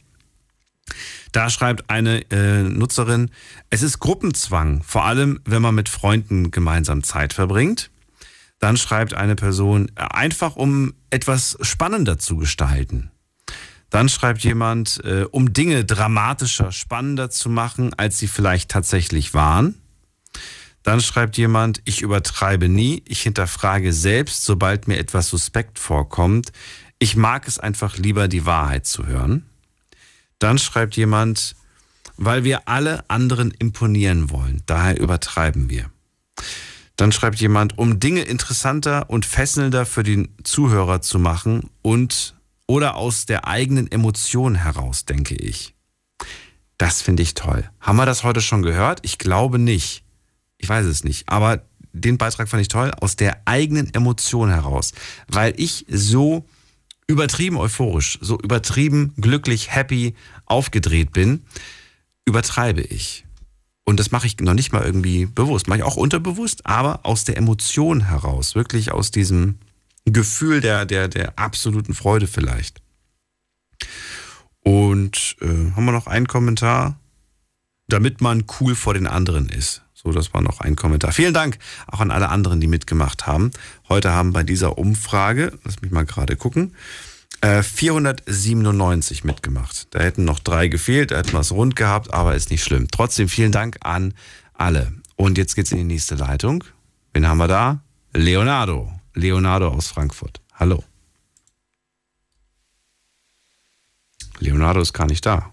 Da 1.31 1.49
schreibt 1.49 1.89
eine 1.89 2.21
äh, 2.31 2.63
Nutzerin, 2.63 3.29
es 3.69 3.81
ist 3.81 3.99
Gruppenzwang, 3.99 4.83
vor 4.83 5.05
allem 5.05 5.39
wenn 5.45 5.61
man 5.61 5.75
mit 5.75 5.89
Freunden 5.89 6.51
gemeinsam 6.51 7.03
Zeit 7.03 7.33
verbringt. 7.33 7.89
Dann 8.59 8.77
schreibt 8.77 9.13
eine 9.13 9.35
Person, 9.35 9.91
äh, 9.95 10.01
einfach 10.01 10.55
um 10.55 10.93
etwas 11.09 11.57
spannender 11.61 12.17
zu 12.17 12.37
gestalten. 12.37 13.11
Dann 13.89 14.09
schreibt 14.09 14.43
jemand, 14.43 15.03
äh, 15.03 15.25
um 15.29 15.53
Dinge 15.53 15.85
dramatischer, 15.85 16.71
spannender 16.71 17.29
zu 17.29 17.49
machen, 17.49 17.93
als 17.93 18.17
sie 18.17 18.27
vielleicht 18.27 18.69
tatsächlich 18.69 19.33
waren. 19.33 19.75
Dann 20.85 21.01
schreibt 21.01 21.35
jemand, 21.37 21.81
ich 21.85 22.03
übertreibe 22.03 22.69
nie, 22.69 23.01
ich 23.07 23.23
hinterfrage 23.23 23.91
selbst, 23.91 24.45
sobald 24.45 24.87
mir 24.87 24.99
etwas 24.99 25.29
suspekt 25.29 25.79
vorkommt. 25.79 26.51
Ich 26.99 27.15
mag 27.15 27.47
es 27.47 27.57
einfach 27.57 27.97
lieber, 27.97 28.27
die 28.27 28.45
Wahrheit 28.45 28.85
zu 28.85 29.07
hören. 29.07 29.47
Dann 30.37 30.59
schreibt 30.59 30.95
jemand, 30.95 31.55
weil 32.17 32.43
wir 32.43 32.67
alle 32.67 33.09
anderen 33.09 33.49
imponieren 33.49 34.29
wollen, 34.29 34.61
daher 34.67 34.99
übertreiben 34.99 35.71
wir. 35.71 35.89
Dann 36.97 37.11
schreibt 37.11 37.41
jemand, 37.41 37.79
um 37.79 37.99
Dinge 37.99 38.21
interessanter 38.21 39.09
und 39.09 39.25
fesselnder 39.25 39.87
für 39.87 40.03
den 40.03 40.35
Zuhörer 40.43 41.01
zu 41.01 41.17
machen 41.17 41.71
und 41.81 42.35
oder 42.67 42.95
aus 42.95 43.25
der 43.25 43.47
eigenen 43.47 43.91
Emotion 43.91 44.53
heraus, 44.53 45.05
denke 45.05 45.33
ich. 45.33 45.73
Das 46.77 47.01
finde 47.01 47.23
ich 47.23 47.33
toll. 47.33 47.67
Haben 47.79 47.97
wir 47.97 48.05
das 48.05 48.23
heute 48.23 48.41
schon 48.41 48.61
gehört? 48.61 48.99
Ich 49.01 49.17
glaube 49.17 49.57
nicht. 49.57 50.04
Ich 50.65 50.69
weiß 50.69 50.87
es 50.87 51.03
nicht. 51.03 51.29
Aber 51.29 51.61
den 51.93 52.17
Beitrag 52.17 52.49
fand 52.49 52.59
ich 52.59 52.69
toll. 52.69 52.89
Aus 52.99 53.15
der 53.15 53.39
eigenen 53.45 53.93
Emotion 53.93 54.49
heraus. 54.49 54.93
Weil 55.27 55.53
ich 55.57 55.85
so 55.87 56.49
übertrieben 57.05 57.55
euphorisch, 57.57 58.17
so 58.19 58.39
übertrieben 58.39 59.13
glücklich, 59.21 59.75
happy, 59.75 60.15
aufgedreht 60.47 61.13
bin, 61.13 61.45
übertreibe 62.25 62.81
ich. 62.81 63.25
Und 63.83 63.99
das 63.99 64.09
mache 64.09 64.25
ich 64.25 64.39
noch 64.39 64.55
nicht 64.55 64.73
mal 64.73 64.83
irgendwie 64.83 65.27
bewusst. 65.27 65.67
Mache 65.67 65.77
ich 65.77 65.83
auch 65.83 65.97
unterbewusst, 65.97 66.65
aber 66.65 67.05
aus 67.05 67.25
der 67.25 67.37
Emotion 67.37 68.07
heraus. 68.07 68.55
Wirklich 68.55 68.91
aus 68.91 69.11
diesem 69.11 69.59
Gefühl 70.05 70.61
der, 70.61 70.87
der, 70.87 71.07
der 71.07 71.37
absoluten 71.37 71.93
Freude 71.93 72.25
vielleicht. 72.25 72.81
Und 74.61 75.35
äh, 75.41 75.73
haben 75.75 75.85
wir 75.85 75.91
noch 75.91 76.07
einen 76.07 76.27
Kommentar? 76.27 76.99
Damit 77.87 78.19
man 78.19 78.45
cool 78.59 78.73
vor 78.73 78.95
den 78.95 79.05
anderen 79.05 79.49
ist. 79.49 79.84
So, 80.05 80.11
das 80.11 80.35
war 80.35 80.41
noch 80.41 80.61
ein 80.61 80.75
Kommentar. 80.75 81.11
Vielen 81.11 81.33
Dank 81.33 81.57
auch 81.87 81.99
an 81.99 82.11
alle 82.11 82.29
anderen, 82.29 82.61
die 82.61 82.67
mitgemacht 82.67 83.25
haben. 83.25 83.49
Heute 83.89 84.11
haben 84.11 84.33
bei 84.33 84.43
dieser 84.43 84.77
Umfrage, 84.77 85.57
lass 85.63 85.81
mich 85.81 85.89
mal 85.91 86.05
gerade 86.05 86.35
gucken, 86.35 86.75
äh, 87.41 87.63
497 87.63 89.23
mitgemacht. 89.23 89.87
Da 89.95 90.01
hätten 90.01 90.23
noch 90.23 90.39
drei 90.39 90.67
gefehlt, 90.67 91.09
da 91.09 91.17
hätten 91.17 91.33
wir 91.33 91.39
es 91.39 91.51
rund 91.51 91.75
gehabt, 91.75 92.13
aber 92.13 92.35
ist 92.35 92.51
nicht 92.51 92.63
schlimm. 92.63 92.87
Trotzdem 92.91 93.27
vielen 93.29 93.51
Dank 93.51 93.77
an 93.81 94.13
alle. 94.53 94.93
Und 95.15 95.39
jetzt 95.39 95.55
geht's 95.55 95.71
in 95.71 95.79
die 95.79 95.83
nächste 95.83 96.13
Leitung. 96.13 96.63
Wen 97.13 97.27
haben 97.27 97.39
wir 97.39 97.47
da? 97.47 97.81
Leonardo. 98.13 98.93
Leonardo 99.15 99.69
aus 99.69 99.87
Frankfurt. 99.87 100.39
Hallo. 100.53 100.83
Leonardo 104.37 104.81
ist 104.81 104.93
gar 104.93 105.07
nicht 105.07 105.25
da. 105.25 105.49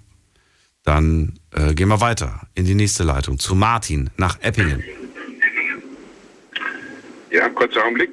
Dann 0.82 1.38
äh, 1.54 1.74
gehen 1.74 1.88
wir 1.88 2.00
weiter 2.00 2.40
in 2.54 2.64
die 2.64 2.74
nächste 2.74 3.04
Leitung 3.04 3.38
zu 3.38 3.54
Martin 3.54 4.10
nach 4.16 4.40
Eppingen. 4.40 4.82
Ja, 7.30 7.48
kurzer 7.48 7.84
Augenblick. 7.84 8.10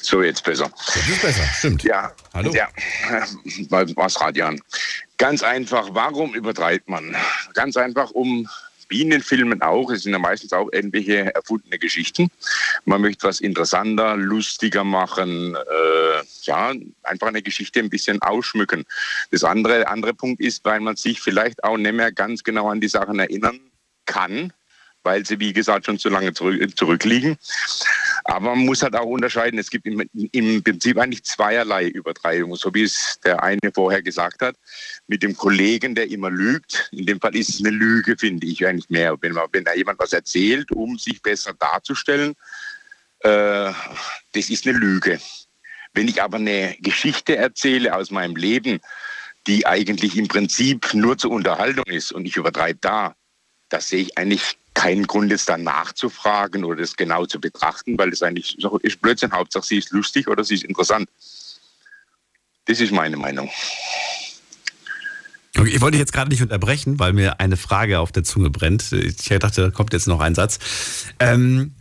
So, 0.00 0.22
jetzt 0.22 0.42
besser. 0.44 0.70
Das 0.74 1.08
ist 1.08 1.22
besser, 1.22 1.44
stimmt. 1.58 1.82
Ja, 1.84 2.12
Hallo. 2.34 2.52
Ja, 2.52 2.68
was 3.96 4.20
Radio 4.20 4.46
an. 4.46 4.60
Ganz 5.18 5.42
einfach, 5.42 5.88
warum 5.92 6.34
übertreibt 6.34 6.88
man? 6.88 7.14
Ganz 7.54 7.76
einfach, 7.76 8.10
um 8.10 8.48
wie 8.88 9.02
in 9.02 9.10
den 9.10 9.22
Filmen 9.22 9.62
auch, 9.62 9.90
es 9.90 10.02
sind 10.02 10.12
ja 10.12 10.18
meistens 10.18 10.52
auch 10.52 10.68
irgendwelche 10.72 11.34
erfundene 11.34 11.78
Geschichten. 11.78 12.30
Man 12.84 13.00
möchte 13.00 13.26
was 13.26 13.40
interessanter, 13.40 14.16
lustiger 14.16 14.84
machen, 14.84 15.54
äh, 15.54 16.24
ja, 16.42 16.72
einfach 17.02 17.28
eine 17.28 17.42
Geschichte 17.42 17.80
ein 17.80 17.90
bisschen 17.90 18.20
ausschmücken. 18.22 18.84
Das 19.30 19.44
andere, 19.44 19.88
andere 19.88 20.14
Punkt 20.14 20.40
ist, 20.40 20.64
weil 20.64 20.80
man 20.80 20.96
sich 20.96 21.20
vielleicht 21.20 21.62
auch 21.64 21.76
nicht 21.76 21.94
mehr 21.94 22.12
ganz 22.12 22.42
genau 22.42 22.68
an 22.68 22.80
die 22.80 22.88
Sachen 22.88 23.18
erinnern 23.18 23.60
kann, 24.06 24.52
weil 25.02 25.24
sie, 25.24 25.38
wie 25.38 25.52
gesagt, 25.52 25.86
schon 25.86 25.98
zu 25.98 26.08
lange 26.08 26.32
zurück, 26.32 26.76
zurückliegen. 26.76 27.38
Aber 28.28 28.54
man 28.54 28.66
muss 28.66 28.82
halt 28.82 28.94
auch 28.94 29.06
unterscheiden, 29.06 29.58
es 29.58 29.70
gibt 29.70 29.86
im, 29.86 30.02
im 30.12 30.62
Prinzip 30.62 30.98
eigentlich 30.98 31.24
zweierlei 31.24 31.86
Übertreibung, 31.86 32.56
so 32.56 32.72
wie 32.74 32.82
es 32.82 33.18
der 33.24 33.42
eine 33.42 33.72
vorher 33.74 34.02
gesagt 34.02 34.42
hat. 34.42 34.54
Mit 35.06 35.22
dem 35.22 35.34
Kollegen, 35.34 35.94
der 35.94 36.10
immer 36.10 36.28
lügt, 36.30 36.90
in 36.92 37.06
dem 37.06 37.18
Fall 37.22 37.34
ist 37.34 37.48
es 37.48 37.60
eine 37.60 37.70
Lüge, 37.70 38.18
finde 38.18 38.46
ich 38.46 38.66
eigentlich 38.66 38.90
mehr. 38.90 39.16
Wenn, 39.22 39.32
man, 39.32 39.48
wenn 39.52 39.64
da 39.64 39.72
jemand 39.72 39.98
was 39.98 40.12
erzählt, 40.12 40.70
um 40.72 40.98
sich 40.98 41.22
besser 41.22 41.54
darzustellen, 41.54 42.34
äh, 43.20 43.72
das 44.32 44.50
ist 44.50 44.66
eine 44.66 44.76
Lüge. 44.76 45.18
Wenn 45.94 46.06
ich 46.06 46.22
aber 46.22 46.36
eine 46.36 46.76
Geschichte 46.80 47.34
erzähle 47.34 47.96
aus 47.96 48.10
meinem 48.10 48.36
Leben, 48.36 48.78
die 49.46 49.66
eigentlich 49.66 50.18
im 50.18 50.28
Prinzip 50.28 50.92
nur 50.92 51.16
zur 51.16 51.30
Unterhaltung 51.30 51.86
ist 51.86 52.12
und 52.12 52.26
ich 52.26 52.36
übertreibe 52.36 52.78
da, 52.82 53.16
da 53.68 53.80
sehe 53.80 54.02
ich 54.02 54.18
eigentlich 54.18 54.56
keinen 54.74 55.06
Grund, 55.06 55.30
jetzt 55.30 55.48
da 55.48 55.58
nachzufragen 55.58 56.64
oder 56.64 56.80
das 56.80 56.96
genau 56.96 57.26
zu 57.26 57.40
betrachten, 57.40 57.98
weil 57.98 58.10
das 58.10 58.22
eigentlich 58.22 58.56
so 58.58 58.78
ist 58.78 59.00
Blödsinn. 59.00 59.32
Hauptsache, 59.32 59.66
sie 59.66 59.78
ist 59.78 59.90
lustig 59.90 60.28
oder 60.28 60.44
sie 60.44 60.54
ist 60.54 60.64
interessant. 60.64 61.08
Das 62.66 62.80
ist 62.80 62.92
meine 62.92 63.16
Meinung. 63.16 63.50
Okay, 65.56 65.70
ich 65.70 65.80
wollte 65.80 65.98
jetzt 65.98 66.12
gerade 66.12 66.30
nicht 66.30 66.42
unterbrechen, 66.42 66.98
weil 66.98 67.12
mir 67.12 67.40
eine 67.40 67.56
Frage 67.56 67.98
auf 67.98 68.12
der 68.12 68.22
Zunge 68.22 68.50
brennt. 68.50 68.92
Ich 68.92 69.16
dachte, 69.16 69.62
da 69.62 69.70
kommt 69.70 69.92
jetzt 69.92 70.06
noch 70.06 70.20
ein 70.20 70.34
Satz. 70.34 70.58
Ähm, 71.18 71.74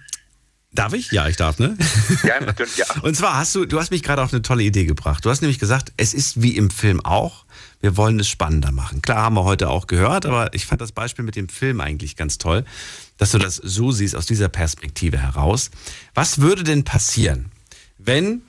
Darf 0.77 0.93
ich? 0.93 1.11
Ja, 1.11 1.27
ich 1.27 1.37
darf, 1.37 1.57
ne? 1.57 1.75
Ja, 2.23 2.39
natürlich, 2.39 2.77
ja. 2.77 2.85
Und 3.01 3.15
zwar 3.15 3.35
hast 3.35 3.55
du, 3.55 3.65
du 3.65 3.79
hast 3.79 3.89
mich 3.89 4.03
gerade 4.03 4.21
auf 4.21 4.31
eine 4.31 4.43
tolle 4.43 4.61
Idee 4.61 4.85
gebracht. 4.85 5.25
Du 5.25 5.29
hast 5.31 5.41
nämlich 5.41 5.57
gesagt, 5.57 5.91
es 5.97 6.13
ist 6.13 6.41
wie 6.43 6.55
im 6.55 6.69
Film 6.69 7.03
auch. 7.03 7.45
Wir 7.79 7.95
wollen 7.97 8.19
es 8.19 8.27
spannender 8.27 8.71
machen. 8.71 9.01
Klar 9.01 9.23
haben 9.23 9.35
wir 9.35 9.43
heute 9.43 9.69
auch 9.69 9.87
gehört, 9.87 10.25
aber 10.25 10.53
ich 10.53 10.65
fand 10.65 10.81
das 10.81 10.91
Beispiel 10.91 11.23
mit 11.23 11.35
dem 11.35 11.49
Film 11.49 11.79
eigentlich 11.79 12.15
ganz 12.15 12.37
toll, 12.37 12.65
dass 13.17 13.31
du 13.31 13.37
das 13.37 13.55
so 13.57 13.91
siehst 13.91 14.15
aus 14.15 14.25
dieser 14.25 14.49
Perspektive 14.49 15.19
heraus. 15.19 15.69
Was 16.13 16.41
würde 16.41 16.63
denn 16.63 16.83
passieren, 16.83 17.51
wenn, 17.97 18.41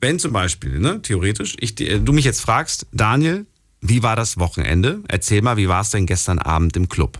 wenn 0.00 0.18
zum 0.18 0.32
Beispiel, 0.32 0.78
ne, 0.78 1.00
theoretisch, 1.02 1.56
ich, 1.60 1.74
du 1.74 2.12
mich 2.12 2.24
jetzt 2.24 2.40
fragst, 2.40 2.86
Daniel, 2.92 3.46
wie 3.80 4.02
war 4.02 4.16
das 4.16 4.38
Wochenende? 4.38 5.02
Erzähl 5.08 5.40
mal, 5.40 5.56
wie 5.56 5.68
war 5.68 5.82
es 5.82 5.90
denn 5.90 6.06
gestern 6.06 6.38
Abend 6.38 6.76
im 6.76 6.88
Club? 6.88 7.18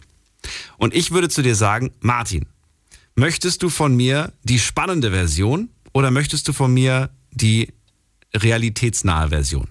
Und 0.77 0.95
ich 0.95 1.11
würde 1.11 1.29
zu 1.29 1.43
dir 1.43 1.55
sagen, 1.55 1.93
Martin, 2.01 2.47
Möchtest 3.19 3.65
du 3.65 3.69
von 3.69 3.97
mir 3.97 4.33
die 4.45 4.61
spannende 4.61 5.11
Version 5.11 5.71
oder 5.93 6.13
möchtest 6.13 6.47
du 6.47 6.53
von 6.53 6.73
mir 6.73 7.11
die 7.33 7.73
realitätsnahe 8.33 9.31
Version? 9.31 9.67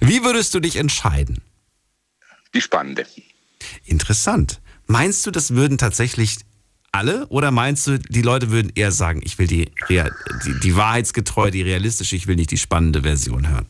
Wie 0.00 0.24
würdest 0.24 0.54
du 0.54 0.60
dich 0.60 0.76
entscheiden? 0.76 1.40
Die 2.54 2.60
spannende. 2.60 3.06
Interessant. 3.84 4.60
Meinst 4.86 5.26
du, 5.26 5.30
das 5.30 5.54
würden 5.54 5.78
tatsächlich 5.78 6.38
alle 6.92 7.26
oder 7.28 7.50
meinst 7.50 7.86
du, 7.86 7.98
die 7.98 8.22
Leute 8.22 8.50
würden 8.50 8.72
eher 8.74 8.90
sagen, 8.90 9.20
ich 9.22 9.38
will 9.38 9.46
die, 9.46 9.70
die, 9.88 10.60
die 10.60 10.76
wahrheitsgetreue, 10.76 11.50
die 11.50 11.62
realistische, 11.62 12.16
ich 12.16 12.26
will 12.26 12.36
nicht 12.36 12.50
die 12.50 12.58
spannende 12.58 13.02
Version 13.02 13.48
hören? 13.48 13.66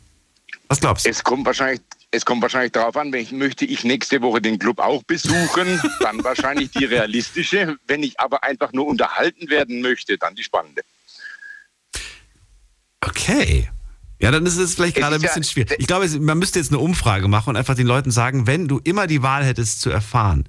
Was 0.68 0.80
glaubst 0.80 1.04
du? 1.04 1.10
Es 1.10 1.22
kommt 1.22 1.44
wahrscheinlich 1.44 1.82
es 2.12 2.24
kommt 2.24 2.42
wahrscheinlich 2.42 2.72
darauf 2.72 2.96
an, 2.96 3.12
wenn 3.12 3.22
ich 3.22 3.30
möchte 3.30 3.64
ich 3.64 3.84
nächste 3.84 4.20
Woche 4.20 4.40
den 4.40 4.58
Club 4.58 4.80
auch 4.80 5.02
besuchen, 5.04 5.80
dann 6.00 6.22
wahrscheinlich 6.24 6.70
die 6.72 6.84
realistische. 6.84 7.76
Wenn 7.86 8.02
ich 8.02 8.18
aber 8.18 8.42
einfach 8.42 8.72
nur 8.72 8.86
unterhalten 8.86 9.48
werden 9.48 9.80
möchte, 9.80 10.18
dann 10.18 10.34
die 10.34 10.42
spannende. 10.42 10.82
Okay. 13.00 13.70
Ja, 14.20 14.30
dann 14.30 14.44
ist 14.44 14.58
es 14.58 14.74
vielleicht 14.74 14.96
gerade 14.96 15.14
ein 15.14 15.22
bisschen 15.22 15.42
ja, 15.42 15.48
schwierig. 15.48 15.76
Ich 15.78 15.86
glaube, 15.86 16.06
man 16.20 16.38
müsste 16.38 16.58
jetzt 16.58 16.70
eine 16.70 16.78
Umfrage 16.78 17.26
machen 17.26 17.50
und 17.50 17.56
einfach 17.56 17.74
den 17.74 17.86
Leuten 17.86 18.10
sagen, 18.10 18.46
wenn 18.46 18.68
du 18.68 18.78
immer 18.84 19.06
die 19.06 19.22
Wahl 19.22 19.44
hättest 19.44 19.80
zu 19.80 19.88
erfahren, 19.88 20.46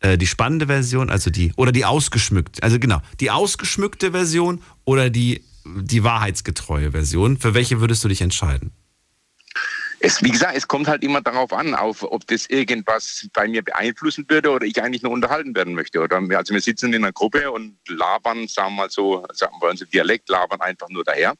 äh, 0.00 0.18
die 0.18 0.26
spannende 0.26 0.66
Version, 0.66 1.08
also 1.08 1.30
die, 1.30 1.52
oder 1.56 1.72
die 1.72 1.86
ausgeschmückte, 1.86 2.62
also 2.62 2.78
genau, 2.78 3.00
die 3.20 3.30
ausgeschmückte 3.30 4.10
Version 4.10 4.62
oder 4.84 5.08
die, 5.08 5.42
die 5.64 6.04
wahrheitsgetreue 6.04 6.90
Version, 6.90 7.38
für 7.38 7.54
welche 7.54 7.80
würdest 7.80 8.04
du 8.04 8.08
dich 8.08 8.20
entscheiden? 8.20 8.72
Es, 10.00 10.22
wie 10.22 10.30
gesagt, 10.30 10.54
es 10.54 10.68
kommt 10.68 10.86
halt 10.86 11.02
immer 11.02 11.22
darauf 11.22 11.50
an, 11.54 11.74
auf, 11.74 12.02
ob 12.02 12.26
das 12.26 12.44
irgendwas 12.50 13.26
bei 13.32 13.48
mir 13.48 13.62
beeinflussen 13.62 14.26
würde 14.28 14.50
oder 14.50 14.66
ich 14.66 14.82
eigentlich 14.82 15.02
nur 15.02 15.12
unterhalten 15.12 15.54
werden 15.54 15.72
möchte. 15.72 15.98
Oder, 16.00 16.20
also 16.36 16.52
wir 16.52 16.60
sitzen 16.60 16.92
in 16.92 17.02
einer 17.02 17.12
Gruppe 17.12 17.50
und 17.50 17.78
labern, 17.88 18.46
sagen 18.46 18.74
wir 18.74 18.82
mal 18.82 18.90
so, 18.90 19.24
sagen 19.32 19.54
wir 19.62 19.70
unser 19.70 19.86
Dialekt, 19.86 20.28
labern 20.28 20.60
einfach 20.60 20.90
nur 20.90 21.04
daher. 21.04 21.32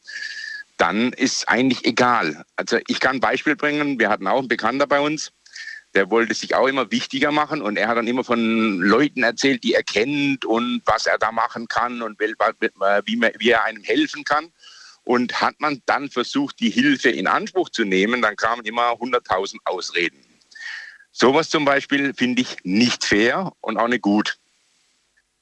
Dann 0.77 1.13
ist 1.13 1.49
eigentlich 1.49 1.85
egal. 1.85 2.45
Also 2.57 2.79
ich 2.89 3.01
kann 3.01 3.17
ein 3.17 3.21
Beispiel 3.21 3.57
bringen. 3.57 3.99
Wir 3.99 4.09
hatten 4.09 4.27
auch 4.27 4.41
einen 4.41 4.49
Bekannter 4.49 4.87
bei 4.87 5.01
uns, 5.01 5.33
der 5.95 6.11
wollte 6.11 6.35
sich 6.35 6.55
auch 6.55 6.67
immer 6.67 6.91
wichtiger 6.91 7.31
machen 7.31 7.63
und 7.63 7.77
er 7.77 7.89
hat 7.89 7.97
dann 7.97 8.09
immer 8.09 8.25
von 8.25 8.81
Leuten 8.81 9.23
erzählt, 9.23 9.63
die 9.63 9.75
er 9.75 9.85
kennt 9.85 10.45
und 10.45 10.83
was 10.85 11.07
er 11.07 11.19
da 11.19 11.31
machen 11.31 11.69
kann 11.69 12.03
und 12.03 12.19
wie, 12.19 12.35
wie 13.39 13.51
er 13.51 13.65
einem 13.65 13.83
helfen 13.85 14.25
kann. 14.25 14.53
Und 15.05 15.41
hat 15.41 15.61
man 15.61 15.83
dann 15.85 16.11
versucht, 16.11 16.59
die 16.61 16.71
Hilfe 16.71 17.11
in 17.11 17.27
Anspruch 17.27 17.69
zu 17.69 17.85
nehmen, 17.85 18.23
dann 18.23 18.37
kamen 18.37 18.65
immer 18.65 18.93
100.000 18.93 19.59
Ausreden. 19.67 20.19
Sowas 21.13 21.51
zum 21.51 21.65
Beispiel 21.65 22.15
finde 22.15 22.43
ich 22.43 22.57
nicht 22.65 23.05
fair 23.05 23.53
und 23.61 23.77
auch 23.77 23.87
nicht 23.87 24.03
gut. 24.03 24.39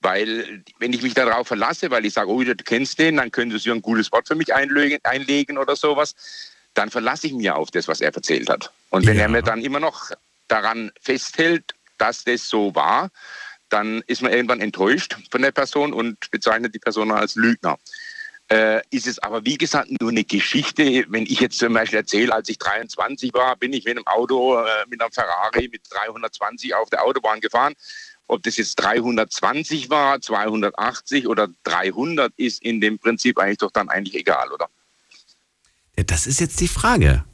Weil 0.02 0.64
wenn 0.78 0.92
ich 0.92 1.02
mich 1.02 1.14
darauf 1.14 1.46
verlasse, 1.46 1.90
weil 1.90 2.04
ich 2.04 2.14
sage, 2.14 2.28
oh, 2.28 2.42
du 2.42 2.54
kennst 2.56 2.98
den, 2.98 3.16
dann 3.16 3.30
könntest 3.30 3.66
du 3.66 3.72
ein 3.72 3.82
gutes 3.82 4.10
Wort 4.12 4.28
für 4.28 4.34
mich 4.34 4.52
einlegen, 4.52 4.98
einlegen 5.04 5.58
oder 5.58 5.76
sowas, 5.76 6.14
dann 6.74 6.90
verlasse 6.90 7.28
ich 7.28 7.32
mir 7.32 7.56
auf 7.56 7.70
das, 7.70 7.88
was 7.88 8.00
er 8.00 8.14
erzählt 8.14 8.48
hat. 8.48 8.72
Und 8.90 9.06
wenn 9.06 9.16
ja. 9.16 9.22
er 9.22 9.28
mir 9.28 9.42
dann 9.42 9.62
immer 9.62 9.80
noch 9.80 10.10
daran 10.48 10.90
festhält, 11.00 11.74
dass 11.98 12.24
das 12.24 12.48
so 12.48 12.74
war, 12.74 13.10
dann 13.68 14.02
ist 14.06 14.22
man 14.22 14.32
irgendwann 14.32 14.60
enttäuscht 14.60 15.16
von 15.30 15.40
der 15.40 15.52
Person 15.52 15.92
und 15.92 16.30
bezeichnet 16.30 16.74
die 16.74 16.78
Person 16.78 17.10
als 17.10 17.36
Lügner 17.36 17.78
äh, 18.52 18.82
ist 18.90 19.06
es 19.06 19.18
aber 19.18 19.44
wie 19.44 19.56
gesagt 19.56 19.88
nur 20.00 20.10
eine 20.10 20.24
Geschichte. 20.24 21.04
Wenn 21.08 21.24
ich 21.24 21.40
jetzt 21.40 21.58
zum 21.58 21.72
Beispiel 21.72 22.00
erzähle, 22.00 22.34
als 22.34 22.48
ich 22.48 22.58
23 22.58 23.32
war, 23.32 23.56
bin 23.56 23.72
ich 23.72 23.84
mit 23.84 23.96
einem 23.96 24.06
Auto, 24.06 24.58
äh, 24.58 24.66
mit 24.88 25.00
einem 25.00 25.10
Ferrari 25.10 25.68
mit 25.72 25.82
320 25.90 26.74
auf 26.74 26.90
der 26.90 27.02
Autobahn 27.02 27.40
gefahren. 27.40 27.74
Ob 28.32 28.42
das 28.44 28.56
jetzt 28.56 28.76
320 28.76 29.90
war, 29.90 30.18
280 30.18 31.28
oder 31.28 31.48
300 31.64 32.32
ist 32.38 32.62
in 32.62 32.80
dem 32.80 32.98
Prinzip 32.98 33.38
eigentlich 33.38 33.58
doch 33.58 33.70
dann 33.70 33.90
eigentlich 33.90 34.14
egal, 34.14 34.50
oder? 34.50 34.68
Ja, 35.98 36.04
das 36.04 36.26
ist 36.26 36.40
jetzt 36.40 36.58
die 36.58 36.68
Frage, 36.68 37.24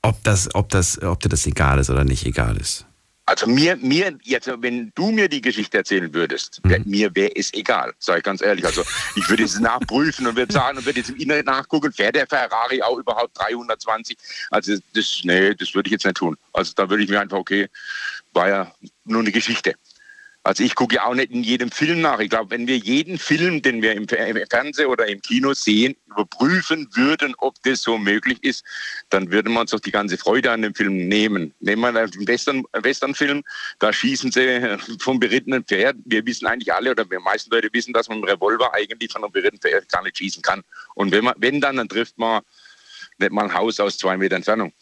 ob 0.00 0.24
das, 0.24 0.54
ob 0.54 0.70
das, 0.70 1.02
ob 1.02 1.20
dir 1.20 1.28
das 1.28 1.46
egal 1.46 1.78
ist 1.78 1.90
oder 1.90 2.04
nicht 2.04 2.24
egal 2.24 2.56
ist. 2.56 2.86
Also 3.28 3.48
mir, 3.48 3.76
mir, 3.76 4.16
jetzt, 4.22 4.48
wenn 4.62 4.92
du 4.94 5.10
mir 5.10 5.28
die 5.28 5.40
Geschichte 5.40 5.78
erzählen 5.78 6.14
würdest, 6.14 6.64
mhm. 6.64 6.84
mir 6.86 7.14
wäre 7.14 7.34
es 7.34 7.52
egal, 7.52 7.92
sage 7.98 8.20
ich 8.20 8.24
ganz 8.24 8.40
ehrlich. 8.40 8.64
Also 8.64 8.82
ich 9.16 9.28
würde 9.28 9.42
es 9.42 9.58
nachprüfen 9.60 10.26
und 10.28 10.36
würde 10.36 10.52
sagen 10.52 10.78
und 10.78 10.86
würde 10.86 11.00
jetzt 11.00 11.10
im 11.10 11.16
Internet 11.16 11.44
nachgucken, 11.44 11.92
fährt 11.92 12.14
der 12.14 12.26
Ferrari 12.26 12.80
auch 12.80 12.96
überhaupt 12.96 13.36
320? 13.36 14.16
Also 14.50 14.76
das, 14.94 15.20
nee, 15.24 15.54
das 15.54 15.74
würde 15.74 15.88
ich 15.88 15.92
jetzt 15.92 16.06
nicht 16.06 16.16
tun. 16.16 16.38
Also 16.52 16.72
da 16.76 16.88
würde 16.88 17.02
ich 17.02 17.10
mir 17.10 17.20
einfach, 17.20 17.36
okay, 17.36 17.68
war 18.32 18.48
ja 18.48 18.72
nur 19.04 19.20
eine 19.20 19.32
Geschichte. 19.32 19.74
Also 20.46 20.62
ich 20.62 20.76
gucke 20.76 20.94
ja 20.94 21.04
auch 21.06 21.14
nicht 21.16 21.32
in 21.32 21.42
jedem 21.42 21.72
Film 21.72 22.02
nach. 22.02 22.20
Ich 22.20 22.30
glaube, 22.30 22.52
wenn 22.52 22.68
wir 22.68 22.76
jeden 22.76 23.18
Film, 23.18 23.62
den 23.62 23.82
wir 23.82 23.94
im 23.94 24.06
Fernsehen 24.06 24.86
oder 24.86 25.08
im 25.08 25.20
Kino 25.20 25.54
sehen, 25.54 25.96
überprüfen 26.06 26.88
würden, 26.94 27.34
ob 27.38 27.60
das 27.64 27.82
so 27.82 27.98
möglich 27.98 28.38
ist, 28.44 28.64
dann 29.10 29.32
würden 29.32 29.52
wir 29.54 29.62
uns 29.62 29.72
doch 29.72 29.80
die 29.80 29.90
ganze 29.90 30.16
Freude 30.16 30.52
an 30.52 30.62
dem 30.62 30.72
Film 30.72 31.08
nehmen. 31.08 31.52
Nehmen 31.58 31.80
wir 31.80 32.00
einen 32.00 32.28
Western, 32.28 32.62
Westernfilm, 32.72 33.42
da 33.80 33.92
schießen 33.92 34.30
sie 34.30 34.78
vom 35.00 35.18
berittenen 35.18 35.64
Pferd. 35.64 35.96
Wir 36.04 36.24
wissen 36.24 36.46
eigentlich 36.46 36.72
alle, 36.72 36.92
oder 36.92 37.04
die 37.04 37.18
meisten 37.18 37.50
Leute 37.50 37.68
wissen, 37.72 37.92
dass 37.92 38.08
man 38.08 38.20
mit 38.20 38.30
Revolver 38.30 38.72
eigentlich 38.72 39.10
von 39.10 39.24
einem 39.24 39.32
berittenen 39.32 39.60
Pferd 39.60 39.88
gar 39.88 40.04
nicht 40.04 40.16
schießen 40.16 40.42
kann. 40.44 40.62
Und 40.94 41.10
wenn, 41.10 41.24
man, 41.24 41.34
wenn 41.38 41.60
dann, 41.60 41.74
dann 41.74 41.88
trifft 41.88 42.18
man 42.18 42.42
nicht 43.18 43.32
mal 43.32 43.46
ein 43.46 43.54
Haus 43.54 43.80
aus 43.80 43.98
zwei 43.98 44.16
Meter 44.16 44.36
Entfernung. 44.36 44.72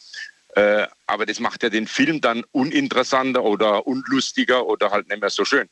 Äh, 0.55 0.87
aber 1.05 1.25
das 1.25 1.39
macht 1.39 1.63
ja 1.63 1.69
den 1.69 1.85
Film 1.85 2.21
dann 2.21 2.43
uninteressanter 2.51 3.43
oder 3.43 3.85
unlustiger 3.85 4.65
oder 4.65 4.91
halt 4.91 5.09
nicht 5.09 5.19
mehr 5.19 5.29
so 5.29 5.43
schön. 5.43 5.67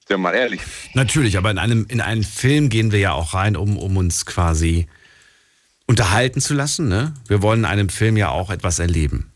Sind 0.00 0.10
wir 0.10 0.18
mal 0.18 0.34
ehrlich. 0.34 0.60
Natürlich, 0.94 1.38
aber 1.38 1.50
in 1.50 1.58
einem, 1.58 1.86
in 1.88 2.00
einen 2.00 2.22
Film 2.22 2.68
gehen 2.68 2.92
wir 2.92 2.98
ja 2.98 3.12
auch 3.12 3.34
rein, 3.34 3.56
um, 3.56 3.78
um 3.78 3.96
uns 3.96 4.26
quasi 4.26 4.88
unterhalten 5.86 6.40
zu 6.40 6.54
lassen. 6.54 6.88
Ne? 6.88 7.14
Wir 7.26 7.40
wollen 7.40 7.60
in 7.60 7.64
einem 7.64 7.88
Film 7.88 8.16
ja 8.16 8.28
auch 8.28 8.50
etwas 8.50 8.78
erleben. 8.78 9.32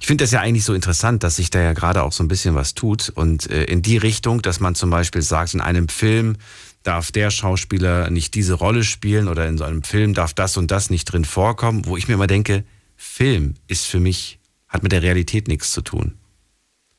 Ich 0.00 0.06
finde 0.06 0.24
das 0.24 0.32
ja 0.32 0.40
eigentlich 0.40 0.64
so 0.64 0.74
interessant, 0.74 1.22
dass 1.22 1.36
sich 1.36 1.50
da 1.50 1.60
ja 1.60 1.72
gerade 1.72 2.02
auch 2.02 2.12
so 2.12 2.24
ein 2.24 2.28
bisschen 2.28 2.54
was 2.54 2.74
tut 2.74 3.10
und 3.10 3.48
äh, 3.50 3.64
in 3.64 3.82
die 3.82 3.98
Richtung, 3.98 4.42
dass 4.42 4.58
man 4.58 4.74
zum 4.74 4.90
Beispiel 4.90 5.22
sagt, 5.22 5.54
in 5.54 5.60
einem 5.60 5.88
Film 5.88 6.36
darf 6.82 7.12
der 7.12 7.30
Schauspieler 7.30 8.10
nicht 8.10 8.34
diese 8.34 8.54
Rolle 8.54 8.84
spielen 8.84 9.28
oder 9.28 9.46
in 9.46 9.58
so 9.58 9.64
einem 9.64 9.82
Film 9.82 10.14
darf 10.14 10.34
das 10.34 10.56
und 10.56 10.70
das 10.70 10.90
nicht 10.90 11.04
drin 11.04 11.24
vorkommen, 11.24 11.86
wo 11.86 11.96
ich 11.96 12.08
mir 12.08 12.14
immer 12.14 12.26
denke, 12.26 12.64
Film 12.96 13.54
ist 13.68 13.86
für 13.86 14.00
mich, 14.00 14.38
hat 14.68 14.82
mit 14.82 14.92
der 14.92 15.02
Realität 15.02 15.48
nichts 15.48 15.72
zu 15.72 15.82
tun. 15.82 16.18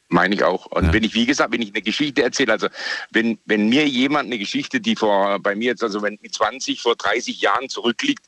Meine 0.10 0.36
ich 0.36 0.44
auch. 0.44 0.68
Und 0.68 0.86
ja. 0.86 0.94
wenn 0.94 1.04
ich, 1.04 1.14
wie 1.14 1.26
gesagt, 1.26 1.52
wenn 1.52 1.62
ich 1.62 1.70
eine 1.70 1.82
Geschichte 1.82 2.24
erzähle, 2.24 2.54
also 2.54 2.68
wenn, 3.12 3.40
wenn 3.46 3.68
mir 3.68 3.88
jemand 3.88 4.28
eine 4.28 4.38
Geschichte, 4.38 4.80
die 4.80 4.96
vor, 4.96 5.40
bei 5.40 5.54
mir 5.54 5.72
jetzt, 5.72 5.84
also 5.84 6.02
wenn 6.02 6.18
mit 6.22 6.34
20, 6.34 6.82
vor 6.82 6.96
30 6.96 7.42
Jahren 7.42 7.68
zurückliegt, 7.68 8.26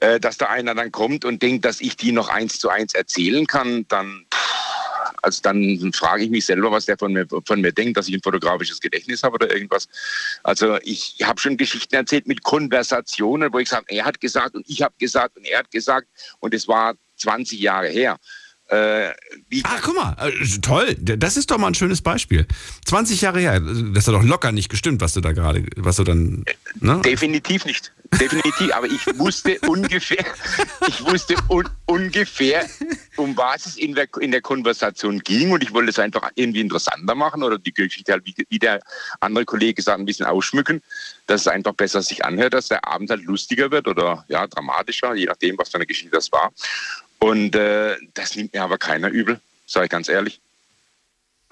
äh, 0.00 0.20
dass 0.20 0.38
da 0.38 0.46
einer 0.46 0.74
dann 0.74 0.92
kommt 0.92 1.24
und 1.24 1.42
denkt, 1.42 1.64
dass 1.64 1.80
ich 1.80 1.96
die 1.96 2.12
noch 2.12 2.28
eins 2.28 2.60
zu 2.60 2.68
eins 2.68 2.94
erzählen 2.94 3.46
kann, 3.46 3.86
dann, 3.88 4.26
also 5.22 5.40
dann 5.42 5.92
frage 5.92 6.24
ich 6.24 6.30
mich 6.30 6.46
selber, 6.46 6.70
was 6.70 6.86
der 6.86 6.98
von 6.98 7.12
mir, 7.12 7.26
von 7.44 7.60
mir 7.60 7.72
denkt, 7.72 7.96
dass 7.96 8.08
ich 8.08 8.14
ein 8.14 8.22
fotografisches 8.22 8.80
Gedächtnis 8.80 9.22
habe 9.22 9.34
oder 9.34 9.52
irgendwas. 9.52 9.88
Also 10.42 10.78
ich 10.82 11.16
habe 11.22 11.40
schon 11.40 11.56
Geschichten 11.56 11.94
erzählt 11.94 12.26
mit 12.26 12.42
Konversationen, 12.42 13.52
wo 13.52 13.58
ich 13.58 13.68
sage, 13.68 13.86
er 13.88 14.04
hat 14.04 14.20
gesagt 14.20 14.54
und 14.54 14.68
ich 14.68 14.82
habe 14.82 14.94
gesagt 14.98 15.36
und 15.36 15.46
er 15.46 15.60
hat 15.60 15.70
gesagt 15.70 16.08
und 16.40 16.54
es 16.54 16.68
war 16.68 16.94
20 17.16 17.60
Jahre 17.60 17.88
her. 17.88 18.18
Äh, 18.70 19.10
Ach, 19.64 19.82
guck 19.82 19.96
mal, 19.96 20.16
äh, 20.20 20.58
toll. 20.62 20.94
Das 21.00 21.36
ist 21.36 21.50
doch 21.50 21.58
mal 21.58 21.66
ein 21.68 21.74
schönes 21.74 22.02
Beispiel. 22.02 22.46
20 22.84 23.20
Jahre 23.20 23.40
her, 23.40 23.60
das 23.60 24.06
hat 24.06 24.14
doch 24.14 24.22
locker 24.22 24.52
nicht 24.52 24.68
gestimmt, 24.68 25.00
was 25.00 25.12
du 25.12 25.20
da 25.20 25.32
gerade, 25.32 25.66
was 25.76 25.96
du 25.96 26.04
dann. 26.04 26.44
Ne? 26.78 27.00
Definitiv 27.04 27.64
nicht. 27.64 27.92
Definitiv, 28.18 28.72
aber 28.74 28.86
ich 28.86 29.06
wusste 29.18 29.58
ungefähr, 29.66 30.24
ich 30.88 31.04
wusste 31.04 31.36
un 31.48 31.68
ungefähr, 31.86 32.68
um 33.16 33.36
was 33.36 33.66
es 33.66 33.76
in 33.76 33.94
der, 33.94 34.08
in 34.20 34.30
der 34.30 34.40
Konversation 34.40 35.20
ging 35.20 35.52
und 35.52 35.62
ich 35.62 35.72
wollte 35.72 35.90
es 35.90 35.98
einfach 35.98 36.30
irgendwie 36.34 36.60
interessanter 36.60 37.14
machen 37.14 37.42
oder 37.42 37.58
die 37.58 37.72
Geschichte 37.72 38.12
halt, 38.12 38.26
wie, 38.26 38.34
wie 38.48 38.58
der 38.58 38.80
andere 39.20 39.44
Kollege 39.44 39.80
sagt, 39.80 40.00
ein 40.00 40.06
bisschen 40.06 40.26
ausschmücken, 40.26 40.82
dass 41.26 41.42
es 41.42 41.46
einfach 41.46 41.72
besser 41.72 42.02
sich 42.02 42.24
anhört, 42.24 42.54
dass 42.54 42.68
der 42.68 42.86
Abend 42.86 43.10
halt 43.10 43.22
lustiger 43.22 43.70
wird 43.70 43.86
oder 43.86 44.24
ja, 44.28 44.46
dramatischer, 44.46 45.14
je 45.14 45.26
nachdem, 45.26 45.56
was 45.58 45.68
für 45.68 45.76
eine 45.76 45.86
Geschichte 45.86 46.10
das 46.10 46.32
war. 46.32 46.52
Und 47.20 47.54
äh, 47.54 47.96
das 48.14 48.34
nimmt 48.34 48.52
mir 48.54 48.62
aber 48.62 48.78
keiner 48.78 49.08
übel, 49.08 49.40
sage 49.66 49.86
ich 49.86 49.90
ganz 49.90 50.08
ehrlich. 50.08 50.40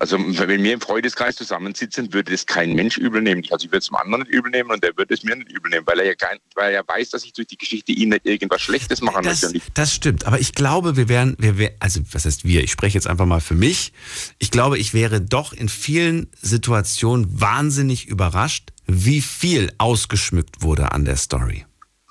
Also 0.01 0.17
wenn 0.17 0.63
wir 0.63 0.73
im 0.73 0.81
Freundeskreis 0.81 1.35
zusammensitzen, 1.35 2.13
würde 2.13 2.33
es 2.33 2.47
kein 2.47 2.75
Mensch 2.75 2.99
übel 2.99 3.21
nehmen. 3.21 3.43
Also 3.51 3.65
ich 3.65 3.73
würde 3.73 3.79
es 3.79 3.89
dem 3.89 3.97
anderen 3.97 4.23
nicht 4.23 4.33
übel 4.33 4.49
nehmen 4.49 4.71
und 4.71 4.83
der 4.85 4.97
würde 4.97 5.13
es 5.13 5.25
mir 5.25 5.35
nicht 5.35 5.51
übel 5.51 5.73
nehmen, 5.73 5.85
weil 5.89 5.99
er 5.99 6.07
ja, 6.07 6.15
kein, 6.15 6.39
weil 6.55 6.73
er 6.73 6.87
weiß, 6.87 7.11
dass 7.11 7.25
ich 7.25 7.33
durch 7.33 7.49
die 7.49 7.59
Geschichte 7.59 7.91
ihm 7.91 8.11
nicht 8.11 8.25
irgendwas 8.25 8.63
Schlechtes 8.63 9.01
machen 9.01 9.25
das, 9.25 9.43
möchte. 9.43 9.61
Das 9.75 9.93
stimmt, 9.93 10.25
aber 10.25 10.39
ich 10.39 10.55
glaube, 10.55 10.97
wir 10.97 11.09
wären, 11.09 11.35
wir 11.41 11.59
wär, 11.59 11.73
also 11.81 12.01
was 12.13 12.27
heißt 12.27 12.45
wir, 12.45 12.63
ich 12.63 12.71
spreche 12.71 12.97
jetzt 12.97 13.09
einfach 13.09 13.27
mal 13.27 13.41
für 13.41 13.57
mich. 13.57 13.93
Ich 14.39 14.53
glaube, 14.53 14.79
ich 14.79 14.95
wäre 14.95 15.21
doch 15.21 15.53
in 15.53 15.69
vielen 15.69 16.31
Situationen 16.41 17.41
wahnsinnig 17.41 18.07
überrascht, 18.07 18.71
wie 18.87 19.21
viel 19.21 19.73
ausgeschmückt 19.79 20.63
wurde 20.63 20.93
an 20.93 21.07
der 21.07 21.17
Story. 21.17 21.67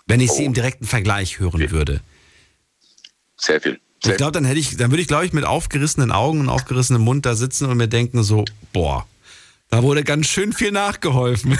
Wenn 0.07 0.19
ich 0.19 0.31
oh. 0.31 0.33
sie 0.33 0.43
im 0.43 0.53
direkten 0.53 0.85
Vergleich 0.85 1.39
hören 1.39 1.63
okay. 1.63 1.71
würde. 1.71 2.01
Sehr 3.37 3.61
viel. 3.61 3.79
Ich 4.03 4.15
glaube, 4.15 4.31
dann 4.31 4.45
hätte 4.45 4.59
ich, 4.59 4.77
dann 4.77 4.91
würde 4.91 5.01
ich, 5.01 5.07
glaube 5.07 5.25
ich, 5.25 5.33
mit 5.33 5.45
aufgerissenen 5.45 6.11
Augen 6.11 6.39
und 6.41 6.49
aufgerissenem 6.49 7.01
Mund 7.01 7.25
da 7.25 7.35
sitzen 7.35 7.65
und 7.65 7.77
mir 7.77 7.87
denken 7.87 8.23
so, 8.23 8.45
boah, 8.71 9.07
da 9.69 9.83
wurde 9.83 10.03
ganz 10.05 10.27
schön 10.27 10.53
viel 10.53 10.71
nachgeholfen. 10.71 11.59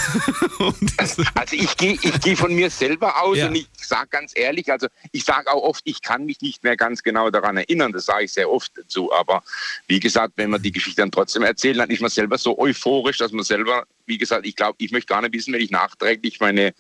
also 0.98 1.24
ich 1.52 1.76
gehe 1.76 1.98
ich 2.02 2.22
geh 2.22 2.38
von 2.38 2.54
mir 2.56 2.70
selber 2.70 3.22
aus 3.22 3.38
ja. 3.38 3.48
und 3.48 3.56
ich 3.56 3.68
sage 3.82 4.08
ganz 4.10 4.32
ehrlich, 4.34 4.72
also 4.72 4.88
ich 5.12 5.26
sage 5.26 5.52
auch 5.52 5.62
oft, 5.62 5.82
ich 5.84 6.02
kann 6.02 6.26
mich 6.26 6.40
nicht 6.40 6.64
mehr 6.64 6.78
ganz 6.78 7.04
genau 7.04 7.30
daran 7.30 7.58
erinnern, 7.58 7.92
das 7.92 8.06
sage 8.06 8.24
ich 8.24 8.32
sehr 8.32 8.50
oft 8.50 8.72
dazu. 8.78 9.12
Aber 9.12 9.44
wie 9.88 10.00
gesagt, 10.00 10.34
wenn 10.38 10.52
man 10.52 10.62
die 10.62 10.72
Geschichte 10.72 11.02
dann 11.02 11.12
trotzdem 11.12 11.44
erzählt, 11.44 11.80
dann 11.80 11.90
ist 11.90 12.02
man 12.02 12.10
selber 12.10 12.38
so 12.38 12.58
euphorisch, 12.58 13.18
dass 13.18 13.34
man 13.34 13.44
selber, 13.44 13.86
wie 14.06 14.18
gesagt, 14.18 14.46
ich 14.46 14.56
glaube, 14.56 14.76
ich 14.80 14.92
möchte 14.92 15.12
gar 15.12 15.22
nicht 15.22 15.34
wissen, 15.34 15.54
wenn 15.54 15.62
ich 15.62 15.72
nachträglich 15.72 16.40
meine 16.40 16.74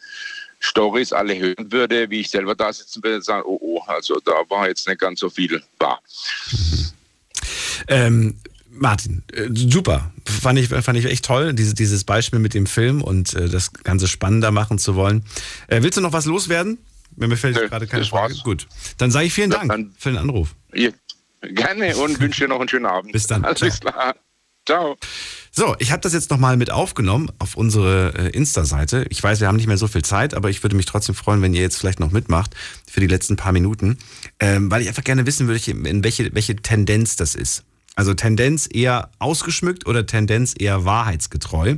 Stories 0.60 1.14
alle 1.14 1.38
hören 1.38 1.72
würde, 1.72 2.10
wie 2.10 2.22
ich 2.22 2.30
selber 2.30 2.56
da 2.56 2.72
sitzen 2.74 3.04
würde 3.04 3.18
und 3.18 3.26
sagen, 3.26 3.44
oh, 3.46 3.58
oh, 3.62 3.82
also 3.88 4.20
da 4.20 4.34
war 4.50 4.68
jetzt 4.68 4.88
nicht 4.88 5.00
ganz 5.00 5.20
so 5.20 5.30
viel 5.30 5.62
wahr. 5.80 6.02
Ähm, 7.88 8.36
Martin, 8.70 9.24
äh, 9.34 9.50
super. 9.54 10.12
Fand 10.26 10.60
ich, 10.60 10.68
fand 10.68 10.98
ich 10.98 11.06
echt 11.06 11.26
toll, 11.26 11.54
diese, 11.54 11.74
dieses 11.74 12.04
Beispiel 12.04 12.40
mit 12.40 12.54
dem 12.54 12.66
Film 12.66 13.02
und 13.02 13.34
äh, 13.34 13.50
das 13.50 13.74
Ganze 13.74 14.08
spannender 14.08 14.52
machen 14.52 14.78
zu 14.78 14.96
wollen. 14.96 15.24
Äh, 15.68 15.82
willst 15.84 15.98
du 15.98 16.02
noch 16.02 16.14
was 16.14 16.26
loswerden? 16.26 16.78
Mir 17.16 17.36
fällt 17.36 17.56
Nö, 17.56 17.68
gerade 17.68 17.88
keine 17.88 18.06
Frage. 18.06 18.34
War's. 18.36 18.44
Gut. 18.44 18.68
Dann 18.98 19.10
sage 19.10 19.26
ich 19.26 19.34
vielen 19.34 19.50
Dank 19.50 19.70
dann, 19.70 19.94
für 19.98 20.12
den 20.12 20.20
Anruf. 20.20 20.56
Ja, 20.74 20.90
gerne 21.42 21.96
und 21.98 22.20
wünsche 22.20 22.44
dir 22.44 22.50
noch 22.50 22.60
einen 22.60 22.70
schönen 22.70 22.86
Abend. 22.86 23.12
Bis 23.12 23.26
dann. 23.26 23.44
Alles 23.44 23.60
Ciao. 23.60 23.92
klar. 23.92 24.16
Ciao. 24.68 24.98
So, 25.50 25.78
ich 25.80 25.94
habe 25.94 26.02
das 26.02 26.12
jetzt 26.12 26.30
nochmal 26.30 26.58
mit 26.58 26.72
aufgenommen 26.72 27.32
auf 27.40 27.56
unsere 27.56 28.14
äh, 28.18 28.30
Insta-Seite. 28.32 29.06
Ich 29.10 29.24
weiß, 29.24 29.40
wir 29.40 29.48
haben 29.48 29.56
nicht 29.56 29.68
mehr 29.68 29.78
so 29.78 29.88
viel 29.88 30.04
Zeit, 30.04 30.34
aber 30.34 30.50
ich 30.50 30.62
würde 30.62 30.76
mich 30.76 30.86
trotzdem 30.86 31.16
freuen, 31.16 31.42
wenn 31.42 31.54
ihr 31.54 31.62
jetzt 31.62 31.78
vielleicht 31.78 32.02
noch 32.02 32.12
mitmacht 32.12 32.54
für 32.86 33.00
die 33.00 33.08
letzten 33.08 33.38
paar 33.38 33.54
Minuten, 33.54 33.98
ähm, 34.42 34.70
weil 34.70 34.82
ich 34.82 34.90
einfach 34.90 35.06
gerne 35.06 35.26
wissen 35.26 35.48
würde, 35.48 35.72
in 35.72 36.04
welche, 36.04 36.36
welche 36.36 36.58
Tendenz 36.58 37.16
das 37.16 37.34
ist. 37.34 37.64
Also 37.96 38.14
Tendenz 38.14 38.68
eher 38.70 39.10
ausgeschmückt 39.20 39.88
oder 39.88 40.06
Tendenz 40.06 40.54
eher 40.60 40.84
wahrheitsgetreu. 40.84 41.78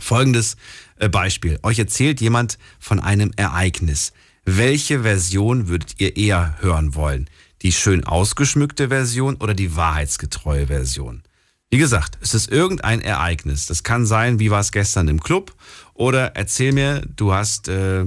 Folgendes 0.00 0.56
äh, 0.96 1.08
Beispiel. 1.08 1.60
Euch 1.62 1.78
erzählt 1.78 2.20
jemand 2.20 2.58
von 2.80 2.98
einem 2.98 3.30
Ereignis. 3.36 4.12
Welche 4.44 5.02
Version 5.02 5.68
würdet 5.68 5.94
ihr 5.98 6.16
eher 6.16 6.56
hören 6.58 6.96
wollen? 6.96 7.30
Die 7.62 7.70
schön 7.70 8.02
ausgeschmückte 8.02 8.88
Version 8.88 9.36
oder 9.36 9.54
die 9.54 9.76
wahrheitsgetreue 9.76 10.66
Version? 10.66 11.22
Wie 11.72 11.78
gesagt, 11.78 12.18
es 12.20 12.34
ist 12.34 12.50
irgendein 12.50 13.00
Ereignis. 13.00 13.66
Das 13.66 13.84
kann 13.84 14.04
sein, 14.04 14.40
wie 14.40 14.50
war 14.50 14.58
es 14.58 14.72
gestern 14.72 15.06
im 15.06 15.20
Club? 15.20 15.54
Oder 15.94 16.34
erzähl 16.34 16.72
mir, 16.72 17.02
du 17.14 17.32
hast, 17.32 17.68
äh, 17.68 18.06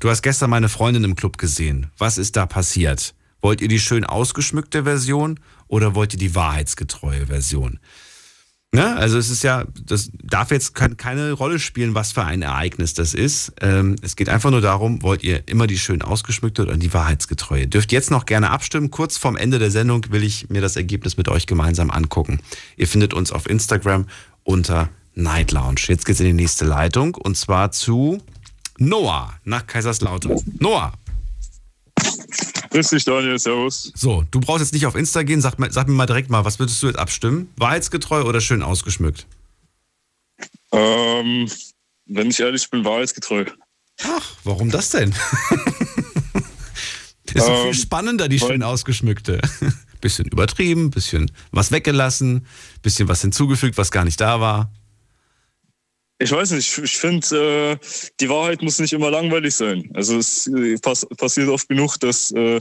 du 0.00 0.10
hast 0.10 0.22
gestern 0.22 0.50
meine 0.50 0.68
Freundin 0.68 1.04
im 1.04 1.14
Club 1.14 1.38
gesehen. 1.38 1.92
Was 1.98 2.18
ist 2.18 2.34
da 2.34 2.46
passiert? 2.46 3.14
Wollt 3.40 3.60
ihr 3.60 3.68
die 3.68 3.78
schön 3.78 4.04
ausgeschmückte 4.04 4.82
Version 4.82 5.38
oder 5.68 5.94
wollt 5.94 6.14
ihr 6.14 6.18
die 6.18 6.34
wahrheitsgetreue 6.34 7.28
Version? 7.28 7.78
Ne? 8.72 8.96
Also 8.96 9.16
es 9.16 9.30
ist 9.30 9.42
ja, 9.42 9.64
das 9.86 10.10
darf 10.22 10.50
jetzt 10.50 10.74
keine 10.74 11.32
Rolle 11.32 11.58
spielen, 11.58 11.94
was 11.94 12.12
für 12.12 12.24
ein 12.24 12.42
Ereignis 12.42 12.94
das 12.94 13.14
ist. 13.14 13.52
Ähm, 13.60 13.96
es 14.02 14.16
geht 14.16 14.28
einfach 14.28 14.50
nur 14.50 14.60
darum, 14.60 15.02
wollt 15.02 15.22
ihr 15.22 15.48
immer 15.48 15.66
die 15.66 15.78
schön 15.78 16.02
ausgeschmückte 16.02 16.62
oder 16.62 16.76
die 16.76 16.92
wahrheitsgetreue? 16.92 17.68
Dürft 17.68 17.92
jetzt 17.92 18.10
noch 18.10 18.26
gerne 18.26 18.50
abstimmen. 18.50 18.90
Kurz 18.90 19.16
vorm 19.16 19.36
Ende 19.36 19.58
der 19.58 19.70
Sendung 19.70 20.04
will 20.10 20.22
ich 20.22 20.50
mir 20.50 20.60
das 20.60 20.76
Ergebnis 20.76 21.16
mit 21.16 21.28
euch 21.28 21.46
gemeinsam 21.46 21.90
angucken. 21.90 22.40
Ihr 22.76 22.86
findet 22.86 23.14
uns 23.14 23.32
auf 23.32 23.48
Instagram 23.48 24.06
unter 24.44 24.90
Night 25.14 25.52
Lounge. 25.52 25.80
Jetzt 25.86 26.04
geht's 26.04 26.20
in 26.20 26.26
die 26.26 26.32
nächste 26.32 26.66
Leitung 26.66 27.14
und 27.14 27.36
zwar 27.36 27.70
zu 27.70 28.18
Noah 28.78 29.32
nach 29.44 29.66
Kaiserslautern. 29.66 30.38
Noah, 30.58 30.92
Grüß 32.76 32.90
dich, 32.90 33.06
Daniel, 33.06 33.38
servus. 33.38 33.90
So, 33.94 34.26
du 34.30 34.38
brauchst 34.38 34.60
jetzt 34.60 34.74
nicht 34.74 34.84
auf 34.84 34.96
Insta 34.96 35.22
gehen, 35.22 35.40
sag, 35.40 35.54
sag 35.70 35.88
mir 35.88 35.94
mal 35.94 36.04
direkt 36.04 36.28
mal, 36.28 36.44
was 36.44 36.58
würdest 36.58 36.82
du 36.82 36.88
jetzt 36.88 36.98
abstimmen? 36.98 37.48
Wahrheitsgetreu 37.56 38.24
oder 38.24 38.42
schön 38.42 38.62
ausgeschmückt? 38.62 39.26
Ähm, 40.72 41.50
wenn 42.04 42.28
ich 42.28 42.38
ehrlich 42.38 42.68
bin, 42.68 42.84
wahrheitsgetreu. 42.84 43.46
Ach, 44.02 44.30
warum 44.44 44.70
das 44.70 44.90
denn? 44.90 45.08
ist 47.32 47.48
doch 47.48 47.62
viel 47.62 47.68
ähm, 47.68 47.72
spannender, 47.72 48.28
die 48.28 48.38
schön 48.38 48.62
ausgeschmückte. 48.62 49.40
bisschen 50.02 50.26
übertrieben, 50.26 50.90
bisschen 50.90 51.30
was 51.52 51.72
weggelassen, 51.72 52.46
bisschen 52.82 53.08
was 53.08 53.22
hinzugefügt, 53.22 53.78
was 53.78 53.90
gar 53.90 54.04
nicht 54.04 54.20
da 54.20 54.38
war 54.38 54.70
ich 56.18 56.30
weiß 56.30 56.52
nicht, 56.52 56.78
ich 56.78 56.96
finde, 56.96 57.78
äh, 57.82 57.86
die 58.20 58.28
Wahrheit 58.28 58.62
muss 58.62 58.78
nicht 58.78 58.92
immer 58.92 59.10
langweilig 59.10 59.54
sein. 59.54 59.90
Also 59.94 60.18
es 60.18 60.46
äh, 60.46 60.78
pass 60.78 61.06
passiert 61.16 61.48
oft 61.48 61.68
genug, 61.68 61.98
dass 62.00 62.30
äh, 62.32 62.60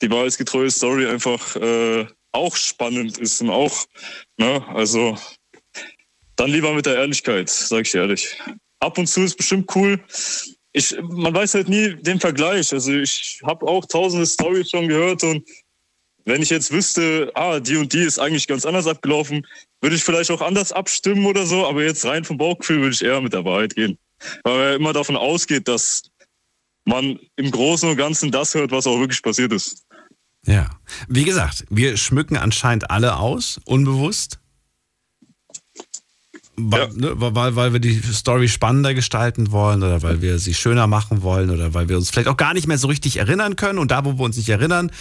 die 0.00 0.10
wahrheitsgetreue 0.10 0.70
Story 0.70 1.06
einfach 1.06 1.56
äh, 1.56 2.06
auch 2.32 2.56
spannend 2.56 3.18
ist 3.18 3.40
und 3.40 3.50
auch, 3.50 3.84
ne, 4.38 4.64
also 4.68 5.16
dann 6.36 6.50
lieber 6.50 6.72
mit 6.72 6.86
der 6.86 6.96
Ehrlichkeit, 6.96 7.48
sag 7.48 7.86
ich 7.86 7.94
ehrlich. 7.94 8.38
Ab 8.80 8.98
und 8.98 9.06
zu 9.06 9.22
ist 9.22 9.36
bestimmt 9.36 9.70
cool. 9.76 10.00
Ich, 10.72 10.96
man 11.02 11.32
weiß 11.32 11.54
halt 11.54 11.68
nie 11.68 11.94
den 11.94 12.18
Vergleich. 12.18 12.72
Also 12.72 12.92
ich 12.92 13.40
habe 13.44 13.66
auch 13.66 13.86
tausende 13.86 14.26
Stories 14.26 14.70
schon 14.70 14.88
gehört 14.88 15.22
und 15.22 15.48
wenn 16.24 16.42
ich 16.42 16.50
jetzt 16.50 16.72
wüsste, 16.72 17.30
ah, 17.34 17.60
die 17.60 17.76
und 17.76 17.92
die 17.92 18.00
ist 18.00 18.18
eigentlich 18.18 18.46
ganz 18.46 18.64
anders 18.64 18.86
abgelaufen, 18.86 19.46
würde 19.80 19.96
ich 19.96 20.04
vielleicht 20.04 20.30
auch 20.30 20.40
anders 20.40 20.72
abstimmen 20.72 21.26
oder 21.26 21.46
so, 21.46 21.66
aber 21.66 21.82
jetzt 21.82 22.04
rein 22.04 22.24
vom 22.24 22.38
Bauchgefühl 22.38 22.80
würde 22.80 22.94
ich 22.94 23.04
eher 23.04 23.20
mit 23.20 23.32
der 23.32 23.44
Wahrheit 23.44 23.74
gehen. 23.74 23.98
Weil 24.42 24.54
man 24.54 24.62
ja 24.62 24.74
immer 24.74 24.92
davon 24.92 25.16
ausgeht, 25.16 25.68
dass 25.68 26.02
man 26.86 27.18
im 27.36 27.50
Großen 27.50 27.88
und 27.88 27.96
Ganzen 27.96 28.30
das 28.30 28.54
hört, 28.54 28.70
was 28.70 28.86
auch 28.86 28.98
wirklich 28.98 29.22
passiert 29.22 29.52
ist. 29.52 29.84
Ja. 30.46 30.70
Wie 31.08 31.24
gesagt, 31.24 31.64
wir 31.70 31.96
schmücken 31.96 32.36
anscheinend 32.36 32.90
alle 32.90 33.16
aus, 33.16 33.60
unbewusst. 33.64 34.38
Weil, 36.56 36.80
ja. 36.80 36.88
ne, 36.94 37.12
weil, 37.16 37.56
weil 37.56 37.72
wir 37.72 37.80
die 37.80 38.00
Story 38.00 38.48
spannender 38.48 38.94
gestalten 38.94 39.50
wollen 39.50 39.82
oder 39.82 40.02
weil 40.02 40.22
wir 40.22 40.38
sie 40.38 40.54
schöner 40.54 40.86
machen 40.86 41.22
wollen 41.22 41.50
oder 41.50 41.74
weil 41.74 41.88
wir 41.88 41.96
uns 41.96 42.10
vielleicht 42.10 42.28
auch 42.28 42.36
gar 42.36 42.54
nicht 42.54 42.68
mehr 42.68 42.78
so 42.78 42.86
richtig 42.86 43.16
erinnern 43.16 43.56
können 43.56 43.78
und 43.78 43.90
da, 43.90 44.04
wo 44.04 44.18
wir 44.18 44.24
uns 44.24 44.36
nicht 44.36 44.50
erinnern, 44.50 44.92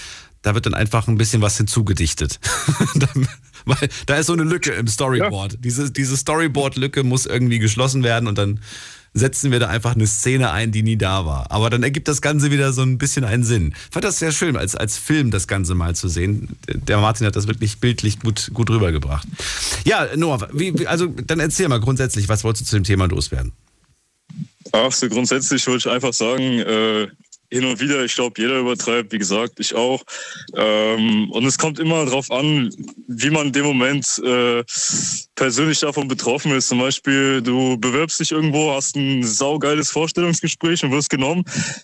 da 0.43 0.53
wird 0.53 0.67
dann 0.67 0.75
einfach 0.75 1.07
ein 1.07 1.17
bisschen 1.17 1.41
was 1.41 1.57
hinzugedichtet. 1.57 2.39
Weil 3.65 3.89
da 4.05 4.17
ist 4.17 4.27
so 4.27 4.33
eine 4.33 4.43
Lücke 4.43 4.71
im 4.71 4.87
Storyboard. 4.87 5.53
Ja. 5.53 5.59
Diese, 5.59 5.89
diese 5.89 6.17
Storyboard-Lücke 6.17 7.03
muss 7.03 7.25
irgendwie 7.25 7.59
geschlossen 7.59 8.03
werden 8.03 8.27
und 8.27 8.37
dann 8.37 8.59
setzen 9.13 9.51
wir 9.51 9.59
da 9.59 9.67
einfach 9.67 9.95
eine 9.95 10.07
Szene 10.07 10.51
ein, 10.51 10.71
die 10.71 10.83
nie 10.83 10.97
da 10.97 11.25
war. 11.25 11.51
Aber 11.51 11.69
dann 11.69 11.83
ergibt 11.83 12.07
das 12.07 12.21
Ganze 12.21 12.51
wieder 12.51 12.73
so 12.73 12.81
ein 12.81 12.97
bisschen 12.97 13.23
einen 13.23 13.43
Sinn. 13.43 13.73
Ich 13.75 13.93
fand 13.93 14.03
das 14.03 14.19
sehr 14.19 14.31
schön, 14.31 14.57
als, 14.57 14.75
als 14.75 14.97
Film 14.97 15.31
das 15.31 15.47
Ganze 15.47 15.75
mal 15.75 15.95
zu 15.95 16.07
sehen. 16.07 16.57
Der 16.67 16.97
Martin 16.97 17.27
hat 17.27 17.35
das 17.35 17.47
wirklich 17.47 17.79
bildlich 17.79 18.19
gut, 18.19 18.51
gut 18.53 18.69
rübergebracht. 18.69 19.27
Ja, 19.85 20.07
Noah, 20.15 20.47
wie, 20.51 20.87
also 20.87 21.07
dann 21.07 21.39
erzähl 21.39 21.67
mal 21.67 21.79
grundsätzlich, 21.79 22.27
was 22.27 22.43
wolltest 22.43 22.65
du 22.65 22.69
zu 22.71 22.75
dem 22.75 22.83
Thema 22.83 23.05
loswerden? 23.05 23.53
Ach 24.71 24.91
so, 24.91 25.07
grundsätzlich 25.07 25.67
wollte 25.67 25.89
ich 25.89 25.93
einfach 25.93 26.13
sagen, 26.13 26.59
äh, 26.59 27.07
hin 27.53 27.65
und 27.65 27.79
wieder. 27.79 28.03
Ich 28.03 28.15
glaube, 28.15 28.41
jeder 28.41 28.59
übertreibt, 28.59 29.11
wie 29.11 29.19
gesagt, 29.19 29.59
ich 29.59 29.75
auch. 29.75 30.03
Ähm, 30.55 31.29
und 31.31 31.45
es 31.45 31.57
kommt 31.57 31.77
immer 31.77 32.03
darauf 32.05 32.31
an, 32.31 32.73
wie 33.07 33.29
man 33.29 33.47
in 33.47 33.53
dem 33.53 33.65
Moment 33.65 34.19
äh, 34.25 34.63
persönlich 35.35 35.79
davon 35.79 36.07
betroffen 36.07 36.51
ist. 36.53 36.69
Zum 36.69 36.79
Beispiel, 36.79 37.41
du 37.43 37.77
bewirbst 37.77 38.19
dich 38.19 38.31
irgendwo, 38.31 38.73
hast 38.73 38.95
ein 38.95 39.23
saugeiles 39.23 39.91
Vorstellungsgespräch 39.91 40.83
und 40.83 40.91
wirst 40.91 41.11
genommen. 41.11 41.43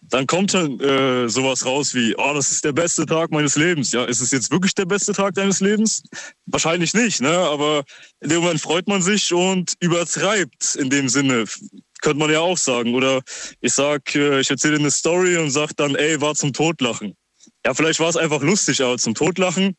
Dann 0.09 0.25
kommt 0.25 0.55
dann 0.55 0.79
äh, 0.79 1.29
sowas 1.29 1.63
raus 1.65 1.93
wie, 1.93 2.15
oh, 2.17 2.33
das 2.33 2.51
ist 2.51 2.65
der 2.65 2.73
beste 2.73 3.05
Tag 3.05 3.29
meines 3.29 3.55
Lebens. 3.55 3.91
Ja, 3.91 4.05
ist 4.05 4.21
es 4.21 4.31
jetzt 4.31 4.51
wirklich 4.51 4.73
der 4.73 4.85
beste 4.85 5.13
Tag 5.13 5.35
deines 5.35 5.59
Lebens? 5.59 6.01
Wahrscheinlich 6.47 6.95
nicht, 6.95 7.21
ne? 7.21 7.37
Aber 7.37 7.83
in 8.21 8.29
dem 8.29 8.41
Moment 8.41 8.59
freut 8.59 8.87
man 8.87 9.03
sich 9.03 9.31
und 9.31 9.73
übertreibt 9.79 10.75
in 10.75 10.89
dem 10.89 11.09
Sinne 11.09 11.45
könnte 12.01 12.19
man 12.19 12.31
ja 12.31 12.39
auch 12.39 12.57
sagen. 12.57 12.93
Oder 12.95 13.21
ich 13.61 13.73
sag, 13.73 14.15
äh, 14.15 14.39
ich 14.39 14.49
erzähle 14.49 14.77
eine 14.77 14.91
Story 14.91 15.37
und 15.37 15.51
sag 15.51 15.75
dann, 15.77 15.95
ey, 15.95 16.19
war 16.21 16.35
zum 16.35 16.53
Totlachen. 16.53 17.15
Ja, 17.65 17.73
vielleicht 17.73 17.99
war 17.99 18.09
es 18.09 18.17
einfach 18.17 18.41
lustig, 18.41 18.81
aber 18.81 18.97
zum 18.97 19.15
Totlachen 19.15 19.75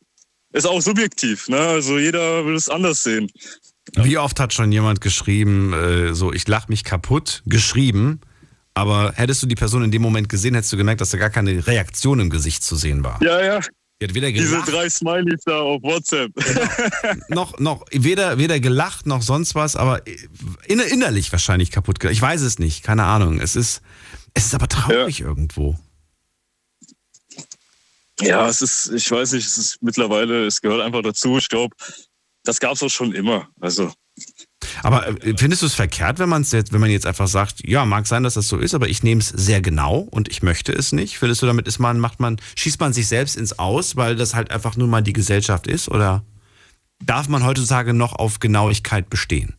ist 0.53 0.67
auch 0.67 0.81
subjektiv. 0.81 1.49
Ne? 1.49 1.59
Also 1.59 1.99
jeder 1.99 2.45
will 2.45 2.55
es 2.55 2.69
anders 2.69 3.03
sehen. 3.03 3.31
Wie 3.97 4.19
oft 4.19 4.39
hat 4.39 4.53
schon 4.53 4.71
jemand 4.73 5.01
geschrieben, 5.01 5.73
äh, 5.73 6.15
so 6.15 6.33
ich 6.33 6.47
lach 6.47 6.69
mich 6.69 6.85
kaputt, 6.85 7.43
geschrieben, 7.47 8.21
aber 8.75 9.13
hättest 9.17 9.43
du 9.43 9.47
die 9.47 9.55
Person 9.55 9.83
in 9.83 9.91
dem 9.91 10.03
Moment 10.03 10.29
gesehen, 10.29 10.55
hättest 10.55 10.73
du 10.73 10.77
gemerkt, 10.77 11.01
dass 11.01 11.11
da 11.11 11.19
gar 11.19 11.31
keine 11.31 11.67
Reaktion 11.67 12.21
im 12.21 12.31
Gesicht 12.31 12.63
zu 12.63 12.77
sehen 12.77 13.03
war. 13.03 13.21
Ja, 13.23 13.43
ja, 13.43 13.61
Die 14.01 14.06
hat 14.06 14.14
weder 14.14 14.32
Diese 14.32 14.48
gelacht, 14.48 14.72
drei 14.72 14.89
Smileys 14.89 15.43
da 15.44 15.60
auf 15.60 15.82
WhatsApp. 15.82 16.32
noch, 17.28 17.59
noch 17.59 17.85
weder, 17.90 18.39
weder 18.39 18.59
gelacht 18.59 19.06
noch 19.06 19.20
sonst 19.20 19.55
was, 19.55 19.77
aber 19.77 20.02
inner, 20.66 20.86
innerlich 20.86 21.31
wahrscheinlich 21.32 21.70
kaputt 21.70 22.01
gemacht. 22.01 22.14
Ich 22.14 22.22
weiß 22.22 22.40
es 22.40 22.59
nicht, 22.59 22.82
keine 22.82 23.05
Ahnung. 23.05 23.40
Es 23.40 23.56
ist, 23.56 23.82
es 24.32 24.47
ist 24.47 24.55
aber 24.55 24.68
traurig 24.68 25.20
irgendwo. 25.20 25.77
Ja, 28.22 28.48
es 28.48 28.62
ist, 28.62 28.90
ich 28.90 29.10
weiß 29.10 29.32
nicht, 29.32 29.47
es 29.47 29.59
ist 29.59 29.82
mittlerweile, 29.82 30.47
es 30.47 30.62
gehört 30.62 30.81
einfach 30.81 31.02
dazu. 31.02 31.36
Ich 31.36 31.48
glaube, 31.48 31.74
das 32.44 32.59
gab 32.59 32.72
es 32.72 32.82
auch 32.82 32.89
schon 32.89 33.12
immer. 33.12 33.48
Also. 33.60 33.93
Aber 34.82 35.09
äh, 35.24 35.35
findest 35.37 35.62
du 35.62 35.66
es 35.66 35.74
verkehrt, 35.74 36.19
wenn 36.19 36.28
man 36.28 36.43
jetzt, 36.45 36.73
wenn 36.73 36.81
man 36.81 36.91
jetzt 36.91 37.07
einfach 37.07 37.28
sagt, 37.28 37.66
ja, 37.66 37.85
mag 37.85 38.07
sein, 38.07 38.23
dass 38.23 38.35
das 38.35 38.49
so 38.49 38.59
ist, 38.59 38.74
aber 38.74 38.89
ich 38.89 39.03
nehme 39.03 39.20
es 39.20 39.28
sehr 39.28 39.61
genau 39.61 40.07
und 40.11 40.28
ich 40.28 40.43
möchte 40.43 40.73
es 40.73 40.93
nicht? 40.93 41.19
Findest 41.19 41.43
du, 41.43 41.47
damit 41.47 41.66
ist 41.66 41.78
man, 41.78 41.99
macht 41.99 42.20
man, 42.20 42.41
schießt 42.57 42.81
man 42.81 42.93
sich 42.93 43.09
selbst 43.09 43.37
ins 43.37 43.59
Aus, 43.59 43.97
weil 43.97 44.16
das 44.16 44.35
halt 44.35 44.51
einfach 44.51 44.77
nur 44.77 44.89
mal 44.89 45.03
die 45.03 45.12
Gesellschaft 45.12 45.66
ist? 45.66 45.89
Oder 45.89 46.24
darf 47.05 47.28
man 47.28 47.45
heutzutage 47.45 47.95
noch 47.95 48.15
auf 48.15 48.39
Genauigkeit 48.39 49.11
bestehen? 49.11 49.55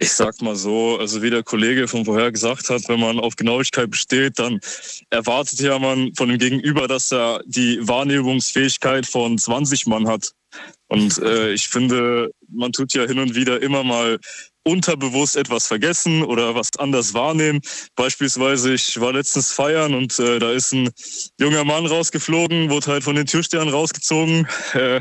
Ich 0.00 0.12
sag 0.12 0.40
mal 0.40 0.54
so, 0.54 0.96
also 1.00 1.22
wie 1.22 1.30
der 1.30 1.42
Kollege 1.42 1.88
von 1.88 2.04
vorher 2.04 2.30
gesagt 2.30 2.70
hat, 2.70 2.88
wenn 2.88 3.00
man 3.00 3.18
auf 3.18 3.34
Genauigkeit 3.34 3.90
besteht, 3.90 4.38
dann 4.38 4.60
erwartet 5.10 5.58
ja 5.58 5.76
man 5.76 6.14
von 6.14 6.28
dem 6.28 6.38
Gegenüber, 6.38 6.86
dass 6.86 7.10
er 7.10 7.40
die 7.46 7.80
Wahrnehmungsfähigkeit 7.82 9.06
von 9.06 9.36
20 9.36 9.88
Mann 9.88 10.06
hat. 10.06 10.34
Und 10.88 11.18
äh, 11.18 11.52
ich 11.52 11.68
finde, 11.68 12.30
man 12.48 12.72
tut 12.72 12.94
ja 12.94 13.04
hin 13.04 13.18
und 13.18 13.34
wieder 13.34 13.62
immer 13.62 13.84
mal 13.84 14.18
unterbewusst 14.64 15.36
etwas 15.36 15.66
vergessen 15.66 16.22
oder 16.22 16.54
was 16.54 16.70
anders 16.78 17.14
wahrnehmen. 17.14 17.60
Beispielsweise, 17.94 18.74
ich 18.74 19.00
war 19.00 19.12
letztens 19.12 19.52
feiern 19.52 19.94
und 19.94 20.18
äh, 20.18 20.38
da 20.38 20.52
ist 20.52 20.72
ein 20.72 20.90
junger 21.40 21.64
Mann 21.64 21.86
rausgeflogen, 21.86 22.70
wurde 22.70 22.86
halt 22.86 23.04
von 23.04 23.16
den 23.16 23.26
Türstern 23.26 23.68
rausgezogen. 23.68 24.46
Äh, 24.74 25.00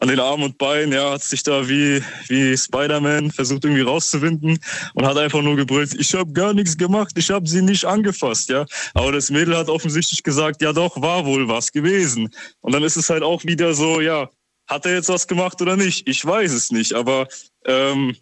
an 0.00 0.08
den 0.08 0.18
Armen 0.18 0.44
und 0.44 0.56
Beinen, 0.56 0.92
ja, 0.92 1.12
hat 1.12 1.22
sich 1.22 1.42
da 1.42 1.68
wie, 1.68 2.02
wie 2.28 2.56
Spider-Man 2.56 3.30
versucht 3.30 3.64
irgendwie 3.64 3.82
rauszuwinden 3.82 4.58
und 4.94 5.06
hat 5.06 5.18
einfach 5.18 5.42
nur 5.42 5.56
gebrüllt, 5.56 5.94
ich 5.94 6.14
habe 6.14 6.32
gar 6.32 6.54
nichts 6.54 6.78
gemacht, 6.78 7.12
ich 7.16 7.30
habe 7.30 7.46
sie 7.46 7.60
nicht 7.60 7.84
angefasst, 7.84 8.48
ja. 8.48 8.64
Aber 8.94 9.12
das 9.12 9.30
Mädel 9.30 9.56
hat 9.56 9.68
offensichtlich 9.68 10.22
gesagt, 10.22 10.62
ja 10.62 10.72
doch, 10.72 11.00
war 11.00 11.26
wohl 11.26 11.48
was 11.48 11.70
gewesen. 11.70 12.30
Und 12.60 12.72
dann 12.72 12.82
ist 12.82 12.96
es 12.96 13.10
halt 13.10 13.22
auch 13.22 13.44
wieder 13.44 13.74
so, 13.74 14.00
ja, 14.00 14.30
hat 14.70 14.86
er 14.86 14.94
jetzt 14.94 15.08
was 15.08 15.26
gemacht 15.26 15.60
oder 15.60 15.76
nicht? 15.76 16.08
Ich 16.08 16.24
weiß 16.24 16.52
es 16.52 16.70
nicht, 16.70 16.94
aber 16.94 17.26
ähm, 17.66 18.16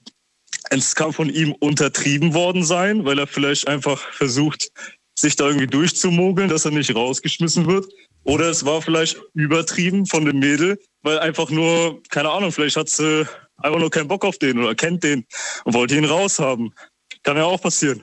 es 0.71 0.95
kann 0.95 1.13
von 1.13 1.29
ihm 1.29 1.53
untertrieben 1.53 2.35
worden 2.35 2.65
sein, 2.65 3.05
weil 3.05 3.19
er 3.19 3.27
vielleicht 3.27 3.69
einfach 3.69 4.01
versucht, 4.13 4.71
sich 5.19 5.37
da 5.37 5.47
irgendwie 5.47 5.67
durchzumogeln, 5.67 6.49
dass 6.49 6.65
er 6.65 6.71
nicht 6.71 6.95
rausgeschmissen 6.95 7.67
wird. 7.67 7.87
Oder 8.25 8.49
es 8.51 8.65
war 8.65 8.83
vielleicht 8.83 9.21
übertrieben 9.35 10.07
von 10.07 10.25
dem 10.25 10.39
Mädel, 10.39 10.79
weil 11.03 11.19
einfach 11.19 11.51
nur, 11.51 12.03
keine 12.11 12.31
Ahnung, 12.31 12.53
vielleicht 12.53 12.77
hat 12.77 12.89
sie 12.89 13.27
einfach 13.57 13.79
nur 13.79 13.91
keinen 13.91 14.09
Bock 14.09 14.25
auf 14.25 14.39
den 14.39 14.59
oder 14.59 14.75
kennt 14.75 15.05
den 15.05 15.27
und 15.65 15.75
wollte 15.75 15.97
ihn 15.97 16.05
raushaben. 16.05 16.75
Kann 17.23 17.37
ja 17.37 17.45
auch 17.45 17.61
passieren. 17.61 18.03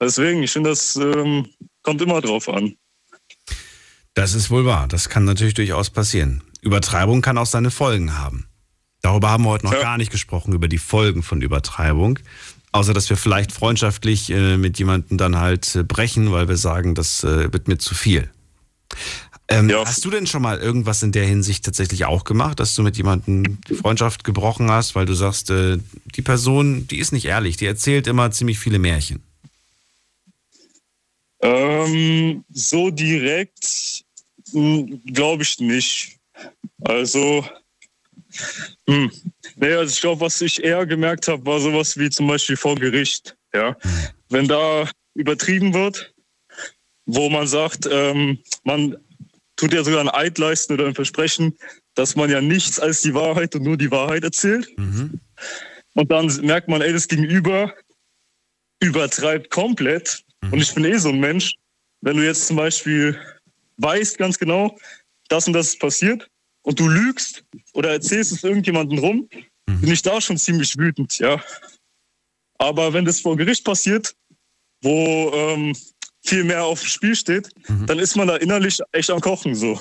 Deswegen, 0.00 0.42
ich 0.42 0.50
finde, 0.50 0.70
das 0.70 0.96
ähm, 0.96 1.46
kommt 1.82 2.00
immer 2.00 2.20
drauf 2.20 2.48
an. 2.48 2.76
Das 4.14 4.34
ist 4.34 4.50
wohl 4.50 4.64
wahr. 4.64 4.88
Das 4.88 5.08
kann 5.08 5.24
natürlich 5.24 5.54
durchaus 5.54 5.90
passieren. 5.90 6.42
Übertreibung 6.62 7.22
kann 7.22 7.38
auch 7.38 7.46
seine 7.46 7.70
Folgen 7.70 8.18
haben. 8.18 8.46
Darüber 9.02 9.30
haben 9.30 9.44
wir 9.44 9.50
heute 9.50 9.66
noch 9.66 9.72
ja. 9.72 9.80
gar 9.80 9.98
nicht 9.98 10.12
gesprochen, 10.12 10.52
über 10.52 10.68
die 10.68 10.78
Folgen 10.78 11.22
von 11.22 11.40
Übertreibung. 11.40 12.18
Außer 12.72 12.94
dass 12.94 13.10
wir 13.10 13.16
vielleicht 13.16 13.50
freundschaftlich 13.50 14.30
äh, 14.30 14.56
mit 14.56 14.78
jemandem 14.78 15.18
dann 15.18 15.38
halt 15.38 15.74
äh, 15.74 15.82
brechen, 15.82 16.30
weil 16.30 16.48
wir 16.48 16.56
sagen, 16.56 16.94
das 16.94 17.24
äh, 17.24 17.52
wird 17.52 17.66
mir 17.66 17.78
zu 17.78 17.94
viel. 17.94 18.30
Ähm, 19.48 19.68
ja. 19.68 19.84
Hast 19.84 20.04
du 20.04 20.10
denn 20.10 20.28
schon 20.28 20.42
mal 20.42 20.58
irgendwas 20.58 21.02
in 21.02 21.10
der 21.10 21.26
Hinsicht 21.26 21.64
tatsächlich 21.64 22.04
auch 22.04 22.22
gemacht, 22.22 22.60
dass 22.60 22.76
du 22.76 22.84
mit 22.84 22.96
jemandem 22.96 23.60
die 23.68 23.74
Freundschaft 23.74 24.22
gebrochen 24.22 24.70
hast, 24.70 24.94
weil 24.94 25.06
du 25.06 25.14
sagst, 25.14 25.50
äh, 25.50 25.78
die 26.14 26.22
Person, 26.22 26.86
die 26.86 26.98
ist 26.98 27.12
nicht 27.12 27.24
ehrlich, 27.24 27.56
die 27.56 27.66
erzählt 27.66 28.06
immer 28.06 28.30
ziemlich 28.30 28.60
viele 28.60 28.78
Märchen? 28.78 29.24
Ähm, 31.40 32.44
so 32.52 32.90
direkt 32.90 34.04
hm, 34.52 35.02
glaube 35.12 35.42
ich 35.42 35.58
nicht. 35.58 36.19
Also, 36.82 37.44
hm. 38.86 39.10
nee, 39.56 39.72
also 39.72 39.92
ich 39.92 40.00
glaube, 40.00 40.20
was 40.20 40.40
ich 40.40 40.62
eher 40.62 40.86
gemerkt 40.86 41.28
habe, 41.28 41.44
war 41.44 41.60
sowas 41.60 41.96
wie 41.98 42.10
zum 42.10 42.26
Beispiel 42.26 42.56
vor 42.56 42.76
Gericht. 42.76 43.36
Ja, 43.52 43.76
wenn 44.28 44.46
da 44.46 44.88
übertrieben 45.14 45.74
wird, 45.74 46.14
wo 47.06 47.28
man 47.28 47.46
sagt, 47.46 47.88
ähm, 47.90 48.38
man 48.64 48.96
tut 49.56 49.72
ja 49.72 49.82
sogar 49.82 50.00
ein 50.00 50.08
Eid 50.08 50.38
leisten 50.38 50.74
oder 50.74 50.86
ein 50.86 50.94
Versprechen, 50.94 51.56
dass 51.94 52.14
man 52.14 52.30
ja 52.30 52.40
nichts 52.40 52.78
als 52.78 53.02
die 53.02 53.14
Wahrheit 53.14 53.54
und 53.56 53.64
nur 53.64 53.76
die 53.76 53.90
Wahrheit 53.90 54.22
erzählt. 54.22 54.68
Mhm. 54.78 55.20
Und 55.94 56.10
dann 56.10 56.26
merkt 56.42 56.68
man, 56.68 56.80
ey, 56.80 56.92
das 56.92 57.08
Gegenüber 57.08 57.74
übertreibt 58.78 59.50
komplett. 59.50 60.22
Mhm. 60.42 60.52
Und 60.52 60.60
ich 60.60 60.72
bin 60.72 60.84
eh 60.84 60.96
so 60.96 61.08
ein 61.08 61.18
Mensch, 61.18 61.54
wenn 62.00 62.16
du 62.16 62.24
jetzt 62.24 62.46
zum 62.46 62.56
Beispiel 62.56 63.18
weißt 63.78 64.16
ganz 64.16 64.38
genau, 64.38 64.78
das 65.28 65.46
und 65.46 65.52
das 65.52 65.68
ist 65.68 65.80
passiert 65.80 66.30
und 66.62 66.78
du 66.78 66.88
lügst 66.88 67.44
oder 67.72 67.90
erzählst 67.90 68.32
es 68.32 68.44
irgendjemandem 68.44 68.98
rum, 68.98 69.28
mhm. 69.66 69.80
bin 69.80 69.92
ich 69.92 70.02
da 70.02 70.20
schon 70.20 70.36
ziemlich 70.36 70.76
wütend, 70.76 71.18
ja. 71.18 71.42
Aber 72.58 72.92
wenn 72.92 73.04
das 73.04 73.20
vor 73.20 73.36
Gericht 73.36 73.64
passiert, 73.64 74.14
wo 74.82 75.32
ähm, 75.34 75.74
viel 76.22 76.44
mehr 76.44 76.64
auf 76.64 76.80
dem 76.80 76.88
Spiel 76.88 77.16
steht, 77.16 77.48
mhm. 77.68 77.86
dann 77.86 77.98
ist 77.98 78.16
man 78.16 78.28
da 78.28 78.36
innerlich 78.36 78.78
echt 78.92 79.10
am 79.10 79.20
Kochen 79.20 79.54
so. 79.54 79.80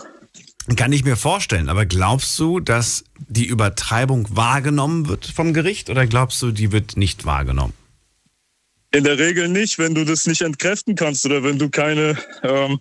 Kann 0.75 0.93
ich 0.93 1.03
mir 1.03 1.15
vorstellen, 1.15 1.67
aber 1.67 1.85
glaubst 1.85 2.37
du, 2.37 2.59
dass 2.59 3.03
die 3.17 3.45
Übertreibung 3.45 4.27
wahrgenommen 4.35 5.07
wird 5.07 5.25
vom 5.25 5.53
Gericht 5.53 5.89
oder 5.89 6.05
glaubst 6.05 6.41
du, 6.41 6.51
die 6.51 6.71
wird 6.71 6.95
nicht 6.95 7.25
wahrgenommen? 7.25 7.73
In 8.91 9.03
der 9.03 9.17
Regel 9.17 9.49
nicht, 9.49 9.77
wenn 9.77 9.95
du 9.95 10.03
das 10.03 10.25
nicht 10.25 10.41
entkräften 10.41 10.95
kannst 10.95 11.25
oder 11.25 11.43
wenn 11.43 11.59
du 11.59 11.69
keine 11.69 12.17
ähm, 12.43 12.79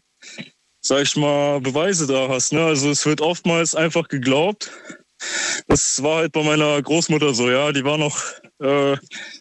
sag 0.81 1.03
ich 1.03 1.17
mal, 1.17 1.61
Beweise 1.61 2.07
da 2.07 2.29
hast. 2.29 2.53
Ne? 2.53 2.65
Also 2.65 2.91
es 2.91 3.05
wird 3.07 3.21
oftmals 3.21 3.75
einfach 3.75 4.09
geglaubt. 4.09 4.71
Das 5.67 6.03
war 6.03 6.19
halt 6.19 6.33
bei 6.33 6.43
meiner 6.43 6.81
Großmutter 6.81 7.35
so, 7.35 7.51
ja. 7.51 7.73
Die 7.73 7.85
war 7.85 7.99
noch 7.99 8.23
äh, 8.61 8.97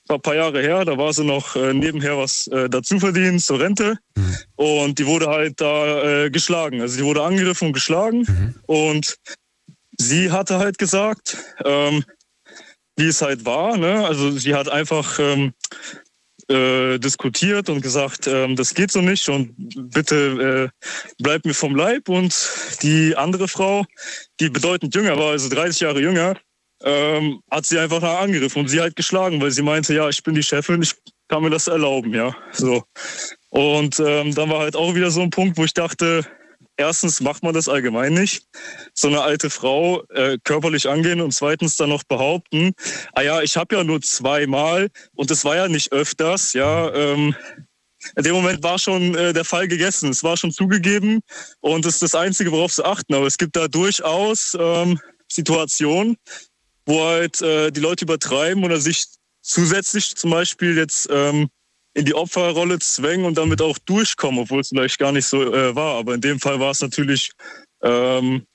war 0.07 0.17
ein 0.17 0.21
paar 0.21 0.35
Jahre 0.35 0.61
her, 0.61 0.85
da 0.85 0.97
war 0.97 1.13
sie 1.13 1.23
noch 1.23 1.55
äh, 1.55 1.73
nebenher 1.73 2.17
was 2.17 2.47
äh, 2.47 2.69
dazu 2.69 2.99
verdient 2.99 3.41
zur 3.41 3.59
Rente. 3.59 3.97
Mhm. 4.15 4.37
Und 4.55 4.99
die 4.99 5.05
wurde 5.05 5.27
halt 5.27 5.59
da 5.59 6.25
äh, 6.25 6.29
geschlagen. 6.29 6.81
Also 6.81 6.97
die 6.97 7.03
wurde 7.03 7.23
angegriffen 7.23 7.67
und 7.67 7.73
geschlagen. 7.73 8.19
Mhm. 8.27 8.55
Und 8.65 9.17
sie 9.97 10.31
hatte 10.31 10.59
halt 10.59 10.77
gesagt, 10.77 11.37
ähm, 11.65 12.03
wie 12.95 13.07
es 13.07 13.21
halt 13.21 13.45
war. 13.45 13.77
Ne? 13.77 14.05
Also 14.05 14.31
sie 14.31 14.55
hat 14.55 14.69
einfach 14.69 15.19
ähm, 15.19 15.53
äh, 16.49 16.97
diskutiert 16.97 17.69
und 17.69 17.81
gesagt, 17.81 18.27
ähm, 18.27 18.55
das 18.55 18.73
geht 18.73 18.91
so 18.91 19.01
nicht 19.01 19.27
und 19.29 19.53
bitte 19.91 20.71
äh, 20.71 21.21
bleibt 21.21 21.45
mir 21.45 21.53
vom 21.53 21.75
Leib. 21.75 22.09
Und 22.09 22.33
die 22.81 23.15
andere 23.15 23.47
Frau, 23.47 23.85
die 24.39 24.49
bedeutend 24.49 24.95
jünger 24.95 25.17
war, 25.17 25.31
also 25.31 25.49
30 25.49 25.81
Jahre 25.81 26.01
jünger, 26.01 26.35
ähm, 26.83 27.41
hat 27.51 27.65
sie 27.65 27.79
einfach 27.79 28.01
angegriffen 28.03 28.61
und 28.61 28.67
sie 28.67 28.79
halt 28.79 28.95
geschlagen, 28.95 29.41
weil 29.41 29.51
sie 29.51 29.63
meinte, 29.63 29.93
ja, 29.93 30.07
ich 30.09 30.23
bin 30.23 30.35
die 30.35 30.43
Chefin, 30.43 30.81
ich 30.81 30.93
kann 31.27 31.43
mir 31.43 31.49
das 31.49 31.67
erlauben, 31.67 32.13
ja. 32.13 32.35
So. 32.51 32.83
Und 33.49 33.99
ähm, 33.99 34.33
dann 34.35 34.49
war 34.49 34.59
halt 34.59 34.75
auch 34.75 34.95
wieder 34.95 35.11
so 35.11 35.21
ein 35.21 35.29
Punkt, 35.29 35.57
wo 35.57 35.63
ich 35.63 35.73
dachte, 35.73 36.25
erstens 36.77 37.19
macht 37.21 37.43
man 37.43 37.53
das 37.53 37.67
allgemein 37.67 38.13
nicht, 38.13 38.45
so 38.93 39.07
eine 39.07 39.21
alte 39.21 39.49
Frau 39.49 40.03
äh, 40.09 40.37
körperlich 40.43 40.87
angehen 40.87 41.21
und 41.21 41.33
zweitens 41.33 41.75
dann 41.75 41.89
noch 41.89 42.03
behaupten, 42.03 42.73
ah 43.13 43.21
ja, 43.21 43.41
ich 43.41 43.57
habe 43.57 43.75
ja 43.75 43.83
nur 43.83 44.01
zweimal 44.01 44.89
und 45.15 45.29
das 45.29 45.43
war 45.43 45.55
ja 45.55 45.67
nicht 45.67 45.91
öfters, 45.91 46.53
ja. 46.53 46.93
Ähm, 46.93 47.35
in 48.15 48.23
dem 48.23 48.35
Moment 48.35 48.63
war 48.63 48.77
schon 48.77 49.15
äh, 49.15 49.33
der 49.33 49.43
Fall 49.43 49.67
gegessen, 49.67 50.09
es 50.09 50.23
war 50.23 50.37
schon 50.37 50.51
zugegeben 50.51 51.19
und 51.59 51.83
das 51.83 51.95
ist 51.95 52.03
das 52.03 52.15
Einzige, 52.15 52.51
worauf 52.51 52.71
sie 52.71 52.85
achten. 52.85 53.13
Aber 53.13 53.25
es 53.25 53.37
gibt 53.37 53.55
da 53.55 53.67
durchaus 53.67 54.55
ähm, 54.59 54.99
Situationen, 55.27 56.15
wo 56.85 57.03
halt 57.03 57.41
äh, 57.41 57.71
die 57.71 57.79
Leute 57.79 58.05
übertreiben 58.05 58.63
oder 58.63 58.79
sich 58.79 59.05
zusätzlich 59.41 60.15
zum 60.15 60.31
Beispiel 60.31 60.77
jetzt 60.77 61.07
ähm, 61.11 61.49
in 61.97 62.05
die 62.05 62.13
Opferrolle 62.13 62.77
zwängen 62.77 63.25
und 63.25 63.39
damit 63.39 63.59
auch 63.59 63.77
durchkommen, 63.79 64.41
obwohl 64.41 64.59
es 64.59 64.69
vielleicht 64.69 64.99
gar 64.99 65.11
nicht 65.11 65.25
so 65.25 65.41
äh, 65.51 65.75
war. 65.75 65.97
Aber 65.97 66.13
in 66.13 66.21
dem 66.21 66.39
Fall 66.39 66.59
war 66.59 66.69
es 66.69 66.79
natürlich, 66.79 67.31
ähm, 67.81 68.45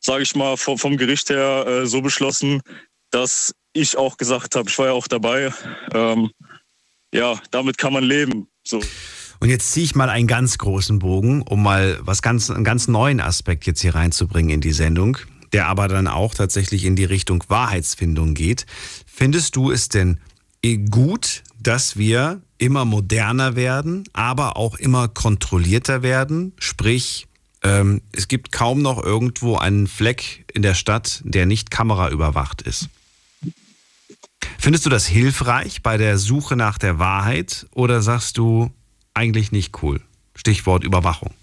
sage 0.00 0.24
ich 0.24 0.34
mal, 0.34 0.56
vom, 0.56 0.76
vom 0.76 0.96
Gericht 0.96 1.30
her 1.30 1.64
äh, 1.68 1.86
so 1.86 2.02
beschlossen, 2.02 2.60
dass 3.12 3.54
ich 3.74 3.96
auch 3.96 4.16
gesagt 4.16 4.56
habe, 4.56 4.68
ich 4.68 4.76
war 4.76 4.86
ja 4.86 4.92
auch 4.92 5.06
dabei, 5.06 5.52
ähm, 5.92 6.32
ja, 7.14 7.40
damit 7.52 7.78
kann 7.78 7.92
man 7.92 8.02
leben. 8.02 8.48
So. 8.64 8.82
Und 9.38 9.50
jetzt 9.50 9.70
ziehe 9.70 9.84
ich 9.84 9.94
mal 9.94 10.10
einen 10.10 10.26
ganz 10.26 10.58
großen 10.58 10.98
Bogen, 10.98 11.42
um 11.42 11.62
mal 11.62 12.00
was 12.00 12.22
ganz, 12.22 12.50
einen 12.50 12.64
ganz 12.64 12.88
neuen 12.88 13.20
Aspekt 13.20 13.66
jetzt 13.66 13.82
hier 13.82 13.94
reinzubringen 13.94 14.50
in 14.50 14.60
die 14.60 14.72
Sendung, 14.72 15.16
der 15.52 15.68
aber 15.68 15.86
dann 15.86 16.08
auch 16.08 16.34
tatsächlich 16.34 16.84
in 16.84 16.96
die 16.96 17.04
Richtung 17.04 17.44
Wahrheitsfindung 17.46 18.34
geht. 18.34 18.66
Findest 19.06 19.54
du 19.54 19.70
es 19.70 19.88
denn 19.88 20.18
gut, 20.90 21.44
dass 21.60 21.96
wir 21.96 22.40
immer 22.64 22.84
moderner 22.86 23.56
werden, 23.56 24.04
aber 24.14 24.56
auch 24.56 24.76
immer 24.76 25.08
kontrollierter 25.08 26.02
werden. 26.02 26.54
Sprich, 26.58 27.26
ähm, 27.62 28.00
es 28.12 28.26
gibt 28.26 28.52
kaum 28.52 28.80
noch 28.80 29.02
irgendwo 29.02 29.56
einen 29.56 29.86
Fleck 29.86 30.44
in 30.54 30.62
der 30.62 30.74
Stadt, 30.74 31.20
der 31.24 31.44
nicht 31.44 31.70
kameraüberwacht 31.70 32.62
ist. 32.62 32.88
Findest 34.58 34.86
du 34.86 34.90
das 34.90 35.06
hilfreich 35.06 35.82
bei 35.82 35.98
der 35.98 36.16
Suche 36.16 36.56
nach 36.56 36.78
der 36.78 36.98
Wahrheit 36.98 37.66
oder 37.72 38.00
sagst 38.00 38.38
du 38.38 38.70
eigentlich 39.12 39.52
nicht 39.52 39.82
cool? 39.82 40.00
Stichwort 40.34 40.84
Überwachung. 40.84 41.34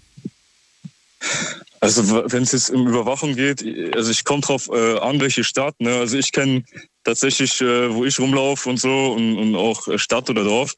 Also 1.78 2.24
wenn 2.32 2.42
es 2.42 2.52
jetzt 2.52 2.70
um 2.70 2.86
Überwachung 2.88 3.34
geht, 3.34 3.64
also 3.94 4.10
ich 4.10 4.24
komme 4.24 4.40
drauf 4.40 4.68
äh, 4.72 4.98
an, 4.98 5.20
welche 5.20 5.44
Stadt. 5.44 5.80
Ne? 5.80 5.94
Also 5.96 6.16
ich 6.16 6.32
kenne 6.32 6.64
tatsächlich, 7.04 7.60
äh, 7.60 7.92
wo 7.92 8.04
ich 8.04 8.18
rumlaufe 8.18 8.68
und 8.68 8.80
so 8.80 9.12
und, 9.12 9.38
und 9.38 9.56
auch 9.56 9.86
Stadt 9.98 10.28
oder 10.30 10.44
Dorf, 10.44 10.74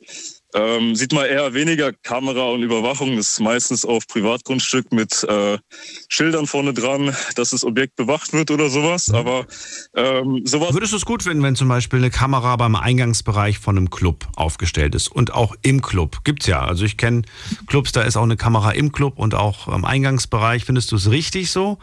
ähm, 0.55 0.95
sieht 0.95 1.13
man 1.13 1.27
eher 1.27 1.53
weniger 1.53 1.93
Kamera 1.93 2.45
und 2.45 2.63
Überwachung. 2.63 3.17
Das 3.17 3.33
ist 3.33 3.41
meistens 3.41 3.85
auf 3.85 4.07
Privatgrundstück 4.07 4.93
mit 4.93 5.25
äh, 5.25 5.59
Schildern 6.09 6.47
vorne 6.47 6.73
dran, 6.73 7.15
dass 7.35 7.51
das 7.51 7.65
Objekt 7.65 7.97
bewacht 7.97 8.33
wird 8.33 8.53
oder 8.53 8.71
sowas. 8.71 9.11
Aber 9.11 9.47
ähm, 9.95 10.43
sowas. 10.45 10.73
Würdest 10.73 10.93
du 10.93 10.97
es 10.97 11.05
gut 11.05 11.25
finden, 11.25 11.43
wenn 11.43 11.57
zum 11.57 11.69
Beispiel 11.69 11.99
eine 11.99 12.11
Kamera 12.11 12.55
beim 12.55 12.77
Eingangsbereich 12.77 13.59
von 13.59 13.77
einem 13.77 13.91
Club 13.91 14.29
aufgestellt 14.37 14.95
ist 14.95 15.09
und 15.09 15.35
auch 15.35 15.57
im 15.63 15.83
Club? 15.83 16.21
Gibt's 16.23 16.47
ja. 16.47 16.65
Also 16.65 16.85
ich 16.85 16.97
kenne 16.97 17.23
Clubs, 17.67 17.91
da 17.91 18.03
ist 18.03 18.17
auch 18.17 18.23
eine 18.23 18.37
Kamera 18.37 18.71
im 18.71 18.93
Club 18.93 19.19
und 19.19 19.35
auch 19.35 19.67
am 19.67 19.85
Eingangsbereich. 19.85 20.65
Findest 20.65 20.93
du 20.93 20.97
es 20.97 21.11
richtig 21.11 21.51
so? 21.51 21.79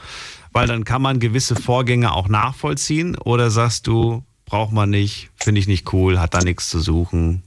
Weil 0.53 0.67
dann 0.67 0.85
kann 0.85 1.01
man 1.01 1.19
gewisse 1.19 1.55
Vorgänge 1.55 2.13
auch 2.13 2.29
nachvollziehen. 2.29 3.17
Oder 3.17 3.51
sagst 3.51 3.87
du, 3.87 4.23
braucht 4.51 4.73
man 4.73 4.89
nicht, 4.89 5.29
finde 5.37 5.61
ich 5.61 5.67
nicht 5.67 5.93
cool, 5.93 6.19
hat 6.19 6.33
da 6.33 6.41
nichts 6.41 6.67
zu 6.67 6.81
suchen? 6.81 7.41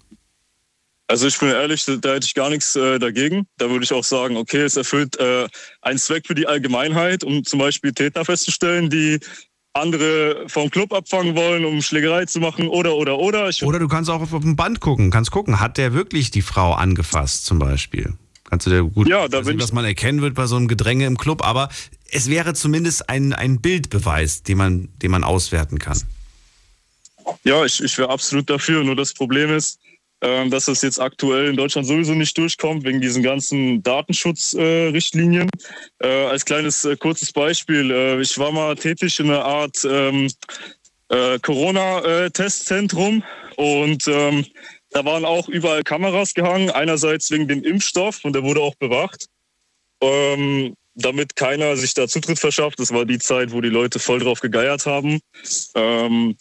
Also 1.07 1.27
ich 1.27 1.39
bin 1.39 1.51
ehrlich, 1.51 1.85
da 1.85 2.15
hätte 2.15 2.25
ich 2.25 2.33
gar 2.33 2.49
nichts 2.49 2.75
äh, 2.77 2.99
dagegen. 2.99 3.47
Da 3.59 3.69
würde 3.69 3.85
ich 3.85 3.93
auch 3.93 4.03
sagen, 4.03 4.39
okay, 4.39 4.63
es 4.63 4.79
erfüllt 4.79 5.21
äh, 5.21 5.47
einen 5.83 5.99
Zweck 5.99 6.27
für 6.27 6.35
die 6.35 6.47
Allgemeinheit, 6.47 7.23
um 7.23 7.45
zum 7.45 7.59
Beispiel 7.59 7.93
Täter 7.93 8.25
festzustellen, 8.25 8.89
die 8.89 9.21
andere 9.75 10.45
vom 10.47 10.71
Club 10.71 10.95
abfangen 10.95 11.37
wollen, 11.37 11.67
um 11.67 11.83
Schlägerei 11.83 12.25
zu 12.25 12.41
machen 12.41 12.69
oder 12.69 12.95
oder 12.95 13.19
oder. 13.19 13.51
Ich 13.51 13.63
oder 13.63 13.79
du 13.79 13.89
kannst 13.89 14.09
auch 14.09 14.23
auf, 14.23 14.33
auf 14.33 14.43
dem 14.43 14.57
Band 14.57 14.81
gucken, 14.81 15.11
kannst 15.11 15.31
gucken, 15.31 15.61
hat 15.61 15.77
der 15.77 15.93
wirklich 15.93 16.31
die 16.31 16.43
Frau 16.43 16.73
angefasst 16.73 17.45
zum 17.45 17.59
Beispiel? 17.59 18.15
Kannst 18.45 18.67
du 18.67 18.71
dir 18.71 18.83
gut, 18.83 19.09
ja, 19.09 19.29
da 19.29 19.43
nicht, 19.43 19.61
was 19.61 19.73
man 19.73 19.85
erkennen 19.85 20.23
wird 20.23 20.35
bei 20.35 20.47
so 20.47 20.57
einem 20.57 20.69
Gedränge 20.69 21.05
im 21.05 21.19
Club, 21.19 21.45
aber 21.45 21.69
es 22.11 22.31
wäre 22.31 22.55
zumindest 22.55 23.11
ein, 23.11 23.35
ein 23.35 23.61
Bildbeweis, 23.61 24.43
den 24.43 24.57
man, 24.57 24.89
den 25.03 25.11
man 25.11 25.23
auswerten 25.23 25.79
kann. 25.79 26.01
Ja, 27.45 27.65
ich, 27.65 27.83
ich 27.83 27.97
wäre 27.99 28.11
absolut 28.11 28.49
dafür. 28.49 28.85
Nur 28.85 28.97
das 28.97 29.15
Problem 29.15 29.55
ist, 29.55 29.79
ähm, 30.21 30.51
dass 30.51 30.69
es 30.69 30.83
jetzt 30.83 31.01
aktuell 31.01 31.51
in 31.51 31.57
Deutschland 31.57 31.87
sowieso 31.87 32.15
nicht 32.15 32.37
durchkommt 32.39 32.85
wegen 32.85 33.01
diesen 33.01 33.23
ganzen 33.23 33.83
Datenschutzrichtlinien. 33.83 35.51
Äh, 36.03 36.09
äh, 36.09 36.27
als 36.27 36.45
kleines 36.45 36.85
äh, 36.85 36.97
kurzes 36.97 37.33
Beispiel, 37.33 37.91
äh, 37.91 38.21
ich 38.21 38.39
war 38.39 38.51
mal 38.51 38.75
tätig 38.75 39.21
in 39.21 39.27
einer 39.27 39.45
Art 39.45 39.77
ähm, 39.85 40.31
äh, 41.11 41.39
Corona-Testzentrum 41.41 43.23
und 43.57 44.07
ähm, 44.07 44.47
da 44.91 45.05
waren 45.05 45.25
auch 45.25 45.49
überall 45.49 45.83
Kameras 45.83 46.33
gehangen, 46.33 46.71
einerseits 46.71 47.31
wegen 47.31 47.49
dem 47.49 47.63
Impfstoff 47.63 48.25
und 48.25 48.35
der 48.35 48.45
wurde 48.45 48.61
auch 48.61 48.77
bewacht. 48.77 49.27
Ähm, 50.01 50.75
damit 50.95 51.37
keiner 51.37 51.77
sich 51.77 51.95
da 51.95 52.07
Zutritt 52.09 52.39
verschafft. 52.39 52.79
Das 52.79 52.93
war 52.93 53.05
die 53.05 53.19
Zeit, 53.19 53.53
wo 53.53 53.61
die 53.61 53.69
Leute 53.69 53.99
voll 53.99 54.21
drauf 54.21 54.41
gegeiert 54.41 54.87
haben. 54.87 55.21
Ähm, 55.75 56.37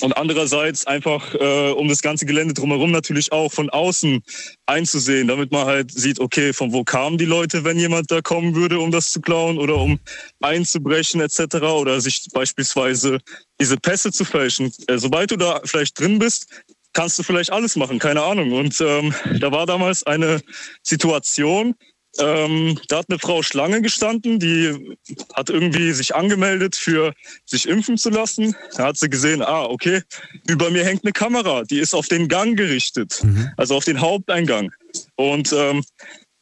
und 0.00 0.16
andererseits 0.16 0.86
einfach, 0.86 1.34
äh, 1.34 1.70
um 1.70 1.88
das 1.88 2.02
ganze 2.02 2.26
Gelände 2.26 2.54
drumherum 2.54 2.90
natürlich 2.90 3.32
auch 3.32 3.52
von 3.52 3.70
außen 3.70 4.22
einzusehen, 4.66 5.28
damit 5.28 5.52
man 5.52 5.66
halt 5.66 5.90
sieht, 5.92 6.20
okay, 6.20 6.52
von 6.52 6.72
wo 6.72 6.84
kamen 6.84 7.18
die 7.18 7.24
Leute, 7.24 7.64
wenn 7.64 7.78
jemand 7.78 8.10
da 8.10 8.20
kommen 8.20 8.54
würde, 8.54 8.78
um 8.78 8.90
das 8.90 9.10
zu 9.10 9.20
klauen 9.20 9.58
oder 9.58 9.76
um 9.76 9.98
einzubrechen 10.40 11.20
etc. 11.20 11.56
oder 11.62 12.00
sich 12.00 12.26
beispielsweise 12.32 13.18
diese 13.60 13.76
Pässe 13.76 14.12
zu 14.12 14.24
fälschen. 14.24 14.72
Äh, 14.86 14.98
sobald 14.98 15.30
du 15.30 15.36
da 15.36 15.60
vielleicht 15.64 15.98
drin 15.98 16.18
bist, 16.18 16.46
kannst 16.92 17.18
du 17.18 17.22
vielleicht 17.22 17.52
alles 17.52 17.76
machen, 17.76 17.98
keine 17.98 18.22
Ahnung. 18.22 18.52
Und 18.52 18.80
ähm, 18.80 19.14
da 19.40 19.52
war 19.52 19.66
damals 19.66 20.02
eine 20.04 20.40
Situation, 20.82 21.74
ähm, 22.20 22.78
da 22.88 22.98
hat 22.98 23.06
eine 23.08 23.18
Frau 23.18 23.42
Schlange 23.42 23.82
gestanden, 23.82 24.38
die 24.38 24.96
hat 25.34 25.50
irgendwie 25.50 25.92
sich 25.92 26.14
angemeldet 26.14 26.76
für 26.76 27.12
sich 27.44 27.68
impfen 27.68 27.96
zu 27.98 28.10
lassen. 28.10 28.54
Da 28.76 28.86
hat 28.86 28.96
sie 28.96 29.08
gesehen, 29.08 29.42
ah, 29.42 29.64
okay, 29.64 30.02
über 30.46 30.70
mir 30.70 30.84
hängt 30.84 31.04
eine 31.04 31.12
Kamera, 31.12 31.62
die 31.64 31.78
ist 31.78 31.94
auf 31.94 32.08
den 32.08 32.28
Gang 32.28 32.56
gerichtet, 32.56 33.20
mhm. 33.22 33.50
also 33.56 33.76
auf 33.76 33.84
den 33.84 34.00
Haupteingang. 34.00 34.72
Und 35.16 35.52
ähm, 35.52 35.84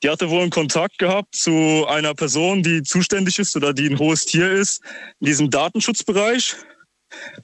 die 0.03 0.11
hatte 0.11 0.29
wohl 0.29 0.43
einen 0.43 0.51
Kontakt 0.51 0.99
gehabt 0.99 1.35
zu 1.35 1.87
einer 1.89 2.15
Person, 2.15 2.63
die 2.63 2.83
zuständig 2.83 3.39
ist 3.39 3.57
oder 3.57 3.73
die 3.73 3.87
ein 3.87 3.99
hohes 3.99 4.27
Tier 4.27 4.51
ist 4.51 4.83
in 5.21 5.27
diesem 5.27 5.51
Datenschutzbereich 5.51 6.57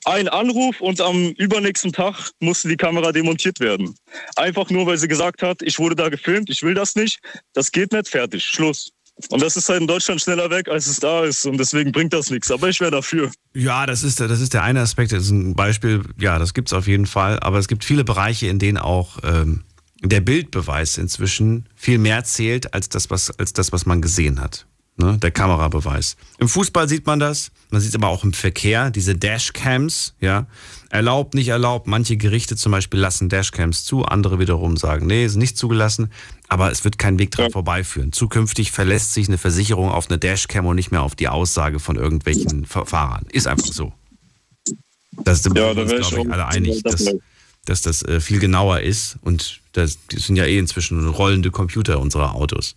ein 0.05 0.29
Anruf 0.29 0.81
und 0.81 1.01
am 1.01 1.31
übernächsten 1.31 1.93
Tag 1.93 2.31
musste 2.41 2.69
die 2.69 2.77
Kamera 2.77 3.13
demontiert 3.13 3.61
werden. 3.61 3.95
Einfach 4.37 4.71
nur, 4.71 4.87
weil 4.87 4.99
sie 4.99 5.09
gesagt 5.09 5.43
hat, 5.43 5.63
ich 5.63 5.79
wurde 5.79 5.97
da 5.97 6.09
gefilmt, 6.09 6.51
ich 6.51 6.63
will 6.63 6.75
das 6.75 6.95
nicht, 6.95 7.21
das 7.53 7.73
geht 7.73 7.93
nicht, 7.93 8.09
fertig, 8.09 8.45
Schluss. 8.45 8.93
Und 9.29 9.43
das 9.43 9.57
ist 9.57 9.69
halt 9.69 9.83
in 9.83 9.87
Deutschland 9.87 10.21
schneller 10.21 10.49
weg, 10.49 10.69
als 10.69 10.87
es 10.87 10.99
da 10.99 11.25
ist. 11.25 11.45
Und 11.45 11.59
deswegen 11.59 11.93
bringt 11.93 12.15
das 12.15 12.31
nichts. 12.31 12.51
Aber 12.51 12.71
ich 12.71 12.81
wäre 12.81 12.91
dafür. 12.91 13.31
Ja, 13.55 13.85
das 13.85 14.03
ist, 14.03 14.19
das 14.19 14.41
ist 14.41 14.55
der 14.55 14.63
eine 14.63 14.81
Aspekt. 14.81 15.13
Das 15.13 15.25
ist 15.25 15.31
ein 15.31 15.55
Beispiel. 15.55 16.03
Ja, 16.19 16.39
das 16.39 16.55
gibt 16.55 16.69
es 16.69 16.73
auf 16.73 16.87
jeden 16.87 17.05
Fall. 17.05 17.39
Aber 17.41 17.59
es 17.59 17.69
gibt 17.69 17.85
viele 17.85 18.03
Bereiche, 18.03 18.47
in 18.47 18.59
denen 18.59 18.79
auch 18.79 19.19
ähm, 19.23 19.65
der 20.03 20.23
Bildbeweis 20.23 20.97
inzwischen 20.97 21.69
viel 21.77 21.99
mehr 21.99 22.25
zählt 22.25 22.73
als 22.73 22.89
das, 22.89 23.11
was, 23.11 23.31
als 23.39 23.53
das, 23.53 23.73
was 23.73 23.85
man 23.85 24.01
gesehen 24.01 24.41
hat 24.41 24.67
ne, 25.01 25.19
der 25.19 25.31
Kamerabeweis. 25.31 26.17
Im 26.39 26.49
Fußball 26.49 26.89
sieht 26.89 27.07
man 27.07 27.19
das, 27.19 27.51
man 27.71 27.81
sieht 27.81 27.91
es 27.91 27.95
aber 27.95 28.09
auch 28.09 28.23
im 28.23 28.33
Verkehr, 28.33 28.91
diese 28.91 29.17
Dashcams, 29.17 30.15
ja, 30.21 30.47
erlaubt, 30.91 31.35
nicht 31.35 31.49
erlaubt. 31.49 31.87
Manche 31.87 32.17
Gerichte 32.17 32.57
zum 32.57 32.73
Beispiel 32.73 33.01
lassen 33.01 33.29
Dashcams 33.29 33.85
zu, 33.85 34.05
andere 34.05 34.39
wiederum 34.39 34.77
sagen, 34.77 35.07
nee, 35.07 35.25
ist 35.25 35.37
nicht 35.37 35.57
zugelassen, 35.57 36.13
aber 36.49 36.71
es 36.71 36.85
wird 36.85 36.99
kein 36.99 37.19
Weg 37.19 37.31
dran 37.31 37.47
ja. 37.47 37.51
vorbeiführen. 37.51 38.13
Zukünftig 38.13 38.73
verlässt 38.73 39.15
sich 39.15 39.29
eine 39.29 39.39
Versicherung 39.39 39.89
auf 39.89 40.09
eine 40.09 40.19
Dashcam 40.19 40.67
und 40.67 40.77
nicht 40.77 40.91
mehr 40.91 41.03
auf 41.03 41.15
die 41.15 41.29
Aussage 41.29 41.79
von 41.79 41.97
irgendwelchen 41.97 42.67
Fahrern. 42.67 43.27
Ist 43.33 43.47
einfach 43.47 43.67
so. 43.67 43.93
Das 45.25 45.43
sind 45.43 45.57
ja, 45.57 45.75
da 45.75 45.83
uns, 45.83 45.91
glaube 45.91 46.29
ich, 46.29 46.33
alle 46.33 46.47
einig, 46.47 46.83
dass, 46.83 47.07
dass 47.65 47.83
das 47.83 48.03
äh, 48.03 48.21
viel 48.21 48.39
genauer 48.39 48.81
ist 48.81 49.19
und 49.23 49.61
das, 49.73 49.99
das 50.09 50.27
sind 50.27 50.37
ja 50.37 50.45
eh 50.45 50.59
inzwischen 50.59 51.09
rollende 51.09 51.51
Computer 51.51 52.01
unserer 52.01 52.35
Autos. 52.35 52.77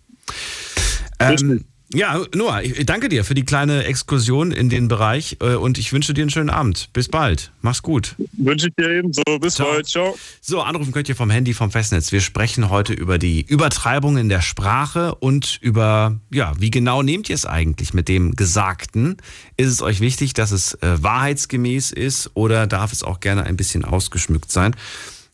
Ähm, 1.18 1.64
ja, 1.94 2.20
Noah, 2.34 2.62
ich 2.62 2.84
danke 2.86 3.08
dir 3.08 3.24
für 3.24 3.34
die 3.34 3.44
kleine 3.44 3.84
Exkursion 3.84 4.52
in 4.52 4.68
den 4.68 4.88
Bereich 4.88 5.38
äh, 5.40 5.54
und 5.54 5.78
ich 5.78 5.92
wünsche 5.92 6.12
dir 6.12 6.22
einen 6.22 6.30
schönen 6.30 6.50
Abend. 6.50 6.90
Bis 6.92 7.08
bald. 7.08 7.52
Mach's 7.62 7.82
gut. 7.82 8.16
Wünsche 8.32 8.68
ich 8.68 8.74
dir 8.76 8.90
ebenso. 8.90 9.22
Bis 9.40 9.54
Ciao. 9.54 9.68
bald. 9.68 9.86
Ciao. 9.86 10.16
So, 10.40 10.60
anrufen 10.60 10.92
könnt 10.92 11.08
ihr 11.08 11.16
vom 11.16 11.30
Handy, 11.30 11.54
vom 11.54 11.70
Festnetz. 11.70 12.12
Wir 12.12 12.20
sprechen 12.20 12.70
heute 12.70 12.92
über 12.92 13.18
die 13.18 13.42
Übertreibung 13.42 14.16
in 14.16 14.28
der 14.28 14.42
Sprache 14.42 15.14
und 15.14 15.58
über, 15.60 16.18
ja, 16.30 16.52
wie 16.58 16.70
genau 16.70 17.02
nehmt 17.02 17.28
ihr 17.28 17.34
es 17.34 17.46
eigentlich 17.46 17.94
mit 17.94 18.08
dem 18.08 18.36
Gesagten? 18.36 19.16
Ist 19.56 19.68
es 19.68 19.82
euch 19.82 20.00
wichtig, 20.00 20.34
dass 20.34 20.50
es 20.50 20.74
äh, 20.74 21.02
wahrheitsgemäß 21.02 21.92
ist 21.92 22.30
oder 22.34 22.66
darf 22.66 22.92
es 22.92 23.02
auch 23.02 23.20
gerne 23.20 23.44
ein 23.44 23.56
bisschen 23.56 23.84
ausgeschmückt 23.84 24.50
sein? 24.50 24.74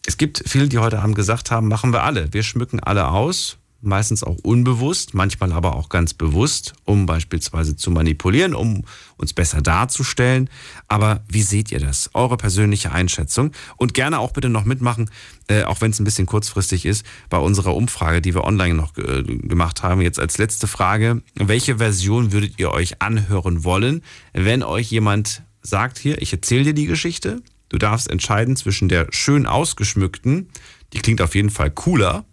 Es 0.07 0.17
gibt 0.17 0.43
viele, 0.47 0.69
die 0.69 0.79
heute 0.79 1.01
Abend 1.01 1.15
gesagt 1.15 1.51
haben, 1.51 1.69
machen 1.69 1.93
wir 1.93 2.03
alle. 2.03 2.33
Wir 2.33 2.43
schmücken 2.43 2.81
alle 2.81 3.09
aus 3.09 3.60
meistens 3.83 4.23
auch 4.23 4.37
unbewusst, 4.43 5.15
manchmal 5.15 5.53
aber 5.53 5.77
auch 5.77 5.89
ganz 5.89 6.15
bewusst, 6.15 6.75
um 6.85 7.07
beispielsweise 7.07 7.77
zu 7.77 7.91
manipulieren, 7.91 8.55
um 8.55 8.85
uns 9.17 9.33
besser 9.33 9.63
darzustellen. 9.63 10.51
Aber 10.89 11.23
wie 11.29 11.43
seht 11.43 11.73
ihr 11.73 11.81
das? 11.81 12.11
Eure 12.15 12.37
persönliche 12.37 12.93
Einschätzung 12.93 13.53
und 13.77 13.95
gerne 13.95 14.19
auch 14.19 14.33
bitte 14.33 14.49
noch 14.49 14.65
mitmachen, 14.65 15.11
äh, 15.49 15.65
auch 15.65 15.81
wenn 15.81 15.91
es 15.91 16.01
ein 16.01 16.05
bisschen 16.05 16.27
kurzfristig 16.27 16.85
ist, 16.85 17.05
bei 17.29 17.39
unserer 17.39 17.75
Umfrage, 17.75 18.21
die 18.21 18.35
wir 18.35 18.45
online 18.45 18.75
noch 18.75 18.97
äh, 18.99 19.23
gemacht 19.23 19.83
haben. 19.83 20.01
Jetzt 20.01 20.21
als 20.21 20.39
letzte 20.39 20.67
Frage, 20.67 21.23
welche 21.35 21.79
Version 21.79 22.33
würdet 22.33 22.59
ihr 22.59 22.71
euch 22.71 23.01
anhören 23.01 23.65
wollen, 23.65 24.03
wenn 24.33 24.63
euch 24.63 24.91
jemand 24.91 25.43
sagt, 25.63 25.99
hier, 25.99 26.21
ich 26.21 26.33
erzähle 26.33 26.65
dir 26.65 26.75
die 26.75 26.87
Geschichte, 26.87 27.43
du 27.69 27.79
darfst 27.79 28.11
entscheiden 28.11 28.57
zwischen 28.57 28.89
der 28.89 29.07
schön 29.11 29.47
ausgeschmückten, 29.47 30.49
die 30.93 30.99
klingt 30.99 31.23
auf 31.23 31.35
jeden 31.35 31.51
Fall 31.51 31.71
cooler, 31.71 32.25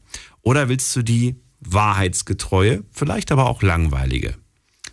oder 0.41 0.69
willst 0.69 0.95
du 0.95 1.01
die 1.01 1.35
wahrheitsgetreue, 1.59 2.83
vielleicht 2.91 3.31
aber 3.31 3.47
auch 3.47 3.61
langweilige 3.61 4.35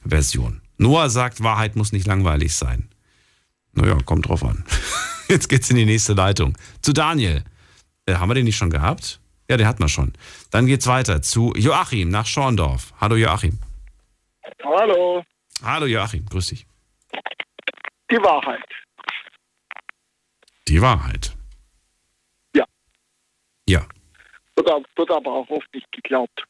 Version? 0.04 0.60
Noah 0.78 1.08
sagt, 1.10 1.42
Wahrheit 1.42 1.76
muss 1.76 1.92
nicht 1.92 2.06
langweilig 2.06 2.54
sein. 2.54 2.88
Naja, 3.72 3.98
kommt 4.04 4.28
drauf 4.28 4.44
an. 4.44 4.64
Jetzt 5.28 5.48
geht's 5.48 5.70
in 5.70 5.76
die 5.76 5.86
nächste 5.86 6.14
Leitung. 6.14 6.56
Zu 6.82 6.92
Daniel. 6.92 7.44
Äh, 8.06 8.14
haben 8.14 8.28
wir 8.28 8.34
den 8.34 8.44
nicht 8.44 8.56
schon 8.56 8.70
gehabt? 8.70 9.20
Ja, 9.48 9.56
den 9.56 9.66
hatten 9.66 9.82
wir 9.82 9.88
schon. 9.88 10.12
Dann 10.50 10.66
geht's 10.66 10.86
weiter 10.86 11.22
zu 11.22 11.52
Joachim 11.56 12.08
nach 12.08 12.26
Schorndorf. 12.26 12.92
Hallo 13.00 13.16
Joachim. 13.16 13.58
Hallo. 14.62 15.22
Hallo 15.62 15.86
Joachim, 15.86 16.26
grüß 16.26 16.46
dich. 16.48 16.66
Die 18.10 18.16
Wahrheit. 18.16 18.64
Die 20.68 20.80
Wahrheit. 20.80 21.36
Ja. 22.54 22.64
Ja. 23.68 23.86
Wird, 24.64 24.86
wird 24.96 25.10
aber 25.10 25.32
auch 25.32 25.48
oft 25.50 25.72
nicht 25.74 25.90
geglaubt. 25.92 26.44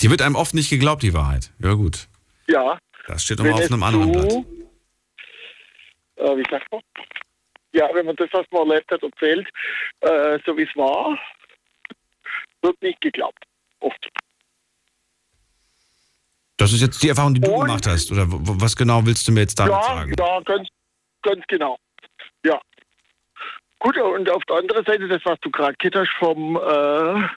Die 0.00 0.10
wird 0.10 0.22
einem 0.22 0.36
oft 0.36 0.54
nicht 0.54 0.70
geglaubt, 0.70 1.02
die 1.02 1.14
Wahrheit. 1.14 1.50
Ja, 1.58 1.74
gut. 1.74 2.08
Ja. 2.46 2.78
Das 3.06 3.24
steht 3.24 3.38
nochmal 3.38 3.54
auf 3.54 3.70
einem 3.70 3.82
anderen 3.82 4.12
Blatt. 4.12 4.32
Äh, 6.16 6.36
wie 6.36 6.50
sagt 6.50 6.70
man? 6.70 6.80
Ja, 7.72 7.88
wenn 7.94 8.06
man 8.06 8.16
das, 8.16 8.28
was 8.32 8.46
man 8.50 8.68
erlebt 8.68 8.90
hat, 8.90 9.02
erzählt, 9.02 9.48
äh, 10.00 10.38
so 10.44 10.56
wie 10.56 10.62
es 10.62 10.76
war, 10.76 11.18
wird 12.62 12.82
nicht 12.82 13.00
geglaubt. 13.00 13.44
Oft. 13.80 14.08
Das 16.56 16.72
ist 16.72 16.82
jetzt 16.82 17.02
die 17.02 17.08
Erfahrung, 17.08 17.34
die 17.34 17.40
du 17.40 17.58
gemacht 17.58 17.86
hast. 17.86 18.12
Oder 18.12 18.26
was 18.28 18.76
genau 18.76 19.04
willst 19.06 19.26
du 19.26 19.32
mir 19.32 19.40
jetzt 19.40 19.58
damit 19.58 19.72
ja, 19.72 19.82
sagen? 19.82 20.14
ja, 20.18 20.40
ganz, 20.40 20.68
ganz 21.22 21.42
genau. 21.48 21.78
Ja. 22.44 22.60
Gut, 23.80 23.96
und 23.96 24.30
auf 24.30 24.44
der 24.44 24.56
anderen 24.56 24.84
Seite, 24.84 25.08
das, 25.08 25.24
was 25.24 25.40
du 25.40 25.50
gerade 25.50 25.74
hast, 25.94 26.10
vom, 26.18 26.56
äh, 26.56 27.28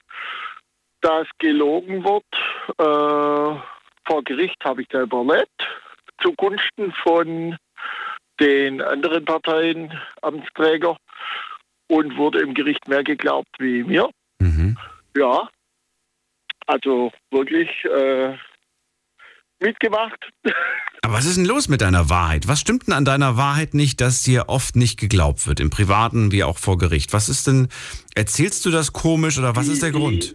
dass 1.00 1.26
gelogen 1.38 2.04
wird, 2.04 2.24
äh, 2.78 3.60
vor 4.06 4.22
Gericht 4.24 4.62
habe 4.62 4.82
ich 4.82 4.88
selber 4.92 5.24
erlebt, 5.26 5.68
zugunsten 6.20 6.92
von 7.02 7.56
den 8.40 8.82
anderen 8.82 9.24
Parteien, 9.24 9.98
Amtsträger, 10.20 10.98
und 11.88 12.16
wurde 12.18 12.40
im 12.40 12.52
Gericht 12.52 12.88
mehr 12.88 13.02
geglaubt 13.02 13.48
wie 13.58 13.82
mir. 13.82 14.10
Mhm. 14.38 14.76
Ja, 15.16 15.48
also 16.66 17.10
wirklich 17.30 17.70
äh, 17.84 18.36
mitgemacht. 19.64 20.30
Aber 21.02 21.14
was 21.14 21.26
ist 21.26 21.36
denn 21.36 21.44
los 21.44 21.68
mit 21.68 21.80
deiner 21.80 22.08
Wahrheit? 22.08 22.48
Was 22.48 22.60
stimmt 22.60 22.86
denn 22.86 22.94
an 22.94 23.04
deiner 23.04 23.36
Wahrheit 23.36 23.74
nicht, 23.74 24.00
dass 24.00 24.22
dir 24.22 24.44
oft 24.48 24.76
nicht 24.76 24.98
geglaubt 24.98 25.46
wird, 25.46 25.60
im 25.60 25.70
Privaten 25.70 26.32
wie 26.32 26.44
auch 26.44 26.58
vor 26.58 26.78
Gericht? 26.78 27.12
Was 27.12 27.28
ist 27.28 27.46
denn, 27.46 27.68
erzählst 28.14 28.64
du 28.64 28.70
das 28.70 28.92
komisch 28.92 29.38
oder 29.38 29.56
was 29.56 29.68
ist 29.68 29.82
der 29.82 29.90
Grund? 29.90 30.34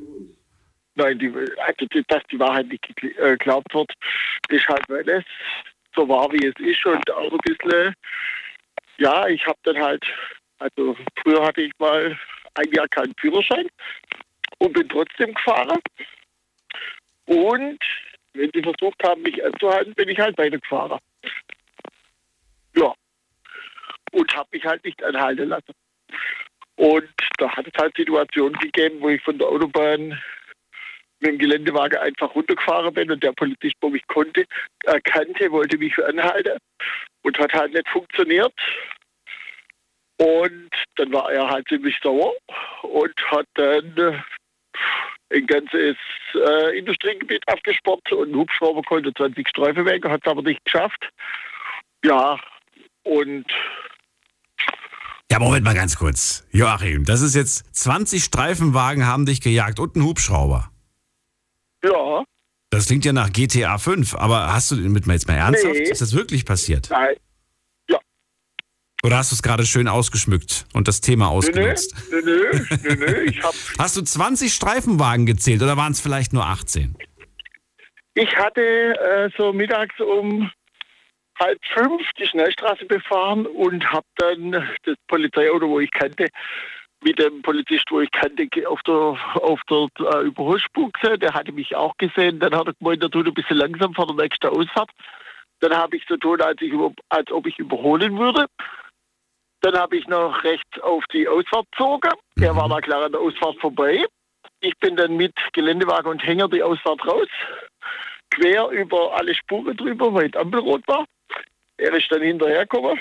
Nein, 0.95 1.17
die, 1.17 1.27
also, 1.27 1.85
die- 1.93 2.03
dass 2.07 2.21
die 2.31 2.39
Wahrheit 2.39 2.67
nicht 2.67 2.83
äh, 3.01 3.31
geglaubt 3.31 3.73
wird, 3.73 3.91
ist 4.49 4.67
halt, 4.67 4.83
weil 4.89 5.07
es 5.09 5.23
so 5.95 6.07
war, 6.07 6.31
wie 6.31 6.45
es 6.45 6.53
ist 6.59 6.85
und 6.85 7.09
auch 7.11 7.31
ein 7.31 7.39
bisschen, 7.45 7.93
ja, 8.97 9.27
ich 9.27 9.45
habe 9.45 9.57
dann 9.63 9.77
halt, 9.77 10.03
also 10.59 10.95
früher 11.23 11.45
hatte 11.45 11.61
ich 11.61 11.71
mal 11.79 12.17
ein 12.55 12.71
Jahr 12.73 12.87
keinen 12.89 13.13
Führerschein 13.19 13.67
und 14.59 14.73
bin 14.73 14.87
trotzdem 14.89 15.33
gefahren. 15.33 15.79
Und 17.25 17.79
wenn 18.33 18.51
sie 18.53 18.61
versucht 18.61 19.01
haben, 19.03 19.21
mich 19.21 19.43
anzuhalten, 19.43 19.93
bin 19.95 20.09
ich 20.09 20.19
halt 20.19 20.37
weitergefahren. 20.37 20.99
Ja. 22.75 22.93
Und 24.11 24.35
habe 24.35 24.49
mich 24.51 24.65
halt 24.65 24.83
nicht 24.83 25.03
anhalten 25.03 25.49
lassen. 25.49 25.73
Und 26.75 27.09
da 27.37 27.49
hat 27.55 27.67
es 27.67 27.73
halt 27.81 27.95
Situationen 27.95 28.57
gegeben, 28.59 29.01
wo 29.01 29.09
ich 29.09 29.21
von 29.21 29.37
der 29.37 29.47
Autobahn 29.47 30.19
mit 31.19 31.31
dem 31.31 31.37
Geländewagen 31.37 31.99
einfach 31.99 32.33
runtergefahren 32.33 32.93
bin 32.93 33.11
und 33.11 33.21
der 33.21 33.33
Polizist, 33.33 33.75
wo 33.81 33.89
mich 33.89 34.05
konnte, 34.07 34.45
erkannte, 34.85 35.51
wollte 35.51 35.77
mich 35.77 35.97
anhalten 36.05 36.57
und 37.23 37.37
hat 37.37 37.53
halt 37.53 37.73
nicht 37.73 37.89
funktioniert. 37.89 38.53
Und 40.17 40.69
dann 40.95 41.13
war 41.13 41.31
er 41.31 41.49
halt 41.49 41.67
ziemlich 41.67 41.97
sauer 42.01 42.33
und 42.83 43.13
hat 43.31 43.47
dann 43.55 44.23
ein 45.31 45.45
ganzes 45.45 45.95
äh, 46.33 46.77
Industriegebiet 46.77 47.47
abgesperrt 47.47 48.11
und 48.11 48.31
ein 48.31 48.35
Hubschrauber 48.35 48.81
konnte 48.83 49.13
20 49.13 49.47
Streifen 49.47 49.85
weg, 49.85 50.03
hat 50.07 50.21
es 50.23 50.31
aber 50.31 50.41
nicht 50.41 50.63
geschafft. 50.65 51.09
Ja, 52.03 52.39
und 53.03 53.45
Ja, 55.31 55.39
Moment 55.39 55.63
mal 55.63 55.75
ganz 55.75 55.97
kurz. 55.97 56.47
Joachim, 56.51 57.05
das 57.05 57.21
ist 57.21 57.35
jetzt 57.35 57.75
20 57.75 58.23
Streifenwagen 58.23 59.05
haben 59.05 59.25
dich 59.25 59.41
gejagt 59.41 59.79
und 59.79 59.95
ein 59.95 60.03
Hubschrauber. 60.03 60.71
ja, 61.83 62.23
Das 62.71 62.87
klingt 62.87 63.05
ja 63.05 63.13
nach 63.13 63.31
GTA 63.31 63.77
5, 63.77 64.15
aber 64.15 64.51
hast 64.53 64.71
du 64.71 64.75
mit 64.77 65.05
mir 65.07 65.13
jetzt 65.13 65.27
mal 65.27 65.35
ernsthaft? 65.35 65.73
Nee. 65.75 65.89
Ist 65.89 66.01
das 66.01 66.15
wirklich 66.15 66.45
passiert? 66.45 66.89
nein, 66.89 67.15
Oder 69.03 69.17
hast 69.17 69.31
du 69.31 69.35
es 69.35 69.41
gerade 69.41 69.65
schön 69.65 69.87
ausgeschmückt 69.87 70.65
und 70.73 70.87
das 70.87 70.99
Thema 70.99 71.29
ausgenutzt? 71.29 71.95
nö, 72.11 72.21
nö, 72.21 72.51
nö, 72.83 72.95
nö, 72.95 73.21
ich 73.23 73.41
hab 73.41 73.53
Hast 73.79 73.95
du 73.95 74.01
20 74.01 74.53
Streifenwagen 74.53 75.25
gezählt 75.25 75.61
oder 75.61 75.77
waren 75.77 75.93
es 75.93 76.01
vielleicht 76.01 76.33
nur 76.33 76.45
18? 76.45 76.95
Ich 78.15 78.35
hatte 78.35 78.61
äh, 78.61 79.29
so 79.37 79.53
mittags 79.53 79.97
um 79.99 80.51
halb 81.39 81.59
fünf 81.73 82.01
die 82.19 82.27
Schnellstraße 82.27 82.85
befahren 82.85 83.45
und 83.45 83.89
habe 83.89 84.05
dann 84.17 84.51
das 84.83 84.95
Polizeiauto, 85.07 85.69
wo 85.69 85.79
ich 85.79 85.91
kannte, 85.91 86.27
mit 87.01 87.17
dem 87.17 87.41
Polizist, 87.41 87.85
wo 87.91 88.01
ich 88.01 88.11
kannte, 88.11 88.47
auf 88.67 88.81
der, 88.83 88.93
auf 88.93 89.61
der 89.69 89.87
äh, 90.13 90.25
Überholspur 90.25 90.91
gesehen. 90.91 91.19
Der 91.21 91.33
hatte 91.33 91.53
mich 91.53 91.75
auch 91.75 91.95
gesehen. 91.97 92.39
Dann 92.39 92.53
hat 92.53 92.67
er 92.67 92.73
gemeint, 92.73 93.01
der 93.01 93.09
tut 93.09 93.27
ein 93.27 93.33
bisschen 93.33 93.57
langsam 93.57 93.93
vor 93.93 94.07
der 94.07 94.17
nächsten 94.17 94.47
Ausfahrt. 94.47 94.91
Dann 95.61 95.73
habe 95.73 95.95
ich 95.95 96.03
so 96.07 96.17
tun, 96.17 96.41
als, 96.41 96.61
ich 96.61 96.73
als 97.09 97.31
ob 97.31 97.47
ich 97.47 97.57
überholen 97.57 98.17
würde. 98.17 98.47
Dann 99.61 99.75
habe 99.75 99.97
ich 99.97 100.07
noch 100.07 100.43
rechts 100.43 100.79
auf 100.81 101.03
die 101.13 101.27
Ausfahrt 101.27 101.67
gezogen. 101.71 102.11
Er 102.39 102.55
war 102.55 102.69
da 102.69 102.79
klar 102.79 103.05
an 103.05 103.11
der 103.11 103.21
Ausfahrt 103.21 103.59
vorbei. 103.59 104.05
Ich 104.61 104.77
bin 104.79 104.95
dann 104.95 105.17
mit 105.17 105.33
Geländewagen 105.53 106.11
und 106.11 106.25
Hänger 106.25 106.47
die 106.47 106.63
Ausfahrt 106.63 107.05
raus 107.05 107.27
quer 108.29 108.69
über 108.69 109.15
alle 109.15 109.35
Spuren 109.35 109.75
drüber, 109.75 110.13
weil 110.13 110.29
die 110.29 110.37
Ampel 110.37 110.59
rot 110.59 110.87
war. 110.87 111.05
Er 111.77 111.93
ist 111.93 112.11
dann 112.11 112.21
hinterhergekommen. 112.21 112.99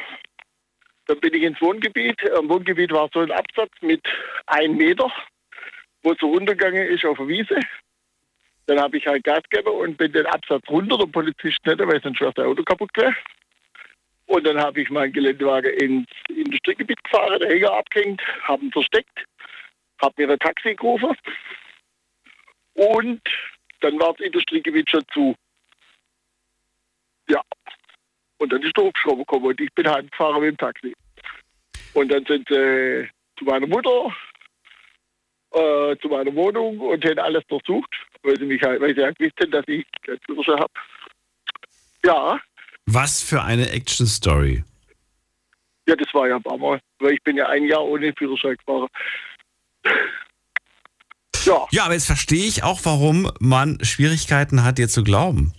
Dann 1.06 1.20
bin 1.20 1.34
ich 1.34 1.42
ins 1.42 1.60
Wohngebiet. 1.60 2.20
Im 2.22 2.48
Wohngebiet 2.48 2.92
war 2.92 3.08
so 3.12 3.20
ein 3.20 3.30
Absatz 3.30 3.72
mit 3.80 4.06
einem 4.46 4.76
Meter, 4.76 5.10
wo 6.02 6.14
so 6.20 6.28
runtergegangen 6.28 6.86
ist 6.88 7.04
auf 7.04 7.16
der 7.18 7.28
Wiese. 7.28 7.58
Dann 8.66 8.80
habe 8.80 8.98
ich 8.98 9.06
halt 9.06 9.24
Gas 9.24 9.42
gegeben 9.48 9.74
und 9.74 9.96
bin 9.96 10.12
den 10.12 10.26
Absatz 10.26 10.62
runter, 10.68 10.98
der 10.98 11.06
Polizist 11.06 11.58
nicht, 11.64 11.78
weil 11.78 11.88
wäre 11.88 12.12
das 12.12 12.44
Auto 12.44 12.62
kaputt 12.62 12.92
gewesen. 12.92 13.16
Und 14.28 14.46
dann 14.46 14.60
habe 14.60 14.82
ich 14.82 14.90
meinen 14.90 15.12
Geländewagen 15.14 15.72
ins 15.72 16.06
Industriegebiet 16.28 17.02
gefahren, 17.02 17.40
der 17.40 17.48
Hänger 17.48 17.72
abgehängt, 17.72 18.20
habe 18.42 18.62
ihn 18.62 18.72
versteckt, 18.72 19.24
habe 20.02 20.14
mir 20.18 20.30
ein 20.30 20.38
Taxi 20.38 20.74
gerufen 20.74 21.16
und 22.74 23.22
dann 23.80 23.98
war 23.98 24.12
das 24.12 24.26
Industriegebiet 24.26 24.90
schon 24.90 25.02
zu. 25.14 25.34
Ja. 27.30 27.40
Und 28.36 28.52
dann 28.52 28.62
ist 28.62 28.76
der 28.76 28.84
Hubschrauber 28.84 29.20
gekommen 29.20 29.46
und 29.46 29.60
ich 29.62 29.72
bin 29.72 29.88
heimgefahren 29.88 30.42
mit 30.42 30.50
dem 30.50 30.58
Taxi. 30.58 30.94
Und 31.94 32.12
dann 32.12 32.26
sind 32.26 32.46
sie 32.50 33.08
zu 33.38 33.46
meiner 33.46 33.66
Mutter, 33.66 34.14
äh, 35.52 35.96
zu 36.02 36.08
meiner 36.08 36.34
Wohnung 36.34 36.78
und 36.80 37.02
haben 37.02 37.18
alles 37.18 37.46
durchsucht, 37.46 37.94
weil 38.22 38.38
sie 38.38 38.44
mich 38.44 38.62
halt, 38.62 38.82
weil 38.82 38.94
sie 38.94 39.02
halt 39.02 39.18
wussten, 39.18 39.50
dass 39.50 39.66
ich 39.68 39.86
keinen 40.02 40.20
Führerschein 40.20 40.60
habe. 40.60 40.72
Ja, 42.04 42.38
Was 42.90 43.22
für 43.22 43.42
eine 43.42 43.70
Action-Story. 43.70 44.64
ja, 45.86 45.96
das 45.96 46.12
war 46.14 46.26
ja 46.28 46.36
ein 46.36 46.42
paar 46.42 46.56
Mal, 46.58 46.80
weil 47.00 47.12
ich 47.12 47.22
bin 47.22 47.36
ja 47.36 47.46
ein 47.48 47.64
Jahr 47.64 47.84
ohne 47.84 48.12
Führerschein 48.16 48.56
gefahren. 48.56 48.88
Ja. 51.44 51.66
Ja, 51.70 51.84
aber 51.84 51.94
jetzt 51.94 52.06
verstehe 52.06 52.44
ich 52.46 52.62
auch, 52.62 52.80
warum 52.84 53.30
man 53.40 53.78
Schwierigkeiten 53.82 54.64
hat, 54.64 54.78
dir 54.78 54.88
zu 54.88 55.04
glauben. 55.04 55.52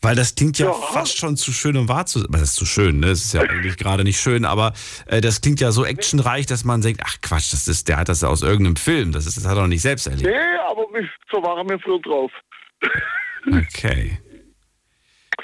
Weil 0.00 0.16
das 0.16 0.34
klingt 0.34 0.58
ja, 0.58 0.66
Ja. 0.66 0.72
fast 0.72 1.16
schon 1.16 1.36
zu 1.36 1.52
schön, 1.52 1.76
um 1.76 1.88
wahr 1.88 2.06
zu 2.06 2.18
sein. 2.20 2.28
Das 2.32 2.42
ist 2.42 2.54
zu 2.56 2.66
schön, 2.66 2.98
ne? 3.00 3.06
Das 3.08 3.20
ist 3.24 3.34
ja 3.34 3.42
eigentlich 3.42 3.76
gerade 3.76 4.02
nicht 4.02 4.18
schön, 4.20 4.44
aber 4.44 4.72
äh, 5.06 5.20
das 5.20 5.40
klingt 5.40 5.60
ja 5.60 5.70
so 5.70 5.84
actionreich, 5.84 6.46
dass 6.46 6.64
man 6.64 6.80
denkt, 6.80 7.02
ach 7.04 7.16
Quatsch, 7.22 7.52
das 7.52 7.68
ist, 7.68 7.86
der 7.88 7.98
hat 7.98 8.08
das 8.08 8.24
aus 8.24 8.42
irgendeinem 8.42 8.76
Film. 8.76 9.12
Das, 9.12 9.26
ist, 9.26 9.36
das 9.36 9.44
hat 9.44 9.52
er 9.56 9.60
doch 9.62 9.66
nicht 9.68 9.82
selbst 9.82 10.08
erlebt. 10.08 10.26
Nee, 10.28 10.58
aber 10.68 10.84
so 11.30 11.40
waren 11.42 11.68
wir 11.68 11.78
früher 11.78 12.00
drauf. 12.00 12.32
Okay. 13.46 14.18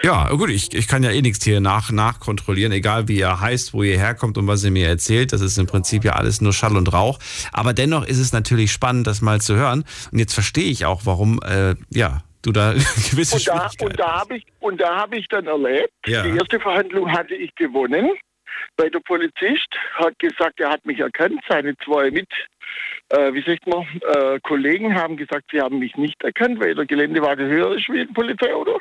Ja, 0.02 0.28
gut, 0.30 0.50
ich, 0.50 0.74
ich 0.74 0.86
kann 0.86 1.02
ja 1.02 1.10
eh 1.10 1.22
nichts 1.22 1.44
hier 1.44 1.60
nach, 1.60 1.90
nachkontrollieren, 1.90 2.72
egal 2.72 3.08
wie 3.08 3.18
ihr 3.18 3.40
heißt, 3.40 3.74
wo 3.74 3.82
ihr 3.82 3.98
herkommt 3.98 4.38
und 4.38 4.46
was 4.46 4.62
ihr 4.64 4.70
mir 4.70 4.86
erzählt. 4.86 5.32
Das 5.32 5.40
ist 5.40 5.58
im 5.58 5.66
Prinzip 5.66 6.04
ja 6.04 6.12
alles 6.12 6.40
nur 6.40 6.52
Schall 6.52 6.76
und 6.76 6.92
Rauch. 6.92 7.18
Aber 7.52 7.72
dennoch 7.72 8.06
ist 8.06 8.18
es 8.18 8.32
natürlich 8.32 8.70
spannend, 8.70 9.06
das 9.08 9.22
mal 9.22 9.40
zu 9.40 9.56
hören. 9.56 9.84
Und 10.12 10.18
jetzt 10.20 10.34
verstehe 10.34 10.70
ich 10.70 10.84
auch, 10.86 11.02
warum, 11.04 11.40
äh, 11.42 11.74
ja, 11.90 12.22
du 12.42 12.52
da 12.52 12.72
gewisse 13.10 13.36
Und 13.36 13.48
da, 13.48 13.68
Schwierigkeiten 13.70 13.84
und 13.86 13.98
da 13.98 14.20
habe 14.20 14.36
ich, 14.36 14.46
und 14.60 14.80
da 14.80 14.96
habe 14.96 15.16
ich 15.16 15.26
dann 15.28 15.46
erlebt, 15.46 15.92
Ja. 16.06 16.22
die 16.22 16.36
erste 16.36 16.60
Verhandlung 16.60 17.10
hatte 17.10 17.34
ich 17.34 17.52
gewonnen, 17.56 18.10
weil 18.76 18.90
der 18.90 19.00
Polizist 19.00 19.68
hat 19.96 20.16
gesagt, 20.20 20.60
er 20.60 20.70
hat 20.70 20.86
mich 20.86 21.00
erkannt. 21.00 21.40
Seine 21.48 21.76
zwei 21.84 22.12
mit, 22.12 22.28
äh, 23.08 23.32
wie 23.32 23.42
sagt 23.42 23.66
man, 23.66 23.84
äh, 24.14 24.38
Kollegen 24.44 24.94
haben 24.94 25.16
gesagt, 25.16 25.46
sie 25.50 25.60
haben 25.60 25.80
mich 25.80 25.96
nicht 25.96 26.22
erkannt, 26.22 26.60
weil 26.60 26.76
der 26.76 26.86
Geländewagen 26.86 27.48
höher 27.48 27.74
ist 27.76 27.88
wie 27.88 28.02
ein 28.02 28.12
Polizeiauto. 28.14 28.80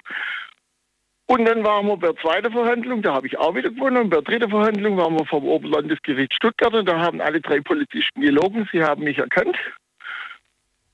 Und 1.29 1.43
dann 1.43 1.63
waren 1.63 1.85
wir 1.87 1.97
bei 1.97 2.07
der 2.07 2.15
zweiten 2.21 2.53
Verhandlung, 2.53 3.01
da 3.01 3.13
habe 3.13 3.27
ich 3.27 3.37
auch 3.37 3.53
wieder 3.53 3.69
gewonnen. 3.69 3.97
Und 3.97 4.09
bei 4.09 4.21
der 4.21 4.23
dritten 4.23 4.49
Verhandlung 4.49 4.95
waren 4.95 5.13
wir 5.13 5.25
vom 5.25 5.43
Oberlandesgericht 5.45 6.33
Stuttgart 6.33 6.73
und 6.73 6.87
da 6.87 6.99
haben 6.99 7.19
alle 7.19 7.41
drei 7.41 7.59
Polizisten 7.59 8.21
gelogen, 8.21 8.67
sie 8.71 8.81
haben 8.81 9.03
mich 9.03 9.17
erkannt. 9.17 9.57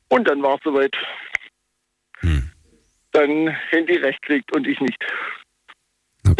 Und 0.09 0.27
dann 0.27 0.41
war 0.41 0.55
es 0.55 0.61
soweit. 0.63 0.95
Dann 3.11 3.55
Handy 3.69 3.97
recht 3.97 4.23
kriegt 4.23 4.55
und 4.55 4.65
ich 4.65 4.79
nicht. 4.81 4.97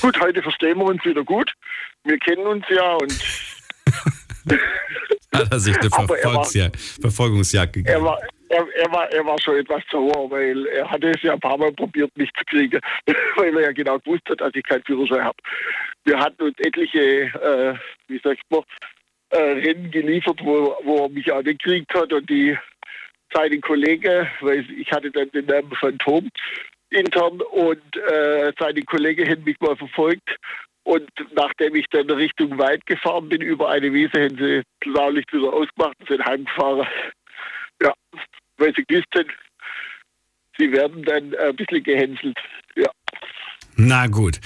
gut, 0.00 0.20
heute 0.20 0.40
verstehen 0.40 0.78
wir 0.78 0.84
uns 0.84 1.04
wieder 1.04 1.24
gut. 1.24 1.52
Wir 2.04 2.18
kennen 2.18 2.46
uns 2.46 2.64
ja 2.68 2.92
und 2.94 3.12
hat 5.34 5.50
er 5.50 5.58
sich 5.58 5.76
eine 5.76 5.90
er 5.90 6.70
Verfolgungsjagd 7.00 7.72
gegeben. 7.72 7.94
er 7.94 8.02
war, 8.04 8.20
er, 8.54 8.68
er, 8.74 8.92
war, 8.92 9.12
er 9.12 9.24
war 9.26 9.38
schon 9.40 9.56
etwas 9.56 9.82
sauer, 9.90 10.30
weil 10.30 10.66
er 10.66 10.90
hatte 10.90 11.10
es 11.10 11.22
ja 11.22 11.34
ein 11.34 11.40
paar 11.40 11.58
Mal 11.58 11.72
probiert, 11.72 12.10
mich 12.16 12.30
zu 12.38 12.44
kriegen, 12.46 12.80
weil 13.36 13.56
er 13.56 13.62
ja 13.62 13.72
genau 13.72 13.98
gewusst 13.98 14.28
hat, 14.28 14.40
dass 14.40 14.54
ich 14.54 14.62
keinen 14.64 14.84
Führerschein 14.84 15.24
habe. 15.24 15.36
Wir 16.04 16.18
hatten 16.18 16.42
uns 16.42 16.58
etliche, 16.58 17.00
äh, 17.00 17.74
wie 18.08 18.18
sagt 18.18 18.42
man, 18.50 18.62
äh, 19.30 19.38
Rennen 19.38 19.90
geliefert, 19.90 20.40
wo, 20.42 20.76
wo 20.84 21.04
er 21.04 21.08
mich 21.08 21.30
auch 21.32 21.42
gekriegt 21.42 21.92
hat 21.94 22.12
und 22.12 22.28
die 22.28 22.56
seine 23.32 23.58
Kollege, 23.60 24.28
weil 24.40 24.64
ich 24.78 24.90
hatte 24.92 25.10
dann 25.10 25.30
den 25.30 25.46
Namen 25.46 25.72
Phantom 25.80 26.28
intern 26.90 27.40
und 27.40 27.96
äh, 27.96 28.52
seine 28.58 28.82
Kollege 28.82 29.26
hätten 29.26 29.44
mich 29.44 29.58
mal 29.60 29.76
verfolgt 29.76 30.36
und 30.84 31.10
nachdem 31.34 31.74
ich 31.74 31.86
dann 31.90 32.10
Richtung 32.10 32.58
Wald 32.58 32.84
gefahren 32.86 33.28
bin, 33.28 33.40
über 33.40 33.70
eine 33.70 33.92
Wiese, 33.92 34.22
haben 34.22 34.38
sie 34.38 34.62
Blaulicht 34.80 35.32
wieder 35.32 35.52
ausgemacht 35.52 35.98
und 35.98 36.08
sind 36.08 36.24
heimgefahren. 36.24 36.86
Ja, 37.82 37.92
weil 38.58 38.74
sie 38.74 38.84
gewusst 38.84 39.08
sie 40.58 40.72
werden 40.72 41.02
dann 41.02 41.34
ein 41.34 41.56
bisschen 41.56 41.82
gehänselt. 41.82 42.36
Ja. 42.76 42.90
Na 43.76 44.06
gut. 44.06 44.40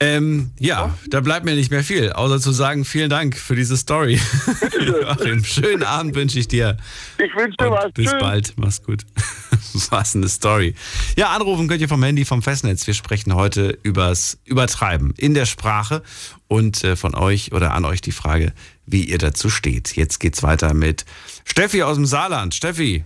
Ähm, 0.00 0.50
ja, 0.58 0.98
da 1.08 1.20
bleibt 1.20 1.44
mir 1.44 1.54
nicht 1.54 1.70
mehr 1.70 1.84
viel, 1.84 2.10
außer 2.10 2.40
zu 2.40 2.50
sagen, 2.50 2.84
vielen 2.84 3.10
Dank 3.10 3.36
für 3.36 3.54
diese 3.54 3.76
Story. 3.76 4.18
Joachim, 4.80 5.44
schönen 5.44 5.84
Abend 5.84 6.16
wünsche 6.16 6.40
ich 6.40 6.48
dir. 6.48 6.76
Ich 7.18 7.32
wünsche 7.36 7.56
dir 7.58 7.70
was. 7.70 7.92
Bis 7.92 8.10
Tschüss. 8.10 8.20
bald, 8.20 8.54
mach's 8.56 8.82
gut. 8.82 9.02
was 9.90 10.16
eine 10.16 10.28
Story. 10.28 10.74
Ja, 11.16 11.30
anrufen 11.30 11.68
könnt 11.68 11.82
ihr 11.82 11.88
vom 11.88 12.02
Handy, 12.02 12.24
vom 12.24 12.42
Festnetz. 12.42 12.86
Wir 12.86 12.94
sprechen 12.94 13.34
heute 13.34 13.78
übers 13.82 14.40
Übertreiben 14.44 15.14
in 15.16 15.34
der 15.34 15.46
Sprache 15.46 16.02
und 16.48 16.82
äh, 16.82 16.96
von 16.96 17.14
euch 17.14 17.52
oder 17.52 17.72
an 17.72 17.84
euch 17.84 18.00
die 18.00 18.12
Frage, 18.12 18.52
wie 18.86 19.04
ihr 19.04 19.18
dazu 19.18 19.50
steht. 19.50 19.94
Jetzt 19.94 20.18
geht's 20.18 20.42
weiter 20.42 20.74
mit 20.74 21.04
Steffi 21.44 21.82
aus 21.82 21.96
dem 21.96 22.06
Saarland. 22.06 22.54
Steffi. 22.54 23.04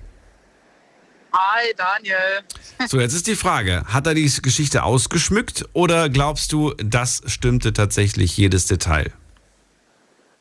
Hi, 1.38 1.74
Daniel. 1.76 2.44
So, 2.88 2.98
jetzt 2.98 3.12
ist 3.12 3.26
die 3.26 3.36
Frage, 3.36 3.84
hat 3.86 4.06
er 4.06 4.14
die 4.14 4.30
Geschichte 4.40 4.84
ausgeschmückt 4.84 5.66
oder 5.74 6.08
glaubst 6.08 6.50
du, 6.52 6.72
das 6.78 7.22
stimmte 7.26 7.74
tatsächlich 7.74 8.34
jedes 8.38 8.64
Detail? 8.66 9.12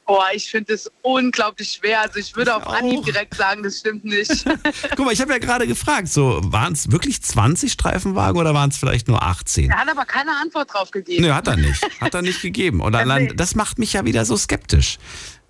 Oh, 0.07 0.22
ich 0.34 0.49
finde 0.49 0.73
es 0.73 0.89
unglaublich 1.01 1.72
schwer. 1.72 2.01
Also 2.01 2.19
ich 2.19 2.35
würde 2.35 2.55
auf 2.55 2.67
Anhieb 2.67 3.03
direkt 3.03 3.34
sagen, 3.34 3.63
das 3.63 3.80
stimmt 3.80 4.05
nicht. 4.05 4.45
Guck 4.95 5.05
mal, 5.05 5.11
ich 5.11 5.19
habe 5.19 5.34
ja 5.34 5.39
gerade 5.39 5.67
gefragt, 5.67 6.07
so 6.07 6.39
waren 6.43 6.73
es 6.73 6.91
wirklich 6.91 7.22
20 7.22 7.72
Streifenwagen 7.72 8.39
oder 8.39 8.53
waren 8.53 8.69
es 8.69 8.77
vielleicht 8.77 9.07
nur 9.07 9.22
18? 9.22 9.72
er 9.72 9.80
hat 9.80 9.89
aber 9.89 10.05
keine 10.05 10.31
Antwort 10.39 10.73
drauf 10.73 10.91
gegeben. 10.91 11.23
Nö, 11.23 11.34
hat 11.34 11.47
er 11.47 11.57
nicht. 11.57 11.84
Hat 11.99 12.13
er 12.13 12.22
nicht 12.22 12.41
gegeben. 12.41 12.81
Und 12.81 12.95
allein, 12.95 13.35
das 13.35 13.55
macht 13.55 13.80
mich 13.80 13.93
ja 13.93 14.05
wieder 14.05 14.23
so 14.26 14.38
skeptisch. 14.38 14.99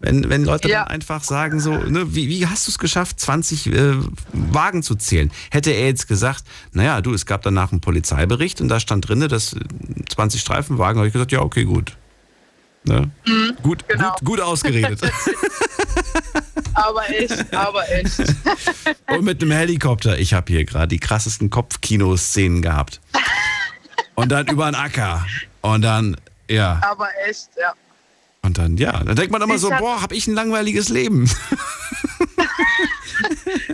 Wenn, 0.06 0.30
wenn 0.30 0.46
Leute 0.46 0.70
Ja. 0.70 0.84
dann 0.84 0.90
einfach 0.90 1.24
sagen, 1.24 1.60
so, 1.60 1.74
ne, 1.76 2.14
wie, 2.14 2.30
wie 2.30 2.46
hast 2.46 2.68
du 2.68 2.72
es 2.72 2.78
geschafft, 2.78 3.20
20 3.20 3.68
äh, 3.68 3.94
Wagen 4.34 4.84
zu 4.84 4.94
zählen? 4.96 5.32
Hätte 5.50 5.72
er 5.72 5.88
jetzt 5.88 6.08
gesagt, 6.08 6.44
naja, 6.74 7.02
du, 7.02 7.14
es 7.14 7.26
gab 7.26 7.42
danach 7.42 7.72
einen 7.72 7.82
Polizeibericht 7.82 8.62
und 8.62 8.68
da 8.68 8.80
stand 8.80 9.08
drin, 9.10 9.28
dass 9.28 9.54
äh, 9.54 9.60
20 10.10 10.40
Streifenwagen, 10.42 10.98
habe 11.00 11.08
ich 11.08 11.14
gesagt, 11.14 11.32
ja, 11.32 11.42
okay, 11.42 11.64
gut. 11.64 11.98
Ne? 12.84 13.10
Mhm, 13.26 13.58
gut, 13.64 13.88
genau. 13.88 14.12
gut, 14.12 14.26
gut 14.26 14.42
ausgeredet. 14.42 15.02
aber 16.76 17.10
echt, 17.10 17.52
aber 17.52 17.90
echt. 17.90 18.20
und 19.08 19.24
mit 19.24 19.42
einem 19.42 19.52
Helikopter. 19.52 20.20
Ich 20.20 20.36
habe 20.36 20.54
hier 20.54 20.66
gerade 20.66 20.90
die 20.90 21.00
krassesten 21.00 21.50
Kopfkino-Szenen 21.50 22.62
gehabt. 22.62 23.02
Und 24.14 24.32
dann 24.32 24.48
über 24.48 24.68
einen 24.68 24.76
Acker. 24.76 25.26
Und 25.62 25.82
dann, 25.82 26.16
ja. 26.48 26.80
Aber 26.84 27.08
echt, 27.28 27.50
ja. 27.60 27.74
Und 28.46 28.58
dann, 28.58 28.78
ja, 28.78 29.04
dann 29.04 29.16
denkt 29.16 29.32
man 29.32 29.42
immer 29.42 29.56
Ich 29.56 29.62
so, 29.62 29.72
hab- 29.72 29.80
boah, 29.80 30.02
hab 30.02 30.12
ich 30.12 30.28
ein 30.28 30.34
langweiliges 30.36 30.90
Leben. 30.90 31.30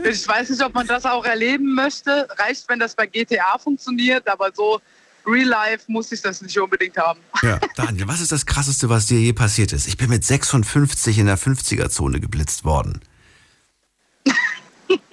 Ich 0.04 0.28
weiß 0.28 0.50
nicht, 0.50 0.62
ob 0.64 0.74
man 0.74 0.86
das 0.88 1.06
auch 1.06 1.26
erleben 1.26 1.74
möchte. 1.74 2.28
Reicht, 2.38 2.68
wenn 2.70 2.80
das 2.80 2.96
bei 2.96 3.06
GTA 3.08 3.58
funktioniert, 3.58 4.28
aber 4.28 4.52
so 4.54 4.80
real 5.26 5.48
life 5.48 5.84
muss 5.88 6.12
ich 6.12 6.22
das 6.22 6.42
nicht 6.42 6.58
unbedingt 6.60 6.98
haben. 6.98 7.20
Ja. 7.42 7.60
Daniel, 7.76 8.08
was 8.08 8.22
ist 8.22 8.32
das 8.32 8.46
Krasseste, 8.46 8.90
was 8.90 9.08
dir 9.08 9.20
je 9.20 9.34
passiert 9.34 9.74
ist? 9.74 9.88
Ich 9.88 9.98
bin 9.98 10.10
mit 10.10 10.24
56 10.24 11.18
in 11.18 11.26
der 11.28 11.38
50er-Zone 11.40 12.20
geblitzt 12.20 12.64
worden. 12.66 13.02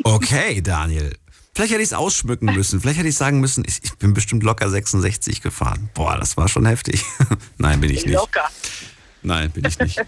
Okay, 0.04 0.60
Daniel. 0.62 1.16
Vielleicht 1.54 1.72
hätte 1.72 1.82
ich 1.82 1.88
es 1.88 1.92
ausschmücken 1.92 2.52
müssen. 2.54 2.80
Vielleicht 2.80 2.98
hätte 2.98 3.08
ich 3.08 3.16
sagen 3.16 3.40
müssen, 3.40 3.62
ich, 3.66 3.78
ich 3.82 3.96
bin 3.98 4.14
bestimmt 4.14 4.42
locker 4.42 4.68
66 4.70 5.40
gefahren. 5.42 5.90
Boah, 5.94 6.16
das 6.16 6.36
war 6.36 6.48
schon 6.48 6.66
heftig. 6.66 7.04
Nein, 7.58 7.80
bin 7.80 7.90
ich 7.90 8.04
nicht. 8.04 8.14
Locker. 8.14 8.48
Nein, 9.22 9.50
bin 9.50 9.64
ich 9.66 9.78
nicht. 9.78 10.00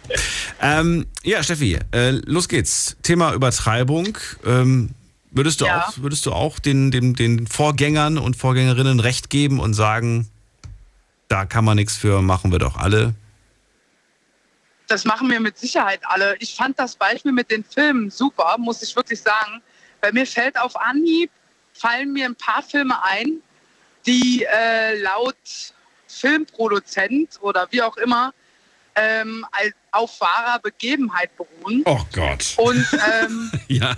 ähm, 0.61 1.07
ja, 1.25 1.43
Steffi, 1.43 1.79
äh, 1.93 2.11
los 2.11 2.49
geht's. 2.49 2.97
Thema 3.03 3.33
Übertreibung. 3.35 4.17
Ähm, 4.45 4.91
würdest 5.33 5.61
du 5.61 5.67
Ja. 5.67 5.87
auch, 5.89 5.99
würdest 5.99 6.27
du 6.27 6.33
auch 6.33 6.59
den, 6.59 6.91
den, 6.91 7.15
den 7.15 7.47
Vorgängern 7.47 8.19
und 8.19 8.37
Vorgängerinnen 8.37 9.01
Recht 9.01 9.31
geben 9.31 9.59
und 9.61 9.75
sagen, 9.75 10.29
da 11.29 11.45
kann 11.45 11.65
man 11.65 11.77
nichts 11.77 11.97
für, 11.97 12.23
machen 12.23 12.53
wir 12.53 12.59
doch 12.59 12.77
alle? 12.77 13.15
Das 14.89 15.05
machen 15.05 15.31
wir 15.31 15.39
mit 15.39 15.57
Sicherheit 15.59 16.01
alle. 16.05 16.37
Ich 16.41 16.55
fand 16.55 16.79
das 16.79 16.97
Beispiel 16.97 17.31
mit 17.33 17.51
den 17.51 17.63
Filmen 17.65 18.11
super, 18.11 18.57
muss 18.59 18.83
ich 18.83 18.95
wirklich 18.97 19.21
sagen. 19.21 19.63
Bei 20.01 20.11
mir 20.13 20.27
fällt 20.27 20.59
auf 20.59 20.75
Anhieb, 20.81 21.31
fallen 21.75 22.13
mir 22.13 22.27
ein 22.27 22.35
paar 22.35 22.63
Filme 22.63 22.97
ein, 23.05 23.41
die 24.07 24.45
äh, 24.51 25.01
laut 25.03 25.37
Filmproduzent 26.09 27.39
oder 27.41 27.69
wie 27.71 27.83
auch 27.83 27.97
immer 27.99 28.33
ähm, 29.01 29.47
als- 29.53 29.75
auf 29.93 30.21
wahrer 30.21 30.59
Begebenheit 30.61 31.31
beruhen. 31.37 31.83
Oh 31.87 32.01
Gott. 32.13 32.55
Und, 32.59 32.87
ähm, 33.23 33.51
Ja, 33.69 33.97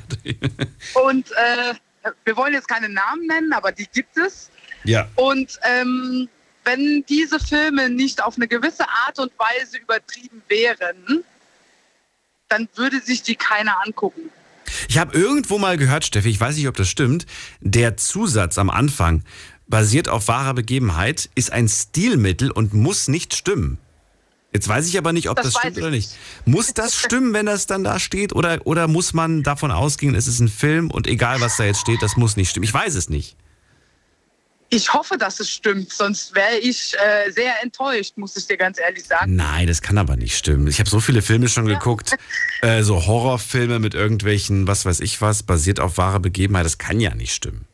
und 0.95 1.31
äh, 1.33 1.75
wir 2.25 2.37
wollen 2.37 2.55
jetzt 2.55 2.69
keine 2.69 2.89
Namen 2.89 3.27
nennen, 3.27 3.53
aber 3.53 3.73
die 3.73 3.87
gibt 3.93 4.17
es. 4.17 4.51
ja. 4.85 5.09
Und 5.17 5.59
ähm, 5.65 6.29
wenn 6.65 7.05
diese 7.09 7.39
Filme 7.41 7.91
nicht 7.91 8.23
auf 8.23 8.37
eine 8.37 8.47
gewisse 8.49 8.89
Art 8.89 9.19
und 9.19 9.33
Weise 9.39 9.79
übertrieben 9.79 10.43
wären, 10.49 11.25
dann 12.49 12.69
würde 12.77 13.01
sich 13.01 13.23
die 13.23 13.35
keiner 13.35 13.77
angucken. 13.85 14.31
Ich 14.89 14.97
habe 14.99 15.17
irgendwo 15.19 15.59
mal 15.59 15.77
gehört, 15.77 16.05
Steffi, 16.07 16.29
ich 16.31 16.41
weiß 16.41 16.57
nicht, 16.57 16.69
ob 16.69 16.77
das 16.77 16.89
stimmt, 16.89 17.27
der 17.61 17.97
Zusatz 17.97 18.57
am 18.59 18.71
Anfang, 18.71 19.25
basiert 19.67 20.09
auf 20.09 20.29
wahrer 20.29 20.55
Begebenheit, 20.55 21.29
ist 21.35 21.53
ein 21.53 21.69
Stilmittel 21.69 22.51
und 22.51 22.73
muss 22.75 23.09
nicht 23.09 23.35
stimmen. 23.35 23.79
Jetzt 24.53 24.69
weiß 24.69 24.87
ich 24.89 24.99
aber 24.99 25.13
nicht, 25.13 25.31
ob 25.31 25.37
Das 25.37 25.47
das, 25.47 25.55
stimmt 25.57 25.79
oder 25.79 25.91
nicht. 25.91 26.11
Muss 26.45 26.75
das 26.75 26.95
stimmen, 26.95 27.33
wenn 27.33 27.47
das 27.47 27.67
dann 27.67 27.85
da 27.85 27.99
steht? 27.99 28.35
Oder, 28.35 28.61
oder 28.67 28.87
muss 28.87 29.15
man 29.15 29.43
davon 29.43 29.71
ausgehen, 29.71 30.15
es 30.15 30.27
ist 30.27 30.41
ein 30.41 30.49
Film 30.49 30.91
und 30.91 31.07
egal, 31.07 31.41
was 31.41 31.57
da 31.57 31.65
jetzt 31.65 31.81
steht, 31.81 32.03
das 32.03 32.17
muss 32.17 32.37
nicht 32.37 32.51
stimmen? 32.51 32.65
Ich 32.65 32.75
weiß 32.75 32.95
es 32.95 33.09
nicht. 33.09 33.37
Ich 34.75 34.95
hoffe, 34.95 35.19
dass 35.19 35.39
es 35.39 35.51
stimmt, 35.51 35.93
sonst 35.93 36.35
wäre 36.35 36.57
ich 36.57 36.95
äh, 36.95 37.31
sehr 37.31 37.63
enttäuscht, 37.63 38.17
muss 38.17 38.35
ich 38.37 38.47
dir 38.47 38.57
ganz 38.57 38.79
ehrlich 38.79 39.05
sagen. 39.05 39.37
Nein, 39.37 39.67
das 39.67 39.83
kann 39.83 39.99
aber 39.99 40.17
nicht 40.17 40.35
stimmen. 40.35 40.67
Ich 40.67 40.81
habe 40.81 40.89
so 40.89 40.99
viele 40.99 41.21
Filme 41.21 41.49
schon 41.51 41.67
geguckt, 41.67 42.17
äh, 42.63 42.83
so 42.83 43.05
Horrorfilme 43.05 43.79
mit 43.81 43.93
irgendwelchen, 43.93 44.67
was 44.67 44.87
weiß 44.87 45.01
ich 45.01 45.21
was, 45.21 45.43
basiert 45.43 45.79
auf 45.79 45.99
wahrer 45.99 46.21
Begebenheit. 46.21 46.65
Das 46.65 46.79
kann 46.79 47.01
ja 47.01 47.15
nicht 47.15 47.35
stimmen. 47.35 47.67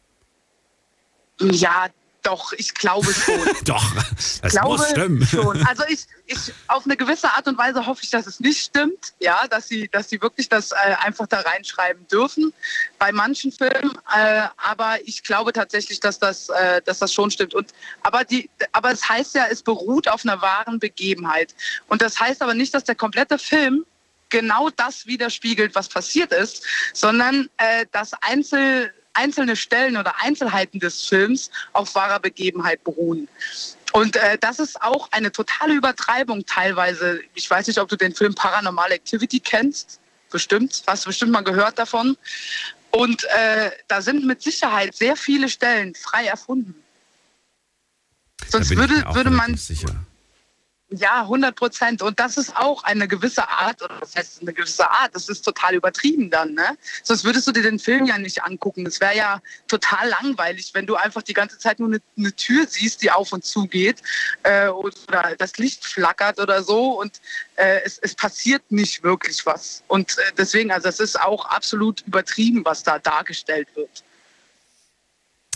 Ja, 1.41 1.87
doch, 2.29 2.53
ich 2.53 2.75
glaube 2.75 3.13
schon. 3.13 3.41
Doch, 3.65 3.95
Ich 4.19 4.41
das 4.43 4.53
glaube 4.53 4.77
muss 4.77 4.91
stimmen. 4.91 5.27
schon. 5.27 5.67
Also 5.67 5.85
ich, 5.89 6.01
ich 6.27 6.53
auf 6.67 6.85
eine 6.85 6.95
gewisse 6.97 7.33
Art 7.33 7.49
und 7.49 7.57
Weise 7.57 7.87
hoffe 7.87 8.03
ich, 8.03 8.11
dass 8.11 8.27
es 8.27 8.39
nicht 8.39 8.63
stimmt, 8.63 9.15
ja, 9.19 9.47
dass 9.49 9.69
sie, 9.69 9.89
dass 9.89 10.11
sie 10.11 10.21
wirklich 10.21 10.51
das 10.51 10.73
äh, 10.73 10.77
einfach 11.01 11.27
da 11.27 11.41
reinschreiben 11.41 12.07
dürfen 12.09 12.53
bei 12.99 13.13
manchen 13.13 13.51
Filmen. 13.51 13.97
Äh, 14.15 14.43
aber 14.59 14.99
ich 15.07 15.23
glaube 15.23 15.55
tatsächlich, 15.55 16.01
dass 16.01 16.19
das, 16.19 16.51
äh, 16.51 16.83
dass 16.85 16.99
das 16.99 17.15
schon 17.15 17.31
stimmt. 17.31 17.55
Und 17.55 17.73
aber 18.03 18.25
die, 18.25 18.51
aber 18.73 18.91
es 18.93 19.09
heißt 19.09 19.35
ja, 19.35 19.47
es 19.51 19.63
beruht 19.63 20.07
auf 20.09 20.25
einer 20.27 20.43
wahren 20.43 20.79
Begebenheit. 20.79 21.55
Und 21.89 22.03
das 22.03 22.21
heißt 22.21 22.43
aber 22.43 22.53
nicht, 22.53 22.75
dass 22.75 22.85
der 22.85 22.95
komplette 22.95 23.39
Film 23.39 23.87
genau 24.29 24.69
das 24.69 25.07
widerspiegelt, 25.07 25.75
was 25.75 25.89
passiert 25.89 26.33
ist, 26.33 26.63
sondern 26.93 27.49
äh, 27.57 27.87
dass 27.93 28.13
Einzel, 28.21 28.93
einzelne 29.15 29.57
Stellen 29.57 29.97
oder 29.97 30.15
Einzelheiten 30.21 30.81
des 30.81 31.03
Films 31.03 31.51
auf 31.73 31.95
wahrer 31.95 32.21
Begebenheit 32.21 32.83
beruhen. 32.85 33.29
Und 33.93 34.17
äh, 34.17 34.39
das 34.39 34.59
ist 34.59 34.81
auch 34.83 35.11
eine 35.13 35.33
totale 35.33 35.75
Übertreibung 35.75 36.45
teilweise. 36.47 37.21
Ich 37.35 37.49
weiß 37.51 37.67
nicht, 37.67 37.79
ob 37.79 37.89
du 37.89 37.97
den 37.97 38.15
Film 38.15 38.35
Paranormal 38.35 38.93
Activity 38.93 39.41
kennst. 39.41 40.01
Bestimmt, 40.31 40.83
hast 40.87 41.05
du 41.05 41.09
bestimmt 41.09 41.33
mal 41.33 41.43
gehört 41.43 41.79
davon. 41.79 42.17
Und 42.91 43.25
äh, 43.25 43.71
da 43.87 44.03
sind 44.03 44.25
mit 44.25 44.43
Sicherheit 44.43 44.95
sehr 44.95 45.17
viele 45.17 45.49
Stellen 45.49 45.95
frei 45.95 46.27
erfunden. 46.27 46.75
Sonst 48.49 48.75
würde, 48.77 49.05
würde 49.15 49.31
man 49.31 49.57
sicher. 49.57 49.95
Ja, 50.91 51.23
100 51.23 51.55
Prozent. 51.55 52.01
Und 52.01 52.19
das 52.19 52.39
ist 52.39 52.57
auch 52.57 52.83
eine 52.83 53.07
gewisse 53.07 53.47
Art, 53.47 53.83
oder 53.83 53.99
das 54.01 54.15
heißt 54.17 54.41
eine 54.41 54.55
gewisse 54.55 54.91
Art, 54.91 55.15
das 55.15 55.29
ist 55.29 55.43
total 55.43 55.75
übertrieben 55.75 56.31
dann, 56.31 56.55
ne? 56.55 56.79
Sonst 57.03 57.25
würdest 57.25 57.47
du 57.47 57.53
dir 57.53 57.63
den 57.63 57.79
Film 57.79 58.07
ja 58.07 58.17
nicht 58.17 58.43
angucken. 58.43 58.87
Es 58.87 58.99
wäre 58.99 59.15
ja 59.15 59.43
total 59.67 60.09
langweilig, 60.09 60.71
wenn 60.73 60.87
du 60.87 60.95
einfach 60.95 61.21
die 61.23 61.35
ganze 61.35 61.59
Zeit 61.59 61.79
nur 61.79 61.89
eine, 61.89 62.01
eine 62.17 62.33
Tür 62.33 62.67
siehst, 62.67 63.03
die 63.03 63.11
auf 63.11 63.33
und 63.33 63.45
zu 63.45 63.67
geht 63.67 64.03
äh, 64.45 64.69
oder 64.69 65.37
das 65.37 65.59
Licht 65.59 65.85
flackert 65.85 66.41
oder 66.41 66.63
so 66.63 66.99
und 66.99 67.21
äh, 67.57 67.81
es, 67.85 67.99
es 67.99 68.15
passiert 68.15 68.63
nicht 68.71 69.03
wirklich 69.03 69.45
was. 69.45 69.83
Und 69.89 70.17
äh, 70.17 70.33
deswegen, 70.39 70.71
also 70.71 70.89
es 70.89 71.01
ist 71.01 71.21
auch 71.21 71.45
absolut 71.45 72.01
übertrieben, 72.07 72.65
was 72.65 72.83
da 72.83 72.99
dargestellt 72.99 73.69
wird. 73.75 74.05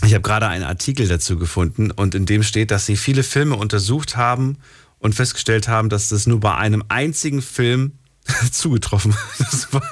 Ich 0.05 0.13
habe 0.13 0.21
gerade 0.21 0.47
einen 0.47 0.65
Artikel 0.65 1.07
dazu 1.07 1.37
gefunden 1.39 1.89
und 1.89 2.13
in 2.13 2.25
dem 2.25 2.43
steht, 2.43 2.71
dass 2.71 2.85
sie 2.85 2.97
viele 2.97 3.23
Filme 3.23 3.55
untersucht 3.55 4.17
haben 4.17 4.57
und 5.03 5.13
festgestellt 5.13 5.67
haben, 5.67 5.89
dass 5.89 6.07
das 6.09 6.27
nur 6.27 6.39
bei 6.39 6.55
einem 6.55 6.83
einzigen 6.87 7.41
Film 7.41 7.99
zugetroffen 8.51 9.13
das 9.37 9.71
war. 9.73 9.83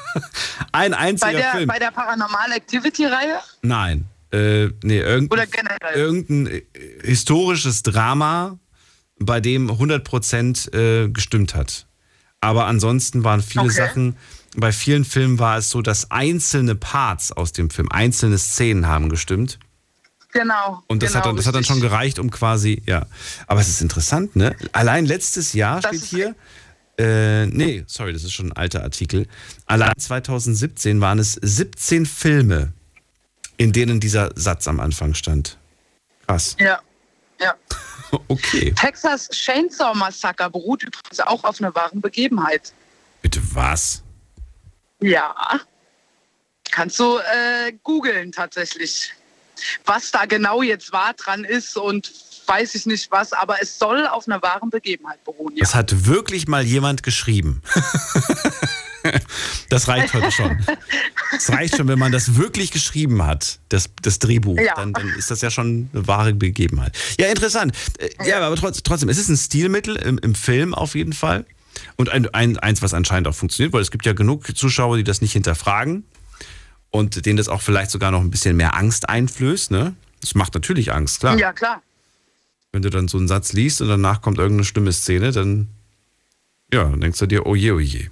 Ein 0.71 0.93
einziger 0.93 1.33
bei 1.33 1.37
der, 1.37 1.51
Film. 1.51 1.67
Bei 1.67 1.79
der 1.79 1.91
Paranormal 1.91 2.51
Activity-Reihe? 2.53 3.39
Nein. 3.61 4.05
Äh, 4.31 4.69
nee, 4.83 4.99
irgendein, 4.99 5.39
Oder 5.39 5.47
generell? 5.47 5.95
irgendein 5.95 6.47
äh, 6.47 6.63
historisches 7.03 7.83
Drama, 7.83 8.57
bei 9.19 9.41
dem 9.41 9.69
100% 9.69 10.73
äh, 10.73 11.09
gestimmt 11.09 11.53
hat. 11.55 11.87
Aber 12.39 12.65
ansonsten 12.65 13.25
waren 13.25 13.41
viele 13.41 13.65
Okay. 13.65 13.73
Sachen, 13.73 14.15
bei 14.55 14.71
vielen 14.71 15.03
Filmen 15.03 15.37
war 15.37 15.57
es 15.57 15.69
so, 15.69 15.81
dass 15.81 16.09
einzelne 16.09 16.75
Parts 16.75 17.33
aus 17.33 17.51
dem 17.51 17.69
Film, 17.69 17.89
einzelne 17.91 18.37
Szenen 18.37 18.87
haben 18.87 19.09
gestimmt. 19.09 19.59
Genau. 20.31 20.83
Und 20.87 21.03
das, 21.03 21.11
genau, 21.11 21.19
hat, 21.19 21.25
dann, 21.25 21.35
das 21.35 21.45
hat 21.45 21.55
dann 21.55 21.63
schon 21.63 21.81
gereicht, 21.81 22.19
um 22.19 22.31
quasi, 22.31 22.81
ja. 22.85 23.05
Aber 23.47 23.59
es 23.59 23.67
ist 23.67 23.81
interessant, 23.81 24.35
ne? 24.35 24.55
Allein 24.71 25.05
letztes 25.05 25.53
Jahr 25.53 25.81
steht 25.81 26.03
hier, 26.03 26.35
äh, 26.97 27.47
nee, 27.47 27.83
sorry, 27.87 28.13
das 28.13 28.23
ist 28.23 28.33
schon 28.33 28.47
ein 28.47 28.57
alter 28.57 28.83
Artikel. 28.83 29.27
Allein 29.65 29.93
2017 29.97 31.01
waren 31.01 31.19
es 31.19 31.33
17 31.41 32.05
Filme, 32.05 32.73
in 33.57 33.71
denen 33.71 33.99
dieser 33.99 34.31
Satz 34.35 34.67
am 34.67 34.79
Anfang 34.79 35.13
stand. 35.13 35.57
Krass. 36.27 36.55
Ja, 36.59 36.79
ja. 37.39 37.55
Okay. 38.27 38.73
Texas 38.73 39.29
Chainsaw 39.29 39.95
Massacre 39.95 40.49
beruht 40.49 40.83
übrigens 40.83 41.21
auch 41.21 41.45
auf 41.45 41.61
einer 41.61 41.73
wahren 41.73 42.01
Begebenheit. 42.01 42.73
Bitte 43.21 43.39
was? 43.53 44.03
Ja. 44.99 45.33
Kannst 46.71 46.99
du 46.99 47.19
äh, 47.19 47.71
googeln 47.83 48.33
tatsächlich. 48.33 49.13
Was 49.85 50.11
da 50.11 50.25
genau 50.25 50.61
jetzt 50.61 50.91
wahr 50.91 51.13
dran 51.13 51.43
ist 51.43 51.77
und 51.77 52.11
weiß 52.47 52.75
ich 52.75 52.85
nicht 52.85 53.11
was, 53.11 53.33
aber 53.33 53.61
es 53.61 53.77
soll 53.77 54.07
auf 54.07 54.27
einer 54.27 54.41
wahren 54.41 54.69
Begebenheit 54.69 55.23
beruhen. 55.23 55.55
Ja. 55.55 55.61
Das 55.61 55.75
hat 55.75 56.05
wirklich 56.05 56.47
mal 56.47 56.63
jemand 56.63 57.03
geschrieben. 57.03 57.61
das 59.69 59.87
reicht 59.87 60.13
heute 60.13 60.31
schon. 60.31 60.59
Es 61.35 61.49
reicht 61.49 61.77
schon, 61.77 61.87
wenn 61.87 61.99
man 61.99 62.11
das 62.11 62.35
wirklich 62.35 62.71
geschrieben 62.71 63.25
hat, 63.25 63.59
das, 63.69 63.89
das 64.01 64.19
Drehbuch. 64.19 64.59
Ja. 64.59 64.75
Dann, 64.75 64.93
dann 64.93 65.09
ist 65.17 65.31
das 65.31 65.41
ja 65.41 65.49
schon 65.49 65.89
eine 65.93 66.07
wahre 66.07 66.33
Begebenheit. 66.33 66.97
Ja, 67.19 67.27
interessant. 67.27 67.75
Äh, 67.97 68.09
Ja, 68.27 68.39
aber 68.41 68.55
trotz, 68.55 68.83
trotzdem, 68.83 69.09
es 69.09 69.17
ist 69.17 69.29
ein 69.29 69.37
Stilmittel 69.37 69.95
im, 69.95 70.17
im 70.17 70.35
Film 70.35 70.73
auf 70.73 70.95
jeden 70.95 71.13
Fall. 71.13 71.45
Und 71.95 72.09
ein, 72.09 72.27
ein, 72.33 72.57
eins, 72.57 72.81
was 72.81 72.93
anscheinend 72.93 73.27
auch 73.27 73.35
funktioniert, 73.35 73.73
weil 73.73 73.81
es 73.81 73.91
gibt 73.91 74.05
ja 74.05 74.13
genug 74.13 74.55
Zuschauer, 74.55 74.97
die 74.97 75.03
das 75.03 75.21
nicht 75.21 75.33
hinterfragen 75.33 76.03
und 76.91 77.25
denen 77.25 77.37
das 77.37 77.47
auch 77.47 77.61
vielleicht 77.61 77.89
sogar 77.89 78.11
noch 78.11 78.21
ein 78.21 78.29
bisschen 78.29 78.55
mehr 78.55 78.75
Angst 78.75 79.09
einflößt. 79.09 79.71
Ne? 79.71 79.95
Das 80.19 80.35
macht 80.35 80.53
natürlich 80.53 80.93
Angst, 80.93 81.21
klar. 81.21 81.37
Ja, 81.37 81.53
klar. 81.53 81.81
Wenn 82.71 82.81
du 82.81 82.89
dann 82.89 83.07
so 83.07 83.17
einen 83.17 83.27
Satz 83.27 83.53
liest 83.53 83.81
und 83.81 83.87
danach 83.87 84.21
kommt 84.21 84.37
irgendeine 84.37 84.65
schlimme 84.65 84.93
Szene, 84.93 85.31
dann, 85.31 85.69
ja, 86.71 86.83
dann 86.83 87.01
denkst 87.01 87.19
du 87.19 87.25
dir, 87.25 87.45
oh 87.45 87.55
je, 87.55 87.71
oh 87.71 87.79
je. 87.79 88.09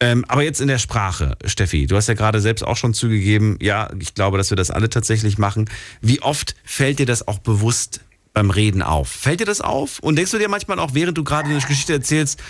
Ähm, 0.00 0.24
aber 0.28 0.42
jetzt 0.42 0.60
in 0.60 0.68
der 0.68 0.78
Sprache, 0.78 1.36
Steffi, 1.44 1.86
du 1.86 1.96
hast 1.96 2.08
ja 2.08 2.14
gerade 2.14 2.40
selbst 2.40 2.62
auch 2.62 2.76
schon 2.76 2.94
zugegeben, 2.94 3.56
ja, 3.60 3.90
ich 3.98 4.14
glaube, 4.14 4.38
dass 4.38 4.50
wir 4.50 4.56
das 4.56 4.70
alle 4.70 4.90
tatsächlich 4.90 5.38
machen. 5.38 5.70
Wie 6.00 6.22
oft 6.22 6.56
fällt 6.64 6.98
dir 6.98 7.06
das 7.06 7.26
auch 7.28 7.38
bewusst 7.38 8.00
beim 8.32 8.50
Reden 8.50 8.82
auf? 8.82 9.08
Fällt 9.08 9.40
dir 9.40 9.46
das 9.46 9.60
auf? 9.60 9.98
Und 10.00 10.16
denkst 10.16 10.32
du 10.32 10.38
dir 10.38 10.48
manchmal 10.48 10.78
auch, 10.78 10.94
während 10.94 11.18
du 11.18 11.24
gerade 11.24 11.48
eine 11.48 11.60
Geschichte 11.60 11.92
erzählst, 11.92 12.42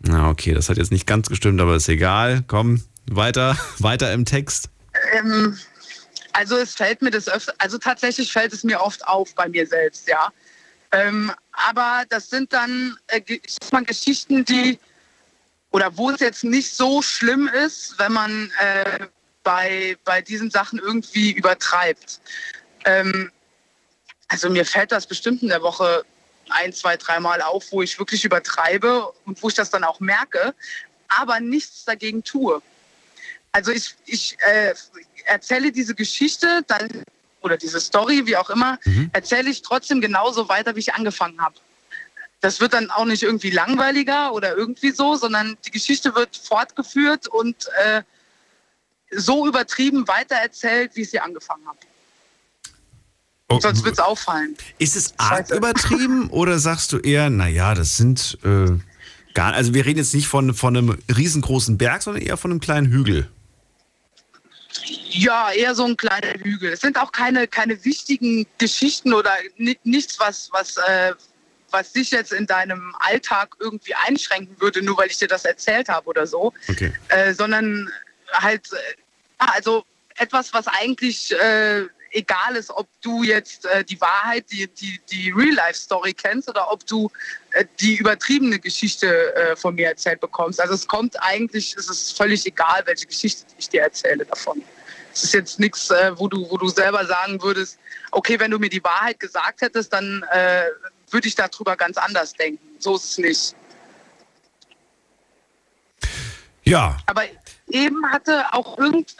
na 0.00 0.30
okay, 0.30 0.54
das 0.54 0.68
hat 0.68 0.78
jetzt 0.78 0.92
nicht 0.92 1.06
ganz 1.06 1.28
gestimmt, 1.28 1.60
aber 1.60 1.76
ist 1.76 1.88
egal, 1.88 2.44
komm, 2.46 2.82
weiter, 3.10 3.56
weiter 3.78 4.12
im 4.12 4.24
Text. 4.24 4.70
Ähm, 5.12 5.58
also 6.32 6.56
es 6.56 6.74
fällt 6.74 7.02
mir 7.02 7.10
das 7.10 7.28
öfter, 7.28 7.54
also 7.58 7.78
tatsächlich 7.78 8.32
fällt 8.32 8.52
es 8.52 8.64
mir 8.64 8.80
oft 8.80 9.06
auf 9.06 9.34
bei 9.34 9.48
mir 9.48 9.66
selbst, 9.66 10.06
ja. 10.06 10.32
Ähm, 10.92 11.32
aber 11.52 12.04
das 12.08 12.30
sind 12.30 12.52
dann 12.52 12.96
äh, 13.08 13.20
Geschichten, 13.20 14.44
die 14.44 14.78
oder 15.70 15.96
wo 15.96 16.10
es 16.10 16.20
jetzt 16.20 16.44
nicht 16.44 16.74
so 16.74 17.02
schlimm 17.02 17.48
ist, 17.48 17.98
wenn 17.98 18.12
man 18.12 18.50
äh, 18.60 19.06
bei, 19.42 19.96
bei 20.04 20.22
diesen 20.22 20.50
Sachen 20.50 20.78
irgendwie 20.78 21.32
übertreibt. 21.32 22.20
Ähm, 22.84 23.30
also 24.28 24.48
mir 24.50 24.64
fällt 24.64 24.92
das 24.92 25.06
bestimmt 25.06 25.42
in 25.42 25.48
der 25.48 25.62
Woche 25.62 26.04
ein, 26.50 26.72
zwei, 26.72 26.96
dreimal 26.96 27.42
auf, 27.42 27.70
wo 27.70 27.82
ich 27.82 27.98
wirklich 27.98 28.24
übertreibe 28.24 29.12
und 29.24 29.42
wo 29.42 29.48
ich 29.48 29.54
das 29.54 29.70
dann 29.70 29.84
auch 29.84 30.00
merke, 30.00 30.54
aber 31.08 31.40
nichts 31.40 31.84
dagegen 31.84 32.24
tue. 32.24 32.62
Also 33.58 33.72
ich, 33.72 33.96
ich 34.06 34.36
äh, 34.38 34.72
erzähle 35.24 35.72
diese 35.72 35.96
Geschichte 35.96 36.62
dann 36.68 36.88
oder 37.40 37.56
diese 37.56 37.80
Story, 37.80 38.24
wie 38.24 38.36
auch 38.36 38.50
immer, 38.50 38.78
erzähle 39.12 39.50
ich 39.50 39.62
trotzdem 39.62 40.00
genauso 40.00 40.48
weiter, 40.48 40.76
wie 40.76 40.80
ich 40.80 40.94
angefangen 40.94 41.40
habe. 41.40 41.56
Das 42.40 42.60
wird 42.60 42.72
dann 42.72 42.90
auch 42.92 43.04
nicht 43.04 43.24
irgendwie 43.24 43.50
langweiliger 43.50 44.32
oder 44.32 44.56
irgendwie 44.56 44.92
so, 44.92 45.16
sondern 45.16 45.56
die 45.66 45.72
Geschichte 45.72 46.14
wird 46.14 46.36
fortgeführt 46.36 47.26
und 47.26 47.66
äh, 47.82 48.02
so 49.10 49.44
übertrieben 49.48 50.06
weitererzählt, 50.06 50.94
wie 50.94 51.00
ich 51.00 51.10
sie 51.10 51.18
angefangen 51.18 51.66
habe. 51.66 51.78
Oh, 53.48 53.58
Sonst 53.58 53.82
wird 53.82 53.94
es 53.94 53.98
auffallen. 54.00 54.56
Ist 54.78 54.94
es 54.94 55.14
arg 55.16 55.50
übertrieben 55.50 56.28
oder 56.30 56.60
sagst 56.60 56.92
du 56.92 56.98
eher, 56.98 57.28
naja, 57.28 57.74
das 57.74 57.96
sind 57.96 58.38
äh, 58.44 58.78
gar, 59.34 59.54
also 59.54 59.74
wir 59.74 59.84
reden 59.84 59.98
jetzt 59.98 60.14
nicht 60.14 60.28
von, 60.28 60.54
von 60.54 60.76
einem 60.76 60.98
riesengroßen 61.08 61.76
Berg, 61.76 62.02
sondern 62.02 62.22
eher 62.22 62.36
von 62.36 62.52
einem 62.52 62.60
kleinen 62.60 62.92
Hügel. 62.92 63.28
Ja, 64.84 65.50
eher 65.52 65.74
so 65.74 65.84
ein 65.84 65.96
kleiner 65.96 66.34
Hügel. 66.34 66.72
Es 66.72 66.80
sind 66.80 66.98
auch 66.98 67.12
keine, 67.12 67.46
keine 67.46 67.84
wichtigen 67.84 68.46
Geschichten 68.58 69.12
oder 69.12 69.32
ni 69.56 69.78
nichts, 69.84 70.18
was, 70.20 70.50
was, 70.52 70.76
äh, 70.76 71.14
was 71.70 71.92
dich 71.92 72.10
jetzt 72.10 72.32
in 72.32 72.46
deinem 72.46 72.94
Alltag 73.00 73.54
irgendwie 73.58 73.94
einschränken 73.94 74.60
würde, 74.60 74.82
nur 74.82 74.96
weil 74.96 75.08
ich 75.08 75.18
dir 75.18 75.28
das 75.28 75.44
erzählt 75.44 75.88
habe 75.88 76.06
oder 76.08 76.26
so. 76.26 76.52
Okay. 76.68 76.92
Äh, 77.08 77.34
sondern 77.34 77.90
halt, 78.32 78.72
äh, 78.72 78.76
also 79.38 79.84
etwas, 80.16 80.52
was 80.52 80.66
eigentlich 80.66 81.32
äh, 81.32 81.86
egal 82.12 82.56
ist, 82.56 82.70
ob 82.70 82.88
du 83.00 83.22
jetzt 83.22 83.66
äh, 83.66 83.84
die 83.84 84.00
Wahrheit, 84.00 84.50
die, 84.50 84.66
die, 84.68 85.00
die 85.10 85.30
Real-Life-Story 85.30 86.14
kennst 86.14 86.48
oder 86.48 86.70
ob 86.72 86.86
du 86.86 87.10
äh, 87.52 87.64
die 87.80 87.96
übertriebene 87.96 88.58
Geschichte 88.58 89.34
äh, 89.34 89.56
von 89.56 89.74
mir 89.74 89.88
erzählt 89.88 90.20
bekommst. 90.20 90.60
Also 90.60 90.74
es 90.74 90.86
kommt 90.86 91.20
eigentlich, 91.22 91.76
es 91.76 91.88
ist 91.88 92.16
völlig 92.16 92.46
egal, 92.46 92.82
welche 92.84 93.06
Geschichte 93.06 93.44
ich 93.58 93.68
dir 93.68 93.82
erzähle 93.82 94.24
davon. 94.24 94.62
Es 95.12 95.24
ist 95.24 95.34
jetzt 95.34 95.58
nichts, 95.58 95.90
äh, 95.90 96.12
wo, 96.16 96.28
du, 96.28 96.48
wo 96.50 96.56
du 96.56 96.68
selber 96.68 97.04
sagen 97.06 97.42
würdest, 97.42 97.78
okay, 98.10 98.38
wenn 98.38 98.50
du 98.50 98.58
mir 98.58 98.70
die 98.70 98.82
Wahrheit 98.84 99.18
gesagt 99.18 99.62
hättest, 99.62 99.92
dann 99.92 100.24
äh, 100.30 100.64
würde 101.10 101.28
ich 101.28 101.34
darüber 101.34 101.76
ganz 101.76 101.96
anders 101.96 102.32
denken. 102.34 102.64
So 102.78 102.96
ist 102.96 103.04
es 103.04 103.18
nicht. 103.18 103.54
Ja. 106.64 106.98
Aber 107.06 107.24
eben 107.70 108.10
hatte 108.10 108.52
auch 108.52 108.78
irgend, 108.78 109.14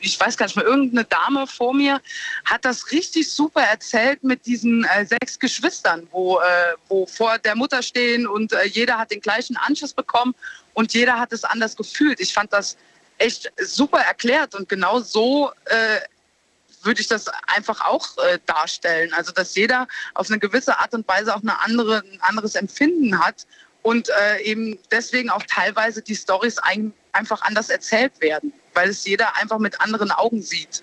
ich 0.00 0.18
weiß 0.18 0.36
gar 0.36 0.46
nicht 0.46 0.56
mehr, 0.56 0.64
irgendeine 0.64 1.04
Dame 1.04 1.46
vor 1.46 1.74
mir 1.74 2.00
hat 2.44 2.64
das 2.64 2.90
richtig 2.90 3.30
super 3.30 3.62
erzählt 3.62 4.24
mit 4.24 4.46
diesen 4.46 4.84
äh, 4.84 5.06
sechs 5.06 5.38
Geschwistern, 5.38 6.06
wo, 6.10 6.38
äh, 6.38 6.74
wo 6.88 7.06
vor 7.06 7.38
der 7.38 7.54
Mutter 7.54 7.82
stehen 7.82 8.26
und 8.26 8.52
äh, 8.52 8.66
jeder 8.66 8.98
hat 8.98 9.10
den 9.10 9.20
gleichen 9.20 9.56
Anschiss 9.56 9.92
bekommen 9.92 10.34
und 10.74 10.94
jeder 10.94 11.18
hat 11.18 11.32
es 11.32 11.44
anders 11.44 11.76
gefühlt. 11.76 12.20
Ich 12.20 12.32
fand 12.32 12.52
das 12.52 12.76
echt 13.18 13.52
super 13.60 14.00
erklärt 14.00 14.54
und 14.54 14.68
genau 14.68 15.00
so 15.00 15.50
äh, 15.66 16.00
würde 16.82 17.00
ich 17.00 17.06
das 17.06 17.26
einfach 17.46 17.80
auch 17.86 18.18
äh, 18.18 18.38
darstellen. 18.46 19.12
Also 19.12 19.32
dass 19.32 19.54
jeder 19.54 19.86
auf 20.14 20.28
eine 20.28 20.38
gewisse 20.38 20.78
Art 20.78 20.94
und 20.94 21.06
Weise 21.06 21.34
auch 21.34 21.42
eine 21.42 21.60
andere, 21.60 21.98
ein 21.98 22.20
anderes 22.20 22.54
Empfinden 22.54 23.24
hat 23.24 23.46
und 23.82 24.08
äh, 24.08 24.42
eben 24.42 24.78
deswegen 24.90 25.30
auch 25.30 25.42
teilweise 25.48 26.02
die 26.02 26.16
Stories 26.16 26.58
ein, 26.58 26.92
einfach 27.12 27.42
anders 27.42 27.70
erzählt 27.70 28.20
werden, 28.20 28.52
weil 28.74 28.90
es 28.90 29.04
jeder 29.04 29.36
einfach 29.36 29.58
mit 29.58 29.80
anderen 29.80 30.10
Augen 30.10 30.42
sieht. 30.42 30.82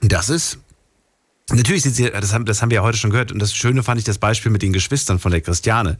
Das 0.00 0.28
ist 0.28 0.58
Natürlich 1.52 1.84
sind 1.84 1.94
sie, 1.94 2.10
das 2.10 2.32
haben, 2.32 2.44
das 2.44 2.60
haben 2.60 2.70
wir 2.70 2.76
ja 2.76 2.82
heute 2.82 2.98
schon 2.98 3.10
gehört. 3.10 3.30
Und 3.30 3.38
das 3.38 3.54
Schöne 3.54 3.84
fand 3.84 4.00
ich 4.00 4.04
das 4.04 4.18
Beispiel 4.18 4.50
mit 4.50 4.62
den 4.62 4.72
Geschwistern 4.72 5.20
von 5.20 5.30
der 5.30 5.40
Christiane, 5.40 5.96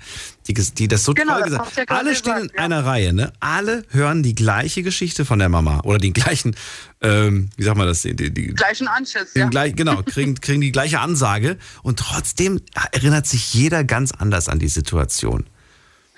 die, 0.48 0.54
die 0.54 0.88
das 0.88 1.04
so 1.04 1.14
Genau, 1.14 1.34
toll 1.34 1.42
das 1.42 1.50
gesagt 1.50 1.76
ja 1.76 1.84
gerade 1.84 2.00
Alle 2.00 2.16
stehen 2.16 2.34
gesagt, 2.34 2.54
in 2.54 2.58
einer 2.58 2.84
Reihe, 2.84 3.12
ne? 3.12 3.32
Alle 3.38 3.84
hören 3.90 4.24
die 4.24 4.34
gleiche 4.34 4.82
Geschichte 4.82 5.24
von 5.24 5.38
der 5.38 5.48
Mama 5.48 5.82
oder 5.84 5.98
den 5.98 6.14
gleichen, 6.14 6.56
ähm, 7.00 7.48
wie 7.56 7.62
sagt 7.62 7.76
man 7.76 7.86
das, 7.86 8.02
die, 8.02 8.16
die, 8.16 8.48
Gleichen 8.48 8.88
Anschiss, 8.88 9.34
ja. 9.34 9.48
gleich, 9.48 9.76
genau, 9.76 10.02
kriegen, 10.02 10.34
kriegen 10.34 10.62
die 10.62 10.72
gleiche 10.72 10.98
Ansage 10.98 11.58
und 11.84 12.00
trotzdem 12.00 12.60
erinnert 12.92 13.28
sich 13.28 13.54
jeder 13.54 13.84
ganz 13.84 14.10
anders 14.10 14.48
an 14.48 14.58
die 14.58 14.68
Situation 14.68 15.46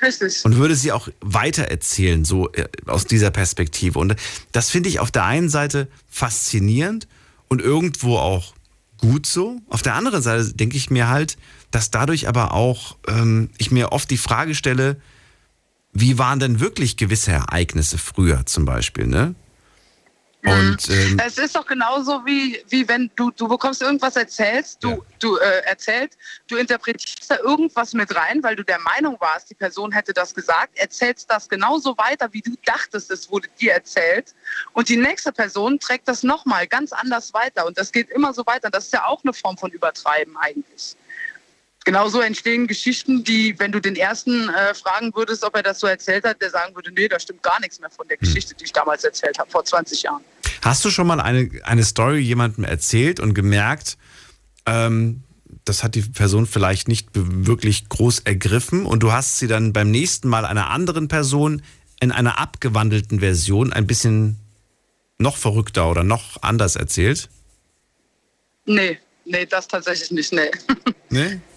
Richtig. 0.01 0.45
und 0.45 0.57
würde 0.57 0.77
sie 0.77 0.93
auch 0.93 1.09
weiter 1.21 1.65
erzählen, 1.65 2.25
so 2.25 2.53
äh, 2.53 2.69
aus 2.87 3.05
dieser 3.05 3.31
Perspektive. 3.31 3.99
Und 3.99 4.17
das 4.53 4.71
finde 4.71 4.89
ich 4.89 5.01
auf 5.01 5.11
der 5.11 5.25
einen 5.25 5.49
Seite 5.49 5.89
faszinierend 6.09 7.09
und 7.49 7.61
irgendwo 7.61 8.19
auch 8.19 8.55
gut 8.99 9.27
so. 9.27 9.61
Auf 9.69 9.83
der 9.83 9.95
anderen 9.95 10.23
Seite 10.23 10.53
denke 10.55 10.77
ich 10.77 10.91
mir 10.91 11.09
halt, 11.09 11.37
dass 11.71 11.91
dadurch 11.91 12.29
aber 12.29 12.53
auch 12.53 12.97
ähm, 13.07 13.51
ich 13.59 13.71
mir 13.71 13.93
oft 13.93 14.11
die 14.11 14.19
Frage 14.19 14.55
stelle, 14.55 15.01
wie 15.93 16.19
waren 16.19 16.39
denn 16.39 16.61
wirklich 16.61 16.97
gewisse 16.97 17.33
Ereignisse 17.33 17.99
früher 17.99 18.47
zum 18.47 18.65
Beispiel, 18.65 19.07
ne? 19.07 19.35
Und 20.45 20.89
ähm, 20.89 21.21
Es 21.27 21.37
ist 21.37 21.57
doch 21.57 21.67
genauso 21.67 22.25
wie, 22.25 22.63
wie 22.69 22.87
wenn 22.87 23.11
du, 23.17 23.33
du 23.33 23.49
bekommst 23.49 23.83
irgendwas 23.83 24.15
erzählst, 24.15 24.83
du, 24.85 25.05
du 25.19 25.37
äh, 25.37 25.63
erzählst, 25.65 26.17
du 26.47 26.57
interpretierst 26.57 27.29
da 27.29 27.39
irgendwas 27.39 27.93
mit 27.93 28.15
rein, 28.15 28.41
weil 28.45 28.55
du 28.55 28.63
der 28.63 28.79
Meinung 28.79 29.17
warst, 29.21 29.51
die 29.51 29.55
Person 29.55 29.91
hätte 29.91 30.13
das 30.13 30.33
gesagt, 30.33 30.79
erzählst 30.79 31.29
das 31.29 31.49
genauso 31.49 31.99
weiter, 31.99 32.29
wie 32.33 32.41
du 32.41 32.53
dachtest, 32.65 33.11
es 33.11 33.29
wurde 33.31 33.49
dir 33.61 33.73
erzählt. 33.73 34.35
Und 34.75 34.89
die 34.89 34.97
nächste 34.97 35.33
Person 35.33 35.81
trägt 35.81 36.07
das 36.07 36.23
nochmal 36.23 36.69
ganz 36.69 36.93
anders 36.93 37.35
weiter. 37.35 37.67
Und 37.67 37.77
das 37.77 37.91
geht 37.91 38.09
immer 38.11 38.33
so 38.33 38.47
weiter. 38.47 38.71
Das 38.71 38.85
ist 38.85 38.93
ja 38.93 39.07
auch 39.07 39.25
eine 39.25 39.33
Form 39.33 39.59
von 39.59 39.73
Übertreiben 39.73 40.37
eigentlich. 40.37 40.97
Genauso 41.89 42.21
entstehen 42.21 42.67
Geschichten, 42.67 43.25
die, 43.25 43.59
wenn 43.59 43.73
du 43.73 43.81
den 43.81 43.97
ersten 43.97 44.51
äh, 44.51 44.75
fragen 44.75 45.11
würdest, 45.15 45.43
ob 45.43 45.57
er 45.57 45.63
das 45.63 45.81
so 45.81 45.87
erzählt 45.87 46.23
hat, 46.25 46.39
der 46.43 46.51
sagen 46.51 46.75
würde, 46.75 46.93
nee, 46.93 47.09
da 47.09 47.19
stimmt 47.19 47.43
gar 47.43 47.59
nichts 47.61 47.81
mehr 47.81 47.89
von 47.89 48.07
der 48.09 48.19
Geschichte, 48.19 48.55
die 48.55 48.65
ich 48.65 48.75
damals 48.75 49.05
erzählt 49.05 49.39
habe, 49.39 49.51
vor 49.51 49.65
20 49.65 50.03
Jahren. 50.03 50.23
Hast 50.61 50.85
du 50.85 50.91
schon 50.91 51.07
mal 51.07 51.19
eine, 51.19 51.49
eine 51.63 51.83
Story 51.85 52.19
jemandem 52.19 52.65
erzählt 52.65 53.21
und 53.21 53.33
gemerkt, 53.33 53.97
ähm, 54.67 55.23
das 55.65 55.83
hat 55.83 55.95
die 55.95 56.03
Person 56.03 56.47
vielleicht 56.47 56.89
nicht 56.89 57.09
wirklich 57.15 57.89
groß 57.89 58.19
ergriffen 58.19 58.85
und 58.85 59.03
du 59.03 59.13
hast 59.13 59.39
sie 59.39 59.47
dann 59.47 59.73
beim 59.73 59.91
nächsten 59.91 60.29
Mal 60.29 60.45
einer 60.45 60.69
anderen 60.69 61.09
Person 61.09 61.63
in 62.01 62.13
einer 62.13 62.39
abgewandelten 62.39 63.21
Version 63.21 63.73
ein 63.73 63.87
bisschen 63.87 64.37
noch 65.17 65.39
verrückter 65.39 65.91
oder 65.91 66.05
noch 66.05 66.43
anders 66.43 66.77
erzählt? 66.77 67.31
Nee, 68.67 68.99
nee, 69.25 69.47
das 69.47 69.69
tatsächlich 69.69 70.11
nicht, 70.11 70.35
nee. 70.35 70.51
Ne? 71.09 71.41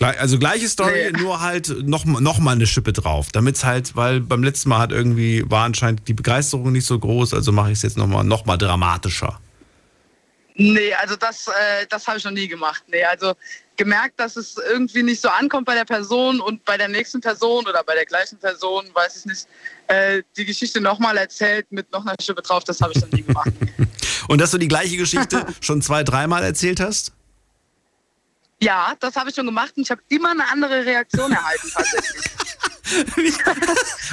Also 0.00 0.38
gleiche 0.38 0.68
Story, 0.68 1.12
nur 1.18 1.40
halt 1.40 1.86
noch, 1.86 2.04
noch 2.04 2.38
mal 2.38 2.52
eine 2.52 2.66
Schippe 2.66 2.92
drauf. 2.92 3.28
Damit 3.32 3.56
es 3.56 3.64
halt, 3.64 3.96
weil 3.96 4.20
beim 4.20 4.42
letzten 4.42 4.68
Mal 4.68 4.78
hat 4.78 4.92
irgendwie, 4.92 5.42
war 5.50 5.64
anscheinend 5.64 6.06
die 6.06 6.14
Begeisterung 6.14 6.72
nicht 6.72 6.86
so 6.86 6.98
groß, 6.98 7.32
also 7.32 7.50
mache 7.52 7.70
ich 7.70 7.78
es 7.78 7.82
jetzt 7.82 7.96
noch 7.96 8.06
mal, 8.06 8.22
noch 8.22 8.44
mal 8.44 8.58
dramatischer. 8.58 9.40
Nee, 10.58 10.92
also 10.94 11.16
das, 11.16 11.48
äh, 11.48 11.86
das 11.88 12.06
habe 12.06 12.18
ich 12.18 12.24
noch 12.24 12.32
nie 12.32 12.48
gemacht. 12.48 12.82
Nee, 12.88 13.04
also 13.04 13.34
gemerkt, 13.76 14.18
dass 14.18 14.36
es 14.36 14.56
irgendwie 14.56 15.02
nicht 15.02 15.20
so 15.20 15.28
ankommt 15.28 15.66
bei 15.66 15.74
der 15.74 15.84
Person 15.84 16.40
und 16.40 16.64
bei 16.64 16.78
der 16.78 16.88
nächsten 16.88 17.20
Person 17.20 17.66
oder 17.66 17.84
bei 17.84 17.94
der 17.94 18.06
gleichen 18.06 18.38
Person, 18.38 18.86
weiß 18.94 19.16
ich 19.16 19.24
nicht, 19.26 19.46
äh, 19.88 20.22
die 20.36 20.46
Geschichte 20.46 20.80
nochmal 20.80 21.16
erzählt 21.18 21.66
mit 21.70 21.92
noch 21.92 22.04
einer 22.04 22.14
Schippe 22.20 22.42
drauf, 22.42 22.64
das 22.64 22.80
habe 22.80 22.92
ich 22.94 23.02
noch 23.02 23.10
nie 23.12 23.22
gemacht. 23.22 23.50
Und 24.28 24.40
dass 24.40 24.50
du 24.50 24.58
die 24.58 24.68
gleiche 24.68 24.96
Geschichte 24.96 25.46
schon 25.60 25.82
zwei, 25.82 26.02
dreimal 26.02 26.42
erzählt 26.42 26.80
hast? 26.80 27.12
Ja, 28.60 28.94
das 29.00 29.16
habe 29.16 29.30
ich 29.30 29.36
schon 29.36 29.46
gemacht 29.46 29.72
und 29.76 29.82
ich 29.82 29.90
habe 29.90 30.00
immer 30.08 30.30
eine 30.30 30.48
andere 30.50 30.84
Reaktion 30.84 31.30
erhalten 31.32 31.70
tatsächlich. 31.74 32.24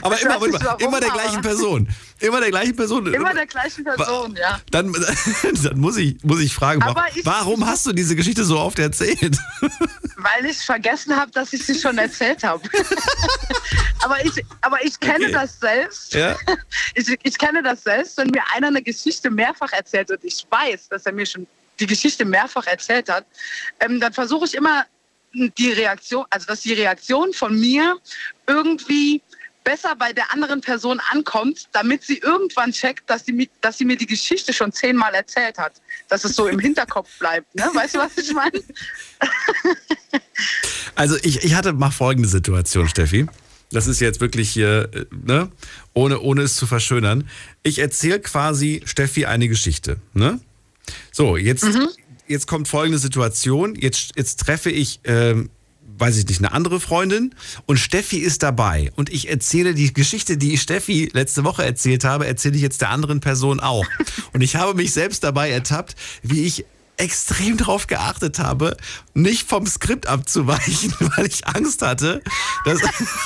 Aber 0.01 0.19
immer, 0.19 0.39
nicht 0.47 0.63
warum, 0.65 0.79
immer 0.79 0.99
der 0.99 1.11
gleichen 1.11 1.41
Person. 1.43 1.87
Immer 2.19 2.39
der 2.41 2.49
gleichen 2.49 2.75
Person. 2.75 3.13
Immer 3.13 3.33
der 3.33 3.45
gleichen 3.45 3.83
Person, 3.83 4.35
ja. 4.35 4.59
Dann, 4.71 4.91
dann 5.63 5.79
muss, 5.79 5.95
ich, 5.97 6.23
muss 6.23 6.39
ich 6.41 6.53
fragen, 6.55 6.81
wa- 6.81 6.87
Aber 6.87 7.05
ich- 7.13 7.23
warum 7.23 7.67
hast 7.67 7.85
du 7.85 7.93
diese 7.93 8.15
Geschichte 8.15 8.43
so 8.43 8.59
oft 8.59 8.79
erzählt? 8.79 9.37
Weil 10.17 10.45
ich 10.49 10.57
vergessen 10.57 11.15
habe, 11.15 11.29
dass 11.31 11.53
ich 11.53 11.63
sie 11.65 11.75
schon 11.79 11.99
erzählt 11.99 12.43
habe. 12.43 12.67
aber, 14.01 14.25
ich, 14.25 14.43
aber 14.61 14.83
ich 14.83 14.99
kenne 14.99 15.25
Okay. 15.25 15.31
das 15.33 15.59
selbst. 15.59 16.13
Ja. 16.15 16.35
Ich, 16.95 17.15
ich 17.21 17.37
kenne 17.37 17.61
das 17.61 17.83
selbst, 17.83 18.17
wenn 18.17 18.29
mir 18.29 18.41
einer 18.55 18.67
eine 18.67 18.81
Geschichte 18.81 19.29
mehrfach 19.29 19.71
erzählt 19.71 20.09
und 20.09 20.23
ich 20.23 20.47
weiß, 20.49 20.89
dass 20.89 21.05
er 21.05 21.11
mir 21.13 21.25
schon 21.27 21.45
die 21.79 21.87
Geschichte 21.87 22.25
mehrfach 22.25 22.67
erzählt 22.67 23.09
hat, 23.09 23.25
ähm, 23.79 23.99
dann 23.99 24.13
versuche 24.13 24.45
ich 24.45 24.55
immer 24.55 24.85
die 25.33 25.71
Reaktion, 25.71 26.25
also 26.29 26.45
dass 26.45 26.61
die 26.61 26.73
Reaktion 26.73 27.33
von 27.33 27.59
mir 27.59 27.97
irgendwie 28.47 29.21
besser 29.63 29.95
bei 29.95 30.13
der 30.13 30.31
anderen 30.31 30.61
Person 30.61 30.99
ankommt, 31.11 31.69
damit 31.71 32.03
sie 32.03 32.17
irgendwann 32.17 32.71
checkt, 32.71 33.09
dass 33.09 33.25
sie, 33.25 33.49
dass 33.61 33.77
sie 33.77 33.85
mir 33.85 33.95
die 33.95 34.05
Geschichte 34.05 34.53
schon 34.53 34.71
zehnmal 34.71 35.13
erzählt 35.13 35.57
hat. 35.57 35.73
Dass 36.09 36.23
es 36.25 36.35
so 36.35 36.47
im 36.47 36.59
Hinterkopf 36.59 37.07
bleibt. 37.19 37.55
Ne? 37.55 37.69
Weißt 37.73 37.95
du, 37.95 37.99
was 37.99 38.17
ich 38.17 38.33
meine? 38.33 38.61
Also 40.95 41.17
ich, 41.23 41.43
ich 41.43 41.55
hatte 41.55 41.73
mal 41.73 41.89
folgende 41.89 42.29
Situation, 42.29 42.87
Steffi. 42.87 43.25
Das 43.71 43.87
ist 43.87 43.99
jetzt 43.99 44.21
wirklich 44.21 44.51
hier, 44.51 44.89
äh, 44.93 45.05
ne? 45.11 45.51
Ohne, 45.93 46.19
ohne 46.19 46.43
es 46.43 46.55
zu 46.55 46.67
verschönern. 46.67 47.27
Ich 47.63 47.79
erzähle 47.79 48.19
quasi 48.19 48.83
Steffi 48.85 49.25
eine 49.25 49.47
Geschichte, 49.47 49.97
ne? 50.13 50.39
So, 51.11 51.37
jetzt, 51.37 51.67
jetzt 52.27 52.47
kommt 52.47 52.67
folgende 52.67 52.99
Situation. 52.99 53.75
Jetzt, 53.75 54.11
jetzt 54.15 54.39
treffe 54.39 54.69
ich, 54.69 54.99
ähm, 55.03 55.49
weiß 55.97 56.17
ich 56.17 56.27
nicht, 56.27 56.39
eine 56.39 56.51
andere 56.51 56.79
Freundin 56.79 57.35
und 57.65 57.77
Steffi 57.77 58.17
ist 58.17 58.43
dabei. 58.43 58.91
Und 58.95 59.11
ich 59.11 59.29
erzähle 59.29 59.73
die 59.73 59.93
Geschichte, 59.93 60.37
die 60.37 60.53
ich 60.53 60.61
Steffi 60.61 61.09
letzte 61.13 61.43
Woche 61.43 61.63
erzählt 61.63 62.03
habe, 62.03 62.25
erzähle 62.25 62.55
ich 62.55 62.61
jetzt 62.61 62.81
der 62.81 62.89
anderen 62.89 63.19
Person 63.19 63.59
auch. 63.59 63.85
Und 64.33 64.41
ich 64.41 64.55
habe 64.55 64.73
mich 64.73 64.91
selbst 64.93 65.23
dabei 65.23 65.51
ertappt, 65.51 65.95
wie 66.23 66.43
ich 66.43 66.65
extrem 66.97 67.57
darauf 67.57 67.87
geachtet 67.87 68.39
habe, 68.39 68.77
nicht 69.13 69.49
vom 69.49 69.65
Skript 69.65 70.07
abzuweichen, 70.07 70.93
weil 71.15 71.25
ich 71.25 71.47
Angst 71.47 71.81
hatte, 71.81 72.21
dass, 72.65 72.79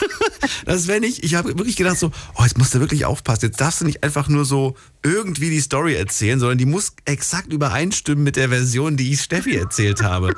dass 0.66 0.88
wenn 0.88 1.04
ich, 1.04 1.24
ich 1.24 1.36
habe 1.36 1.58
wirklich 1.58 1.76
gedacht 1.76 1.98
so, 1.98 2.12
oh, 2.36 2.44
jetzt 2.44 2.58
musst 2.58 2.74
du 2.74 2.80
wirklich 2.80 3.06
aufpassen, 3.06 3.46
jetzt 3.46 3.60
darfst 3.60 3.82
du 3.82 3.86
nicht 3.86 4.04
einfach 4.04 4.30
nur 4.30 4.46
so 4.46 4.76
irgendwie 5.04 5.50
die 5.50 5.60
Story 5.60 5.96
erzählen, 5.96 6.40
sondern 6.40 6.58
die 6.58 6.66
muss 6.66 6.94
exakt 7.06 7.52
übereinstimmen 7.52 8.24
mit 8.24 8.36
der 8.36 8.50
Version, 8.50 8.98
die 8.98 9.12
ich 9.12 9.22
Steffi 9.22 9.56
erzählt 9.56 10.02
habe. 10.02 10.36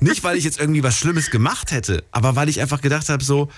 Nicht, 0.00 0.24
weil 0.24 0.36
ich 0.36 0.44
jetzt 0.44 0.60
irgendwie 0.60 0.82
was 0.82 0.96
Schlimmes 0.96 1.30
gemacht 1.30 1.72
hätte, 1.72 2.04
aber 2.10 2.36
weil 2.36 2.48
ich 2.48 2.60
einfach 2.60 2.80
gedacht 2.80 3.08
habe 3.08 3.24
so, 3.24 3.48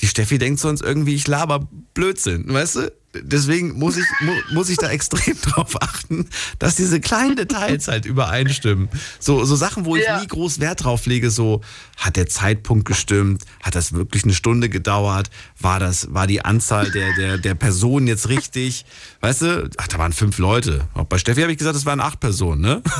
die 0.00 0.06
Steffi 0.06 0.38
denkt 0.38 0.60
sonst 0.60 0.82
irgendwie, 0.82 1.14
ich 1.14 1.26
laber 1.26 1.68
Blödsinn, 1.94 2.52
weißt 2.52 2.76
du? 2.76 2.92
Deswegen 3.22 3.72
muss 3.78 3.96
ich, 3.96 4.04
mu, 4.20 4.32
muss 4.52 4.68
ich 4.68 4.76
da 4.76 4.88
extrem 4.90 5.40
drauf 5.42 5.80
achten, 5.80 6.28
dass 6.58 6.76
diese 6.76 7.00
kleinen 7.00 7.36
Details 7.36 7.88
halt 7.88 8.06
übereinstimmen. 8.06 8.88
So, 9.20 9.44
so 9.44 9.56
Sachen, 9.56 9.84
wo 9.84 9.96
ich 9.96 10.04
Ja. 10.04 10.20
nie 10.20 10.26
groß 10.26 10.60
Wert 10.60 10.84
drauf 10.84 11.06
lege, 11.06 11.30
so, 11.30 11.60
hat 11.96 12.16
der 12.16 12.26
Zeitpunkt 12.26 12.84
gestimmt? 12.86 13.44
Hat 13.62 13.74
das 13.74 13.92
wirklich 13.92 14.24
eine 14.24 14.34
Stunde 14.34 14.68
gedauert? 14.68 15.30
War 15.60 15.78
das, 15.80 16.12
war 16.12 16.26
die 16.26 16.44
Anzahl 16.44 16.90
der, 16.90 17.14
der, 17.14 17.38
der 17.38 17.54
Personen 17.54 18.06
jetzt 18.06 18.28
richtig? 18.28 18.84
Weißt 19.20 19.42
du? 19.42 19.70
Ach, 19.78 19.88
da 19.88 19.98
waren 19.98 20.12
fünf 20.12 20.38
Leute. 20.38 20.88
Auch 20.94 21.04
bei 21.04 21.18
Steffi 21.18 21.40
habe 21.42 21.52
ich 21.52 21.58
gesagt, 21.58 21.76
es 21.76 21.86
waren 21.86 22.00
acht 22.00 22.20
Personen, 22.20 22.60
ne? 22.60 22.82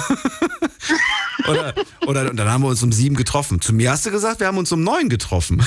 Oder, 1.49 1.75
oder 2.07 2.31
und 2.31 2.37
dann 2.37 2.49
haben 2.49 2.63
wir 2.63 2.69
uns 2.69 2.83
um 2.83 2.93
sieben 2.93 3.17
getroffen. 3.17 3.61
Zu 3.61 3.73
mir 3.73 3.91
hast 3.91 4.07
du 4.07 4.11
gesagt, 4.11 4.41
wir 4.41 4.47
haben 4.47 4.59
uns 4.59 4.73
um 4.73 4.83
neun 4.83 5.09
getroffen. 5.09 5.63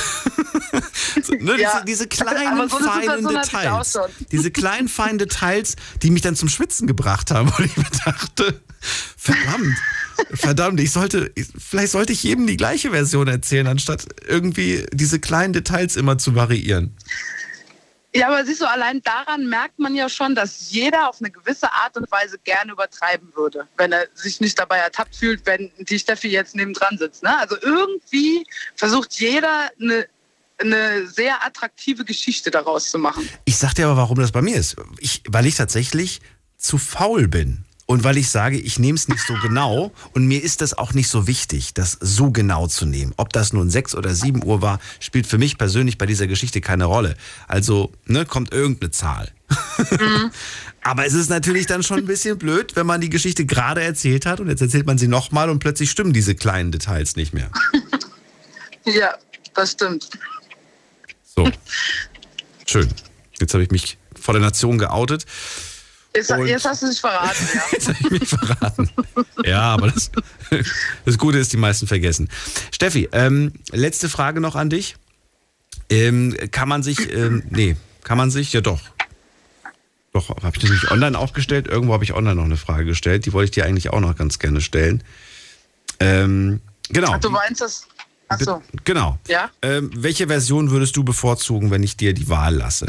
so, 1.23 1.33
ne, 1.33 1.59
Ja, 1.59 1.81
diese, 1.81 2.07
diese 2.07 2.07
kleinen, 2.07 2.69
so 2.69 2.77
eine 2.77 2.87
feinen 2.87 3.27
Details. 3.27 3.99
Diese 4.31 4.51
kleinen, 4.51 4.87
feinen 4.87 5.17
Details, 5.17 5.75
die 6.01 6.11
mich 6.11 6.21
dann 6.21 6.35
zum 6.35 6.49
Schwitzen 6.49 6.87
gebracht 6.87 7.31
haben, 7.31 7.51
wo 7.57 7.63
ich 7.63 7.75
mir 7.77 7.85
dachte, 8.05 8.61
verdammt, 9.17 9.77
verdammt, 10.33 10.79
ich 10.79 10.91
sollte, 10.91 11.31
vielleicht 11.57 11.91
sollte 11.91 12.13
ich 12.13 12.23
jedem 12.23 12.47
die 12.47 12.57
gleiche 12.57 12.91
Version 12.91 13.27
erzählen, 13.27 13.67
anstatt 13.67 14.07
irgendwie 14.27 14.85
diese 14.91 15.19
kleinen 15.19 15.53
Details 15.53 15.95
immer 15.95 16.17
zu 16.17 16.35
variieren. 16.35 16.95
Ja, 18.17 18.29
aber 18.29 18.43
siehst 18.43 18.61
du, 18.61 18.65
allein 18.65 19.01
daran 19.03 19.47
merkt 19.47 19.77
man 19.77 19.93
ja 19.93 20.09
schon, 20.09 20.33
dass 20.33 20.71
jeder 20.71 21.07
auf 21.07 21.17
eine 21.19 21.29
gewisse 21.29 21.71
Art 21.71 21.95
und 21.97 22.11
Weise 22.11 22.39
gerne 22.39 22.71
übertreiben 22.71 23.31
würde, 23.35 23.67
wenn 23.77 23.91
er 23.91 24.07
sich 24.15 24.41
nicht 24.41 24.57
dabei 24.57 24.77
ertappt 24.77 25.15
fühlt, 25.15 25.45
wenn 25.45 25.71
die 25.77 25.99
Steffi 25.99 26.27
jetzt 26.27 26.55
nebendran 26.55 26.97
sitzt. 26.97 27.21
Ne? 27.21 27.37
Also 27.37 27.55
irgendwie 27.61 28.43
versucht 28.75 29.19
jeder 29.19 29.69
eine, 29.79 30.07
eine 30.57 31.05
sehr 31.05 31.45
attraktive 31.45 32.05
Geschichte 32.05 32.49
daraus 32.49 32.89
zu 32.89 32.97
machen. 32.97 33.29
Ich 33.45 33.57
sag 33.57 33.75
dir 33.75 33.85
aber, 33.85 33.97
warum 33.97 34.17
das 34.17 34.31
bei 34.31 34.41
mir 34.41 34.55
ist. 34.55 34.77
Ich, 34.97 35.21
weil 35.27 35.45
ich 35.45 35.53
tatsächlich 35.53 36.21
zu 36.57 36.79
faul 36.79 37.27
bin, 37.27 37.66
und 37.87 38.03
weil 38.03 38.17
ich 38.17 38.29
sage, 38.29 38.59
ich 38.59 38.79
nehme 38.79 38.97
es 38.97 39.07
nicht 39.07 39.25
so 39.25 39.33
genau 39.41 39.91
und 40.11 40.27
mir 40.27 40.43
ist 40.43 40.61
das 40.61 40.77
auch 40.77 40.93
nicht 40.93 41.07
so 41.07 41.25
wichtig, 41.25 41.73
das 41.73 41.97
so 41.99 42.31
genau 42.31 42.67
zu 42.67 42.85
nehmen. 42.85 43.13
Ob 43.15 43.31
das 43.31 43.53
nun 43.53 43.69
6 43.69 43.95
oder 43.95 44.13
7 44.13 44.43
Uhr 44.43 44.61
war, 44.61 44.79
spielt 44.99 45.25
für 45.25 45.37
mich 45.37 45.57
persönlich 45.57 45.97
bei 45.97 46.05
dieser 46.05 46.27
Geschichte 46.27 46.59
keine 46.59 46.85
Rolle. 46.85 47.15
Also, 47.47 47.93
ne, 48.05 48.25
kommt 48.25 48.51
irgendeine 48.51 48.91
Zahl. 48.91 49.31
Mhm. 49.89 50.31
Aber 50.83 51.05
es 51.05 51.13
ist 51.13 51.29
natürlich 51.29 51.65
dann 51.65 51.81
schon 51.81 51.99
ein 51.99 52.05
bisschen 52.05 52.37
blöd, 52.37 52.75
wenn 52.75 52.85
man 52.85 53.01
die 53.01 53.09
Geschichte 53.09 53.45
gerade 53.45 53.81
erzählt 53.81 54.25
hat 54.25 54.41
und 54.41 54.49
jetzt 54.49 54.61
erzählt 54.61 54.85
man 54.85 54.97
sie 54.97 55.07
nochmal 55.07 55.49
und 55.49 55.59
plötzlich 55.59 55.89
stimmen 55.89 56.13
diese 56.13 56.35
kleinen 56.35 56.71
Details 56.71 57.15
nicht 57.15 57.33
mehr. 57.33 57.49
Ja, 58.85 59.15
das 59.53 59.73
stimmt. 59.73 60.09
So. 61.35 61.51
Schön. 62.65 62.87
Jetzt 63.37 63.53
habe 63.53 63.61
ich 63.61 63.69
mich 63.69 63.97
vor 64.17 64.33
der 64.33 64.41
Nation 64.41 64.77
geoutet. 64.77 65.25
Jetzt, 66.17 66.33
jetzt 66.47 66.65
hast 66.65 66.81
du 66.81 66.89
dich 66.89 66.99
verraten, 66.99 67.47
ja. 67.53 67.61
jetzt 67.71 67.87
habe 67.89 67.97
ich 68.01 68.09
mich 68.09 68.29
verraten. 68.29 68.89
Ja, 69.45 69.61
aber 69.61 69.91
das, 69.91 70.09
das 71.05 71.17
Gute 71.17 71.37
ist, 71.37 71.53
die 71.53 71.57
meisten 71.57 71.85
vergessen. 71.85 72.27
Steffi, 72.71 73.07
ähm, 73.11 73.53
letzte 73.71 74.09
Frage 74.09 74.41
noch 74.41 74.55
an 74.55 74.71
dich. 74.71 74.95
Ähm, 75.89 76.35
kann 76.51 76.67
man 76.67 76.81
sich, 76.81 77.13
ähm, 77.13 77.43
nee, 77.51 77.77
kann 78.03 78.17
man 78.17 78.31
sich, 78.31 78.51
ja 78.51 78.61
doch. 78.61 78.81
Doch, 80.13 80.29
habe 80.29 80.57
ich 80.57 80.63
natürlich 80.63 80.89
online 80.89 81.17
auch 81.17 81.33
gestellt. 81.33 81.67
Irgendwo 81.67 81.93
habe 81.93 82.03
ich 82.03 82.13
online 82.13 82.35
noch 82.35 82.45
eine 82.45 82.57
Frage 82.57 82.85
gestellt. 82.85 83.27
Die 83.27 83.33
wollte 83.33 83.45
ich 83.45 83.51
dir 83.51 83.65
eigentlich 83.65 83.91
auch 83.91 83.99
noch 83.99 84.15
ganz 84.15 84.39
gerne 84.39 84.61
stellen. 84.61 85.03
Ähm, 85.99 86.61
genau. 86.89 87.11
Ach, 87.13 87.19
du 87.19 87.29
meinst 87.29 87.61
das? 87.61 87.87
Achso. 88.27 88.63
Genau. 88.83 89.19
Ja? 89.27 89.51
Ähm, 89.61 89.91
welche 89.95 90.27
Version 90.27 90.71
würdest 90.71 90.97
du 90.97 91.03
bevorzugen, 91.03 91.69
wenn 91.69 91.83
ich 91.83 91.95
dir 91.95 92.13
die 92.13 92.27
Wahl 92.27 92.55
lasse? 92.55 92.87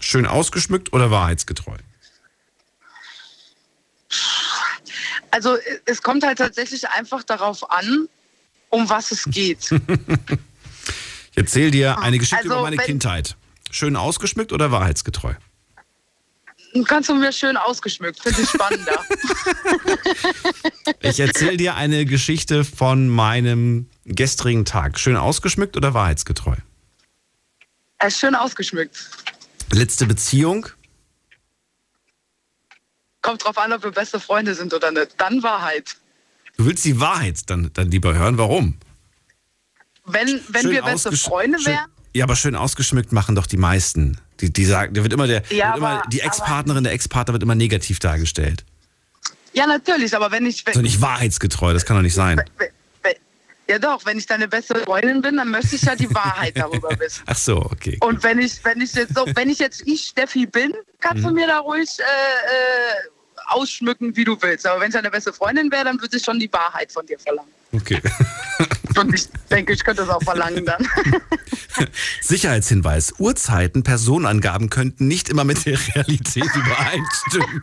Schön 0.00 0.26
ausgeschmückt 0.26 0.92
oder 0.92 1.10
wahrheitsgetreu? 1.10 1.76
Also 5.30 5.56
es 5.84 6.02
kommt 6.02 6.24
halt 6.24 6.38
tatsächlich 6.38 6.88
einfach 6.88 7.22
darauf 7.22 7.70
an, 7.70 8.08
um 8.70 8.88
was 8.88 9.10
es 9.12 9.24
geht. 9.24 9.70
ich 11.30 11.36
erzähle 11.36 11.70
dir 11.70 11.98
eine 11.98 12.18
Geschichte 12.18 12.44
Also, 12.44 12.54
über 12.54 12.62
meine 12.62 12.76
Kindheit. 12.76 13.36
Schön 13.70 13.96
ausgeschmückt 13.96 14.52
oder 14.52 14.70
wahrheitsgetreu? 14.70 15.34
Kannst 16.84 17.08
du 17.08 17.14
mir 17.14 17.32
schön 17.32 17.56
ausgeschmückt, 17.56 18.20
finde 18.20 18.42
ich 18.42 18.48
spannender. 18.48 19.04
Ich 21.00 21.20
erzähle 21.20 21.56
dir 21.56 21.74
eine 21.74 22.04
Geschichte 22.04 22.64
von 22.64 23.08
meinem 23.08 23.88
gestrigen 24.04 24.64
Tag. 24.64 24.98
Schön 24.98 25.16
ausgeschmückt 25.16 25.76
oder 25.76 25.94
wahrheitsgetreu? 25.94 26.56
Ist 28.04 28.20
schön 28.20 28.34
ausgeschmückt. 28.34 28.96
Letzte 29.72 30.06
Beziehung? 30.06 30.66
Kommt 33.22 33.44
drauf 33.44 33.58
an, 33.58 33.72
ob 33.72 33.82
wir 33.82 33.90
beste 33.90 34.20
Freunde 34.20 34.54
sind 34.54 34.72
oder 34.72 34.90
nicht. 34.92 35.14
Dann 35.18 35.42
Wahrheit. 35.42 35.96
Du 36.56 36.64
willst 36.64 36.84
die 36.84 37.00
Wahrheit 37.00 37.40
dann, 37.46 37.70
dann 37.74 37.90
lieber 37.90 38.14
hören. 38.14 38.38
Warum? 38.38 38.78
Wenn, 40.04 40.40
wenn 40.48 40.62
Schön 40.62 40.70
wir 40.70 40.82
beste 40.82 41.10
Freunde 41.16 41.58
wären, 41.64 41.86
Ja, 42.14 42.24
aber 42.24 42.36
schön 42.36 42.54
ausgeschmückt 42.54 43.12
machen 43.12 43.34
doch 43.34 43.46
die 43.46 43.56
meisten. 43.56 44.18
Die, 44.40 44.52
die 44.52 44.64
sagen, 44.64 44.94
der 44.94 45.02
wird 45.02 45.12
immer 45.12 45.26
der, 45.26 45.42
Ja, 45.50 45.68
wird 45.68 45.78
immer, 45.78 45.88
aber- 46.00 46.08
die 46.08 46.20
Ex-Partnerin, 46.20 46.84
der 46.84 46.92
Ex-Partner 46.92 47.32
wird 47.34 47.42
immer 47.42 47.54
negativ 47.56 47.98
dargestellt. 47.98 48.64
ja 49.52 49.66
natürlich, 49.66 50.14
aber 50.14 50.30
wenn 50.30 50.46
ich, 50.46 50.64
wenn, 50.64 50.74
So 50.74 50.80
nicht 50.82 51.00
wahrheitsgetreu, 51.00 51.72
das 51.72 51.84
kann 51.84 51.96
doch 51.96 52.02
nicht 52.02 52.14
sein. 52.14 52.40
wenn, 52.58 52.68
ja 53.68 53.78
doch, 53.78 54.04
wenn 54.04 54.18
ich 54.18 54.26
deine 54.26 54.48
beste 54.48 54.76
Freundin 54.80 55.20
bin, 55.22 55.36
dann 55.36 55.50
möchte 55.50 55.76
ich 55.76 55.82
ja 55.82 55.94
die 55.96 56.12
Wahrheit 56.14 56.56
darüber 56.56 56.90
wissen. 56.98 57.22
Ach 57.26 57.36
so, 57.36 57.56
okay. 57.58 57.96
Und 58.00 58.22
wenn 58.22 58.38
ich, 58.38 58.64
wenn 58.64 58.80
ich 58.80 58.94
jetzt 58.94 59.14
so, 59.14 59.24
wenn 59.34 59.50
ich 59.50 59.58
jetzt 59.58 59.82
ich 59.86 60.02
Steffi 60.08 60.46
bin, 60.46 60.72
kannst 61.00 61.24
du 61.24 61.28
Mhm. 61.28 61.34
mir 61.34 61.46
da 61.46 61.58
ruhig 61.58 61.88
äh, 61.98 62.02
äh, 62.02 63.08
ausschmücken, 63.48 64.16
wie 64.16 64.24
du 64.24 64.36
willst. 64.40 64.66
Aber 64.66 64.80
wenn 64.80 64.88
ich 64.88 64.94
deine 64.94 65.10
beste 65.10 65.32
Freundin 65.32 65.70
wäre, 65.70 65.84
dann 65.84 66.00
würde 66.00 66.16
ich 66.16 66.24
schon 66.24 66.38
die 66.38 66.52
Wahrheit 66.52 66.90
von 66.92 67.06
dir 67.06 67.18
verlangen. 67.18 67.50
Okay. 67.72 68.00
Und 68.96 69.12
ich 69.14 69.28
denke, 69.50 69.72
ich 69.74 69.84
könnte 69.84 70.02
es 70.02 70.08
auch 70.08 70.22
verlangen 70.22 70.64
dann. 70.64 70.88
Sicherheitshinweis. 72.22 73.12
Uhrzeiten, 73.18 73.82
Personenangaben 73.82 74.70
könnten 74.70 75.06
nicht 75.06 75.28
immer 75.28 75.44
mit 75.44 75.66
der 75.66 75.78
Realität 75.94 76.48
übereinstimmen. 76.54 77.62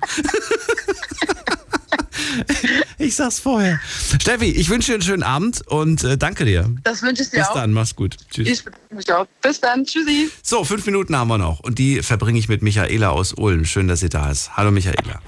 Ich 3.03 3.15
sag's 3.15 3.39
vorher. 3.39 3.79
Steffi, 4.21 4.51
ich 4.51 4.69
wünsche 4.69 4.91
dir 4.91 4.93
einen 4.95 5.03
schönen 5.03 5.23
Abend 5.23 5.61
und 5.67 6.03
äh, 6.03 6.17
danke 6.17 6.45
dir. 6.45 6.69
Das 6.83 7.01
wünsche 7.01 7.23
ich 7.23 7.29
dir 7.29 7.39
Bis 7.39 7.49
auch. 7.49 7.53
dann, 7.55 7.71
mach's 7.71 7.95
gut. 7.95 8.17
Tschüss. 8.31 8.47
Ich 8.47 8.65
bedanke 8.65 8.95
mich 8.95 9.11
auch. 9.13 9.27
Bis 9.41 9.59
dann. 9.61 9.85
Tschüssi. 9.85 10.31
So, 10.41 10.63
fünf 10.63 10.85
Minuten 10.85 11.15
haben 11.17 11.27
wir 11.27 11.37
noch 11.37 11.59
und 11.59 11.79
die 11.79 12.01
verbringe 12.01 12.39
ich 12.39 12.49
mit 12.49 12.61
Michaela 12.61 13.09
aus 13.09 13.33
Ulm. 13.33 13.65
Schön, 13.65 13.87
dass 13.87 13.99
sie 13.99 14.09
da 14.09 14.31
ist. 14.31 14.55
Hallo 14.57 14.71
Michaela. 14.71 15.21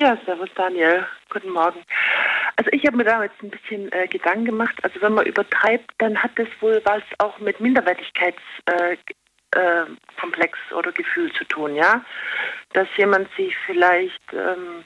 Ja, 0.00 0.16
servus 0.24 0.48
Daniel. 0.54 1.04
Guten 1.30 1.50
Morgen. 1.50 1.80
Also 2.56 2.70
ich 2.72 2.84
habe 2.86 2.96
mir 2.96 3.04
da 3.04 3.22
jetzt 3.22 3.42
ein 3.42 3.50
bisschen 3.50 3.90
äh, 3.92 4.06
Gedanken 4.08 4.44
gemacht. 4.44 4.74
Also 4.82 5.00
wenn 5.00 5.14
man 5.14 5.26
übertreibt, 5.26 5.90
dann 5.98 6.16
hat 6.16 6.32
das 6.36 6.48
wohl 6.60 6.80
was 6.84 7.02
auch 7.18 7.38
mit 7.40 7.60
Minderwertigkeitskomplex 7.60 9.02
äh, 9.52 9.86
Komplex 10.20 10.58
oder 10.76 10.92
Gefühl 10.92 11.32
zu 11.32 11.44
tun, 11.44 11.74
ja? 11.74 12.04
Dass 12.72 12.88
jemand 12.96 13.28
sich 13.36 13.54
vielleicht 13.66 14.20
ähm, 14.32 14.84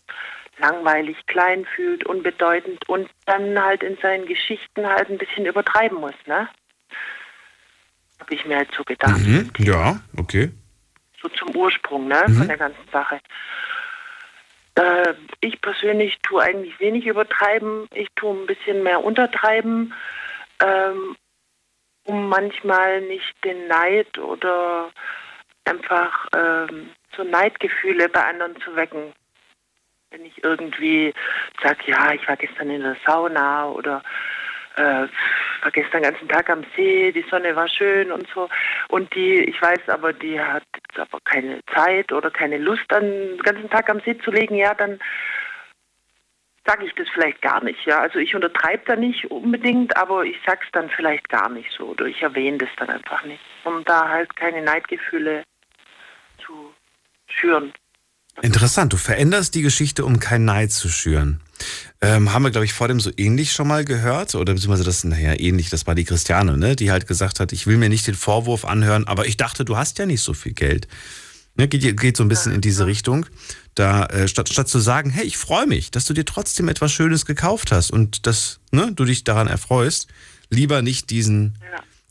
langweilig, 0.63 1.17
klein 1.27 1.67
fühlt, 1.75 2.07
unbedeutend 2.07 2.89
und 2.89 3.11
dann 3.27 3.61
halt 3.61 3.83
in 3.83 3.97
seinen 3.99 4.27
Geschichten 4.27 4.87
halt 4.87 5.11
ein 5.11 5.19
bisschen 5.19 5.45
übertreiben 5.45 5.99
muss, 5.99 6.15
ne? 6.27 6.49
Habe 8.21 8.35
ich 8.35 8.45
mir 8.47 8.57
halt 8.57 8.73
so 8.77 8.85
gedacht. 8.85 9.19
Mhm. 9.19 9.51
Ja, 9.59 10.01
okay. 10.17 10.51
So 11.21 11.29
zum 11.29 11.55
Ursprung, 11.57 12.07
ne? 12.09 12.23
Mhm. 12.27 12.35
Von 12.35 12.49
der 12.49 12.57
ganzen 12.57 12.89
Sache. 12.93 13.21
Äh, 14.77 15.15
ich 15.41 15.61
persönlich 15.61 16.19
tue 16.23 16.43
eigentlich 16.43 16.79
wenig 16.79 17.07
übertreiben. 17.07 17.87
Ich 17.93 18.09
tue 18.15 18.35
ein 18.35 18.47
bisschen 18.47 18.83
mehr 18.83 19.05
untertreiben, 19.05 19.93
ähm, 20.63 21.17
um 22.05 22.29
manchmal 22.29 23.01
nicht 23.03 23.35
den 23.45 23.67
Neid 23.67 24.17
oder 24.19 24.91
einfach 25.65 26.29
ähm, 26.35 26.91
so 27.17 27.25
Neidgefühle 27.25 28.09
bei 28.09 28.25
anderen 28.25 28.61
zu 28.63 28.75
wecken. 28.77 29.13
Wenn 30.13 30.27
ich 30.27 30.45
irgendwie 30.45 31.13
sage, 31.63 31.79
ja, 31.87 32.13
ich 32.13 32.27
war 32.29 32.37
gestern 32.37 32.69
in 32.69 32.83
der 32.83 32.97
Sauna 33.07 33.69
oder 33.71 34.03
äh, 34.77 35.07
war 35.63 35.71
gestern 35.73 36.03
den 36.03 36.11
ganzen 36.13 36.29
Tag 36.29 36.51
am 36.51 36.65
See, 36.77 37.13
die 37.13 37.25
Sonne 37.31 37.57
war 37.57 37.69
schön 37.69 38.13
und 38.13 38.29
so. 38.35 38.49
Und 38.89 39.15
die, 39.15 39.41
ich 39.41 39.61
weiß 39.61 39.89
aber, 39.89 40.13
die 40.13 40.39
hat 40.39 40.65
jetzt 40.77 40.99
aber 40.99 41.19
keine 41.25 41.61
Zeit 41.75 42.13
oder 42.13 42.31
keine 42.31 42.59
Lust, 42.59 42.85
den 42.91 43.39
ganzen 43.39 43.71
Tag 43.71 43.89
am 43.89 44.01
See 44.01 44.19
zu 44.19 44.31
legen, 44.31 44.57
ja, 44.57 44.75
dann 44.75 45.01
sage 46.67 46.85
ich 46.85 46.95
das 46.95 47.09
vielleicht 47.09 47.41
gar 47.41 47.65
nicht. 47.65 47.85
Ja, 47.87 48.01
also 48.01 48.19
ich 48.19 48.35
untertreibe 48.35 48.83
da 48.87 48.97
nicht 48.97 49.31
unbedingt, 49.31 49.97
aber 49.97 50.25
ich 50.25 50.37
sag's 50.47 50.67
dann 50.73 50.91
vielleicht 50.91 51.29
gar 51.29 51.49
nicht 51.49 51.71
so 51.73 51.87
oder 51.87 52.05
ich 52.05 52.23
erwähne 52.23 52.59
das 52.59 52.71
dann 52.77 52.91
einfach 52.91 53.25
nicht, 53.25 53.43
um 53.65 53.83
da 53.85 54.09
halt 54.09 54.37
keine 54.37 54.63
Neidgefühle 54.63 55.43
zu 56.45 56.75
schüren. 57.27 57.73
Interessant, 58.41 58.93
du 58.93 58.97
veränderst 58.97 59.55
die 59.55 59.63
Geschichte, 59.63 60.05
um 60.05 60.19
keinen 60.19 60.47
Neid 60.47 60.73
zu 60.73 60.89
schüren. 60.89 61.41
Ähm, 62.01 62.33
haben 62.33 62.43
wir, 62.43 62.51
glaube 62.51 62.65
ich, 62.65 62.73
vor 62.73 62.89
dem 62.89 62.99
so 62.99 63.11
ähnlich 63.17 63.53
schon 63.53 63.69
mal 63.69 63.85
gehört? 63.85 64.35
Oder 64.35 64.55
beziehungsweise 64.55 64.85
das, 64.85 65.05
naja, 65.05 65.39
ähnlich, 65.39 65.69
das 65.69 65.87
war 65.87 65.95
die 65.95 66.05
Christiane, 66.05 66.57
ne? 66.57 66.75
Die 66.75 66.91
halt 66.91 67.07
gesagt 67.07 67.41
hat, 67.41 67.53
ich 67.53 67.67
will 67.67 67.77
mir 67.77 67.89
nicht 67.89 68.07
den 68.07 68.15
Vorwurf 68.15 68.65
anhören, 68.65 69.07
aber 69.07 69.27
ich 69.27 69.37
dachte, 69.37 69.65
du 69.65 69.77
hast 69.77 69.99
ja 69.99 70.07
nicht 70.07 70.23
so 70.23 70.33
viel 70.33 70.55
Geld. 70.55 70.89
Ne, 71.55 71.69
geht, 71.69 72.01
geht 72.01 72.17
so 72.17 72.25
ein 72.25 72.29
bisschen 72.29 72.53
in 72.53 72.63
diese 72.63 72.87
Richtung. 72.87 73.27
Da, 73.75 74.07
äh, 74.07 74.27
statt, 74.27 74.49
statt 74.49 74.69
zu 74.69 74.79
sagen, 74.79 75.11
hey, 75.11 75.25
ich 75.25 75.37
freue 75.37 75.67
mich, 75.67 75.91
dass 75.91 76.07
du 76.07 76.15
dir 76.15 76.25
trotzdem 76.25 76.69
etwas 76.69 76.93
Schönes 76.93 77.27
gekauft 77.27 77.73
hast 77.73 77.91
und 77.91 78.27
dass 78.27 78.61
ne, 78.71 78.91
du 78.95 79.05
dich 79.05 79.25
daran 79.25 79.49
erfreust, 79.49 80.09
lieber 80.49 80.81
nicht 80.81 81.11
diesen, 81.11 81.59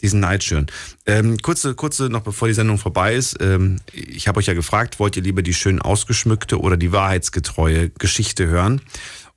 diesen 0.01 0.19
Neid. 0.19 0.41
Ähm, 1.05 1.37
kurze, 1.37 1.75
kurze, 1.75 2.09
noch 2.09 2.21
bevor 2.21 2.47
die 2.47 2.53
Sendung 2.53 2.77
vorbei 2.77 3.13
ist, 3.13 3.37
ähm, 3.41 3.79
ich 3.93 4.27
habe 4.27 4.39
euch 4.39 4.47
ja 4.47 4.53
gefragt, 4.53 4.99
wollt 4.99 5.15
ihr 5.15 5.23
lieber 5.23 5.41
die 5.41 5.53
schön 5.53 5.81
ausgeschmückte 5.81 6.59
oder 6.59 6.77
die 6.77 6.91
wahrheitsgetreue 6.91 7.89
Geschichte 7.89 8.47
hören? 8.47 8.81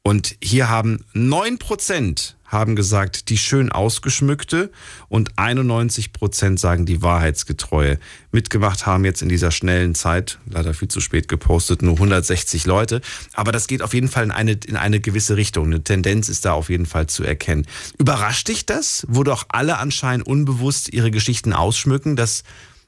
Und 0.06 0.36
hier 0.42 0.68
haben 0.68 1.02
9% 1.14 2.34
haben 2.44 2.76
gesagt, 2.76 3.30
die 3.30 3.38
schön 3.38 3.72
ausgeschmückte 3.72 4.70
und 5.08 5.34
91% 5.36 6.58
sagen 6.58 6.84
die 6.84 7.00
wahrheitsgetreue. 7.00 7.98
Mitgemacht 8.30 8.84
haben 8.84 9.06
jetzt 9.06 9.22
in 9.22 9.30
dieser 9.30 9.50
schnellen 9.50 9.94
Zeit, 9.94 10.38
leider 10.48 10.74
viel 10.74 10.88
zu 10.88 11.00
spät 11.00 11.26
gepostet, 11.26 11.80
nur 11.80 11.94
160 11.94 12.66
Leute. 12.66 13.00
Aber 13.32 13.50
das 13.50 13.66
geht 13.66 13.80
auf 13.80 13.94
jeden 13.94 14.08
Fall 14.08 14.24
in 14.24 14.30
eine, 14.30 14.52
in 14.52 14.76
eine 14.76 15.00
gewisse 15.00 15.38
Richtung. 15.38 15.66
Eine 15.66 15.82
Tendenz 15.82 16.28
ist 16.28 16.44
da 16.44 16.52
auf 16.52 16.68
jeden 16.68 16.86
Fall 16.86 17.06
zu 17.06 17.24
erkennen. 17.24 17.66
Überrascht 17.98 18.48
dich 18.48 18.66
das, 18.66 19.06
wo 19.08 19.24
doch 19.24 19.46
alle 19.48 19.78
anscheinend 19.78 20.26
unbewusst 20.26 20.92
ihre 20.92 21.10
Geschichten 21.10 21.54
ausschmücken, 21.54 22.14
dass 22.14 22.44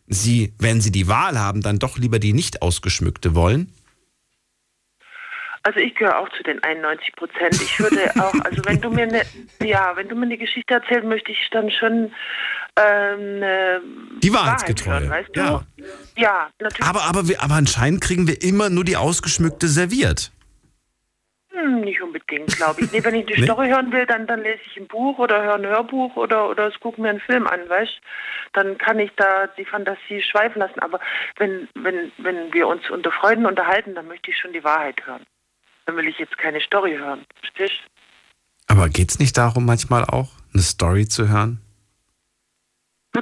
sie, 0.06 0.52
wenn 0.58 0.82
sie 0.82 0.92
die 0.92 1.08
Wahl 1.08 1.38
haben, 1.38 1.62
dann 1.62 1.78
doch 1.78 1.96
lieber 1.96 2.18
die 2.18 2.34
nicht 2.34 2.60
ausgeschmückte 2.60 3.34
wollen? 3.34 3.72
Also 5.66 5.80
ich 5.80 5.96
gehöre 5.96 6.20
auch 6.20 6.28
zu 6.28 6.44
den 6.44 6.62
91 6.62 7.16
Prozent. 7.16 7.54
Ich 7.60 7.80
würde 7.80 8.08
auch, 8.20 8.32
also 8.44 8.64
wenn 8.66 8.80
du 8.80 8.88
mir 8.88 9.02
eine, 9.02 9.22
ja, 9.60 9.96
wenn 9.96 10.08
du 10.08 10.14
mir 10.14 10.26
eine 10.26 10.38
Geschichte 10.38 10.74
erzählen 10.74 11.08
möchte 11.08 11.32
ich 11.32 11.48
dann 11.50 11.72
schon 11.72 12.12
ähm, 12.76 13.42
äh, 13.42 13.80
Die 14.22 14.32
Wahrheitsgetreue. 14.32 15.08
Wahrheit 15.08 15.08
hören, 15.08 15.10
weißt 15.10 15.36
du? 15.36 15.40
Ja. 15.40 15.64
Ja, 16.16 16.50
natürlich. 16.60 16.88
Aber, 16.88 17.02
aber, 17.02 17.26
wir, 17.26 17.42
aber 17.42 17.54
anscheinend 17.54 18.00
kriegen 18.00 18.28
wir 18.28 18.40
immer 18.44 18.70
nur 18.70 18.84
die 18.84 18.96
ausgeschmückte 18.96 19.66
serviert. 19.66 20.30
Hm, 21.50 21.80
nicht 21.80 22.00
unbedingt, 22.00 22.54
glaube 22.56 22.82
ich. 22.82 22.92
Nee, 22.92 23.02
wenn 23.02 23.16
ich 23.16 23.26
eine 23.26 23.36
Nee? 23.40 23.44
Story 23.44 23.68
hören 23.68 23.90
will, 23.90 24.06
dann, 24.06 24.28
dann 24.28 24.44
lese 24.44 24.60
ich 24.70 24.76
ein 24.76 24.86
Buch 24.86 25.18
oder 25.18 25.42
höre 25.42 25.54
ein 25.54 25.66
Hörbuch 25.66 26.14
oder, 26.14 26.48
oder 26.48 26.68
es 26.68 26.78
gucke 26.78 27.00
mir 27.00 27.08
einen 27.08 27.18
Film 27.18 27.48
an, 27.48 27.68
weißt 27.68 28.00
Dann 28.52 28.78
kann 28.78 29.00
ich 29.00 29.10
da 29.16 29.48
die 29.58 29.64
Fantasie 29.64 30.22
schweifen 30.22 30.60
lassen. 30.60 30.78
Aber 30.78 31.00
wenn, 31.38 31.66
wenn, 31.74 32.12
wenn 32.18 32.52
wir 32.52 32.68
uns 32.68 32.88
unter 32.88 33.10
Freunden 33.10 33.46
unterhalten, 33.46 33.96
dann 33.96 34.06
möchte 34.06 34.30
ich 34.30 34.38
schon 34.38 34.52
die 34.52 34.62
Wahrheit 34.62 35.04
hören. 35.04 35.26
Dann 35.86 35.96
will 35.96 36.08
ich 36.08 36.18
jetzt 36.18 36.36
keine 36.38 36.60
Story 36.60 36.96
hören. 36.96 37.24
Verstehst 37.40 37.80
Aber 38.66 38.88
geht's 38.88 39.18
nicht 39.18 39.36
darum, 39.36 39.64
manchmal 39.64 40.04
auch 40.04 40.30
eine 40.52 40.62
Story 40.62 41.08
zu 41.08 41.28
hören? 41.28 41.60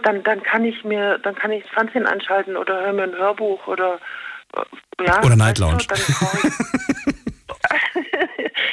Dann, 0.02 0.24
dann 0.24 0.42
kann 0.42 0.64
ich 0.64 0.82
mir, 0.82 1.18
dann 1.18 1.36
kann 1.36 1.52
ich 1.52 1.62
das 1.62 1.72
Fernsehen 1.72 2.06
anschalten 2.06 2.56
oder 2.56 2.80
höre 2.80 2.92
mir 2.92 3.04
ein 3.04 3.14
Hörbuch 3.14 3.64
oder 3.68 4.00
äh, 4.56 5.04
ja. 5.06 5.22
Oder 5.22 5.36
Night 5.36 5.58
Lounge. 5.58 5.84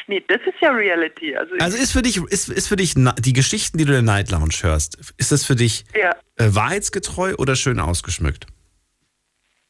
nee, 0.08 0.24
das 0.28 0.42
ist 0.42 0.60
ja 0.62 0.72
Reality. 0.72 1.36
Also, 1.36 1.54
Also 1.60 1.78
ist 1.78 1.92
für 1.92 2.02
dich, 2.02 2.18
ist, 2.18 2.50
ist 2.50 2.68
für 2.68 2.76
dich 2.76 2.96
die 2.96 3.34
Geschichten, 3.34 3.78
die 3.78 3.86
du 3.86 3.96
in 3.96 4.06
der 4.06 4.16
Night 4.16 4.32
Lounge 4.32 4.56
hörst, 4.62 5.14
ist 5.18 5.32
das 5.32 5.46
für 5.46 5.56
dich 5.56 5.86
ja, 5.94 6.10
äh, 6.38 6.56
wahrheitsgetreu 6.56 7.36
oder 7.38 7.56
schön 7.56 7.80
ausgeschmückt? 7.80 8.48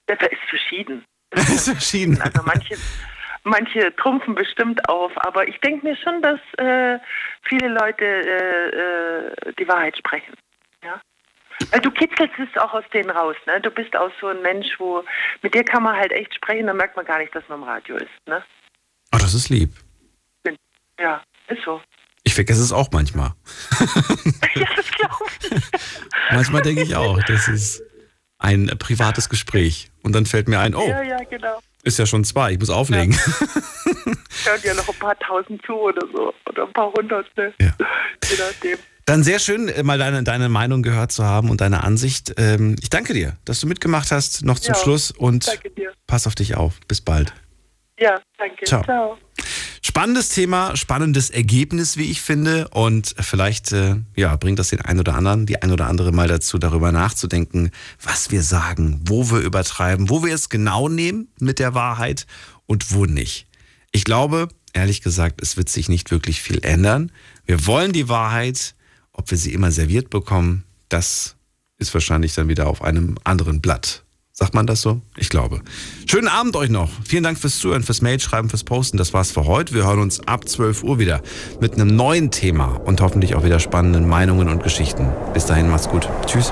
das 0.08 0.18
ist 0.22 0.50
verschieden. 0.50 1.06
Das 1.34 1.50
ist 1.50 1.70
verschieden. 1.70 2.20
Also 2.20 2.42
manche, 2.44 2.76
manche 3.44 3.96
trumpfen 3.96 4.36
bestimmt 4.36 4.88
auf, 4.90 5.12
aber 5.16 5.48
ich 5.48 5.60
denke 5.60 5.88
mir 5.88 5.96
schon, 5.96 6.22
dass 6.22 6.40
äh, 6.58 7.00
viele 7.44 7.70
Leute 7.70 8.06
äh, 8.06 9.50
äh, 9.50 9.54
die 9.60 9.68
Wahrheit 9.68 9.98
sprechen. 9.98 10.34
Ja? 10.84 11.02
Weil 11.72 11.82
du 11.82 11.92
kitzelst 11.92 12.34
es 12.40 12.62
auch 12.62 12.74
aus 12.74 12.84
denen 12.94 13.10
raus. 13.10 13.36
Ne? 13.46 13.62
Du 13.62 13.70
bist 13.70 13.96
auch 13.96 14.12
so 14.20 14.28
ein 14.28 14.42
Mensch, 14.42 14.80
wo 14.80 15.04
mit 15.42 15.54
dir 15.54 15.64
kann 15.64 15.84
man 15.84 15.96
halt 15.96 16.12
echt 16.12 16.34
sprechen, 16.36 16.68
dann 16.68 16.78
merkt 16.78 16.96
man 16.96 17.06
gar 17.06 17.20
nicht, 17.20 17.34
dass 17.36 17.48
man 17.50 17.60
im 17.60 17.68
Radio 17.68 17.98
ist. 17.98 18.28
Ne? 18.28 18.44
Oh, 19.14 19.18
das 19.20 19.34
ist 19.34 19.50
lieb. 19.50 19.72
Ja, 21.00 21.24
ist 21.48 21.64
so. 21.64 21.82
Ich 22.24 22.36
vergesse 22.36 22.62
es 22.62 22.72
auch 22.72 22.90
manchmal. 22.92 23.32
ja, 24.56 24.68
das 24.76 24.92
glaube 24.92 25.26
ich. 25.42 25.62
Manchmal 26.32 26.62
denke 26.62 26.84
ich 26.84 26.96
auch, 26.96 27.22
das 27.24 27.48
ist 27.48 27.84
ein 28.38 28.68
privates 28.78 29.28
Gespräch. 29.30 29.92
Und 30.04 30.14
dann 30.14 30.26
fällt 30.28 30.48
mir 30.48 30.60
ein, 30.60 30.76
oh, 30.76 30.88
Ja, 30.88 31.02
ja, 31.02 31.24
genau. 31.24 31.60
Ist 31.84 31.98
ja 32.00 32.06
schon 32.06 32.24
zwei, 32.24 32.54
ich 32.54 32.60
muss 32.60 32.70
auflegen. 32.70 33.14
Hören 33.16 34.60
ja 34.64 34.74
noch 34.76 34.88
ein 34.88 34.96
paar 35.00 35.18
tausend 35.20 35.62
zu 35.66 35.74
oder 35.74 36.02
so. 36.14 36.34
Oder 36.50 36.64
ein 36.68 36.74
paar 36.74 36.92
hundert, 36.94 37.26
ne? 37.38 37.54
Je 37.60 37.72
nachdem. 38.38 38.78
Dann 39.06 39.24
sehr 39.24 39.40
schön, 39.40 39.68
äh, 39.68 39.84
mal 39.84 39.98
deine, 39.98 40.24
deine 40.24 40.48
Meinung 40.48 40.84
gehört 40.84 41.12
zu 41.12 41.24
haben 41.24 41.50
und 41.50 41.62
deine 41.62 41.84
Ansicht. 41.84 42.34
Ähm, 42.38 42.76
ich 42.82 42.90
danke 42.90 43.14
dir, 43.14 43.36
dass 43.46 43.60
du 43.60 43.68
mitgemacht 43.68 44.12
hast, 44.12 44.46
noch 44.46 44.60
zum 44.60 44.76
Ja, 44.76 44.80
Schluss 44.80 45.12
und 45.12 45.48
danke 45.48 45.70
dir. 45.72 45.92
pass 46.08 46.28
auf 46.28 46.36
dich 46.36 46.56
auf. 46.56 46.80
Bis 46.88 47.02
bald. 47.02 47.34
Ja, 48.00 48.20
danke. 48.38 48.66
Ciao. 48.66 48.84
Ciao. 48.84 49.18
Spannendes 49.84 50.30
Thema, 50.30 50.76
spannendes 50.78 51.32
Ergebnis, 51.32 51.98
wie 51.98 52.12
ich 52.12 52.22
finde. 52.22 52.68
Und 52.70 53.16
vielleicht 53.20 53.72
äh, 53.72 53.96
ja, 54.16 54.36
bringt 54.36 54.60
das 54.60 54.70
den 54.70 54.82
einen 54.82 55.00
oder 55.00 55.16
anderen, 55.16 55.48
die 55.48 55.62
ein 55.62 55.72
oder 55.72 55.88
andere 55.88 56.12
mal 56.12 56.28
dazu, 56.28 56.60
darüber 56.60 56.92
nachzudenken, 56.92 57.72
was 58.02 58.30
wir 58.30 58.44
sagen, 58.44 59.02
wo 59.06 59.32
wir 59.32 59.40
übertreiben, 59.40 60.10
wo 60.10 60.24
wir 60.24 60.36
es 60.36 60.50
genau 60.50 60.88
nehmen 60.88 61.30
mit 61.40 61.58
der 61.58 61.74
Wahrheit 61.74 62.28
und 62.68 62.94
wo 62.94 63.06
nicht. 63.06 63.48
Ich 63.92 64.04
glaube, 64.04 64.50
ehrlich 64.74 65.02
gesagt, 65.02 65.42
es 65.42 65.58
wird 65.58 65.68
sich 65.68 65.90
nicht 65.90 66.12
wirklich 66.12 66.42
viel 66.42 66.64
ändern. 66.64 67.12
Wir 67.46 67.66
wollen 67.66 67.92
die 67.92 68.08
Wahrheit, 68.08 68.76
ob 69.14 69.32
wir 69.32 69.38
sie 69.38 69.52
immer 69.52 69.72
serviert 69.72 70.12
bekommen, 70.12 70.64
das 70.90 71.36
ist 71.80 71.94
wahrscheinlich 71.96 72.36
dann 72.36 72.48
wieder 72.48 72.68
auf 72.68 72.84
einem 72.84 73.18
anderen 73.24 73.62
Blatt. 73.62 74.04
Sagt 74.42 74.56
man 74.56 74.66
das 74.66 74.82
so? 74.82 75.00
Ich 75.18 75.30
glaube. 75.30 75.62
Schönen 76.08 76.28
Abend 76.28 76.56
euch 76.56 76.72
noch. 76.72 76.90
Vielen 77.06 77.22
Dank 77.22 77.38
fürs 77.38 77.60
Zuhören, 77.60 77.84
fürs 77.84 78.02
Mailschreiben, 78.02 78.50
fürs 78.50 78.64
Posten. 78.64 78.98
Das 78.98 79.14
war's 79.14 79.30
für 79.30 79.46
heute. 79.46 79.76
Wir 79.76 79.86
hören 79.86 80.00
uns 80.00 80.20
ab 80.28 80.50
12 80.50 80.82
Uhr 80.82 80.98
wieder 80.98 81.22
mit 81.60 81.76
einem 81.76 81.96
neuen 81.96 82.32
Thema 82.32 82.82
und 82.84 83.02
hoffentlich 83.02 83.36
auch 83.36 83.44
wieder 83.44 83.60
spannenden 83.60 84.10
Meinungen 84.10 84.50
und 84.50 84.64
Geschichten. 84.64 85.10
Bis 85.36 85.46
dahin, 85.46 85.70
macht's 85.70 85.90
gut. 85.90 86.10
Tschüss. 86.26 86.52